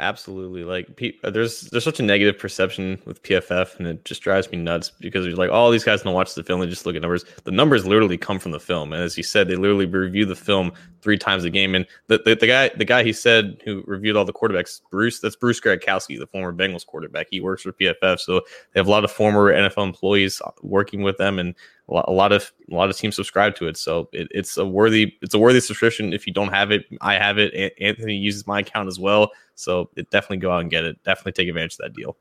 Absolutely. 0.00 0.62
Like 0.62 1.02
uh, 1.24 1.30
there's 1.30 1.62
there's 1.62 1.82
such 1.82 1.98
a 1.98 2.04
negative 2.04 2.38
perception 2.38 3.00
with 3.04 3.20
PFF, 3.24 3.76
and 3.78 3.88
it 3.88 4.04
just 4.04 4.22
drives 4.22 4.48
me 4.48 4.56
nuts 4.56 4.92
because 5.00 5.26
you're 5.26 5.34
like, 5.34 5.50
oh, 5.52 5.72
these 5.72 5.82
guys 5.82 6.02
don't 6.02 6.14
watch 6.14 6.34
the 6.34 6.44
film; 6.44 6.60
they 6.60 6.68
just 6.68 6.86
look 6.86 6.94
at 6.94 7.02
numbers. 7.02 7.24
The 7.42 7.50
numbers 7.50 7.84
literally 7.84 8.16
come 8.16 8.38
from 8.38 8.52
the 8.52 8.60
film, 8.60 8.92
and 8.92 9.02
as 9.02 9.16
you 9.16 9.24
said, 9.24 9.48
they 9.48 9.56
literally 9.56 9.86
review 9.86 10.24
the 10.24 10.36
film 10.36 10.70
three 11.02 11.18
times 11.18 11.44
a 11.44 11.50
game. 11.50 11.74
And 11.74 11.86
the, 12.06 12.20
the, 12.24 12.34
the 12.34 12.46
guy 12.46 12.68
the 12.70 12.84
guy 12.84 13.02
he 13.02 13.12
said 13.12 13.60
who 13.64 13.82
reviewed 13.86 14.16
all 14.16 14.24
the 14.24 14.32
quarterbacks, 14.32 14.80
Bruce, 14.90 15.20
that's 15.20 15.36
Bruce 15.36 15.60
Gradkowski, 15.60 16.18
the 16.18 16.26
former 16.26 16.52
Bengals 16.52 16.86
quarterback. 16.86 17.28
He 17.30 17.40
works 17.40 17.62
for 17.62 17.72
PFF, 17.72 18.20
so 18.20 18.40
they 18.72 18.80
have 18.80 18.86
a 18.86 18.90
lot 18.90 19.04
of 19.04 19.10
former 19.10 19.52
NFL 19.52 19.84
employees 19.84 20.40
working 20.62 21.02
with 21.02 21.16
them, 21.18 21.38
and 21.38 21.54
a 21.88 22.12
lot 22.12 22.32
of 22.32 22.52
a 22.70 22.74
lot 22.74 22.90
of 22.90 22.96
teams 22.96 23.16
subscribe 23.16 23.54
to 23.56 23.66
it. 23.66 23.76
So 23.76 24.08
it, 24.12 24.28
it's 24.30 24.56
a 24.56 24.66
worthy 24.66 25.14
it's 25.22 25.34
a 25.34 25.38
worthy 25.38 25.60
subscription. 25.60 26.12
If 26.12 26.26
you 26.26 26.32
don't 26.32 26.52
have 26.52 26.70
it, 26.70 26.84
I 27.00 27.14
have 27.14 27.38
it. 27.38 27.74
Anthony 27.80 28.16
uses 28.16 28.46
my 28.46 28.60
account 28.60 28.88
as 28.88 28.98
well. 28.98 29.30
So 29.54 29.90
it 29.96 30.10
definitely 30.10 30.38
go 30.38 30.52
out 30.52 30.60
and 30.60 30.70
get 30.70 30.84
it. 30.84 31.02
Definitely 31.04 31.32
take 31.32 31.48
advantage 31.48 31.74
of 31.74 31.78
that 31.78 31.94
deal. 31.94 32.16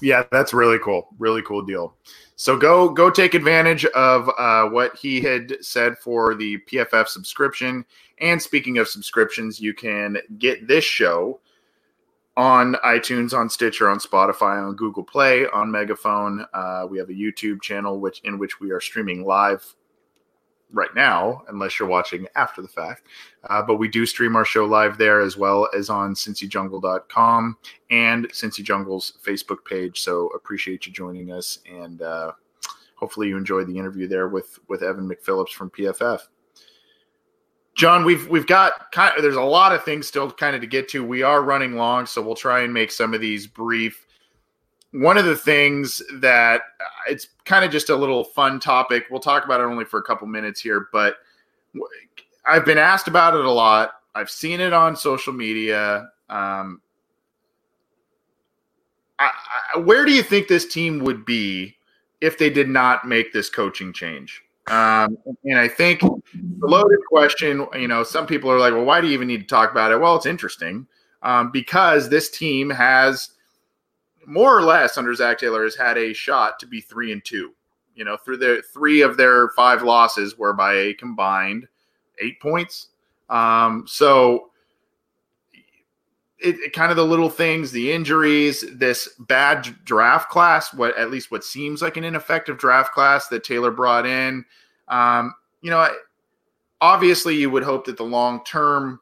Yeah, 0.00 0.24
that's 0.30 0.52
really 0.52 0.78
cool. 0.78 1.08
Really 1.18 1.42
cool 1.42 1.62
deal. 1.62 1.94
So 2.36 2.56
go 2.56 2.88
go 2.88 3.10
take 3.10 3.34
advantage 3.34 3.84
of 3.86 4.30
uh, 4.38 4.66
what 4.70 4.96
he 4.96 5.20
had 5.20 5.56
said 5.60 5.98
for 5.98 6.34
the 6.34 6.58
PFF 6.70 7.08
subscription. 7.08 7.84
And 8.18 8.40
speaking 8.40 8.78
of 8.78 8.88
subscriptions, 8.88 9.60
you 9.60 9.74
can 9.74 10.16
get 10.38 10.66
this 10.66 10.84
show 10.84 11.40
on 12.36 12.74
iTunes, 12.84 13.34
on 13.34 13.50
Stitcher, 13.50 13.90
on 13.90 13.98
Spotify, 13.98 14.66
on 14.66 14.74
Google 14.74 15.04
Play, 15.04 15.46
on 15.48 15.70
Megaphone. 15.70 16.46
Uh, 16.54 16.86
we 16.88 16.98
have 16.98 17.10
a 17.10 17.14
YouTube 17.14 17.60
channel 17.60 18.00
which 18.00 18.20
in 18.20 18.38
which 18.38 18.60
we 18.60 18.70
are 18.70 18.80
streaming 18.80 19.24
live 19.24 19.74
right 20.72 20.94
now, 20.94 21.42
unless 21.48 21.78
you're 21.78 21.88
watching 21.88 22.26
after 22.34 22.62
the 22.62 22.68
fact. 22.68 23.06
Uh, 23.48 23.62
but 23.62 23.76
we 23.76 23.88
do 23.88 24.06
stream 24.06 24.36
our 24.36 24.44
show 24.44 24.64
live 24.64 24.98
there 24.98 25.20
as 25.20 25.36
well 25.36 25.68
as 25.76 25.90
on 25.90 26.14
cincyjungle.com 26.14 27.56
and 27.90 28.28
Cincy 28.28 28.62
Jungle's 28.62 29.14
Facebook 29.24 29.64
page. 29.64 30.00
So 30.00 30.28
appreciate 30.28 30.86
you 30.86 30.92
joining 30.92 31.32
us, 31.32 31.58
and 31.70 32.02
uh, 32.02 32.32
hopefully 32.94 33.28
you 33.28 33.36
enjoyed 33.36 33.66
the 33.66 33.78
interview 33.78 34.06
there 34.06 34.28
with 34.28 34.58
with 34.68 34.82
Evan 34.82 35.08
McPhillips 35.08 35.50
from 35.50 35.70
PFF. 35.70 36.20
John, 37.74 38.04
we've 38.04 38.28
we've 38.28 38.46
got 38.46 38.92
kind 38.92 39.16
of, 39.16 39.22
there's 39.22 39.36
a 39.36 39.42
lot 39.42 39.72
of 39.72 39.84
things 39.84 40.06
still 40.06 40.30
kind 40.30 40.54
of 40.54 40.60
to 40.60 40.66
get 40.66 40.88
to. 40.90 41.04
We 41.04 41.22
are 41.22 41.42
running 41.42 41.76
long, 41.76 42.06
so 42.06 42.20
we'll 42.20 42.34
try 42.34 42.60
and 42.60 42.74
make 42.74 42.90
some 42.90 43.14
of 43.14 43.20
these 43.20 43.46
brief. 43.46 44.06
One 44.92 45.16
of 45.16 45.24
the 45.24 45.36
things 45.36 46.02
that 46.14 46.62
uh, 46.80 47.10
it's 47.10 47.28
kind 47.44 47.64
of 47.64 47.70
just 47.70 47.90
a 47.90 47.96
little 47.96 48.24
fun 48.24 48.58
topic. 48.58 49.04
We'll 49.10 49.20
talk 49.20 49.44
about 49.44 49.60
it 49.60 49.64
only 49.64 49.84
for 49.84 50.00
a 50.00 50.02
couple 50.02 50.26
minutes 50.26 50.60
here, 50.60 50.88
but 50.92 51.16
I've 52.44 52.64
been 52.64 52.78
asked 52.78 53.06
about 53.06 53.34
it 53.34 53.44
a 53.44 53.50
lot. 53.50 53.92
I've 54.14 54.30
seen 54.30 54.60
it 54.60 54.72
on 54.72 54.96
social 54.96 55.32
media. 55.32 56.10
Um, 56.28 56.80
I, 59.18 59.30
I, 59.74 59.78
where 59.78 60.04
do 60.04 60.12
you 60.12 60.22
think 60.22 60.48
this 60.48 60.66
team 60.66 60.98
would 61.00 61.24
be 61.24 61.76
if 62.20 62.38
they 62.38 62.50
did 62.50 62.68
not 62.68 63.06
make 63.06 63.32
this 63.32 63.48
coaching 63.48 63.92
change? 63.92 64.42
Um, 64.68 65.18
and 65.44 65.58
I 65.58 65.68
think 65.68 66.00
the 66.00 66.66
loaded 66.66 67.00
question, 67.08 67.66
you 67.74 67.88
know, 67.88 68.02
some 68.02 68.26
people 68.26 68.50
are 68.50 68.58
like, 68.58 68.72
well, 68.72 68.84
why 68.84 69.00
do 69.00 69.08
you 69.08 69.14
even 69.14 69.28
need 69.28 69.40
to 69.40 69.46
talk 69.46 69.70
about 69.70 69.92
it? 69.92 70.00
Well, 70.00 70.16
it's 70.16 70.26
interesting 70.26 70.86
um, 71.22 71.50
because 71.50 72.08
this 72.08 72.30
team 72.30 72.70
has 72.70 73.30
more 74.30 74.56
or 74.56 74.62
less 74.62 74.96
under 74.96 75.14
Zac 75.14 75.38
Taylor 75.38 75.64
has 75.64 75.74
had 75.74 75.98
a 75.98 76.12
shot 76.12 76.58
to 76.60 76.66
be 76.66 76.80
three 76.80 77.12
and 77.12 77.24
two. 77.24 77.52
You 77.94 78.04
know, 78.04 78.16
through 78.16 78.38
the 78.38 78.62
three 78.72 79.02
of 79.02 79.16
their 79.16 79.48
five 79.50 79.82
losses 79.82 80.38
were 80.38 80.52
by 80.52 80.74
a 80.74 80.94
combined 80.94 81.66
eight 82.20 82.40
points. 82.40 82.88
Um, 83.28 83.84
so 83.86 84.50
it, 86.38 86.56
it, 86.60 86.72
kind 86.72 86.90
of 86.90 86.96
the 86.96 87.04
little 87.04 87.28
things, 87.28 87.72
the 87.72 87.92
injuries, 87.92 88.64
this 88.72 89.08
bad 89.18 89.76
draft 89.84 90.30
class, 90.30 90.72
what 90.72 90.96
at 90.96 91.10
least 91.10 91.30
what 91.30 91.44
seems 91.44 91.82
like 91.82 91.96
an 91.96 92.04
ineffective 92.04 92.56
draft 92.56 92.92
class 92.92 93.28
that 93.28 93.44
Taylor 93.44 93.70
brought 93.70 94.06
in. 94.06 94.44
Um, 94.88 95.34
you 95.60 95.70
know, 95.70 95.88
obviously 96.80 97.36
you 97.36 97.50
would 97.50 97.62
hope 97.62 97.84
that 97.86 97.96
the 97.96 98.04
long 98.04 98.42
term, 98.44 99.00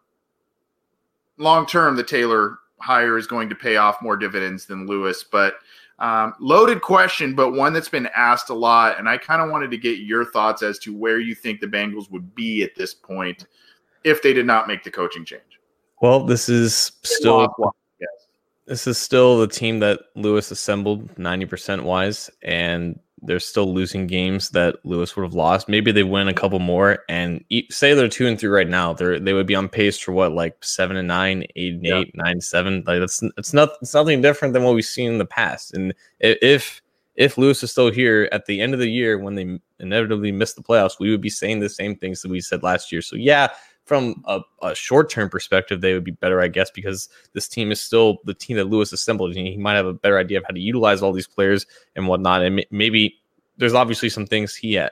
long 1.36 1.66
term, 1.66 1.96
the 1.96 2.02
Taylor 2.02 2.57
hire 2.80 3.18
is 3.18 3.26
going 3.26 3.48
to 3.48 3.54
pay 3.54 3.76
off 3.76 4.00
more 4.02 4.16
dividends 4.16 4.66
than 4.66 4.86
Lewis, 4.86 5.24
but 5.24 5.54
um, 5.98 6.34
loaded 6.38 6.80
question, 6.80 7.34
but 7.34 7.52
one 7.52 7.72
that's 7.72 7.88
been 7.88 8.08
asked 8.14 8.50
a 8.50 8.54
lot. 8.54 8.98
And 8.98 9.08
I 9.08 9.18
kind 9.18 9.42
of 9.42 9.50
wanted 9.50 9.70
to 9.72 9.76
get 9.76 9.98
your 9.98 10.24
thoughts 10.24 10.62
as 10.62 10.78
to 10.80 10.96
where 10.96 11.18
you 11.18 11.34
think 11.34 11.60
the 11.60 11.66
Bengals 11.66 12.10
would 12.10 12.34
be 12.34 12.62
at 12.62 12.74
this 12.76 12.94
point 12.94 13.46
if 14.04 14.22
they 14.22 14.32
did 14.32 14.46
not 14.46 14.68
make 14.68 14.84
the 14.84 14.90
coaching 14.90 15.24
change. 15.24 15.42
Well, 16.00 16.24
this 16.24 16.48
is 16.48 16.92
still 17.02 17.52
yes. 18.00 18.08
this 18.66 18.86
is 18.86 18.98
still 18.98 19.40
the 19.40 19.48
team 19.48 19.80
that 19.80 20.00
Lewis 20.14 20.52
assembled 20.52 21.12
90% 21.16 21.82
wise, 21.82 22.30
and 22.42 23.00
they're 23.22 23.40
still 23.40 23.72
losing 23.72 24.06
games 24.06 24.50
that 24.50 24.76
Lewis 24.84 25.16
would 25.16 25.22
have 25.24 25.34
lost. 25.34 25.68
Maybe 25.68 25.92
they 25.92 26.02
win 26.02 26.28
a 26.28 26.34
couple 26.34 26.58
more 26.58 27.00
and 27.08 27.44
say 27.70 27.94
they're 27.94 28.08
two 28.08 28.26
and 28.26 28.38
three 28.38 28.48
right 28.48 28.68
now. 28.68 28.92
They're 28.92 29.18
they 29.18 29.32
would 29.32 29.46
be 29.46 29.54
on 29.54 29.68
pace 29.68 29.98
for 29.98 30.12
what 30.12 30.32
like 30.32 30.56
seven 30.62 30.96
and 30.96 31.08
nine, 31.08 31.44
eight 31.56 31.74
and 31.74 31.86
eight, 31.86 32.12
nine 32.14 32.40
seven. 32.40 32.84
Like 32.86 33.00
that's 33.00 33.22
it's 33.36 33.52
not 33.52 33.70
it's 33.80 33.94
nothing 33.94 34.22
different 34.22 34.54
than 34.54 34.62
what 34.64 34.74
we've 34.74 34.84
seen 34.84 35.12
in 35.12 35.18
the 35.18 35.26
past. 35.26 35.74
And 35.74 35.94
if 36.20 36.82
if 37.16 37.36
Lewis 37.36 37.62
is 37.62 37.72
still 37.72 37.90
here 37.90 38.28
at 38.30 38.46
the 38.46 38.60
end 38.60 38.74
of 38.74 38.80
the 38.80 38.90
year 38.90 39.18
when 39.18 39.34
they 39.34 39.58
inevitably 39.80 40.30
miss 40.30 40.54
the 40.54 40.62
playoffs, 40.62 41.00
we 41.00 41.10
would 41.10 41.20
be 41.20 41.30
saying 41.30 41.60
the 41.60 41.68
same 41.68 41.96
things 41.96 42.22
that 42.22 42.30
we 42.30 42.40
said 42.40 42.62
last 42.62 42.92
year. 42.92 43.02
So 43.02 43.16
yeah, 43.16 43.48
from 43.88 44.22
a, 44.26 44.40
a 44.62 44.74
short 44.74 45.08
term 45.08 45.30
perspective, 45.30 45.80
they 45.80 45.94
would 45.94 46.04
be 46.04 46.10
better, 46.10 46.42
I 46.42 46.48
guess, 46.48 46.70
because 46.70 47.08
this 47.32 47.48
team 47.48 47.72
is 47.72 47.80
still 47.80 48.18
the 48.24 48.34
team 48.34 48.58
that 48.58 48.66
Lewis 48.66 48.92
assembled. 48.92 49.34
And 49.34 49.46
he 49.46 49.56
might 49.56 49.74
have 49.74 49.86
a 49.86 49.94
better 49.94 50.18
idea 50.18 50.38
of 50.38 50.44
how 50.44 50.52
to 50.52 50.60
utilize 50.60 51.02
all 51.02 51.12
these 51.12 51.26
players 51.26 51.66
and 51.96 52.06
whatnot. 52.06 52.42
And 52.42 52.64
maybe 52.70 53.18
there's 53.56 53.74
obviously 53.74 54.10
some 54.10 54.26
things 54.26 54.54
he 54.54 54.76
uh, 54.76 54.90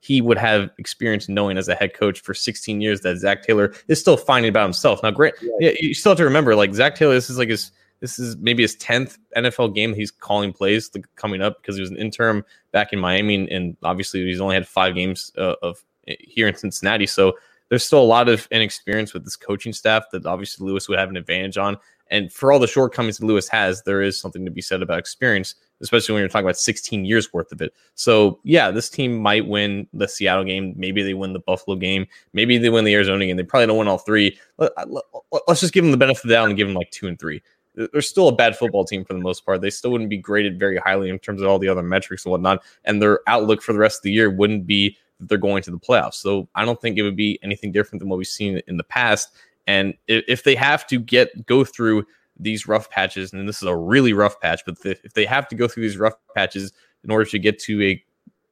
he 0.00 0.20
would 0.20 0.36
have 0.36 0.68
experience 0.76 1.30
knowing 1.30 1.56
as 1.56 1.66
a 1.66 1.74
head 1.74 1.94
coach 1.94 2.20
for 2.20 2.34
16 2.34 2.82
years 2.82 3.00
that 3.00 3.16
Zac 3.16 3.42
Taylor 3.42 3.72
is 3.88 3.98
still 3.98 4.18
finding 4.18 4.50
about 4.50 4.64
himself. 4.64 5.02
Now, 5.02 5.10
great, 5.10 5.32
yeah, 5.58 5.72
you 5.80 5.94
still 5.94 6.10
have 6.10 6.18
to 6.18 6.24
remember, 6.24 6.54
like 6.54 6.74
Zac 6.74 6.94
Taylor, 6.94 7.14
this 7.14 7.30
is 7.30 7.38
like 7.38 7.48
his 7.48 7.72
this 8.00 8.18
is 8.18 8.36
maybe 8.36 8.62
his 8.62 8.76
10th 8.76 9.16
NFL 9.34 9.74
game 9.74 9.94
he's 9.94 10.10
calling 10.10 10.52
plays 10.52 10.90
coming 11.16 11.40
up 11.40 11.62
because 11.62 11.76
he 11.76 11.80
was 11.80 11.90
an 11.90 11.96
interim 11.96 12.44
back 12.70 12.92
in 12.92 12.98
Miami 12.98 13.34
and, 13.34 13.48
and 13.48 13.76
obviously 13.82 14.22
he's 14.26 14.42
only 14.42 14.54
had 14.54 14.68
five 14.68 14.94
games 14.94 15.32
uh, 15.38 15.54
of 15.62 15.82
eh, 16.06 16.16
here 16.20 16.46
in 16.46 16.54
Cincinnati. 16.54 17.06
So 17.06 17.32
there's 17.68 17.84
still 17.84 18.02
a 18.02 18.04
lot 18.04 18.28
of 18.28 18.46
inexperience 18.50 19.14
with 19.14 19.24
this 19.24 19.36
coaching 19.36 19.72
staff 19.72 20.04
that 20.12 20.26
obviously 20.26 20.66
Lewis 20.66 20.88
would 20.88 20.98
have 20.98 21.08
an 21.08 21.16
advantage 21.16 21.58
on. 21.58 21.76
And 22.10 22.30
for 22.30 22.52
all 22.52 22.58
the 22.58 22.66
shortcomings 22.66 23.18
that 23.18 23.26
Lewis 23.26 23.48
has, 23.48 23.82
there 23.82 24.02
is 24.02 24.18
something 24.18 24.44
to 24.44 24.50
be 24.50 24.60
said 24.60 24.82
about 24.82 24.98
experience, 24.98 25.54
especially 25.80 26.12
when 26.12 26.20
you're 26.20 26.28
talking 26.28 26.44
about 26.44 26.58
16 26.58 27.04
years 27.04 27.32
worth 27.32 27.50
of 27.50 27.62
it. 27.62 27.72
So, 27.94 28.40
yeah, 28.44 28.70
this 28.70 28.90
team 28.90 29.16
might 29.18 29.48
win 29.48 29.88
the 29.94 30.06
Seattle 30.06 30.44
game. 30.44 30.74
Maybe 30.76 31.02
they 31.02 31.14
win 31.14 31.32
the 31.32 31.38
Buffalo 31.38 31.76
game. 31.76 32.06
Maybe 32.34 32.58
they 32.58 32.68
win 32.68 32.84
the 32.84 32.94
Arizona 32.94 33.24
game. 33.24 33.36
They 33.36 33.42
probably 33.42 33.68
don't 33.68 33.78
win 33.78 33.88
all 33.88 33.98
three. 33.98 34.38
Let's 34.58 35.60
just 35.60 35.72
give 35.72 35.82
them 35.82 35.92
the 35.92 35.96
benefit 35.96 36.24
of 36.24 36.28
the 36.28 36.34
doubt 36.34 36.48
and 36.48 36.56
give 36.56 36.68
them 36.68 36.76
like 36.76 36.90
two 36.90 37.08
and 37.08 37.18
three. 37.18 37.42
They're 37.74 38.02
still 38.02 38.28
a 38.28 38.36
bad 38.36 38.56
football 38.56 38.84
team 38.84 39.04
for 39.04 39.14
the 39.14 39.18
most 39.20 39.44
part. 39.44 39.60
They 39.60 39.70
still 39.70 39.90
wouldn't 39.90 40.10
be 40.10 40.18
graded 40.18 40.60
very 40.60 40.76
highly 40.76 41.08
in 41.08 41.18
terms 41.18 41.40
of 41.40 41.48
all 41.48 41.58
the 41.58 41.68
other 41.68 41.82
metrics 41.82 42.24
and 42.24 42.30
whatnot. 42.30 42.62
And 42.84 43.02
their 43.02 43.20
outlook 43.26 43.62
for 43.62 43.72
the 43.72 43.80
rest 43.80 43.98
of 43.98 44.02
the 44.02 44.12
year 44.12 44.30
wouldn't 44.30 44.66
be 44.66 44.96
they're 45.20 45.38
going 45.38 45.62
to 45.62 45.70
the 45.70 45.78
playoffs. 45.78 46.14
So 46.14 46.48
I 46.54 46.64
don't 46.64 46.80
think 46.80 46.98
it 46.98 47.02
would 47.02 47.16
be 47.16 47.38
anything 47.42 47.72
different 47.72 48.00
than 48.00 48.08
what 48.08 48.16
we've 48.16 48.26
seen 48.26 48.60
in 48.66 48.76
the 48.76 48.84
past. 48.84 49.30
And 49.66 49.94
if, 50.08 50.44
they 50.44 50.54
have 50.54 50.86
to 50.88 50.98
get 50.98 51.46
go 51.46 51.64
through 51.64 52.06
these 52.38 52.68
rough 52.68 52.90
patches, 52.90 53.32
and 53.32 53.48
this 53.48 53.62
is 53.62 53.68
a 53.68 53.76
really 53.76 54.12
rough 54.12 54.40
patch, 54.40 54.62
but 54.66 54.76
if 54.84 55.14
they 55.14 55.24
have 55.24 55.48
to 55.48 55.54
go 55.54 55.68
through 55.68 55.84
these 55.84 55.96
rough 55.96 56.14
patches 56.34 56.72
in 57.02 57.10
order 57.10 57.24
to 57.24 57.38
get 57.38 57.58
to 57.60 57.82
a 57.82 58.04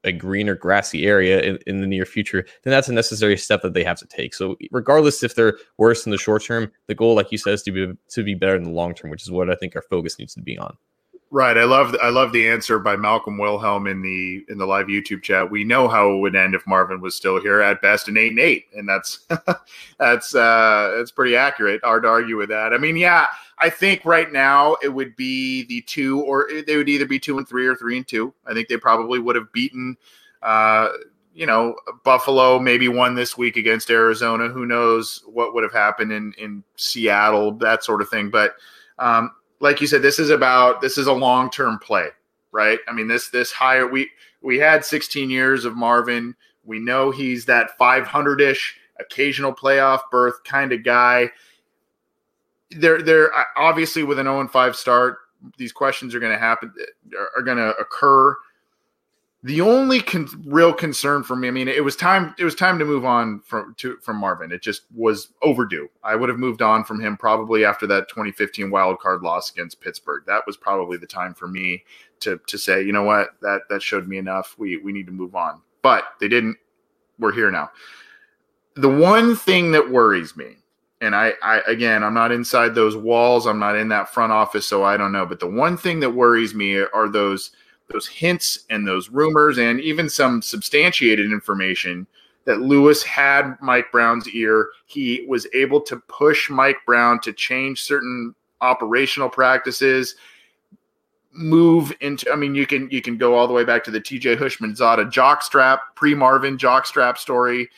a 0.04 0.12
greener 0.12 0.56
grassy 0.56 1.06
area 1.06 1.40
in, 1.40 1.58
in, 1.66 1.80
the 1.80 1.86
near 1.86 2.04
future, 2.04 2.44
then 2.64 2.72
that's 2.72 2.88
a 2.88 2.92
necessary 2.92 3.36
step 3.36 3.62
that 3.62 3.72
they 3.72 3.84
have 3.84 3.98
to 3.98 4.06
take. 4.06 4.34
So 4.34 4.56
regardless 4.72 5.22
if 5.22 5.36
they're 5.36 5.58
worse 5.78 6.04
in 6.06 6.10
the 6.10 6.18
short 6.18 6.42
term, 6.42 6.72
the 6.88 6.94
goal, 6.96 7.14
like 7.14 7.30
you 7.30 7.38
said, 7.38 7.54
is 7.54 7.62
to 7.62 7.70
be 7.70 7.92
to 8.08 8.22
be 8.24 8.34
better 8.34 8.56
in 8.56 8.64
the 8.64 8.70
long 8.70 8.94
term, 8.94 9.10
which 9.10 9.22
is 9.22 9.30
what 9.30 9.48
I 9.48 9.54
think 9.54 9.76
our 9.76 9.82
focus 9.82 10.18
needs 10.18 10.34
to 10.34 10.42
be 10.42 10.58
on. 10.58 10.76
Right. 11.34 11.56
I 11.56 11.64
love 11.64 11.96
I 12.02 12.10
love 12.10 12.30
the 12.32 12.46
answer 12.46 12.78
by 12.78 12.94
Malcolm 12.94 13.38
Wilhelm 13.38 13.86
in 13.86 14.02
the 14.02 14.44
in 14.50 14.58
the 14.58 14.66
live 14.66 14.88
YouTube 14.88 15.22
chat. 15.22 15.50
We 15.50 15.64
know 15.64 15.88
how 15.88 16.10
it 16.12 16.18
would 16.18 16.36
end 16.36 16.54
if 16.54 16.66
Marvin 16.66 17.00
was 17.00 17.14
still 17.14 17.40
here 17.40 17.62
at 17.62 17.80
best 17.80 18.06
an 18.06 18.18
eight 18.18 18.32
and 18.32 18.38
eight. 18.38 18.66
And 18.76 18.86
that's 18.86 19.26
that's 19.98 20.34
uh 20.34 20.92
that's 20.94 21.10
pretty 21.10 21.34
accurate. 21.34 21.82
Hard 21.82 22.02
to 22.02 22.10
argue 22.10 22.36
with 22.36 22.50
that. 22.50 22.74
I 22.74 22.76
mean, 22.76 22.98
yeah, 22.98 23.28
I 23.56 23.70
think 23.70 24.04
right 24.04 24.30
now 24.30 24.76
it 24.82 24.90
would 24.90 25.16
be 25.16 25.62
the 25.64 25.80
two 25.80 26.20
or 26.20 26.48
they 26.66 26.76
would 26.76 26.90
either 26.90 27.06
be 27.06 27.18
two 27.18 27.38
and 27.38 27.48
three 27.48 27.66
or 27.66 27.76
three 27.76 27.96
and 27.96 28.06
two. 28.06 28.34
I 28.46 28.52
think 28.52 28.68
they 28.68 28.76
probably 28.76 29.18
would 29.18 29.36
have 29.36 29.50
beaten 29.54 29.96
uh 30.42 30.88
you 31.32 31.46
know, 31.46 31.74
Buffalo 32.04 32.58
maybe 32.58 32.88
won 32.88 33.14
this 33.14 33.38
week 33.38 33.56
against 33.56 33.90
Arizona. 33.90 34.48
Who 34.48 34.66
knows 34.66 35.22
what 35.24 35.54
would 35.54 35.62
have 35.62 35.72
happened 35.72 36.12
in 36.12 36.34
in 36.36 36.62
Seattle, 36.76 37.52
that 37.52 37.84
sort 37.84 38.02
of 38.02 38.10
thing. 38.10 38.28
But 38.28 38.56
um, 38.98 39.30
like 39.62 39.80
you 39.80 39.86
said, 39.86 40.02
this 40.02 40.18
is 40.18 40.28
about 40.28 40.82
this 40.82 40.98
is 40.98 41.06
a 41.06 41.12
long 41.12 41.48
term 41.48 41.78
play, 41.78 42.08
right? 42.50 42.80
I 42.88 42.92
mean, 42.92 43.06
this 43.06 43.30
this 43.30 43.52
higher 43.52 43.86
we 43.86 44.10
we 44.42 44.58
had 44.58 44.84
16 44.84 45.30
years 45.30 45.64
of 45.64 45.76
Marvin. 45.76 46.34
We 46.64 46.80
know 46.80 47.10
he's 47.10 47.46
that 47.46 47.78
500 47.78 48.40
ish 48.40 48.76
occasional 49.00 49.54
playoff 49.54 50.00
berth 50.10 50.42
kind 50.44 50.72
of 50.72 50.84
guy. 50.84 51.30
they're 52.72 53.00
they're 53.00 53.30
obviously 53.56 54.02
with 54.02 54.18
an 54.18 54.26
0 54.26 54.48
5 54.48 54.76
start, 54.76 55.18
these 55.56 55.72
questions 55.72 56.14
are 56.14 56.20
going 56.20 56.32
to 56.32 56.38
happen, 56.38 56.74
are, 57.16 57.30
are 57.38 57.42
going 57.42 57.58
to 57.58 57.70
occur. 57.76 58.36
The 59.44 59.60
only 59.60 60.00
con- 60.00 60.28
real 60.46 60.72
concern 60.72 61.24
for 61.24 61.34
me, 61.34 61.48
I 61.48 61.50
mean, 61.50 61.66
it 61.66 61.82
was 61.82 61.96
time. 61.96 62.32
It 62.38 62.44
was 62.44 62.54
time 62.54 62.78
to 62.78 62.84
move 62.84 63.04
on 63.04 63.40
from 63.40 63.74
to 63.78 63.96
from 63.96 64.18
Marvin. 64.18 64.52
It 64.52 64.62
just 64.62 64.82
was 64.94 65.32
overdue. 65.42 65.88
I 66.04 66.14
would 66.14 66.28
have 66.28 66.38
moved 66.38 66.62
on 66.62 66.84
from 66.84 67.00
him 67.00 67.16
probably 67.16 67.64
after 67.64 67.86
that 67.88 68.08
2015 68.08 68.70
wild 68.70 69.00
card 69.00 69.22
loss 69.22 69.50
against 69.50 69.80
Pittsburgh. 69.80 70.22
That 70.26 70.46
was 70.46 70.56
probably 70.56 70.96
the 70.96 71.08
time 71.08 71.34
for 71.34 71.48
me 71.48 71.82
to 72.20 72.38
to 72.46 72.56
say, 72.56 72.82
you 72.82 72.92
know 72.92 73.02
what, 73.02 73.30
that 73.40 73.62
that 73.68 73.82
showed 73.82 74.06
me 74.06 74.16
enough. 74.16 74.54
We 74.58 74.76
we 74.76 74.92
need 74.92 75.06
to 75.06 75.12
move 75.12 75.34
on. 75.34 75.60
But 75.82 76.04
they 76.20 76.28
didn't. 76.28 76.56
We're 77.18 77.32
here 77.32 77.50
now. 77.50 77.70
The 78.76 78.88
one 78.88 79.34
thing 79.34 79.72
that 79.72 79.90
worries 79.90 80.36
me 80.36 80.56
and 81.02 81.16
I, 81.16 81.32
I 81.42 81.58
again 81.66 82.02
i'm 82.02 82.14
not 82.14 82.32
inside 82.32 82.74
those 82.74 82.96
walls 82.96 83.46
i'm 83.46 83.58
not 83.58 83.76
in 83.76 83.88
that 83.88 84.08
front 84.08 84.32
office 84.32 84.66
so 84.66 84.84
i 84.84 84.96
don't 84.96 85.12
know 85.12 85.26
but 85.26 85.40
the 85.40 85.48
one 85.48 85.76
thing 85.76 86.00
that 86.00 86.10
worries 86.10 86.54
me 86.54 86.78
are 86.78 87.08
those 87.08 87.50
those 87.92 88.06
hints 88.06 88.64
and 88.70 88.86
those 88.86 89.08
rumors 89.08 89.58
and 89.58 89.80
even 89.80 90.08
some 90.08 90.42
substantiated 90.42 91.30
information 91.30 92.06
that 92.44 92.60
lewis 92.60 93.02
had 93.02 93.56
mike 93.60 93.90
brown's 93.92 94.28
ear 94.30 94.68
he 94.86 95.24
was 95.28 95.46
able 95.54 95.80
to 95.80 95.96
push 96.08 96.50
mike 96.50 96.78
brown 96.86 97.20
to 97.20 97.32
change 97.32 97.82
certain 97.82 98.34
operational 98.60 99.28
practices 99.28 100.16
move 101.32 101.92
into 102.00 102.30
i 102.30 102.36
mean 102.36 102.54
you 102.54 102.66
can 102.66 102.88
you 102.90 103.00
can 103.00 103.16
go 103.16 103.34
all 103.34 103.46
the 103.46 103.54
way 103.54 103.64
back 103.64 103.82
to 103.82 103.90
the 103.90 104.00
tj 104.00 104.36
houshmandzadeh 104.36 105.10
jockstrap 105.10 105.78
pre-marvin 105.94 106.58
jockstrap 106.58 107.16
story 107.16 107.68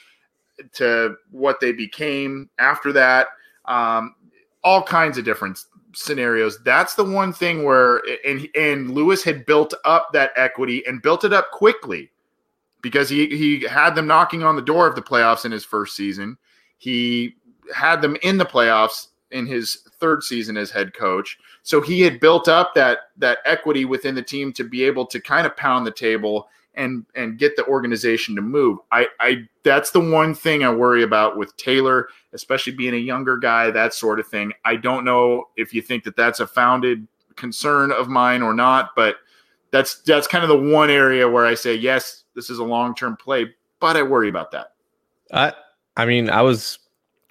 to 0.74 1.16
what 1.30 1.60
they 1.60 1.72
became 1.72 2.48
after 2.58 2.92
that. 2.92 3.28
Um, 3.64 4.14
all 4.62 4.82
kinds 4.82 5.18
of 5.18 5.24
different 5.24 5.58
scenarios. 5.94 6.62
That's 6.64 6.94
the 6.94 7.04
one 7.04 7.32
thing 7.32 7.64
where 7.64 8.02
and 8.24 8.48
and 8.54 8.90
Lewis 8.90 9.22
had 9.22 9.46
built 9.46 9.74
up 9.84 10.12
that 10.12 10.32
equity 10.36 10.84
and 10.86 11.02
built 11.02 11.24
it 11.24 11.32
up 11.32 11.50
quickly 11.50 12.10
because 12.82 13.08
he 13.08 13.26
he 13.28 13.60
had 13.60 13.94
them 13.94 14.06
knocking 14.06 14.42
on 14.42 14.56
the 14.56 14.62
door 14.62 14.86
of 14.86 14.94
the 14.94 15.02
playoffs 15.02 15.44
in 15.44 15.52
his 15.52 15.64
first 15.64 15.96
season. 15.96 16.36
He 16.78 17.36
had 17.74 18.02
them 18.02 18.16
in 18.22 18.36
the 18.36 18.44
playoffs 18.44 19.08
in 19.30 19.46
his 19.46 19.88
third 19.98 20.22
season 20.22 20.56
as 20.56 20.70
head 20.70 20.94
coach. 20.94 21.38
So 21.62 21.80
he 21.80 22.02
had 22.02 22.20
built 22.20 22.48
up 22.48 22.74
that 22.74 23.10
that 23.16 23.38
equity 23.44 23.84
within 23.84 24.14
the 24.14 24.22
team 24.22 24.52
to 24.54 24.64
be 24.64 24.84
able 24.84 25.06
to 25.06 25.20
kind 25.20 25.46
of 25.46 25.56
pound 25.56 25.86
the 25.86 25.92
table 25.92 26.48
and 26.76 27.04
and 27.14 27.38
get 27.38 27.56
the 27.56 27.66
organization 27.66 28.34
to 28.36 28.42
move. 28.42 28.78
I 28.92 29.08
I 29.20 29.48
that's 29.62 29.90
the 29.90 30.00
one 30.00 30.34
thing 30.34 30.64
I 30.64 30.72
worry 30.72 31.02
about 31.02 31.36
with 31.36 31.56
Taylor, 31.56 32.08
especially 32.32 32.74
being 32.74 32.94
a 32.94 32.98
younger 32.98 33.36
guy, 33.36 33.70
that 33.70 33.94
sort 33.94 34.20
of 34.20 34.26
thing. 34.26 34.52
I 34.64 34.76
don't 34.76 35.04
know 35.04 35.48
if 35.56 35.72
you 35.72 35.82
think 35.82 36.04
that 36.04 36.16
that's 36.16 36.40
a 36.40 36.46
founded 36.46 37.06
concern 37.36 37.92
of 37.92 38.08
mine 38.08 38.42
or 38.42 38.54
not, 38.54 38.90
but 38.94 39.16
that's 39.70 40.00
that's 40.02 40.26
kind 40.26 40.44
of 40.44 40.48
the 40.48 40.72
one 40.72 40.90
area 40.90 41.28
where 41.28 41.46
I 41.46 41.54
say 41.54 41.74
yes, 41.74 42.24
this 42.34 42.50
is 42.50 42.58
a 42.58 42.64
long-term 42.64 43.16
play, 43.16 43.54
but 43.80 43.96
I 43.96 44.02
worry 44.02 44.28
about 44.28 44.50
that. 44.52 44.72
I 45.32 45.52
I 45.96 46.06
mean, 46.06 46.30
I 46.30 46.42
was 46.42 46.78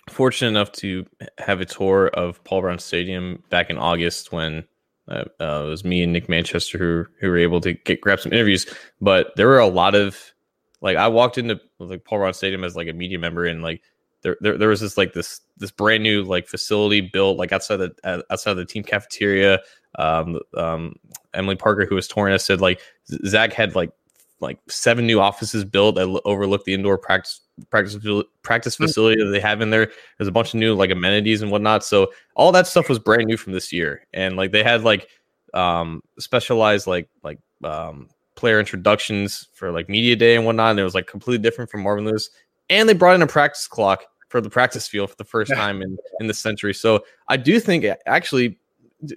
fortunate 0.09 0.49
enough 0.49 0.71
to 0.73 1.05
have 1.37 1.61
a 1.61 1.65
tour 1.65 2.07
of 2.07 2.43
Paul 2.43 2.61
Brown 2.61 2.79
Stadium 2.79 3.41
back 3.49 3.69
in 3.69 3.77
August 3.77 4.31
when 4.31 4.65
uh, 5.07 5.25
uh, 5.39 5.63
it 5.65 5.69
was 5.69 5.83
me 5.83 6.03
and 6.03 6.13
Nick 6.13 6.29
Manchester 6.29 6.77
who 6.77 7.05
who 7.19 7.29
were 7.29 7.37
able 7.37 7.61
to 7.61 7.73
get 7.73 8.01
grab 8.01 8.19
some 8.19 8.33
interviews, 8.33 8.65
but 9.01 9.35
there 9.35 9.47
were 9.47 9.59
a 9.59 9.67
lot 9.67 9.95
of 9.95 10.33
like 10.81 10.97
I 10.97 11.07
walked 11.07 11.37
into 11.37 11.59
like 11.79 12.05
Paul 12.05 12.19
Brown 12.19 12.33
Stadium 12.33 12.63
as 12.63 12.75
like 12.75 12.87
a 12.87 12.93
media 12.93 13.19
member 13.19 13.45
and 13.45 13.61
like 13.61 13.81
there, 14.21 14.37
there 14.41 14.57
there 14.57 14.69
was 14.69 14.81
this 14.81 14.97
like 14.97 15.13
this 15.13 15.41
this 15.57 15.71
brand 15.71 16.03
new 16.03 16.23
like 16.23 16.47
facility 16.47 17.01
built 17.01 17.37
like 17.37 17.51
outside 17.51 17.77
the 17.77 17.93
uh, 18.03 18.21
outside 18.29 18.53
the 18.53 18.65
team 18.65 18.83
cafeteria. 18.83 19.59
Um, 19.99 20.39
um, 20.57 20.95
Emily 21.33 21.55
Parker, 21.55 21.85
who 21.85 21.95
was 21.95 22.07
touring 22.07 22.33
us, 22.33 22.45
said 22.45 22.61
like 22.61 22.81
Zac 23.27 23.53
had 23.53 23.75
like 23.75 23.91
like 24.43 24.59
seven 24.67 25.07
new 25.07 25.19
offices 25.19 25.65
built 25.65 25.95
that 25.95 26.21
overlook 26.25 26.65
the 26.65 26.73
indoor 26.73 26.97
practice 26.97 27.41
practice 27.69 27.97
practice 28.41 28.75
hmm. 28.75 28.83
facility 28.83 29.23
that 29.23 29.31
they 29.31 29.39
have 29.39 29.61
in 29.61 29.69
there. 29.69 29.91
There's 30.17 30.27
a 30.27 30.31
bunch 30.31 30.53
of 30.53 30.59
new 30.59 30.75
like 30.75 30.91
amenities 30.91 31.41
and 31.41 31.51
whatnot. 31.51 31.83
So 31.83 32.11
all 32.35 32.51
that 32.51 32.67
stuff 32.67 32.89
was 32.89 32.99
brand 32.99 33.25
new 33.25 33.37
from 33.37 33.53
this 33.53 33.73
year, 33.73 34.05
and 34.13 34.35
like 34.35 34.51
they 34.51 34.63
had 34.63 34.83
like 34.83 35.07
um 35.53 36.01
specialized 36.19 36.87
like 36.87 37.09
like 37.23 37.39
um 37.63 38.09
player 38.35 38.59
introductions 38.59 39.47
for 39.53 39.71
like 39.71 39.89
media 39.89 40.15
day 40.15 40.35
and 40.35 40.45
whatnot. 40.45 40.71
And 40.71 40.79
it 40.79 40.83
was 40.83 40.95
like 40.95 41.07
completely 41.07 41.41
different 41.41 41.71
from 41.71 41.81
Marvin 41.81 42.05
Lewis, 42.05 42.29
and 42.69 42.87
they 42.87 42.93
brought 42.93 43.15
in 43.15 43.21
a 43.21 43.27
practice 43.27 43.67
clock 43.67 44.03
for 44.29 44.41
the 44.41 44.49
practice 44.49 44.87
field 44.87 45.09
for 45.09 45.15
the 45.15 45.23
first 45.23 45.53
time 45.55 45.81
in 45.81 45.97
in 46.19 46.27
the 46.27 46.33
century. 46.33 46.73
So 46.73 47.03
I 47.27 47.37
do 47.37 47.59
think 47.59 47.85
actually 48.05 48.59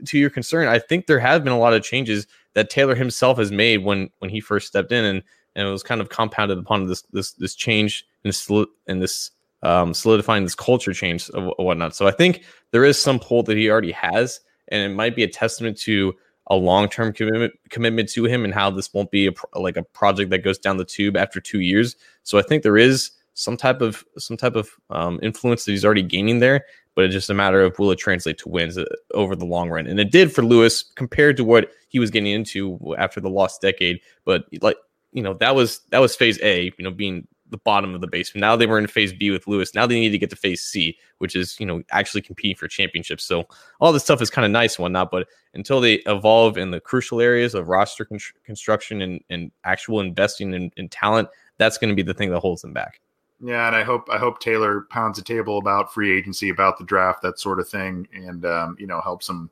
to 0.04 0.18
your 0.18 0.30
concern, 0.30 0.68
I 0.68 0.78
think 0.78 1.06
there 1.06 1.18
have 1.18 1.44
been 1.44 1.52
a 1.52 1.58
lot 1.58 1.72
of 1.72 1.82
changes 1.82 2.26
that 2.54 2.70
Taylor 2.70 2.94
himself 2.94 3.38
has 3.38 3.50
made 3.50 3.84
when 3.84 4.10
when 4.18 4.30
he 4.30 4.40
first 4.40 4.66
stepped 4.66 4.92
in, 4.92 5.04
and 5.04 5.22
and 5.54 5.68
it 5.68 5.70
was 5.70 5.82
kind 5.82 6.00
of 6.00 6.08
compounded 6.08 6.58
upon 6.58 6.86
this 6.86 7.02
this 7.12 7.32
this 7.32 7.54
change 7.54 8.06
and 8.24 8.28
this 8.28 8.50
and 8.86 9.02
this 9.02 9.30
um, 9.62 9.94
solidifying 9.94 10.44
this 10.44 10.54
culture 10.54 10.92
change 10.92 11.28
of 11.30 11.52
whatnot. 11.58 11.96
So 11.96 12.06
I 12.06 12.12
think 12.12 12.44
there 12.70 12.84
is 12.84 13.00
some 13.00 13.18
pull 13.18 13.42
that 13.44 13.56
he 13.56 13.70
already 13.70 13.92
has, 13.92 14.40
and 14.68 14.82
it 14.82 14.94
might 14.94 15.16
be 15.16 15.22
a 15.22 15.28
testament 15.28 15.78
to 15.78 16.14
a 16.48 16.56
long 16.56 16.88
term 16.88 17.12
commitment 17.12 17.54
commitment 17.70 18.08
to 18.10 18.24
him 18.24 18.44
and 18.44 18.54
how 18.54 18.70
this 18.70 18.92
won't 18.94 19.10
be 19.10 19.28
a, 19.28 19.58
like 19.58 19.76
a 19.76 19.82
project 19.82 20.30
that 20.30 20.44
goes 20.44 20.58
down 20.58 20.76
the 20.76 20.84
tube 20.84 21.16
after 21.16 21.40
two 21.40 21.60
years. 21.60 21.96
So 22.22 22.38
I 22.38 22.42
think 22.42 22.62
there 22.62 22.76
is 22.76 23.10
some 23.34 23.56
type 23.56 23.80
of 23.80 24.04
some 24.18 24.36
type 24.36 24.56
of 24.56 24.70
um, 24.90 25.18
influence 25.22 25.64
that 25.64 25.72
he's 25.72 25.84
already 25.84 26.02
gaining 26.02 26.38
there, 26.38 26.64
but 26.96 27.04
it's 27.04 27.14
just 27.14 27.30
a 27.30 27.34
matter 27.34 27.60
of 27.60 27.78
will 27.78 27.92
it 27.92 27.98
translate 28.00 28.38
to 28.38 28.48
wins 28.48 28.76
uh, 28.76 28.84
over 29.14 29.36
the 29.36 29.44
long 29.44 29.70
run, 29.70 29.86
and 29.86 30.00
it 30.00 30.10
did 30.10 30.34
for 30.34 30.42
Lewis 30.42 30.82
compared 30.96 31.36
to 31.36 31.44
what 31.44 31.70
he 31.88 32.00
was 32.00 32.10
getting 32.10 32.32
into 32.32 32.96
after 32.98 33.20
the 33.20 33.30
lost 33.30 33.60
decade. 33.60 34.00
But 34.24 34.46
like 34.60 34.76
you 35.12 35.22
know 35.22 35.34
that 35.34 35.54
was 35.54 35.82
that 35.90 36.00
was 36.00 36.16
phase 36.16 36.40
A, 36.42 36.72
you 36.76 36.84
know, 36.84 36.90
being 36.90 37.28
the 37.50 37.58
bottom 37.58 37.94
of 37.94 38.00
the 38.00 38.06
basement. 38.06 38.40
Now 38.40 38.56
they 38.56 38.66
were 38.66 38.78
in 38.78 38.86
phase 38.86 39.12
B 39.12 39.30
with 39.30 39.46
Lewis. 39.46 39.74
Now 39.74 39.86
they 39.86 40.00
need 40.00 40.10
to 40.10 40.18
get 40.18 40.30
to 40.30 40.36
phase 40.36 40.62
C, 40.62 40.98
which 41.18 41.36
is, 41.36 41.58
you 41.60 41.66
know, 41.66 41.82
actually 41.90 42.22
competing 42.22 42.56
for 42.56 42.68
championships. 42.68 43.24
So 43.24 43.46
all 43.80 43.92
this 43.92 44.02
stuff 44.02 44.20
is 44.20 44.30
kind 44.30 44.44
of 44.44 44.50
nice 44.50 44.76
and 44.76 44.82
whatnot, 44.82 45.10
but 45.10 45.28
until 45.54 45.80
they 45.80 45.94
evolve 46.06 46.58
in 46.58 46.70
the 46.70 46.80
crucial 46.80 47.20
areas 47.20 47.54
of 47.54 47.68
roster 47.68 48.04
con- 48.04 48.18
construction 48.44 49.00
and, 49.00 49.20
and 49.30 49.52
actual 49.64 50.00
investing 50.00 50.54
in, 50.54 50.70
in 50.76 50.88
talent, 50.88 51.28
that's 51.58 51.78
going 51.78 51.90
to 51.90 51.94
be 51.94 52.02
the 52.02 52.14
thing 52.14 52.30
that 52.30 52.40
holds 52.40 52.62
them 52.62 52.72
back. 52.72 53.00
Yeah, 53.40 53.66
and 53.66 53.76
I 53.76 53.82
hope 53.82 54.08
I 54.10 54.16
hope 54.18 54.40
Taylor 54.40 54.82
pounds 54.90 55.18
the 55.18 55.24
table 55.24 55.58
about 55.58 55.92
free 55.92 56.16
agency, 56.16 56.48
about 56.48 56.78
the 56.78 56.84
draft, 56.84 57.20
that 57.22 57.38
sort 57.38 57.60
of 57.60 57.68
thing, 57.68 58.08
and 58.14 58.46
um, 58.46 58.76
you 58.78 58.86
know 58.86 59.00
helps 59.00 59.28
him 59.28 59.50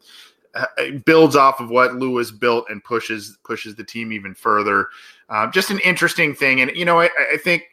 uh, 0.54 0.66
builds 1.04 1.36
off 1.36 1.60
of 1.60 1.68
what 1.68 1.94
Lewis 1.96 2.30
built 2.30 2.64
and 2.70 2.82
pushes 2.82 3.38
pushes 3.44 3.74
the 3.74 3.84
team 3.84 4.10
even 4.12 4.34
further. 4.34 4.88
Um, 5.28 5.52
just 5.52 5.70
an 5.70 5.80
interesting 5.80 6.34
thing, 6.34 6.62
and 6.62 6.70
you 6.74 6.86
know 6.86 7.00
I, 7.00 7.10
I 7.32 7.36
think 7.36 7.64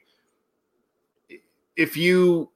if 1.78 1.96
you 1.96 2.50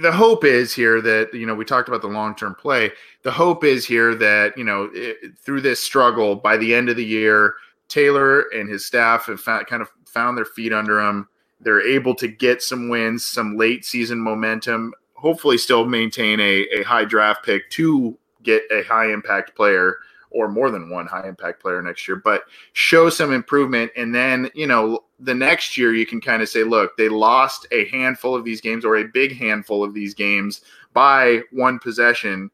the 0.00 0.12
hope 0.12 0.44
is 0.44 0.72
here 0.72 1.00
that 1.00 1.32
you 1.32 1.46
know 1.46 1.54
we 1.54 1.64
talked 1.64 1.88
about 1.88 2.02
the 2.02 2.08
long 2.08 2.34
term 2.34 2.54
play. 2.54 2.90
The 3.22 3.30
hope 3.30 3.64
is 3.64 3.86
here 3.86 4.14
that 4.16 4.56
you 4.56 4.64
know 4.64 4.90
it, 4.92 5.36
through 5.38 5.62
this 5.62 5.80
struggle, 5.80 6.36
by 6.36 6.56
the 6.56 6.74
end 6.74 6.88
of 6.88 6.96
the 6.96 7.04
year, 7.04 7.54
Taylor 7.92 8.42
and 8.54 8.68
his 8.68 8.86
staff 8.86 9.26
have 9.26 9.40
found, 9.40 9.66
kind 9.66 9.82
of 9.82 9.90
found 10.06 10.36
their 10.36 10.46
feet 10.46 10.72
under 10.72 10.98
him. 10.98 11.28
They're 11.60 11.86
able 11.86 12.14
to 12.16 12.26
get 12.26 12.62
some 12.62 12.88
wins, 12.88 13.24
some 13.24 13.56
late 13.56 13.84
season 13.84 14.18
momentum. 14.18 14.94
Hopefully, 15.14 15.58
still 15.58 15.84
maintain 15.84 16.40
a, 16.40 16.66
a 16.74 16.82
high 16.82 17.04
draft 17.04 17.44
pick 17.44 17.68
to 17.70 18.16
get 18.42 18.62
a 18.72 18.82
high 18.82 19.12
impact 19.12 19.54
player 19.54 19.98
or 20.30 20.48
more 20.48 20.70
than 20.70 20.88
one 20.88 21.06
high 21.06 21.28
impact 21.28 21.60
player 21.60 21.82
next 21.82 22.08
year, 22.08 22.16
but 22.16 22.44
show 22.72 23.10
some 23.10 23.32
improvement. 23.32 23.92
And 23.94 24.14
then, 24.14 24.50
you 24.54 24.66
know, 24.66 25.04
the 25.20 25.34
next 25.34 25.76
year 25.76 25.94
you 25.94 26.06
can 26.06 26.22
kind 26.22 26.40
of 26.42 26.48
say, 26.48 26.64
look, 26.64 26.96
they 26.96 27.10
lost 27.10 27.66
a 27.70 27.86
handful 27.88 28.34
of 28.34 28.42
these 28.42 28.62
games 28.62 28.86
or 28.86 28.96
a 28.96 29.04
big 29.04 29.36
handful 29.36 29.84
of 29.84 29.92
these 29.92 30.14
games 30.14 30.62
by 30.94 31.42
one 31.52 31.78
possession. 31.78 32.50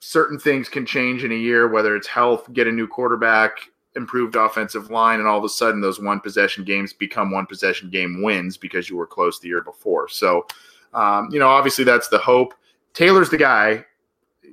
Certain 0.00 0.38
things 0.38 0.70
can 0.70 0.86
change 0.86 1.22
in 1.22 1.32
a 1.32 1.36
year, 1.36 1.68
whether 1.68 1.94
it's 1.94 2.08
health, 2.08 2.50
get 2.54 2.66
a 2.66 2.72
new 2.72 2.88
quarterback, 2.88 3.70
improved 3.96 4.36
offensive 4.36 4.90
line, 4.90 5.18
and 5.18 5.28
all 5.28 5.38
of 5.38 5.44
a 5.44 5.48
sudden 5.48 5.80
those 5.80 6.00
one 6.00 6.20
possession 6.20 6.64
games 6.64 6.92
become 6.92 7.30
one 7.30 7.46
possession 7.46 7.90
game 7.90 8.22
wins 8.22 8.56
because 8.56 8.88
you 8.88 8.96
were 8.96 9.06
close 9.06 9.40
the 9.40 9.48
year 9.48 9.62
before. 9.62 10.08
So, 10.08 10.46
um, 10.94 11.28
you 11.30 11.38
know, 11.38 11.48
obviously 11.48 11.84
that's 11.84 12.08
the 12.08 12.18
hope. 12.18 12.54
Taylor's 12.94 13.30
the 13.30 13.38
guy 13.38 13.84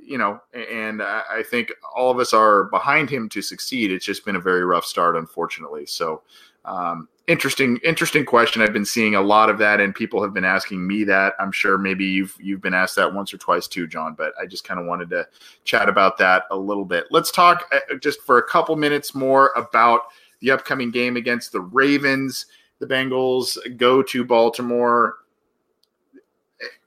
you 0.08 0.18
know, 0.18 0.40
and 0.54 1.04
I 1.04 1.44
think 1.44 1.72
all 1.94 2.10
of 2.10 2.20
us 2.20 2.34
are 2.34 2.66
behind 2.66 3.10
him 3.10 3.28
to 3.30 3.42
succeed. 3.42 3.92
It's 3.92 4.06
just 4.06 4.24
been 4.24 4.38
a 4.38 4.42
very 4.42 4.64
rough 4.64 4.86
start, 4.86 5.18
unfortunately. 5.18 5.86
So, 5.86 6.22
um, 6.64 7.10
interesting, 7.28 7.78
interesting 7.84 8.26
question. 8.26 8.62
I've 8.62 8.74
been 8.74 8.86
seeing 8.86 9.16
a 9.16 9.22
lot 9.22 9.50
of 9.50 9.58
that, 9.60 9.80
and 9.80 9.94
people 9.94 10.22
have 10.24 10.34
been 10.34 10.46
asking 10.46 10.86
me 10.86 11.04
that. 11.06 11.34
I'm 11.40 11.52
sure 11.52 11.78
maybe 11.78 12.06
you've 12.06 12.36
you've 12.40 12.62
been 12.62 12.74
asked 12.74 12.96
that 12.96 13.14
once 13.14 13.34
or 13.34 13.38
twice 13.38 13.68
too, 13.68 13.88
John. 13.88 14.16
But 14.18 14.34
I 14.42 14.46
just 14.46 14.64
kind 14.64 14.80
of 14.80 14.86
wanted 14.86 15.10
to 15.12 15.28
chat 15.64 15.90
about 15.90 16.18
that 16.18 16.44
a 16.52 16.58
little 16.58 16.86
bit. 16.86 17.06
Let's 17.12 17.32
talk 17.32 17.66
uh, 17.72 17.96
just 18.02 18.22
for 18.22 18.38
a 18.38 18.44
couple 18.44 18.76
minutes 18.76 19.14
more 19.14 19.52
about 19.56 20.02
the 20.40 20.52
upcoming 20.52 20.92
game 20.92 21.18
against 21.18 21.52
the 21.52 21.62
Ravens. 21.62 22.48
The 22.80 22.88
Bengals 22.88 23.58
go 23.78 24.02
to 24.04 24.24
Baltimore 24.24 25.16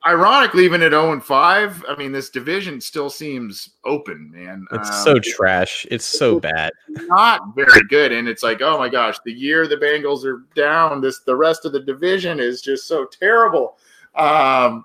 ironically, 0.07 0.65
even 0.65 0.83
at 0.83 0.93
0 0.93 1.13
and 1.13 1.23
5, 1.25 1.85
I 1.89 1.97
mean, 1.97 2.13
this 2.13 2.31
division 2.31 2.81
still 2.81 3.11
seems 3.11 3.71
open, 3.85 4.31
man. 4.33 4.67
It's 4.73 4.89
Um, 4.91 5.05
so 5.05 5.19
trash. 5.19 5.87
It's 5.91 6.05
so 6.05 6.41
bad. 6.41 6.71
not 6.89 7.55
very 7.55 7.83
good. 7.89 8.13
And 8.13 8.29
it's 8.29 8.43
like, 8.43 8.63
oh 8.63 8.79
my 8.79 8.89
gosh, 8.89 9.19
the 9.25 9.33
year 9.33 9.67
the 9.67 9.77
Bengals 9.77 10.25
are 10.25 10.45
down, 10.55 11.01
this 11.01 11.21
the 11.21 11.37
rest 11.37 11.65
of 11.65 11.73
the 11.73 11.81
division 11.81 12.41
is 12.41 12.63
just 12.63 12.87
so 12.87 13.05
terrible. 13.05 13.79
Um, 14.15 14.85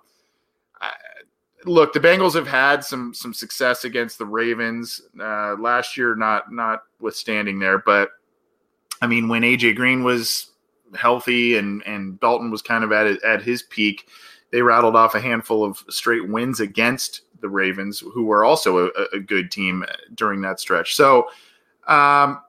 I, 0.82 0.92
look, 1.66 1.94
the 1.94 2.00
Bengals 2.00 2.36
have 2.36 2.48
had 2.48 2.84
some 2.84 3.14
some 3.14 3.34
success 3.34 3.86
against 3.86 4.18
the 4.18 4.26
Ravens 4.26 5.02
uh, 5.20 5.56
last 5.60 5.98
year, 5.98 6.16
not 6.16 6.52
not 6.52 6.84
notwithstanding 7.00 7.60
there, 7.60 7.80
but 7.80 8.10
I 9.02 9.08
mean, 9.08 9.28
when 9.28 9.42
AJ 9.44 9.76
Green 9.76 10.04
was 10.04 10.52
healthy 10.96 11.58
and 11.58 11.84
and 11.86 12.20
Dalton 12.20 12.52
was 12.52 12.62
kind 12.62 12.84
of 12.84 12.92
at 12.92 13.22
at 13.24 13.42
his 13.42 13.64
peak, 13.64 14.08
they 14.52 14.62
rattled 14.62 14.96
off 14.96 15.16
a 15.16 15.22
handful 15.22 15.64
of 15.64 15.84
straight 15.90 16.28
wins 16.30 16.60
against 16.60 17.22
the 17.42 17.50
Ravens, 17.50 18.00
who 18.00 18.26
were 18.26 18.46
also 18.46 18.88
a, 18.88 18.92
a 19.14 19.20
good 19.20 19.52
team 19.52 19.86
during 20.14 20.42
that 20.42 20.60
stretch. 20.60 20.96
So, 20.96 21.28
um, 21.88 22.42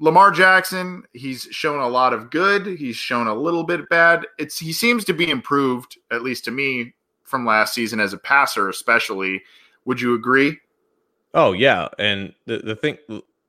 Lamar 0.00 0.32
Jackson, 0.32 1.04
he's 1.12 1.42
shown 1.50 1.80
a 1.80 1.88
lot 1.88 2.12
of 2.12 2.30
good. 2.30 2.66
He's 2.66 2.96
shown 2.96 3.26
a 3.26 3.34
little 3.34 3.62
bit 3.62 3.88
bad. 3.88 4.26
It's 4.38 4.58
he 4.58 4.72
seems 4.72 5.04
to 5.04 5.12
be 5.12 5.30
improved, 5.30 5.98
at 6.10 6.22
least 6.22 6.44
to 6.46 6.50
me, 6.50 6.94
from 7.22 7.46
last 7.46 7.74
season 7.74 8.00
as 8.00 8.12
a 8.12 8.18
passer, 8.18 8.68
especially. 8.68 9.42
Would 9.84 10.00
you 10.00 10.14
agree? 10.14 10.58
Oh 11.32 11.52
yeah, 11.52 11.88
and 11.98 12.34
the 12.46 12.58
the 12.58 12.76
thing 12.76 12.98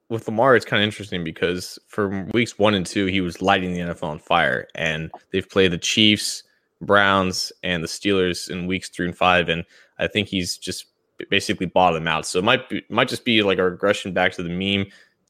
with 0.09 0.27
Lamar, 0.27 0.55
it's 0.55 0.65
kind 0.65 0.81
of 0.83 0.87
interesting 0.87 1.23
because 1.23 1.79
for 1.87 2.25
weeks 2.33 2.59
one 2.59 2.75
and 2.75 2.85
two, 2.85 3.07
he 3.07 3.21
was 3.21 3.41
lighting 3.41 3.73
the 3.73 3.79
NFL 3.79 4.03
on 4.03 4.19
fire, 4.19 4.67
and 4.75 5.11
they've 5.31 5.49
played 5.49 5.71
the 5.71 5.77
Chiefs, 5.77 6.43
Browns, 6.81 7.51
and 7.63 7.83
the 7.83 7.87
Steelers 7.87 8.49
in 8.49 8.67
weeks 8.67 8.89
three 8.89 9.05
and 9.05 9.17
five, 9.17 9.49
and 9.49 9.63
I 9.97 10.07
think 10.07 10.27
he's 10.27 10.57
just 10.57 10.85
basically 11.29 11.65
bottomed 11.65 12.07
out. 12.07 12.25
So 12.25 12.39
it 12.39 12.45
might 12.45 12.69
be, 12.69 12.83
might 12.89 13.07
just 13.07 13.25
be 13.25 13.41
like 13.41 13.57
a 13.57 13.63
regression 13.63 14.13
back 14.13 14.33
to 14.33 14.43
the 14.43 14.49
meme, 14.49 14.87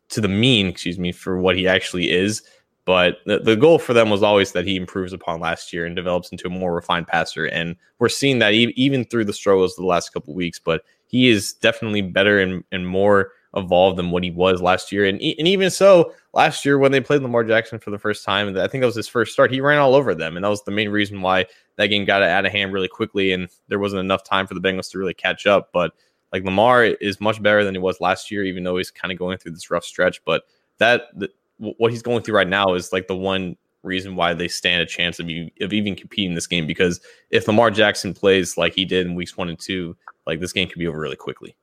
to 0.09 0.21
the 0.21 0.27
mean, 0.27 0.67
excuse 0.67 0.97
me, 0.97 1.11
for 1.11 1.39
what 1.39 1.55
he 1.55 1.67
actually 1.67 2.11
is. 2.11 2.41
But 2.85 3.17
the, 3.25 3.39
the 3.39 3.55
goal 3.55 3.79
for 3.79 3.93
them 3.93 4.11
was 4.11 4.21
always 4.21 4.51
that 4.51 4.65
he 4.65 4.75
improves 4.75 5.13
upon 5.13 5.39
last 5.39 5.73
year 5.73 5.85
and 5.85 5.95
develops 5.95 6.31
into 6.31 6.47
a 6.47 6.51
more 6.51 6.73
refined 6.73 7.07
passer. 7.07 7.45
And 7.45 7.75
we're 7.97 8.09
seeing 8.09 8.39
that 8.39 8.53
even 8.53 9.05
through 9.05 9.25
the 9.25 9.33
struggles 9.33 9.73
of 9.73 9.77
the 9.77 9.87
last 9.87 10.13
couple 10.13 10.35
weeks. 10.35 10.59
But 10.59 10.83
he 11.07 11.29
is 11.29 11.53
definitely 11.53 12.03
better 12.03 12.39
and, 12.39 12.63
and 12.71 12.87
more 12.87 13.31
evolved 13.55 13.97
than 13.97 14.11
what 14.11 14.23
he 14.23 14.31
was 14.31 14.61
last 14.61 14.91
year. 14.91 15.05
And, 15.05 15.19
and 15.21 15.47
even 15.47 15.69
so, 15.69 16.13
last 16.33 16.65
year 16.65 16.77
when 16.77 16.91
they 16.91 17.01
played 17.01 17.21
Lamar 17.21 17.43
Jackson 17.43 17.79
for 17.79 17.91
the 17.91 17.97
first 17.97 18.23
time, 18.23 18.57
I 18.57 18.67
think 18.67 18.81
that 18.81 18.87
was 18.87 18.95
his 18.95 19.07
first 19.07 19.33
start, 19.33 19.51
he 19.51 19.61
ran 19.61 19.79
all 19.79 19.95
over 19.95 20.13
them. 20.13 20.35
And 20.35 20.43
that 20.43 20.49
was 20.49 20.63
the 20.63 20.71
main 20.71 20.89
reason 20.89 21.21
why 21.21 21.45
that 21.77 21.87
game 21.87 22.05
got 22.05 22.21
out 22.21 22.45
of 22.45 22.51
hand 22.51 22.73
really 22.73 22.87
quickly. 22.87 23.31
And 23.31 23.49
there 23.67 23.79
wasn't 23.79 24.01
enough 24.01 24.23
time 24.23 24.47
for 24.47 24.53
the 24.53 24.61
Bengals 24.61 24.91
to 24.91 24.99
really 24.99 25.13
catch 25.13 25.45
up. 25.45 25.69
But 25.73 25.93
like 26.33 26.43
Lamar 26.43 26.83
is 26.83 27.21
much 27.21 27.41
better 27.41 27.63
than 27.63 27.75
he 27.75 27.79
was 27.79 28.01
last 28.01 28.29
year, 28.29 28.43
even 28.43 28.63
though 28.63 28.77
he's 28.77 28.91
kind 28.91 29.11
of 29.11 29.17
going 29.17 29.37
through 29.37 29.53
this 29.53 29.71
rough 29.71 29.85
stretch. 29.85 30.23
But 30.25 30.43
that, 30.77 31.03
the, 31.15 31.29
what 31.57 31.91
he's 31.91 32.01
going 32.01 32.21
through 32.21 32.35
right 32.35 32.47
now 32.47 32.73
is 32.73 32.91
like 32.91 33.07
the 33.07 33.15
one 33.15 33.55
reason 33.83 34.15
why 34.15 34.33
they 34.33 34.47
stand 34.47 34.81
a 34.81 34.85
chance 34.85 35.19
of, 35.19 35.29
you, 35.29 35.49
of 35.61 35.71
even 35.71 35.95
competing 35.95 36.35
this 36.35 36.47
game. 36.47 36.67
Because 36.67 36.99
if 37.29 37.47
Lamar 37.47 37.71
Jackson 37.71 38.13
plays 38.13 38.57
like 38.57 38.73
he 38.73 38.83
did 38.83 39.07
in 39.07 39.15
weeks 39.15 39.37
one 39.37 39.47
and 39.47 39.59
two, 39.59 39.95
like 40.27 40.39
this 40.39 40.51
game 40.51 40.67
could 40.67 40.79
be 40.79 40.87
over 40.87 40.99
really 40.99 41.15
quickly. 41.15 41.55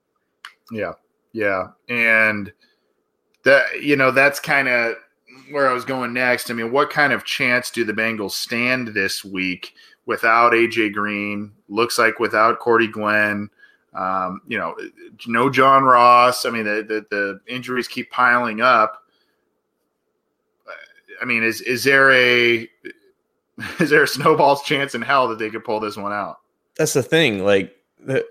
Yeah, 0.70 0.92
yeah, 1.32 1.68
and 1.88 2.52
that 3.44 3.82
you 3.82 3.96
know 3.96 4.10
that's 4.10 4.40
kind 4.40 4.68
of 4.68 4.94
where 5.50 5.68
I 5.68 5.72
was 5.72 5.84
going 5.84 6.12
next. 6.12 6.50
I 6.50 6.54
mean, 6.54 6.72
what 6.72 6.90
kind 6.90 7.12
of 7.12 7.24
chance 7.24 7.70
do 7.70 7.84
the 7.84 7.92
Bengals 7.92 8.32
stand 8.32 8.88
this 8.88 9.24
week 9.24 9.74
without 10.06 10.52
AJ 10.52 10.92
Green? 10.92 11.52
Looks 11.68 11.98
like 11.98 12.18
without 12.18 12.58
Cordy 12.58 12.88
Glenn. 12.88 13.50
Um, 13.94 14.40
you 14.46 14.58
know, 14.58 14.74
no 15.26 15.50
John 15.50 15.84
Ross. 15.84 16.46
I 16.46 16.50
mean, 16.50 16.64
the, 16.64 16.82
the, 16.88 17.06
the 17.10 17.40
injuries 17.52 17.88
keep 17.88 18.10
piling 18.10 18.60
up. 18.60 19.02
I 21.20 21.24
mean, 21.24 21.42
is 21.42 21.60
is 21.60 21.84
there 21.84 22.10
a 22.12 22.68
is 23.80 23.90
there 23.90 24.02
a 24.02 24.08
snowball's 24.08 24.62
chance 24.62 24.94
in 24.94 25.02
hell 25.02 25.28
that 25.28 25.38
they 25.38 25.50
could 25.50 25.64
pull 25.64 25.80
this 25.80 25.96
one 25.96 26.12
out? 26.12 26.38
That's 26.76 26.94
the 26.94 27.02
thing. 27.02 27.44
Like 27.44 27.76
the, 28.00 28.26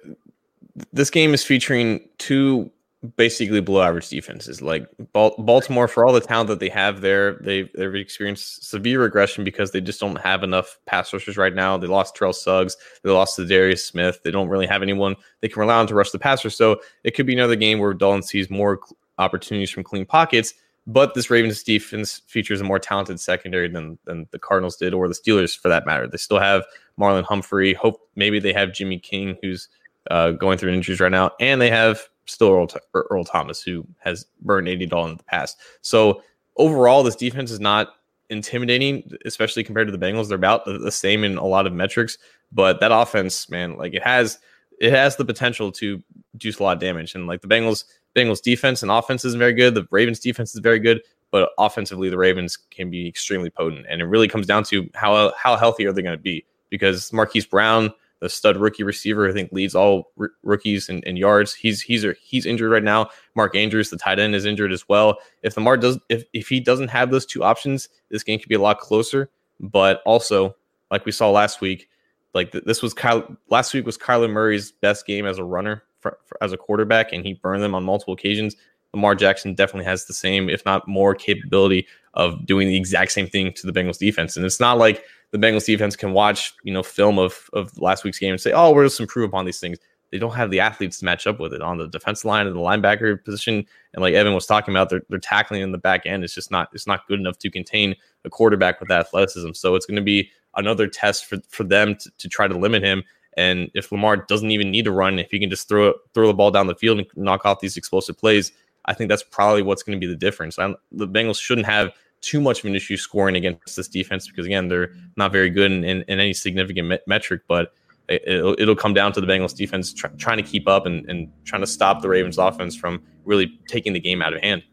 this 0.92 1.10
game 1.10 1.34
is 1.34 1.44
featuring 1.44 2.02
two 2.18 2.72
basically 3.16 3.62
below 3.62 3.82
average 3.82 4.10
defenses. 4.10 4.62
Like 4.62 4.88
Baltimore, 5.14 5.88
for 5.88 6.06
all 6.06 6.14
the 6.14 6.22
talent 6.22 6.50
that 6.50 6.60
they 6.60 6.70
have 6.70 7.02
there, 7.02 7.34
they 7.42 7.64
they've 7.76 7.96
experienced 7.96 8.70
severe 8.70 9.02
regression 9.02 9.44
because 9.44 9.72
they 9.72 9.82
just 9.82 10.00
don't 10.00 10.22
have 10.22 10.44
enough 10.44 10.80
pass 10.86 11.12
rushers 11.12 11.38
right 11.38 11.54
now. 11.54 11.78
They 11.78 11.88
lost 11.88 12.16
Terrell 12.16 12.34
Suggs, 12.34 12.78
they 13.04 13.10
lost 13.10 13.40
Za'Darius 13.40 13.80
Smith. 13.80 14.22
They 14.24 14.32
don't 14.32 14.50
really 14.50 14.68
have 14.68 14.84
anyone 14.84 15.16
they 15.42 15.50
can 15.50 15.60
rely 15.60 15.80
on 15.80 15.88
to 15.88 15.96
rush 15.96 16.12
the 16.12 16.20
passer. 16.20 16.50
So 16.50 16.82
it 17.04 17.12
could 17.12 17.26
be 17.26 17.34
another 17.34 17.56
game 17.56 17.80
where 17.80 17.94
Dalton 17.94 18.24
sees 18.24 18.50
more 18.50 18.80
opportunities 19.18 19.72
from 19.72 19.84
clean 19.84 20.06
pockets. 20.06 20.54
But 20.88 21.14
this 21.14 21.30
Ravens 21.30 21.62
defense 21.62 22.22
features 22.28 22.60
a 22.60 22.64
more 22.64 22.80
talented 22.80 23.20
secondary 23.20 23.68
than 23.68 23.98
than 24.06 24.28
the 24.32 24.40
Cardinals 24.40 24.78
did, 24.78 24.94
or 24.94 25.08
the 25.08 25.14
Steelers 25.14 25.58
for 25.58 25.70
that 25.70 25.86
matter. 25.86 26.08
They 26.08 26.18
still 26.18 26.40
have 26.40 26.66
Marlon 27.00 27.24
Humphrey. 27.24 27.74
Hope 27.74 28.00
maybe 28.16 28.40
they 28.40 28.54
have 28.54 28.74
Jimmy 28.74 29.00
King, 29.00 29.38
who's 29.42 29.70
uh, 30.10 30.32
going 30.32 30.58
through 30.58 30.74
injuries 30.74 31.00
right 31.00 31.12
now, 31.12 31.32
and 31.40 31.62
they 31.62 31.70
have 31.70 32.02
still 32.26 32.50
Earl, 32.52 32.68
Earl 32.94 33.24
Thomas, 33.24 33.62
who 33.62 33.86
has 34.00 34.26
burned 34.42 34.68
Andy 34.68 34.86
Dalton 34.86 35.12
in 35.12 35.18
the 35.18 35.24
past. 35.24 35.58
So 35.82 36.22
overall, 36.58 37.04
this 37.04 37.16
defense 37.16 37.52
is 37.52 37.60
not 37.60 37.96
intimidating, 38.30 39.12
especially 39.26 39.64
compared 39.64 39.88
to 39.88 39.96
the 39.96 40.04
Bengals. 40.04 40.30
They're 40.30 40.38
about 40.38 40.66
the 40.66 40.92
same 40.92 41.24
in 41.24 41.38
a 41.38 41.46
lot 41.46 41.68
of 41.68 41.74
metrics, 41.74 42.18
but 42.52 42.80
that 42.80 42.92
offense, 42.92 43.50
man, 43.50 43.78
like 43.78 43.94
it 43.94 44.04
has 44.04 44.40
it 44.80 44.92
has 44.92 45.16
the 45.16 45.26
potential 45.26 45.72
to 45.72 46.02
do 46.38 46.52
a 46.60 46.64
lot 46.64 46.78
of 46.78 46.80
damage. 46.80 47.14
And 47.14 47.28
like 47.28 47.42
the 47.42 47.48
Bengals, 47.48 47.84
Bengals 48.16 48.42
defense 48.42 48.82
and 48.82 48.92
offense 48.92 49.24
isn't 49.24 49.40
very 49.40 49.54
good. 49.54 49.76
The 49.76 49.88
Ravens 49.92 50.20
defense 50.20 50.56
is 50.56 50.60
very 50.60 50.80
good, 50.80 51.02
but 51.30 51.52
offensively, 51.60 52.10
the 52.10 52.18
Ravens 52.18 52.58
can 52.58 52.90
be 52.90 53.08
extremely 53.08 53.52
potent. 53.52 53.86
And 53.88 54.02
it 54.02 54.06
really 54.06 54.28
comes 54.28 54.48
down 54.48 54.64
to 54.66 54.90
how 54.96 55.34
how 55.38 55.56
healthy 55.56 55.86
are 55.86 55.94
they 55.94 56.02
going 56.02 56.18
to 56.18 56.22
be? 56.22 56.46
Because 56.70 57.14
Marquise 57.14 57.46
Brown, 57.46 57.94
the 58.22 58.30
stud 58.30 58.56
rookie 58.56 58.84
receiver, 58.84 59.28
I 59.28 59.34
think 59.34 59.52
leads 59.52 59.76
all 59.76 60.12
r- 60.20 60.30
rookies 60.44 60.88
in, 60.90 61.02
in, 61.04 61.18
yards. 61.18 61.54
He's 61.54 61.82
he's 61.82 62.06
he's 62.22 62.46
injured 62.46 62.72
right 62.72 62.84
now. 62.84 63.10
Mark 63.36 63.56
Andrews, 63.56 63.90
the 63.90 63.98
tight 63.98 64.20
end, 64.20 64.36
is 64.36 64.46
injured 64.46 64.72
as 64.72 64.88
well. 64.88 65.18
If 65.42 65.58
Lamar 65.58 65.76
does, 65.76 66.00
if 66.08 66.24
if 66.32 66.48
he 66.48 66.60
doesn't 66.60 66.90
have 66.90 67.12
those 67.12 67.26
two 67.26 67.44
options, 67.44 67.90
this 68.10 68.24
game 68.24 68.40
could 68.40 68.48
be 68.48 68.56
a 68.56 68.62
lot 68.62 68.80
closer. 68.80 69.30
But 69.60 70.02
also, 70.06 70.56
like 70.92 71.06
we 71.06 71.12
saw 71.12 71.32
last 71.32 71.62
week, 71.62 71.90
like 72.34 72.52
th- 72.52 72.64
this 72.64 72.82
was 72.82 72.94
Kyle. 72.94 73.26
Last 73.50 73.74
week 73.74 73.86
was 73.86 73.98
Kyler 73.98 74.30
Murray's 74.30 74.72
best 74.72 75.06
game 75.06 75.26
as 75.26 75.40
a 75.40 75.44
runner 75.44 75.84
for, 76.00 76.20
for, 76.26 76.38
as 76.44 76.54
a 76.54 76.58
quarterback, 76.58 77.12
and 77.12 77.26
he 77.26 77.34
burned 77.34 77.64
them 77.64 77.76
on 77.76 77.84
multiple 77.84 78.14
occasions. 78.14 78.56
Lamar 78.94 79.16
Jackson 79.16 79.56
definitely 79.56 79.86
has 79.86 80.06
the 80.06 80.14
same, 80.14 80.50
if 80.50 80.66
not 80.66 80.88
more, 80.88 81.16
capability 81.16 81.88
of 82.14 82.46
doing 82.46 82.68
the 82.68 82.76
exact 82.76 83.12
same 83.14 83.28
thing 83.28 83.54
to 83.54 83.66
the 83.66 83.72
Bengals 83.72 83.98
defense. 83.98 84.36
And 84.36 84.46
it's 84.46 84.60
not 84.60 84.78
like 84.78 85.04
the 85.32 85.38
Bengals 85.38 85.66
defense 85.66 85.96
can 85.96 86.14
watch, 86.14 86.54
you 86.64 86.74
know, 86.74 86.84
film 86.84 87.18
of 87.18 87.50
of 87.54 87.78
last 87.80 88.04
week's 88.04 88.20
game 88.20 88.32
and 88.32 88.42
say, 88.42 88.52
"Oh, 88.52 88.72
we're 88.72 88.86
just 88.86 89.00
improve 89.00 89.30
upon 89.30 89.46
these 89.46 89.60
things." 89.60 89.78
They 90.12 90.20
don't 90.20 90.34
have 90.34 90.52
the 90.52 90.60
athletes 90.60 91.00
to 91.00 91.06
match 91.06 91.26
up 91.26 91.40
with 91.40 91.54
it 91.54 91.62
on 91.62 91.78
the 91.78 91.88
defense 91.88 92.26
line 92.26 92.46
and 92.46 92.56
the 92.56 92.60
linebacker 92.60 93.24
position. 93.24 93.66
And 93.94 94.02
like 94.02 94.14
Evan 94.14 94.34
was 94.34 94.46
talking 94.46 94.74
about, 94.74 94.90
they're, 94.90 95.04
they're 95.08 95.20
tackling 95.20 95.62
in 95.62 95.72
the 95.72 95.78
back 95.78 96.06
end. 96.06 96.26
It's 96.26 96.36
just 96.36 96.52
not 96.52 96.70
it's 96.74 96.86
not 96.86 97.08
good 97.08 97.20
enough 97.20 97.38
to 97.40 97.50
contain 97.50 97.96
a 98.26 98.30
quarterback 98.30 98.82
with 98.82 98.92
athleticism. 98.92 99.54
So 99.54 99.76
it's 99.76 99.86
going 99.86 99.96
to 99.96 100.02
be 100.02 100.30
another 100.56 100.88
test 100.88 101.26
for 101.26 101.38
for 101.48 101.64
them 101.64 101.96
to, 101.96 102.12
to 102.18 102.28
try 102.28 102.48
to 102.48 102.58
limit 102.58 102.84
him. 102.84 103.04
And 103.38 103.72
if 103.74 103.92
Lamar 103.94 104.18
doesn't 104.18 104.52
even 104.52 104.70
need 104.70 104.84
to 104.86 104.92
run, 104.92 105.18
if 105.18 105.32
he 105.32 105.40
can 105.40 105.50
just 105.50 105.70
throw 105.70 105.90
it, 105.90 105.96
throw 106.14 106.28
the 106.28 106.34
ball 106.34 106.52
down 106.52 106.68
the 106.68 106.76
field 106.76 107.00
and 107.00 107.08
knock 107.16 107.46
off 107.46 107.62
these 107.62 107.78
explosive 107.78 108.18
plays, 108.18 108.52
I 108.86 108.94
think 108.94 109.08
that's 109.08 109.24
probably 109.24 109.62
what's 109.62 109.84
going 109.84 109.98
to 109.98 110.06
be 110.06 110.12
the 110.12 110.20
difference. 110.20 110.60
I, 110.60 110.74
the 110.92 111.08
Bengals 111.08 111.40
shouldn't 111.40 111.68
have 111.68 111.92
too 112.22 112.40
much 112.40 112.60
of 112.60 112.66
an 112.66 112.76
issue 112.76 112.98
scoring 112.98 113.36
against 113.36 113.76
this 113.76 113.88
defense 113.88 114.28
because 114.28 114.46
again 114.46 114.68
they're 114.68 114.94
not 115.18 115.32
very 115.32 115.50
good 115.50 115.72
in, 115.72 115.84
in, 115.84 116.04
in 116.08 116.20
any 116.20 116.34
significant 116.34 116.88
me- 116.88 117.00
metric 117.08 117.42
but 117.48 117.74
it, 118.10 118.44
will 118.44 118.56
it'll 118.60 118.76
come 118.76 118.94
down 118.94 119.14
to 119.14 119.22
the 119.22 119.28
Bengals 119.28 119.56
defense 119.56 119.94
try, 119.94 120.10
trying 120.12 120.38
to 120.38 120.44
keep 120.44 120.68
up 120.68 120.86
and, 120.86 121.10
and 121.10 121.32
trying 121.46 121.62
to 121.62 121.68
stop 121.68 122.02
the 122.02 122.10
Ravens 122.10 122.38
offense 122.38 122.76
from 122.76 123.02
really 123.26 123.60
taking 123.68 123.94
the 123.94 124.00
game 124.00 124.22
out 124.22 124.34
of 124.34 124.42
hand. 124.42 124.64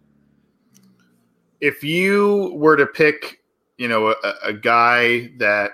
If 1.61 1.83
you 1.83 2.53
were 2.55 2.77
to 2.77 2.87
pick 2.87 3.43
you 3.79 3.89
know 3.89 4.09
a, 4.09 4.35
a 4.45 4.53
guy 4.53 5.31
that 5.39 5.73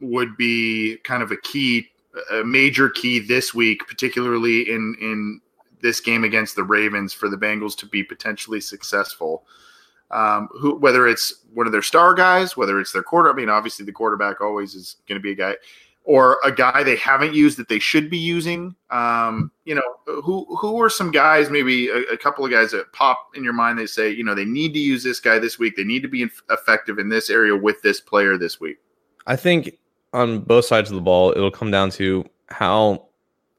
would 0.00 0.36
be 0.36 0.98
kind 1.04 1.22
of 1.22 1.30
a 1.30 1.36
key 1.38 1.88
a 2.32 2.44
major 2.44 2.88
key 2.88 3.18
this 3.18 3.52
week 3.52 3.86
particularly 3.86 4.70
in 4.70 4.96
in 5.00 5.40
this 5.82 6.00
game 6.00 6.24
against 6.24 6.56
the 6.56 6.64
Ravens 6.64 7.12
for 7.12 7.28
the 7.28 7.36
Bengals 7.36 7.76
to 7.76 7.86
be 7.86 8.02
potentially 8.02 8.60
successful 8.60 9.44
um, 10.10 10.48
who 10.52 10.76
whether 10.76 11.08
it's 11.08 11.42
one 11.52 11.66
of 11.66 11.72
their 11.72 11.82
star 11.82 12.14
guys, 12.14 12.56
whether 12.56 12.80
it's 12.80 12.92
their 12.92 13.02
quarter. 13.02 13.30
I 13.30 13.34
mean, 13.34 13.48
obviously 13.48 13.84
the 13.84 13.92
quarterback 13.92 14.40
always 14.40 14.74
is 14.74 14.96
going 15.08 15.18
to 15.18 15.22
be 15.22 15.32
a 15.32 15.34
guy, 15.34 15.54
or 16.04 16.38
a 16.44 16.52
guy 16.52 16.82
they 16.82 16.96
haven't 16.96 17.34
used 17.34 17.58
that 17.58 17.68
they 17.68 17.78
should 17.78 18.08
be 18.08 18.18
using. 18.18 18.74
Um, 18.90 19.50
you 19.64 19.74
know, 19.74 19.96
who 20.06 20.46
who 20.56 20.80
are 20.80 20.90
some 20.90 21.10
guys? 21.10 21.50
Maybe 21.50 21.88
a, 21.88 21.98
a, 22.12 22.16
couple 22.16 22.44
of 22.44 22.50
guys 22.50 22.70
that 22.70 22.92
pop 22.92 23.30
in 23.34 23.42
your 23.42 23.52
mind. 23.52 23.78
They 23.78 23.86
say, 23.86 24.10
you 24.10 24.22
know, 24.22 24.34
they 24.34 24.44
need 24.44 24.72
to 24.74 24.78
use 24.78 25.02
this 25.02 25.18
guy 25.18 25.38
this 25.38 25.58
week. 25.58 25.76
They 25.76 25.84
need 25.84 26.02
to 26.02 26.08
be 26.08 26.26
effective 26.50 26.98
in 26.98 27.08
this 27.08 27.28
area 27.28 27.56
with 27.56 27.82
this 27.82 28.00
player 28.00 28.38
this 28.38 28.60
week. 28.60 28.78
I 29.26 29.34
think 29.34 29.78
on 30.12 30.40
both 30.40 30.64
sides 30.64 30.90
of 30.90 30.94
the 30.94 31.02
ball, 31.02 31.32
it'll 31.32 31.50
come 31.50 31.72
down 31.72 31.90
to 31.90 32.24
how, 32.48 33.08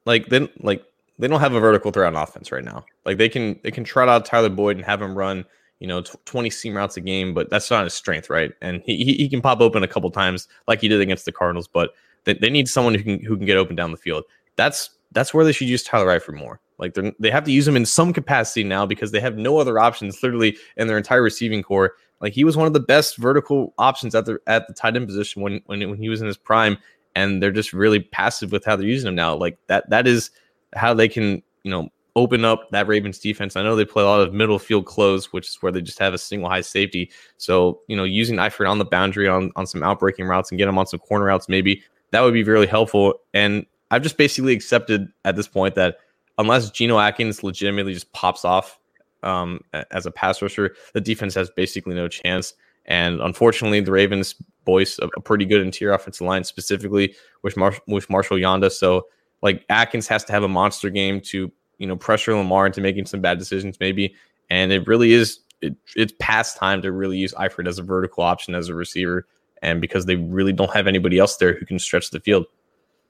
like, 0.06 0.28
then 0.28 0.48
like 0.62 0.84
they 1.20 1.28
don't 1.28 1.40
have 1.40 1.54
a 1.54 1.60
vertical 1.60 1.92
threat 1.92 2.14
on 2.14 2.22
offense 2.22 2.52
right 2.52 2.64
now. 2.64 2.86
Like 3.06 3.18
they 3.18 3.30
can 3.30 3.60
they 3.64 3.72
can 3.72 3.84
trot 3.84 4.08
out 4.08 4.26
Tyler 4.26 4.50
Boyd 4.50 4.78
and 4.78 4.86
have 4.86 5.02
him 5.02 5.18
run 5.18 5.46
you 5.80 5.88
know, 5.88 6.02
20 6.02 6.50
seam 6.50 6.76
routes 6.76 6.98
a 6.98 7.02
game, 7.02 7.34
but 7.34 7.50
that's 7.50 7.70
not 7.70 7.84
his 7.84 7.94
strength, 7.94 8.30
right? 8.30 8.52
And 8.62 8.82
he, 8.86 9.04
he 9.04 9.30
can 9.30 9.42
pop 9.42 9.62
open 9.62 9.84
a 9.84 9.88
couple 9.88 10.10
times 10.10 10.48
like 10.68 10.82
he 10.82 10.88
did 10.88 11.02
against 11.02 11.26
the 11.26 11.32
Cardinals, 11.32 11.68
but 11.68 11.92
they, 12.24 12.34
they 12.34 12.50
need 12.50 12.68
someone 12.68 12.94
who 12.94 13.04
can 13.04 13.24
who 13.24 13.38
can 13.38 13.46
get 13.46 13.58
open 13.58 13.76
down 13.76 13.92
the 13.92 13.98
field. 13.98 14.24
That's 14.56 14.90
that's 15.12 15.34
where 15.34 15.46
they 15.46 15.52
should 15.52 15.68
use 15.68 15.84
Tyler 15.84 16.08
Eifert 16.08 16.38
more. 16.38 16.60
Like 16.78 16.94
they 16.94 17.14
they 17.20 17.32
have 17.32 17.44
to 17.46 17.52
use 17.52 17.68
him 17.68 17.76
in 17.76 17.86
some 17.86 18.14
capacity 18.14 18.64
now 18.64 18.86
because 18.86 19.12
they 19.12 19.20
have 19.20 19.38
no 19.38 19.58
other 19.58 19.80
options 19.80 20.22
literally 20.22 20.58
in 20.76 20.88
their 20.88 20.98
entire 20.98 21.22
receiving 21.22 21.64
corps. 21.64 21.94
Like 22.22 22.34
he 22.34 22.44
was 22.44 22.58
one 22.58 22.68
of 22.68 22.74
the 22.74 22.80
best 22.80 23.18
vertical 23.18 23.74
options 23.78 24.16
at 24.16 24.26
the 24.26 24.40
at 24.48 24.68
the 24.68 24.74
tight 24.74 24.96
end 24.96 25.08
position 25.08 25.42
when 25.42 25.62
when 25.68 25.88
when 25.90 26.00
he 26.00 26.10
was 26.10 26.22
in 26.22 26.28
his 26.28 26.38
prime, 26.38 26.78
and 27.16 27.42
they're 27.42 27.52
just 27.52 27.74
really 27.74 28.00
passive 28.00 28.52
with 28.52 28.66
how 28.66 28.76
they're 28.76 28.88
using 28.88 29.08
him 29.08 29.16
now. 29.16 29.36
Like 29.36 29.58
that 29.68 29.90
that 29.90 30.08
is 30.08 30.32
how 30.76 30.94
they 30.94 31.08
can 31.08 31.42
you 31.64 31.72
know 31.72 31.90
open 32.18 32.44
up 32.44 32.70
that 32.72 32.88
Ravens 32.88 33.20
defense. 33.20 33.56
I 33.56 33.62
know 33.62 33.76
they 33.76 33.86
play 33.86 34.02
a 34.02 34.08
lot 34.08 34.22
of 34.22 34.34
middle 34.34 34.58
field 34.58 34.88
close, 34.88 35.32
which 35.32 35.48
is 35.48 35.56
where 35.62 35.72
they 35.72 35.82
just 35.82 36.00
have 36.00 36.16
a 36.16 36.18
single 36.18 36.50
high 36.50 36.62
safety. 36.62 37.12
So, 37.38 37.82
you 37.88 37.96
know, 37.96 38.04
using 38.04 38.38
Eifert 38.38 38.68
on 38.68 38.80
the 38.80 38.86
boundary 38.86 39.28
on, 39.28 39.52
on 39.56 39.68
some 39.68 39.82
outbreaking 39.82 40.28
routes 40.28 40.52
and 40.52 40.58
get 40.58 40.68
him 40.68 40.80
on 40.80 40.88
some 40.88 41.00
corner 41.00 41.26
routes, 41.26 41.48
maybe 41.48 41.84
that 42.10 42.22
would 42.22 42.34
be 42.34 42.44
really 42.44 42.66
helpful. 42.66 43.14
And 43.36 43.68
I've 43.92 44.02
just 44.02 44.18
basically 44.18 44.54
accepted 44.54 45.08
at 45.26 45.36
this 45.36 45.48
point 45.48 45.76
that 45.76 46.00
unless 46.40 46.72
Geno 46.72 46.98
Atkins 46.98 47.44
legitimately 47.44 47.94
just 47.94 48.12
pops 48.14 48.44
off 48.44 48.80
um, 49.22 49.62
as 49.92 50.08
a 50.08 50.12
pass 50.12 50.42
rusher, 50.42 50.76
the 50.94 51.02
defense 51.02 51.36
has 51.36 51.52
basically 51.52 51.94
no 51.94 52.08
chance. 52.08 52.56
And 52.86 53.22
unfortunately, 53.22 53.82
the 53.82 53.92
Ravens 53.92 54.34
voice 54.66 54.98
a, 54.98 55.08
a 55.16 55.22
pretty 55.22 55.46
good 55.46 55.62
interior 55.62 55.94
offensive 55.94 56.26
line, 56.26 56.44
specifically 56.44 57.16
with, 57.44 57.56
Mar- 57.58 57.78
with 57.88 58.10
Marshal 58.10 58.38
Yanda. 58.38 58.72
So, 58.72 59.06
like 59.44 59.64
Atkins 59.70 60.08
has 60.08 60.24
to 60.24 60.34
have 60.34 60.42
a 60.42 60.48
monster 60.48 60.90
game 60.90 61.22
to 61.22 61.52
you 61.78 61.88
know, 61.88 61.96
pressure 61.96 62.36
Lamar 62.36 62.66
into 62.66 62.82
making 62.82 63.06
some 63.06 63.22
bad 63.22 63.40
decisions, 63.40 63.80
maybe. 63.80 64.16
And 64.50 64.72
it 64.72 64.88
really 64.88 65.14
is 65.14 65.40
it, 65.62 65.76
it's 65.96 66.14
past 66.20 66.58
time 66.58 66.82
to 66.82 66.92
really 66.92 67.18
use 67.18 67.34
Eifert 67.34 67.68
as 67.68 67.80
a 67.80 67.84
vertical 67.84 68.24
option 68.24 68.56
as 68.56 68.70
a 68.70 68.76
receiver, 68.76 69.28
and 69.62 69.82
because 69.82 70.06
they 70.06 70.16
really 70.16 70.54
don't 70.54 70.74
have 70.74 70.88
anybody 70.88 71.18
else 71.20 71.38
there 71.38 71.54
who 71.54 71.66
can 71.66 71.80
stretch 71.80 72.12
the 72.12 72.20
field. 72.20 72.46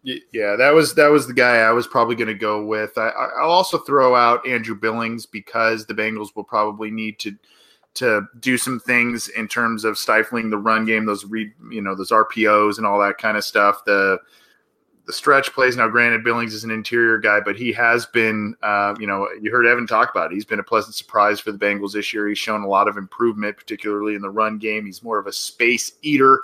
Yeah, 0.03 0.55
that 0.55 0.73
was 0.73 0.95
that 0.95 1.09
was 1.09 1.27
the 1.27 1.33
guy 1.33 1.57
I 1.57 1.71
was 1.71 1.87
probably 1.87 2.15
going 2.15 2.29
to 2.29 2.33
go 2.33 2.63
with. 2.63 2.97
I, 2.97 3.09
I'll 3.09 3.51
also 3.51 3.79
throw 3.79 4.15
out 4.15 4.47
Andrew 4.47 4.75
Billings 4.75 5.25
because 5.25 5.85
the 5.85 5.93
Bengals 5.93 6.35
will 6.35 6.45
probably 6.45 6.91
need 6.91 7.19
to 7.19 7.35
to 7.95 8.27
do 8.39 8.57
some 8.57 8.79
things 8.79 9.27
in 9.29 9.47
terms 9.47 9.83
of 9.83 9.97
stifling 9.97 10.49
the 10.51 10.57
run 10.57 10.85
game, 10.85 11.05
those 11.05 11.25
read, 11.25 11.51
you 11.71 11.81
know, 11.81 11.95
those 11.95 12.11
RPOs 12.11 12.77
and 12.77 12.85
all 12.85 12.99
that 12.99 13.17
kind 13.17 13.35
of 13.35 13.43
stuff. 13.43 13.83
The 13.85 14.19
the 15.07 15.13
stretch 15.13 15.53
plays. 15.53 15.77
Now, 15.77 15.87
granted, 15.87 16.23
Billings 16.23 16.53
is 16.53 16.65
an 16.65 16.69
interior 16.69 17.17
guy, 17.17 17.39
but 17.39 17.55
he 17.55 17.71
has 17.71 18.05
been, 18.05 18.55
uh, 18.61 18.93
you 18.99 19.07
know, 19.07 19.27
you 19.41 19.49
heard 19.49 19.65
Evan 19.65 19.87
talk 19.87 20.11
about 20.11 20.31
it. 20.31 20.35
He's 20.35 20.45
been 20.45 20.59
a 20.59 20.63
pleasant 20.63 20.95
surprise 20.95 21.39
for 21.39 21.53
the 21.53 21.57
Bengals 21.57 21.93
this 21.93 22.13
year. 22.13 22.27
He's 22.27 22.37
shown 22.37 22.61
a 22.61 22.67
lot 22.67 22.89
of 22.89 22.97
improvement, 22.97 23.55
particularly 23.55 24.15
in 24.15 24.21
the 24.21 24.29
run 24.29 24.57
game. 24.57 24.85
He's 24.85 25.01
more 25.01 25.17
of 25.17 25.25
a 25.25 25.31
space 25.31 25.93
eater. 26.01 26.41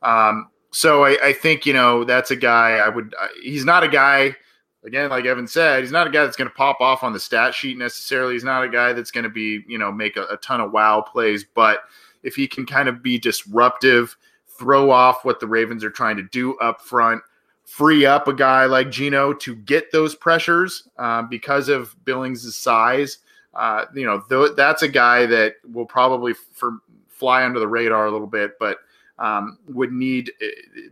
Um, 0.00 0.48
so 0.70 1.04
I, 1.04 1.18
I, 1.22 1.32
think, 1.34 1.66
you 1.66 1.74
know, 1.74 2.04
that's 2.04 2.30
a 2.30 2.36
guy 2.36 2.78
I 2.78 2.88
would, 2.88 3.14
he's 3.42 3.66
not 3.66 3.84
a 3.84 3.88
guy, 3.88 4.34
again, 4.82 5.10
like 5.10 5.26
Evan 5.26 5.46
said, 5.46 5.82
he's 5.82 5.92
not 5.92 6.06
a 6.06 6.10
guy 6.10 6.24
that's 6.24 6.36
going 6.38 6.48
to 6.48 6.54
pop 6.54 6.80
off 6.80 7.02
on 7.02 7.12
the 7.12 7.20
stat 7.20 7.54
sheet 7.54 7.76
necessarily. 7.76 8.32
He's 8.32 8.44
not 8.44 8.64
a 8.64 8.68
guy 8.68 8.94
that's 8.94 9.10
going 9.10 9.24
to 9.24 9.30
be, 9.30 9.62
you 9.68 9.76
know, 9.76 9.92
make 9.92 10.16
a, 10.16 10.24
a 10.24 10.38
ton 10.38 10.62
of 10.62 10.72
wow 10.72 11.02
plays, 11.02 11.44
but 11.44 11.80
if 12.22 12.34
he 12.34 12.48
can 12.48 12.64
kind 12.64 12.88
of 12.88 13.02
be 13.02 13.18
disruptive, 13.18 14.16
throw 14.58 14.90
off 14.90 15.22
what 15.24 15.38
the 15.38 15.46
Ravens 15.46 15.84
are 15.84 15.90
trying 15.90 16.16
to 16.16 16.22
do 16.22 16.56
up 16.58 16.80
front, 16.80 17.22
free 17.66 18.06
up 18.06 18.28
a 18.28 18.32
guy 18.32 18.64
like 18.64 18.90
Geno 18.90 19.34
to 19.34 19.54
get 19.54 19.90
those 19.92 20.14
pressures 20.14 20.88
uh, 20.98 21.22
because 21.22 21.68
of 21.68 21.94
Billings' 22.04 22.56
size. 22.56 23.18
Uh, 23.52 23.84
you 23.94 24.06
know, 24.06 24.20
th- 24.20 24.52
that's 24.56 24.82
a 24.82 24.88
guy 24.88 25.26
that 25.26 25.56
will 25.72 25.84
probably 25.84 26.32
for, 26.52 26.78
fly 27.08 27.44
under 27.44 27.58
the 27.58 27.68
radar 27.68 28.06
a 28.06 28.10
little 28.10 28.26
bit, 28.26 28.58
but 28.60 28.78
um, 29.18 29.58
would 29.68 29.92
need 29.92 30.30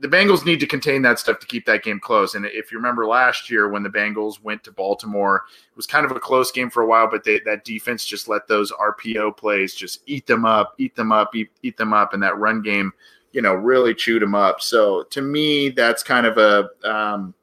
the 0.01 0.09
Bengals 0.09 0.47
need 0.47 0.59
to 0.61 0.67
contain 0.67 1.03
that 1.03 1.19
stuff 1.19 1.39
to 1.41 1.47
keep 1.47 1.67
that 1.67 1.85
game 1.85 2.01
close. 2.01 2.35
And 2.35 2.47
if 2.47 2.73
you 2.73 2.79
remember 2.79 3.07
last 3.07 3.51
year 3.51 3.69
when 3.69 3.83
the 3.83 3.91
Bengals 3.91 4.43
went 4.43 4.65
to 4.65 4.73
Baltimore, 4.73 5.45
it 5.71 5.77
was 5.77 5.87
kind 5.87 6.07
of 6.07 6.13
a 6.13 6.21
close 6.21 6.51
game 6.51 6.71
for 6.71 6.83
a 6.83 6.87
while, 6.87 7.09
but 7.09 7.23
they, 7.23 7.41
that 7.41 7.65
defense 7.65 8.05
just 8.07 8.27
let 8.27 8.49
those 8.49 8.73
RPO 8.73 9.37
plays 9.37 9.75
just 9.75 10.01
eat 10.07 10.27
them 10.27 10.47
up, 10.47 10.75
eat 10.79 10.97
them 10.97 11.13
up, 11.13 11.35
eat, 11.37 11.51
eat 11.63 11.77
them 11.77 11.93
up, 11.93 12.15
and 12.15 12.23
that 12.23 12.39
run 12.39 12.63
game 12.63 12.93
you 13.35 13.43
know, 13.43 13.53
really 13.53 13.95
chewed 13.95 14.23
him 14.23 14.35
up. 14.35 14.63
So 14.63 15.03
to 15.11 15.21
me, 15.21 15.69
that's 15.71 16.03
kind 16.03 16.25
of 16.25 16.39
a 16.39 16.71
um, 16.89 17.35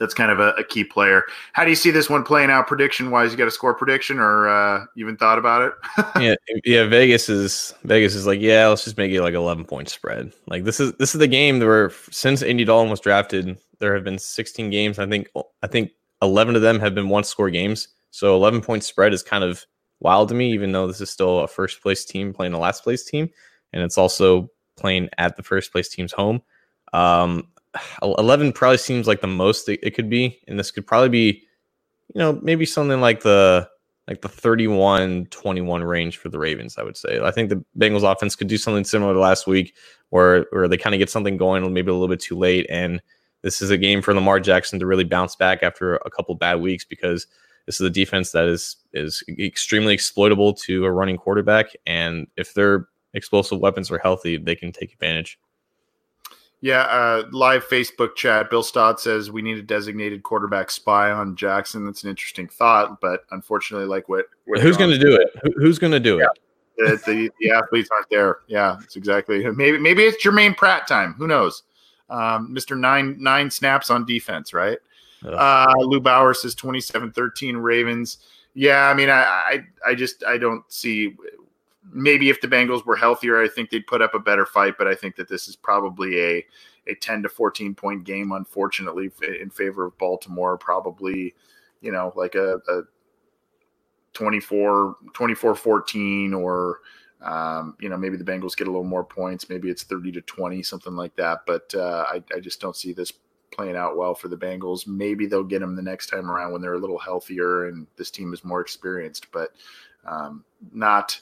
that's 0.00 0.14
kind 0.14 0.30
of 0.30 0.40
a, 0.40 0.50
a, 0.52 0.64
key 0.64 0.84
player. 0.84 1.24
How 1.52 1.64
do 1.64 1.70
you 1.70 1.76
see 1.76 1.90
this 1.90 2.08
one 2.08 2.22
playing 2.22 2.50
out 2.50 2.66
prediction 2.66 3.10
wise? 3.10 3.32
You 3.32 3.36
got 3.36 3.48
a 3.48 3.52
score 3.52 3.74
prediction 3.74 4.18
or 4.18 4.48
uh, 4.48 4.84
even 4.96 5.16
thought 5.16 5.38
about 5.38 5.62
it? 5.62 5.72
yeah, 6.20 6.34
yeah. 6.64 6.86
Vegas 6.86 7.28
is 7.28 7.74
Vegas 7.84 8.14
is 8.14 8.26
like, 8.26 8.40
yeah, 8.40 8.66
let's 8.68 8.84
just 8.84 8.96
make 8.96 9.12
it 9.12 9.22
like 9.22 9.34
eleven 9.34 9.64
point 9.64 9.88
spread. 9.88 10.32
Like 10.46 10.64
this 10.64 10.80
is 10.80 10.94
this 10.94 11.14
is 11.14 11.18
the 11.18 11.26
game 11.26 11.58
where 11.58 11.90
since 12.10 12.42
Andy 12.42 12.64
Dalton 12.64 12.90
was 12.90 13.00
drafted, 13.00 13.58
there 13.78 13.94
have 13.94 14.04
been 14.04 14.18
sixteen 14.18 14.70
games. 14.70 14.98
I 14.98 15.06
think 15.06 15.28
I 15.62 15.66
think 15.66 15.90
eleven 16.22 16.56
of 16.56 16.62
them 16.62 16.80
have 16.80 16.94
been 16.94 17.08
one 17.08 17.24
score 17.24 17.50
games. 17.50 17.88
So 18.10 18.34
eleven 18.34 18.62
point 18.62 18.84
spread 18.84 19.12
is 19.12 19.22
kind 19.22 19.44
of 19.44 19.66
wild 20.00 20.28
to 20.28 20.34
me, 20.34 20.52
even 20.52 20.72
though 20.72 20.86
this 20.86 21.00
is 21.00 21.10
still 21.10 21.40
a 21.40 21.48
first 21.48 21.82
place 21.82 22.04
team 22.04 22.32
playing 22.32 22.54
a 22.54 22.58
last 22.58 22.84
place 22.84 23.04
team, 23.04 23.28
and 23.72 23.82
it's 23.82 23.98
also 23.98 24.48
playing 24.78 25.08
at 25.18 25.36
the 25.36 25.42
first 25.42 25.72
place 25.72 25.88
team's 25.88 26.12
home. 26.12 26.42
Um, 26.92 27.48
11 28.02 28.52
probably 28.52 28.78
seems 28.78 29.06
like 29.06 29.20
the 29.20 29.26
most 29.26 29.68
it, 29.68 29.80
it 29.82 29.90
could 29.94 30.08
be. 30.08 30.40
And 30.48 30.58
this 30.58 30.70
could 30.70 30.86
probably 30.86 31.08
be, 31.08 31.42
you 32.14 32.18
know, 32.18 32.38
maybe 32.42 32.64
something 32.64 33.00
like 33.00 33.22
the 33.22 33.68
like 34.06 34.22
the 34.22 34.28
31 34.28 35.26
21 35.26 35.84
range 35.84 36.16
for 36.16 36.30
the 36.30 36.38
Ravens, 36.38 36.78
I 36.78 36.82
would 36.82 36.96
say. 36.96 37.20
I 37.20 37.30
think 37.30 37.50
the 37.50 37.62
Bengals 37.78 38.10
offense 38.10 38.34
could 38.34 38.48
do 38.48 38.56
something 38.56 38.84
similar 38.84 39.12
to 39.12 39.20
last 39.20 39.46
week 39.46 39.74
where, 40.08 40.46
where 40.50 40.66
they 40.66 40.78
kind 40.78 40.94
of 40.94 40.98
get 40.98 41.10
something 41.10 41.36
going 41.36 41.70
maybe 41.72 41.90
a 41.90 41.92
little 41.92 42.08
bit 42.08 42.20
too 42.20 42.36
late. 42.38 42.66
And 42.70 43.02
this 43.42 43.60
is 43.60 43.70
a 43.70 43.76
game 43.76 44.00
for 44.00 44.14
Lamar 44.14 44.40
Jackson 44.40 44.78
to 44.78 44.86
really 44.86 45.04
bounce 45.04 45.36
back 45.36 45.62
after 45.62 45.96
a 45.96 46.10
couple 46.10 46.34
bad 46.34 46.60
weeks 46.60 46.86
because 46.86 47.26
this 47.66 47.80
is 47.80 47.86
a 47.86 47.90
defense 47.90 48.32
that 48.32 48.46
is 48.46 48.76
is 48.94 49.22
extremely 49.38 49.92
exploitable 49.92 50.54
to 50.54 50.86
a 50.86 50.90
running 50.90 51.18
quarterback. 51.18 51.66
And 51.86 52.26
if 52.38 52.54
they're 52.54 52.88
explosive 53.14 53.58
weapons 53.58 53.90
are 53.90 53.98
healthy, 53.98 54.36
they 54.36 54.54
can 54.54 54.72
take 54.72 54.92
advantage. 54.92 55.38
Yeah, 56.60 56.80
uh, 56.82 57.24
live 57.30 57.64
Facebook 57.68 58.16
chat. 58.16 58.50
Bill 58.50 58.64
Stott 58.64 59.00
says 59.00 59.30
we 59.30 59.42
need 59.42 59.58
a 59.58 59.62
designated 59.62 60.24
quarterback 60.24 60.72
spy 60.72 61.10
on 61.10 61.36
Jackson. 61.36 61.84
That's 61.84 62.02
an 62.02 62.10
interesting 62.10 62.48
thought, 62.48 63.00
but 63.00 63.20
unfortunately, 63.30 63.86
like 63.86 64.08
what, 64.08 64.26
who's 64.60 64.76
going 64.76 64.90
to 64.90 64.98
do 64.98 65.14
it? 65.14 65.28
Who, 65.42 65.52
who's 65.60 65.78
going 65.78 65.92
to 65.92 66.00
do 66.00 66.18
yeah. 66.18 66.24
it? 66.24 67.04
The, 67.04 67.12
the, 67.12 67.30
the, 67.40 67.50
athletes 67.50 67.88
aren't 67.92 68.08
there. 68.10 68.38
Yeah, 68.48 68.76
that's 68.78 68.96
exactly. 68.96 69.48
Maybe 69.50 69.78
maybe 69.78 70.02
it's 70.02 70.22
Germaine 70.22 70.54
Pratt 70.54 70.88
time. 70.88 71.14
Who 71.14 71.28
knows? 71.28 71.62
Um, 72.10 72.52
Mister 72.52 72.74
Nine 72.74 73.16
Nine 73.20 73.50
snaps 73.50 73.90
on 73.90 74.04
defense, 74.04 74.52
right? 74.52 74.78
Uh, 75.24 75.74
Lou 75.78 76.00
Bauer 76.00 76.32
says 76.32 76.54
27-13 76.54 77.60
Ravens. 77.60 78.18
Yeah, 78.54 78.88
I 78.88 78.94
mean, 78.94 79.10
I, 79.10 79.22
I 79.22 79.66
I 79.86 79.94
just 79.94 80.24
I 80.24 80.38
don't 80.38 80.62
see 80.72 81.16
maybe 81.92 82.30
if 82.30 82.40
the 82.40 82.48
Bengals 82.48 82.84
were 82.84 82.96
healthier, 82.96 83.42
I 83.42 83.48
think 83.48 83.70
they'd 83.70 83.86
put 83.86 84.02
up 84.02 84.14
a 84.14 84.18
better 84.18 84.46
fight. 84.46 84.74
But 84.78 84.88
I 84.88 84.94
think 84.94 85.16
that 85.16 85.28
this 85.28 85.48
is 85.48 85.56
probably 85.56 86.20
a 86.20 86.46
a 86.88 86.94
10 86.94 87.22
to 87.22 87.28
14 87.28 87.74
point 87.74 88.04
game, 88.04 88.32
unfortunately, 88.32 89.10
in 89.40 89.50
favor 89.50 89.86
of 89.86 89.98
Baltimore. 89.98 90.56
Probably, 90.56 91.34
you 91.80 91.92
know, 91.92 92.12
like 92.16 92.34
a, 92.34 92.56
a 92.68 92.82
24, 94.14 94.96
24 95.12 95.54
14 95.54 96.34
or, 96.34 96.80
um, 97.22 97.76
you 97.80 97.88
know, 97.88 97.96
maybe 97.96 98.16
the 98.16 98.24
Bengals 98.24 98.56
get 98.56 98.68
a 98.68 98.70
little 98.70 98.84
more 98.84 99.04
points. 99.04 99.48
Maybe 99.48 99.68
it's 99.68 99.82
30 99.82 100.12
to 100.12 100.20
20, 100.22 100.62
something 100.62 100.96
like 100.96 101.14
that. 101.16 101.40
But 101.46 101.72
uh, 101.74 102.04
I, 102.08 102.22
I 102.34 102.40
just 102.40 102.60
don't 102.60 102.76
see 102.76 102.92
this 102.92 103.12
playing 103.50 103.76
out 103.76 103.96
well 103.96 104.14
for 104.14 104.28
the 104.28 104.36
Bengals. 104.36 104.86
Maybe 104.86 105.26
they'll 105.26 105.44
get 105.44 105.60
them 105.60 105.76
the 105.76 105.82
next 105.82 106.06
time 106.06 106.30
around 106.30 106.52
when 106.52 106.62
they're 106.62 106.74
a 106.74 106.78
little 106.78 106.98
healthier 106.98 107.66
and 107.66 107.86
this 107.96 108.10
team 108.10 108.32
is 108.32 108.44
more 108.44 108.60
experienced, 108.60 109.30
but 109.32 109.50
um, 110.04 110.44
not 110.72 111.20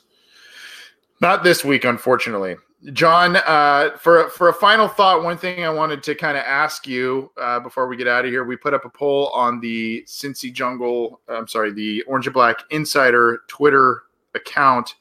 not 1.20 1.43
this 1.43 1.64
week, 1.64 1.84
unfortunately. 1.84 2.56
John, 2.93 3.36
uh, 3.36 3.97
for 3.98 4.28
for 4.28 4.48
a 4.48 4.52
final 4.52 4.86
thought, 4.86 5.24
one 5.24 5.38
thing 5.38 5.64
I 5.64 5.70
wanted 5.70 6.02
to 6.05 6.14
kind 6.14 6.36
of 6.36 6.44
ask 6.44 6.86
you 6.86 7.32
uh, 7.40 7.59
before 7.59 7.88
we 7.88 7.97
get 7.97 8.06
out 8.06 8.24
of 8.24 8.30
here, 8.30 8.44
we 8.44 8.56
put 8.56 8.74
up 8.74 8.84
a 8.84 8.90
poll 8.90 9.28
on 9.28 9.60
the 9.60 10.05
Cincy 10.06 10.52
Jungle, 10.52 11.20
I'm 11.28 11.48
sorry, 11.48 11.72
the 11.72 12.02
Orange 12.02 12.26
and 12.26 12.34
Black 12.34 12.60
Insider 12.70 13.40
Twitter 13.48 14.02
account, 14.34 14.94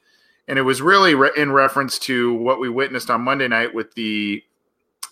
and 0.48 0.58
it 0.58 0.62
was 0.62 0.82
really 0.82 1.14
re- 1.14 1.30
in 1.36 1.52
reference 1.52 1.98
to 2.00 2.34
what 2.34 2.58
we 2.58 2.68
witnessed 2.68 3.10
on 3.10 3.20
Monday 3.20 3.46
night 3.46 3.72
with 3.72 3.94
the 3.94 4.42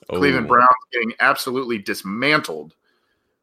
oh. 0.09 0.19
Cleveland 0.19 0.49
Browns 0.49 0.69
getting 0.91 1.13
absolutely 1.21 1.79
dismantled 1.79 2.75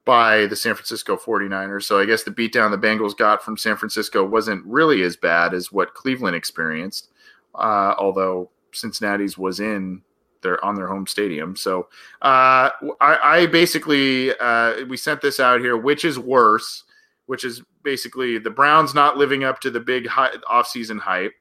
by 0.04 0.48
the 0.48 0.56
San 0.56 0.74
Francisco 0.74 1.16
49ers. 1.16 1.84
So 1.84 2.00
I 2.00 2.06
guess 2.06 2.24
the 2.24 2.32
beatdown 2.32 2.72
the 2.72 2.78
Bengals 2.78 3.16
got 3.16 3.44
from 3.44 3.56
San 3.56 3.78
Francisco 3.78 4.26
wasn't 4.26 4.66
really 4.66 5.04
as 5.04 5.16
bad 5.16 5.54
as 5.54 5.72
what 5.72 5.94
Cleveland 5.94 6.36
experienced 6.36 7.11
uh, 7.56 7.96
although 7.98 8.50
Cincinnati's 8.72 9.38
was 9.38 9.60
in 9.60 10.02
their 10.42 10.64
on 10.64 10.76
their 10.76 10.88
home 10.88 11.08
stadium. 11.08 11.56
So 11.56 11.88
uh, 12.22 12.70
I, 13.00 13.20
I 13.24 13.46
basically 13.48 14.32
uh, 14.40 14.86
we 14.86 14.98
sent 14.98 15.22
this 15.22 15.40
out 15.40 15.62
here. 15.62 15.78
Which 15.78 16.06
is 16.06 16.18
worse? 16.20 16.84
Which 17.28 17.46
is 17.46 17.62
basically 17.84 18.38
the 18.38 18.50
Browns 18.50 18.94
not 18.94 19.18
living 19.18 19.44
up 19.44 19.60
to 19.62 19.72
the 19.72 19.80
big 19.80 20.08
high, 20.08 20.32
offseason 20.50 21.00
hype, 21.00 21.34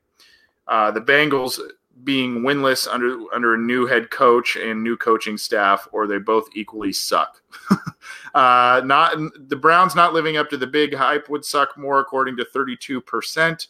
uh, 0.68 0.90
the 0.90 1.00
Bengals 1.00 1.58
being 2.04 2.40
winless 2.40 2.88
under 2.88 3.22
under 3.34 3.54
a 3.54 3.58
new 3.58 3.86
head 3.86 4.10
coach 4.10 4.56
and 4.56 4.82
new 4.82 4.96
coaching 4.96 5.36
staff, 5.36 5.88
or 5.92 6.06
they 6.06 6.18
both 6.18 6.48
equally 6.54 6.92
suck. 6.92 7.42
uh, 8.34 8.80
not 8.84 9.16
the 9.48 9.56
Browns 9.56 9.94
not 9.94 10.14
living 10.14 10.36
up 10.36 10.48
to 10.50 10.56
the 10.56 10.66
big 10.66 10.94
hype 10.94 11.28
would 11.28 11.44
suck 11.44 11.76
more, 11.76 12.00
according 12.00 12.36
to 12.36 12.44
thirty 12.44 12.76
two 12.76 13.00
percent. 13.00 13.68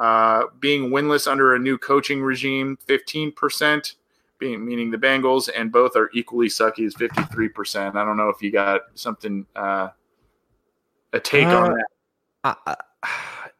Uh, 0.00 0.46
being 0.60 0.88
winless 0.88 1.30
under 1.30 1.54
a 1.54 1.58
new 1.58 1.76
coaching 1.76 2.22
regime, 2.22 2.78
fifteen 2.86 3.30
percent. 3.30 3.96
Being 4.38 4.64
meaning 4.64 4.90
the 4.90 4.96
Bengals, 4.96 5.50
and 5.54 5.70
both 5.70 5.94
are 5.94 6.08
equally 6.14 6.48
sucky 6.48 6.86
is 6.86 6.94
fifty 6.94 7.22
three 7.24 7.50
percent. 7.50 7.96
I 7.96 8.04
don't 8.06 8.16
know 8.16 8.30
if 8.30 8.40
you 8.40 8.50
got 8.50 8.80
something 8.94 9.44
uh, 9.54 9.88
a 11.12 11.20
take 11.20 11.46
on 11.46 11.72
Uh, 11.72 11.74
that. 11.74 11.86
I, 12.44 12.56
I, 12.66 12.76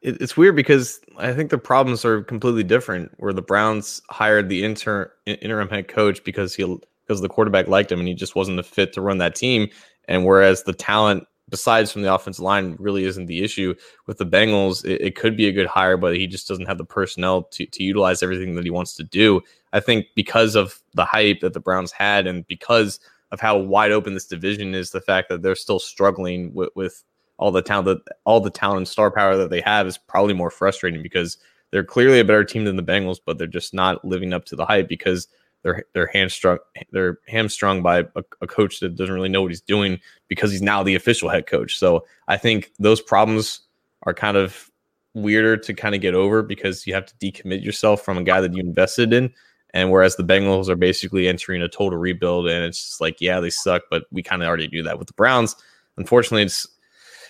it, 0.00 0.22
it's 0.22 0.38
weird 0.38 0.56
because 0.56 0.98
I 1.18 1.34
think 1.34 1.50
the 1.50 1.58
problems 1.58 2.06
are 2.06 2.22
completely 2.22 2.64
different. 2.64 3.12
Where 3.18 3.34
the 3.34 3.42
Browns 3.42 4.00
hired 4.08 4.48
the 4.48 4.64
intern 4.64 5.10
interim 5.26 5.68
head 5.68 5.88
coach 5.88 6.24
because 6.24 6.54
he 6.54 6.64
because 7.06 7.20
the 7.20 7.28
quarterback 7.28 7.68
liked 7.68 7.92
him 7.92 7.98
and 7.98 8.08
he 8.08 8.14
just 8.14 8.34
wasn't 8.34 8.58
a 8.58 8.62
fit 8.62 8.94
to 8.94 9.02
run 9.02 9.18
that 9.18 9.34
team. 9.34 9.68
And 10.08 10.24
whereas 10.24 10.62
the 10.62 10.72
talent, 10.72 11.26
besides 11.50 11.92
from 11.92 12.02
the 12.02 12.14
offensive 12.14 12.42
line, 12.42 12.76
really 12.78 13.04
isn't 13.04 13.26
the 13.26 13.42
issue 13.42 13.74
with 14.06 14.18
the 14.18 14.26
Bengals. 14.26 14.84
It, 14.84 15.00
it 15.00 15.16
could 15.16 15.36
be 15.36 15.48
a 15.48 15.52
good 15.52 15.66
hire, 15.66 15.96
but 15.96 16.16
he 16.16 16.26
just 16.26 16.48
doesn't 16.48 16.66
have 16.66 16.78
the 16.78 16.84
personnel 16.84 17.42
to 17.42 17.66
to 17.66 17.82
utilize 17.82 18.22
everything 18.22 18.54
that 18.54 18.64
he 18.64 18.70
wants 18.70 18.94
to 18.96 19.04
do. 19.04 19.42
I 19.72 19.80
think 19.80 20.06
because 20.14 20.54
of 20.54 20.80
the 20.94 21.04
hype 21.04 21.40
that 21.40 21.52
the 21.52 21.60
Browns 21.60 21.92
had 21.92 22.26
and 22.26 22.46
because 22.46 23.00
of 23.32 23.40
how 23.40 23.58
wide 23.58 23.92
open 23.92 24.14
this 24.14 24.26
division 24.26 24.74
is, 24.74 24.90
the 24.90 25.00
fact 25.00 25.28
that 25.28 25.42
they're 25.42 25.54
still 25.54 25.78
struggling 25.78 26.52
with, 26.54 26.70
with 26.74 27.04
all 27.38 27.52
the 27.52 27.62
talent 27.62 27.86
that 27.86 28.16
all 28.24 28.40
the 28.40 28.50
talent 28.50 28.78
and 28.78 28.88
star 28.88 29.10
power 29.10 29.36
that 29.36 29.50
they 29.50 29.60
have 29.60 29.86
is 29.86 29.98
probably 29.98 30.34
more 30.34 30.50
frustrating 30.50 31.02
because 31.02 31.38
they're 31.70 31.84
clearly 31.84 32.20
a 32.20 32.24
better 32.24 32.44
team 32.44 32.64
than 32.64 32.76
the 32.76 32.82
Bengals, 32.82 33.18
but 33.24 33.38
they're 33.38 33.46
just 33.46 33.72
not 33.72 34.04
living 34.04 34.32
up 34.32 34.44
to 34.46 34.56
the 34.56 34.66
hype 34.66 34.88
because 34.88 35.28
they're 35.62 35.84
they're 35.92 36.08
hamstrung 36.08 36.58
they're 36.90 37.18
hamstrung 37.28 37.82
by 37.82 38.00
a, 38.00 38.24
a 38.40 38.46
coach 38.46 38.80
that 38.80 38.96
doesn't 38.96 39.14
really 39.14 39.28
know 39.28 39.42
what 39.42 39.50
he's 39.50 39.60
doing 39.60 40.00
because 40.28 40.50
he's 40.50 40.62
now 40.62 40.82
the 40.82 40.94
official 40.94 41.28
head 41.28 41.46
coach. 41.46 41.78
So 41.78 42.04
I 42.28 42.36
think 42.36 42.72
those 42.78 43.00
problems 43.00 43.60
are 44.04 44.14
kind 44.14 44.36
of 44.36 44.70
weirder 45.14 45.56
to 45.56 45.74
kind 45.74 45.94
of 45.94 46.00
get 46.00 46.14
over 46.14 46.42
because 46.42 46.86
you 46.86 46.94
have 46.94 47.06
to 47.06 47.14
decommit 47.16 47.64
yourself 47.64 48.02
from 48.02 48.18
a 48.18 48.22
guy 48.22 48.40
that 48.40 48.54
you 48.54 48.60
invested 48.60 49.12
in. 49.12 49.32
And 49.72 49.90
whereas 49.90 50.16
the 50.16 50.24
Bengals 50.24 50.68
are 50.68 50.76
basically 50.76 51.28
entering 51.28 51.62
a 51.62 51.68
total 51.68 51.98
rebuild, 51.98 52.48
and 52.48 52.64
it's 52.64 52.88
just 52.88 53.00
like, 53.00 53.20
yeah, 53.20 53.38
they 53.38 53.50
suck, 53.50 53.82
but 53.88 54.04
we 54.10 54.20
kind 54.20 54.42
of 54.42 54.48
already 54.48 54.66
knew 54.68 54.82
that 54.82 54.98
with 54.98 55.06
the 55.06 55.14
Browns. 55.14 55.54
Unfortunately, 55.96 56.42
it's 56.42 56.66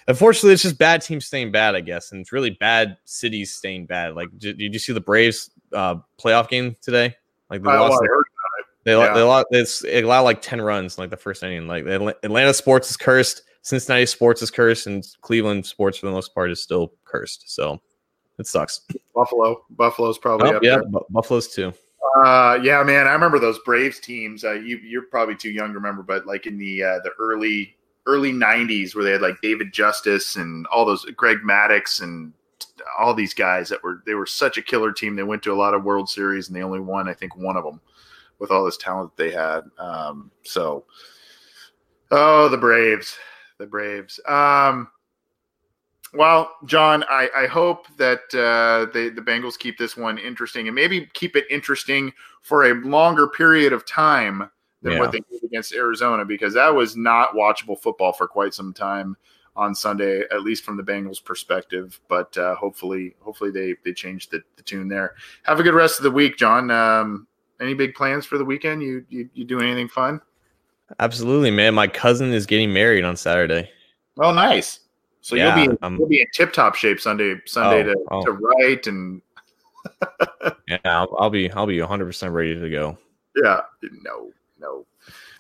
unfortunately 0.09 0.55
it's 0.55 0.62
just 0.62 0.78
bad 0.78 1.02
teams 1.02 1.27
staying 1.27 1.52
bad, 1.52 1.74
I 1.74 1.81
guess, 1.81 2.12
and 2.12 2.20
it's 2.20 2.32
really 2.32 2.51
bad 2.51 2.97
cities 3.05 3.55
staying 3.55 3.86
bad. 3.86 4.15
Like, 4.15 4.28
did, 4.39 4.59
you 4.59 4.78
see 4.78 4.94
the 4.94 5.01
Braves 5.02 5.51
uh, 5.74 5.97
playoff 6.19 6.48
game 6.48 6.77
today? 6.81 7.15
Like 7.51 7.62
they 7.62 7.68
well, 7.68 7.90
lost, 7.90 8.02
I 8.02 8.06
heard 8.06 8.24
they, 8.85 8.97
yeah. 8.97 9.12
they 9.12 9.22
lost, 9.22 9.47
it's, 9.51 9.85
it 9.85 10.05
allowed 10.05 10.22
like 10.22 10.40
ten 10.40 10.60
runs 10.60 10.97
in, 10.97 11.02
like 11.02 11.10
the 11.10 11.16
first 11.16 11.43
inning. 11.43 11.66
Like 11.66 11.85
Atlanta 11.86 12.55
sports 12.55 12.90
is 12.90 12.97
cursed, 12.97 13.43
Cincinnati 13.62 14.06
sports 14.06 14.40
is 14.40 14.51
cursed, 14.51 14.86
and 14.86 15.05
Cleveland 15.20 15.66
sports 15.66 15.98
for 15.98 16.06
the 16.06 16.12
most 16.12 16.35
part 16.35 16.51
is 16.51 16.62
still 16.62 16.94
cursed. 17.05 17.51
So 17.51 17.81
it 18.39 18.47
sucks. 18.47 18.81
Buffalo. 19.14 19.64
Buffalo's 19.70 20.18
probably 20.18 20.51
Oh, 20.51 20.56
up 20.56 20.62
yeah, 20.62 20.77
there. 20.77 20.85
Bu- 20.85 21.05
Buffalo's 21.10 21.48
too. 21.48 21.74
Uh, 22.24 22.59
yeah, 22.62 22.82
man, 22.82 23.06
I 23.06 23.12
remember 23.12 23.39
those 23.39 23.59
Braves 23.60 24.01
teams. 24.01 24.44
Uh, 24.44 24.55
you 24.55 24.78
you're 24.78 25.06
probably 25.10 25.36
too 25.36 25.51
young 25.51 25.68
to 25.68 25.74
remember, 25.74 26.02
but 26.02 26.27
like 26.27 26.47
in 26.47 26.56
the 26.56 26.82
uh, 26.82 26.98
the 27.05 27.10
early 27.18 27.77
early 28.06 28.32
'90s, 28.32 28.94
where 28.94 29.05
they 29.05 29.12
had 29.12 29.20
like 29.20 29.40
David 29.43 29.72
Justice 29.72 30.36
and 30.36 30.66
all 30.68 30.85
those 30.86 31.05
Greg 31.16 31.39
Maddux 31.44 32.02
and 32.02 32.32
all 32.98 33.15
these 33.15 33.35
guys 33.35 33.69
that 33.69 33.82
were 33.82 34.02
they 34.07 34.15
were 34.15 34.27
such 34.27 34.59
a 34.59 34.62
killer 34.62 34.93
team. 34.93 35.16
They 35.16 35.23
went 35.23 35.43
to 35.44 35.52
a 35.52 35.55
lot 35.55 35.74
of 35.74 35.85
World 35.85 36.09
Series 36.09 36.48
and 36.48 36.57
they 36.57 36.62
only 36.62 36.81
won, 36.81 37.09
I 37.09 37.15
think, 37.15 37.36
one 37.36 37.57
of 37.57 37.65
them 37.65 37.81
with 38.39 38.51
all 38.51 38.65
this 38.65 38.77
talent 38.77 39.15
that 39.16 39.23
they 39.23 39.31
had. 39.31 39.62
Um, 39.78 40.31
so, 40.43 40.85
oh, 42.11 42.48
the 42.48 42.57
Braves, 42.57 43.16
the 43.59 43.66
Braves. 43.66 44.19
Um, 44.27 44.89
well, 46.12 46.57
John, 46.65 47.05
I, 47.09 47.28
I 47.36 47.47
hope 47.47 47.86
that 47.97 48.20
uh, 48.35 48.90
they, 48.93 49.11
the 49.11 49.20
Bengals 49.20 49.59
keep 49.59 49.78
this 49.78 49.97
one 49.97 50.19
interesting 50.19 50.66
and 50.66 50.74
maybe 50.74 51.09
keep 51.15 51.36
it 51.36 51.44
interesting 51.51 52.12
for 52.40 52.65
a 52.65 52.74
longer 52.74 53.28
period 53.28 53.73
of 53.73 53.86
time 53.86 54.51
than 54.82 54.94
Yeah. 54.94 54.98
what 54.98 55.12
they 55.12 55.20
did 55.31 55.44
against 55.44 55.73
Arizona 55.73 56.24
because 56.24 56.55
that 56.55 56.74
was 56.74 56.97
not 56.97 57.35
watchable 57.35 57.78
football 57.78 58.12
for 58.12 58.27
quite 58.27 58.55
some 58.55 58.73
time 58.73 59.16
on 59.60 59.74
Sunday, 59.74 60.22
at 60.32 60.42
least 60.42 60.64
from 60.64 60.78
the 60.78 60.82
Bengals' 60.82 61.22
perspective. 61.22 62.00
But 62.08 62.36
uh, 62.38 62.54
hopefully, 62.56 63.14
hopefully 63.20 63.50
they 63.50 63.76
they 63.84 63.92
change 63.92 64.30
the, 64.30 64.42
the 64.56 64.62
tune 64.62 64.88
there. 64.88 65.14
Have 65.42 65.60
a 65.60 65.62
good 65.62 65.74
rest 65.74 65.98
of 65.98 66.04
the 66.04 66.10
week, 66.10 66.38
John. 66.38 66.70
Um, 66.70 67.26
any 67.60 67.74
big 67.74 67.94
plans 67.94 68.24
for 68.24 68.38
the 68.38 68.44
weekend? 68.44 68.82
You 68.82 69.04
you, 69.10 69.28
you 69.34 69.44
doing 69.44 69.66
anything 69.66 69.88
fun? 69.88 70.20
Absolutely, 70.98 71.50
man. 71.50 71.74
My 71.74 71.86
cousin 71.86 72.32
is 72.32 72.46
getting 72.46 72.72
married 72.72 73.04
on 73.04 73.16
Saturday. 73.16 73.70
Oh, 74.18 74.32
nice. 74.32 74.80
So 75.20 75.36
Yeah, 75.36 75.54
you'll 75.54 75.68
be 75.76 75.78
um, 75.82 75.98
you'll 75.98 76.08
be 76.08 76.22
in 76.22 76.26
tip 76.32 76.52
top 76.52 76.74
shape 76.74 76.98
Sunday 76.98 77.36
Sunday 77.44 77.82
Oh, 77.82 77.92
to, 77.92 78.04
oh. 78.10 78.24
to 78.24 78.32
write 78.32 78.86
and 78.86 79.20
Yeah, 80.68 80.78
I'll, 80.86 81.14
I'll 81.18 81.30
be 81.30 81.52
I'll 81.52 81.66
be 81.66 81.78
100 81.78 82.06
percent 82.06 82.32
ready 82.32 82.58
to 82.58 82.70
go. 82.70 82.96
Yeah, 83.36 83.60
no, 84.02 84.32
no. 84.58 84.86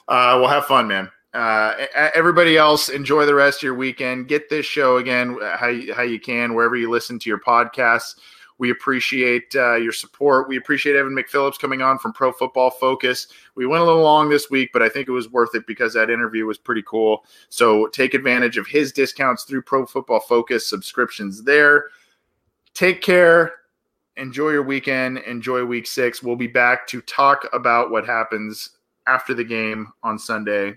Uh, 0.06 0.38
well, 0.38 0.48
have 0.48 0.66
fun, 0.66 0.86
man. 0.86 1.10
Uh, 1.32 1.86
everybody 2.14 2.56
else, 2.56 2.88
enjoy 2.88 3.24
the 3.24 3.34
rest 3.34 3.58
of 3.58 3.62
your 3.62 3.74
weekend. 3.74 4.28
Get 4.28 4.48
this 4.48 4.66
show 4.66 4.96
again 4.96 5.38
uh, 5.40 5.56
how 5.56 5.68
you, 5.68 5.94
how 5.94 6.02
you 6.02 6.18
can 6.18 6.54
wherever 6.54 6.76
you 6.76 6.90
listen 6.90 7.18
to 7.20 7.30
your 7.30 7.38
podcasts. 7.38 8.16
We 8.58 8.70
appreciate 8.70 9.54
uh, 9.54 9.76
your 9.76 9.92
support. 9.92 10.48
We 10.48 10.58
appreciate 10.58 10.94
Evan 10.94 11.16
McPhillips 11.16 11.58
coming 11.58 11.80
on 11.80 11.98
from 11.98 12.12
Pro 12.12 12.30
Football 12.30 12.70
Focus. 12.70 13.28
We 13.54 13.66
went 13.66 13.82
a 13.82 13.86
little 13.86 14.02
long 14.02 14.28
this 14.28 14.50
week, 14.50 14.70
but 14.72 14.82
I 14.82 14.88
think 14.88 15.08
it 15.08 15.12
was 15.12 15.30
worth 15.30 15.54
it 15.54 15.66
because 15.66 15.94
that 15.94 16.10
interview 16.10 16.44
was 16.44 16.58
pretty 16.58 16.82
cool. 16.86 17.24
So 17.48 17.86
take 17.86 18.12
advantage 18.12 18.58
of 18.58 18.66
his 18.66 18.92
discounts 18.92 19.44
through 19.44 19.62
Pro 19.62 19.86
Football 19.86 20.20
Focus 20.20 20.68
subscriptions 20.68 21.42
there. 21.42 21.86
Take 22.74 23.00
care 23.00 23.54
enjoy 24.16 24.50
your 24.50 24.62
weekend 24.62 25.18
enjoy 25.18 25.64
week 25.64 25.86
six 25.86 26.22
we'll 26.22 26.36
be 26.36 26.46
back 26.46 26.86
to 26.86 27.00
talk 27.02 27.48
about 27.52 27.90
what 27.90 28.04
happens 28.04 28.70
after 29.06 29.34
the 29.34 29.44
game 29.44 29.90
on 30.02 30.18
sunday 30.18 30.76